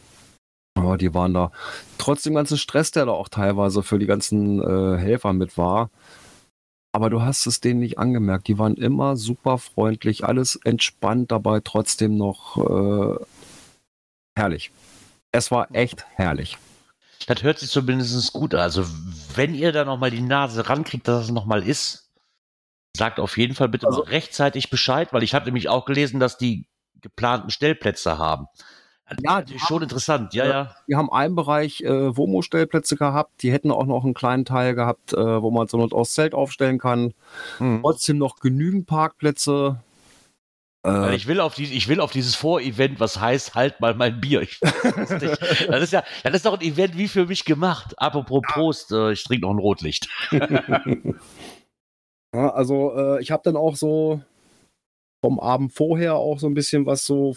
Aber 0.77 0.99
die 0.99 1.15
waren 1.15 1.33
da 1.33 1.53
trotz 1.99 2.23
dem 2.25 2.35
ganzen 2.35 2.59
Stress, 2.59 2.91
der 2.91 3.07
da 3.07 3.12
auch 3.12 3.29
teilweise 3.29 3.83
für 3.83 3.99
die 3.99 4.07
ganzen 4.07 4.61
äh, 4.61 4.99
Helfer 4.99 5.33
mit 5.33 5.57
war. 5.57 5.91
Aber 6.93 7.11
du 7.11 7.23
hast 7.23 7.47
es 7.47 7.61
denen 7.61 7.81
nicht 7.81 7.99
angemerkt. 7.99 8.49
Die 8.49 8.59
waren 8.59 8.75
immer 8.77 9.16
super 9.16 9.59
freundlich, 9.59 10.25
alles 10.25 10.57
entspannt 10.57 11.31
dabei, 11.33 11.61
trotzdem 11.61 12.16
noch 12.16 12.57
äh, 12.57 13.25
herrlich. 14.37 14.73
Es 15.33 15.51
war 15.51 15.73
echt 15.75 16.05
herrlich. 16.16 16.59
Das 17.27 17.43
hört 17.43 17.59
sich 17.59 17.71
zumindest 17.71 18.33
gut 18.33 18.55
an. 18.55 18.61
Also, 18.61 18.85
wenn 19.35 19.55
ihr 19.55 19.73
da 19.73 19.85
nochmal 19.85 20.11
die 20.11 20.21
Nase 20.21 20.69
rankriegt, 20.69 21.09
dass 21.09 21.25
es 21.25 21.31
nochmal 21.31 21.66
ist, 21.66 22.11
sagt 22.97 23.19
auf 23.19 23.39
jeden 23.39 23.55
Fall 23.55 23.69
bitte 23.69 23.87
Also- 23.87 24.03
rechtzeitig 24.03 24.71
Bescheid, 24.71 25.12
weil 25.12 25.23
ich 25.23 25.35
habe 25.35 25.47
nämlich 25.47 25.69
auch 25.69 25.85
gelesen, 25.85 26.21
dass 26.21 26.37
die 26.39 26.66
geplanten 27.05 27.51
Stellplätze 27.51 28.19
haben. 28.19 28.47
Ja, 29.23 29.43
Das 29.43 29.51
ist 29.53 29.67
schon 29.69 29.83
interessant. 29.83 30.33
Ja, 30.35 30.47
ja. 30.47 30.75
Wir 30.87 30.97
haben 30.97 31.13
einen 31.13 31.35
Bereich 31.37 31.83
äh, 31.83 32.17
Womo-Stellplätze 32.17 32.97
gehabt. 32.97 33.43
Die 33.43 33.53
hätten 33.53 33.71
auch 33.71 33.85
noch 33.85 34.03
einen 34.03 34.15
kleinen 34.15 34.47
Teil 34.47 34.75
gehabt, 34.75 35.13
äh, 35.13 35.43
wo 35.43 35.51
man 35.51 35.69
Not 35.73 35.93
aus 35.93 36.15
Zelt 36.15 36.35
aufstellen 36.35 36.79
kann. 36.79 37.13
Hm. 37.59 37.81
Trotzdem 37.83 38.17
noch 38.19 38.37
genügend 38.41 38.87
Parkplätze. 38.87 39.83
Äh, 40.87 41.15
ich 41.15 41.27
will 41.27 41.41
auf 41.41 41.55
die, 41.55 41.65
ich 41.65 41.89
will 41.89 42.01
auf 42.01 42.13
dieses 42.13 42.35
Vorevent, 42.35 42.99
was 42.99 43.21
heißt, 43.21 43.55
halt 43.55 43.79
mal 43.81 43.95
mein 43.95 44.21
Bier. 44.21 44.41
Ich, 44.41 44.59
das, 44.61 45.11
ist 45.11 45.23
nicht- 45.23 45.41
das 45.69 45.83
ist 45.83 45.93
ja, 45.93 46.03
das 46.23 46.35
ist 46.35 46.47
doch 46.47 46.55
ein 46.59 46.63
Event 46.67 46.97
wie 46.97 47.09
für 47.09 47.27
mich 47.27 47.45
gemacht. 47.45 47.95
Apropos 47.99 48.41
Prost, 48.49 48.91
äh, 48.93 49.13
ich 49.13 49.23
trinke 49.25 49.43
noch 49.47 49.53
ein 49.53 49.59
Rotlicht. 49.59 50.09
ja, 52.35 52.51
also 52.51 52.97
äh, 52.97 53.23
ich 53.23 53.31
habe 53.31 53.43
dann 53.45 53.57
auch 53.57 53.77
so 53.77 54.23
vom 55.25 55.41
Abend 55.41 55.73
vorher 55.73 56.17
auch 56.17 56.39
so 56.39 56.47
ein 56.47 56.53
bisschen 56.53 56.85
was 56.85 57.07
so 57.07 57.35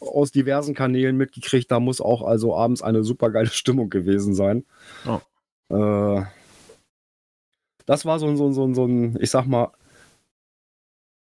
aus 0.00 0.30
diversen 0.32 0.74
Kanälen 0.74 1.18
mitgekriegt. 1.18 1.70
Da 1.70 1.80
muss 1.80 2.00
auch 2.00 2.22
also 2.22 2.56
abends 2.56 2.80
eine 2.80 3.04
super 3.04 3.28
geile 3.30 3.48
Stimmung 3.50 3.90
gewesen 3.90 4.34
sein. 4.34 4.64
Oh. 5.06 5.20
Äh, 5.74 6.24
das 7.84 8.06
war 8.06 8.18
so 8.18 8.26
ein, 8.26 8.38
so, 8.38 8.46
ein- 8.46 8.54
so, 8.54 8.64
ein- 8.66 8.74
so 8.74 8.86
ein, 8.86 9.18
ich 9.20 9.30
sag 9.30 9.44
mal, 9.46 9.70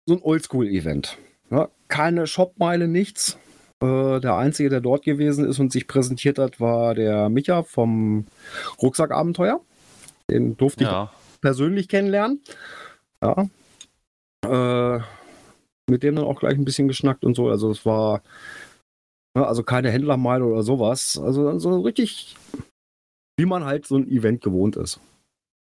so 0.07 0.17
ein 0.17 0.23
Oldschool-Event. 0.23 1.19
Ja, 1.53 1.69
keine 1.87 2.27
Shopmeile, 2.27 2.89
nichts. 2.89 3.39
Äh, 3.81 4.19
der 4.19 4.35
Einzige, 4.35 4.71
der 4.71 4.81
dort 4.81 5.05
gewesen 5.05 5.45
ist 5.49 5.61
und 5.61 5.71
sich 5.71 5.87
präsentiert 5.87 6.39
hat, 6.41 6.59
war 6.59 6.95
der 6.97 7.29
Micha 7.29 7.63
vom 7.63 8.27
Rucksackabenteuer. 8.83 9.61
Den 10.29 10.57
durfte 10.57 10.83
ich 10.83 10.91
Ja. 10.91 11.13
persönlich 11.41 11.89
kennenlernen. 11.89 12.43
Ja. 13.23 13.47
Äh, 14.45 15.01
mit 15.91 16.03
dem 16.03 16.17
dann 16.17 16.25
auch 16.25 16.41
gleich 16.41 16.55
ein 16.55 16.65
bisschen 16.65 16.89
geschnackt 16.89 17.25
und 17.25 17.35
so. 17.35 17.49
Also 17.49 17.71
es 17.71 17.85
war 17.85 18.23
ja, 19.37 19.45
also 19.45 19.63
keine 19.63 19.91
Händlermeile 19.91 20.45
oder 20.45 20.63
sowas. 20.63 21.19
Also 21.19 21.59
so 21.59 21.81
richtig, 21.81 22.37
wie 23.39 23.47
man 23.47 23.65
halt 23.65 23.87
so 23.87 23.97
ein 23.97 24.09
Event 24.09 24.43
gewohnt 24.43 24.77
ist. 24.77 25.01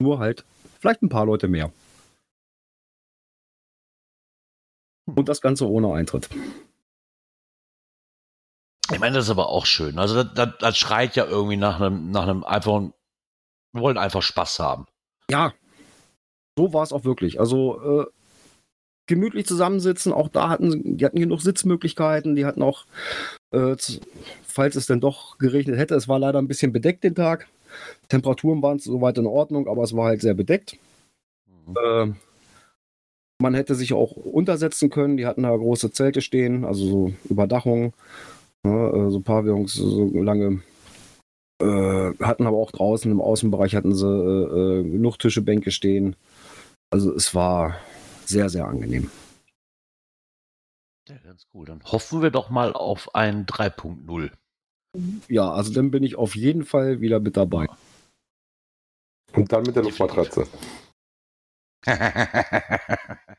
Nur 0.01 0.19
halt 0.19 0.45
vielleicht 0.81 1.03
ein 1.03 1.09
paar 1.09 1.27
Leute 1.27 1.49
mehr. 1.49 1.73
Und 5.07 5.29
das 5.29 5.41
Ganze 5.41 5.69
ohne 5.69 5.93
Eintritt. 5.93 6.29
Ich 8.91 8.99
meine, 8.99 9.17
das 9.17 9.27
ist 9.27 9.31
aber 9.31 9.49
auch 9.49 9.67
schön. 9.67 9.99
Also 9.99 10.23
das, 10.23 10.35
das, 10.35 10.55
das 10.59 10.79
schreit 10.79 11.15
ja 11.17 11.27
irgendwie 11.27 11.57
nach 11.57 11.81
einem, 11.81 12.11
nach 12.11 12.23
einem 12.23 12.45
einfachen, 12.45 12.95
wir 13.73 13.83
wollen 13.83 13.99
einfach 13.99 14.23
Spaß 14.23 14.61
haben. 14.61 14.87
Ja, 15.31 15.53
so 16.59 16.73
war 16.73 16.83
es 16.83 16.93
auch 16.93 17.05
wirklich. 17.05 17.39
Also 17.39 18.03
äh, 18.03 18.07
gemütlich 19.09 19.47
zusammensitzen, 19.47 20.13
auch 20.13 20.29
da 20.29 20.49
hatten 20.49 20.71
sie, 20.71 20.81
die 20.85 21.05
hatten 21.05 21.19
genug 21.19 21.41
Sitzmöglichkeiten, 21.41 22.37
die 22.37 22.47
hatten 22.47 22.63
auch, 22.63 22.87
äh, 23.53 23.75
falls 24.47 24.77
es 24.77 24.87
denn 24.87 25.01
doch 25.01 25.39
geregnet 25.39 25.79
hätte, 25.79 25.97
es 25.97 26.07
war 26.07 26.19
leider 26.19 26.39
ein 26.39 26.49
bisschen 26.49 26.73
bedeckt 26.73 27.03
den 27.03 27.17
Tag. 27.17 27.49
Temperaturen 28.09 28.63
waren 28.63 28.79
soweit 28.79 29.19
in 29.19 29.27
Ordnung, 29.27 29.69
aber 29.69 29.83
es 29.83 29.95
war 29.95 30.07
halt 30.07 30.21
sehr 30.21 30.35
bedeckt. 30.35 30.77
Äh, 31.77 32.13
man 33.41 33.55
hätte 33.55 33.75
sich 33.75 33.93
auch 33.93 34.13
untersetzen 34.13 34.91
können, 34.91 35.17
die 35.17 35.27
hatten 35.27 35.43
da 35.43 35.57
große 35.57 35.91
Zelte 35.93 36.21
stehen, 36.21 36.65
also 36.65 36.87
so 36.87 37.13
Überdachungen, 37.29 37.93
ja, 38.65 38.91
äh, 38.91 39.11
so 39.11 39.21
Pavillons, 39.21 39.75
so 39.75 40.11
lange 40.15 40.63
äh, 41.61 42.13
hatten 42.23 42.47
aber 42.47 42.57
auch 42.57 42.71
draußen 42.71 43.11
im 43.11 43.21
Außenbereich 43.21 43.75
hatten 43.75 43.95
sie 43.95 44.07
äh, 44.07 44.81
äh, 44.81 44.83
genug 44.83 45.19
Tische, 45.19 45.43
Bänke 45.43 45.71
stehen. 45.71 46.17
Also 46.91 47.15
es 47.15 47.35
war 47.35 47.77
sehr, 48.29 48.49
sehr 48.49 48.67
angenehm. 48.67 49.11
Ja, 51.09 51.17
ganz 51.25 51.47
cool. 51.55 51.67
Dann 51.67 51.83
hoffen 51.85 52.23
wir 52.23 52.31
doch 52.31 52.51
mal 52.51 52.73
auf 52.73 53.15
ein 53.15 53.47
3.0. 53.47 54.31
Ja, 55.29 55.51
also 55.51 55.73
dann 55.73 55.91
bin 55.91 56.03
ich 56.03 56.17
auf 56.17 56.35
jeden 56.35 56.65
Fall 56.65 57.01
wieder 57.01 57.21
mit 57.21 57.37
dabei. 57.37 57.67
Und 59.33 59.53
dann 59.53 59.63
mit 59.63 59.77
der 59.77 59.83
Luftmatratze. 59.83 60.47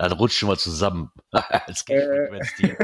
Dann 0.00 0.12
rutschen 0.12 0.48
wir 0.48 0.56
zusammen. 0.56 1.12
Als 1.30 1.84
Gegenfrequenzteam. 1.84 2.74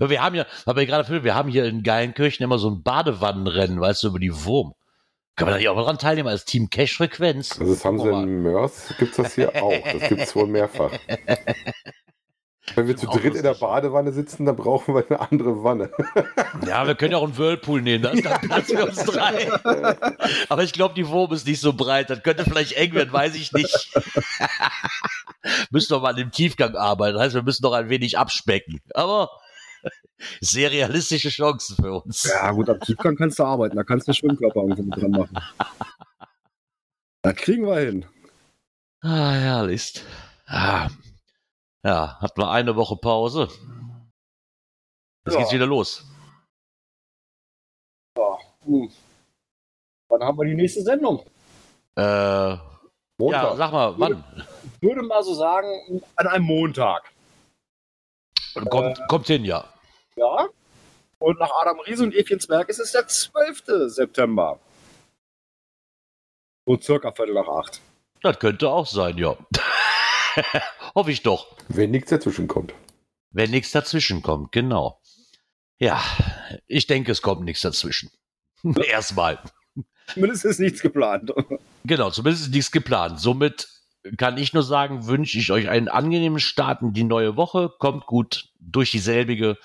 wir 0.10 0.20
haben 0.20 0.34
ja, 0.34 0.44
haben 0.66 0.76
wir 0.76 0.84
gerade 0.84 1.04
für, 1.04 1.22
wir 1.22 1.36
haben 1.36 1.48
hier 1.48 1.64
in 1.64 1.84
Geilenkirchen 1.84 2.42
immer 2.42 2.58
so 2.58 2.68
ein 2.68 2.82
Badewannenrennen, 2.82 3.80
weißt 3.80 4.02
du, 4.02 4.08
über 4.08 4.18
die 4.18 4.34
Wurm. 4.44 4.74
Kann 5.36 5.46
man 5.46 5.54
da 5.54 5.58
nicht 5.58 5.68
auch 5.68 5.76
mal 5.76 5.84
dran 5.84 5.98
teilnehmen 5.98 6.28
als 6.28 6.46
Team 6.46 6.70
Cash-Frequenz? 6.70 7.60
Also 7.60 7.74
das 7.74 7.84
haben 7.84 7.98
sie 7.98 8.08
in 8.08 8.42
Mörs, 8.42 8.94
gibt 8.98 9.10
es 9.10 9.16
das 9.18 9.34
hier 9.34 9.62
auch. 9.62 9.74
Das 9.92 10.08
gibt 10.08 10.22
es 10.22 10.34
wohl 10.34 10.46
mehrfach. 10.46 10.92
Wenn 12.74 12.88
wir 12.88 12.96
zu 12.96 13.06
dritt 13.06 13.36
in 13.36 13.42
der. 13.42 13.54
Badewanne 13.54 14.12
sitzen, 14.12 14.44
dann 14.44 14.56
brauchen 14.56 14.94
wir 14.94 15.04
eine 15.08 15.20
andere 15.20 15.62
Wanne. 15.62 15.90
Ja, 16.66 16.86
wir 16.86 16.94
können 16.94 17.12
ja 17.12 17.18
auch 17.18 17.24
einen 17.24 17.38
Whirlpool 17.38 17.80
nehmen, 17.80 18.02
da 18.02 18.10
ist 18.10 18.24
dann 18.24 18.40
Platz 18.40 18.72
für 18.72 18.86
uns 18.86 19.04
drei. 19.04 19.52
Aber 20.48 20.62
ich 20.62 20.72
glaube, 20.72 20.94
die 20.94 21.06
Wurm 21.06 21.32
ist 21.32 21.46
nicht 21.46 21.60
so 21.60 21.74
breit. 21.74 22.10
Das 22.10 22.22
könnte 22.22 22.44
vielleicht 22.44 22.72
eng 22.72 22.94
werden, 22.94 23.12
weiß 23.12 23.34
ich 23.34 23.52
nicht. 23.52 23.90
müssen 25.70 25.92
doch 25.92 26.02
mal 26.02 26.10
an 26.10 26.16
dem 26.16 26.32
Tiefgang 26.32 26.74
arbeiten. 26.74 27.14
Das 27.14 27.26
heißt, 27.26 27.34
wir 27.34 27.42
müssen 27.42 27.62
noch 27.62 27.72
ein 27.72 27.88
wenig 27.88 28.18
abspecken. 28.18 28.80
Aber 28.94 29.30
sehr 30.40 30.70
realistische 30.70 31.28
Chancen 31.28 31.76
für 31.76 32.02
uns. 32.02 32.24
Ja, 32.24 32.50
gut, 32.52 32.68
am 32.68 32.80
Tiefgang 32.80 33.16
kannst 33.16 33.38
du 33.38 33.44
arbeiten, 33.44 33.76
da 33.76 33.84
kannst 33.84 34.08
du 34.08 34.12
Schwimmkörper 34.12 34.60
irgendwo 34.62 34.82
mit 34.82 34.96
dran 35.00 35.10
machen. 35.10 35.38
Da 37.22 37.32
kriegen 37.32 37.66
wir 37.66 37.78
hin. 37.78 38.06
Ah, 39.02 39.32
herrlich. 39.32 40.02
Ah. 40.46 40.88
Ja, 41.84 42.18
hatten 42.20 42.40
wir 42.40 42.50
eine 42.50 42.76
Woche 42.76 42.96
Pause. 42.96 43.48
Jetzt 45.26 45.34
Ja. 45.34 45.40
geht's 45.40 45.52
wieder 45.52 45.66
los. 45.66 46.04
Hm. 48.64 48.90
Wann 50.08 50.22
haben 50.22 50.38
wir 50.38 50.44
die 50.46 50.54
nächste 50.54 50.82
Sendung? 50.82 51.24
Äh, 51.96 52.02
ja, 52.02 52.60
Montag. 53.18 53.56
sag 53.56 53.72
mal, 53.72 53.94
wann? 53.98 54.24
Ich 54.64 54.82
würde 54.82 55.02
mal 55.02 55.22
so 55.22 55.34
sagen, 55.34 56.02
an 56.16 56.26
einem 56.26 56.44
Montag. 56.44 57.12
Kommt, 58.70 58.98
kommt 59.08 59.26
hin, 59.26 59.44
ja. 59.44 59.64
Ja. 60.16 60.48
Und 61.18 61.38
nach 61.38 61.50
Adam 61.62 61.80
Riese 61.80 62.02
und 62.02 62.14
Evchen 62.14 62.40
Zwerg 62.40 62.68
ist 62.68 62.78
es 62.78 62.92
der 62.92 63.06
12. 63.06 63.64
September. 63.86 64.58
So 66.66 66.78
circa 66.80 67.12
Viertel 67.12 67.34
nach 67.34 67.48
acht. 67.48 67.80
Das 68.22 68.38
könnte 68.38 68.68
auch 68.68 68.86
sein, 68.86 69.16
ja. 69.18 69.36
Hoffe 70.94 71.10
ich 71.12 71.22
doch. 71.22 71.56
Wenn 71.68 71.90
nichts 71.90 72.10
dazwischen 72.10 72.48
kommt. 72.48 72.74
Wenn 73.30 73.50
nichts 73.50 73.70
dazwischen 73.70 74.22
kommt, 74.22 74.52
genau. 74.52 75.00
Ja, 75.78 76.02
ich 76.66 76.86
denke, 76.86 77.12
es 77.12 77.22
kommt 77.22 77.44
nichts 77.44 77.62
dazwischen. 77.62 78.10
Erstmal. 78.88 79.38
Zumindest 80.08 80.44
ist 80.44 80.60
nichts 80.60 80.80
geplant. 80.80 81.32
Genau, 81.84 82.10
zumindest 82.10 82.46
ist 82.46 82.54
nichts 82.54 82.72
geplant. 82.72 83.20
Somit 83.20 83.68
kann 84.16 84.38
ich 84.38 84.52
nur 84.52 84.62
sagen, 84.62 85.06
wünsche 85.06 85.38
ich 85.38 85.50
euch 85.50 85.68
einen 85.68 85.88
angenehmen 85.88 86.38
Start 86.38 86.82
in 86.82 86.92
die 86.92 87.04
neue 87.04 87.36
Woche. 87.36 87.72
Kommt 87.78 88.06
gut 88.06 88.48
durch 88.60 88.90
dieselbige. 88.90 89.58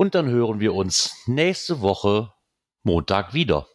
Und 0.00 0.14
dann 0.14 0.30
hören 0.30 0.60
wir 0.60 0.72
uns 0.72 1.14
nächste 1.26 1.82
Woche 1.82 2.32
Montag 2.84 3.34
wieder. 3.34 3.66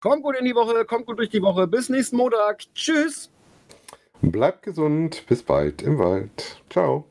Kommt 0.00 0.24
gut 0.24 0.34
in 0.36 0.44
die 0.44 0.56
Woche, 0.56 0.84
kommt 0.84 1.06
gut 1.06 1.20
durch 1.20 1.30
die 1.30 1.40
Woche. 1.40 1.68
Bis 1.68 1.88
nächsten 1.88 2.16
Montag. 2.16 2.64
Tschüss. 2.74 3.30
Bleibt 4.22 4.62
gesund. 4.62 5.24
Bis 5.28 5.44
bald 5.44 5.80
im 5.82 6.00
Wald. 6.00 6.60
Ciao. 6.68 7.04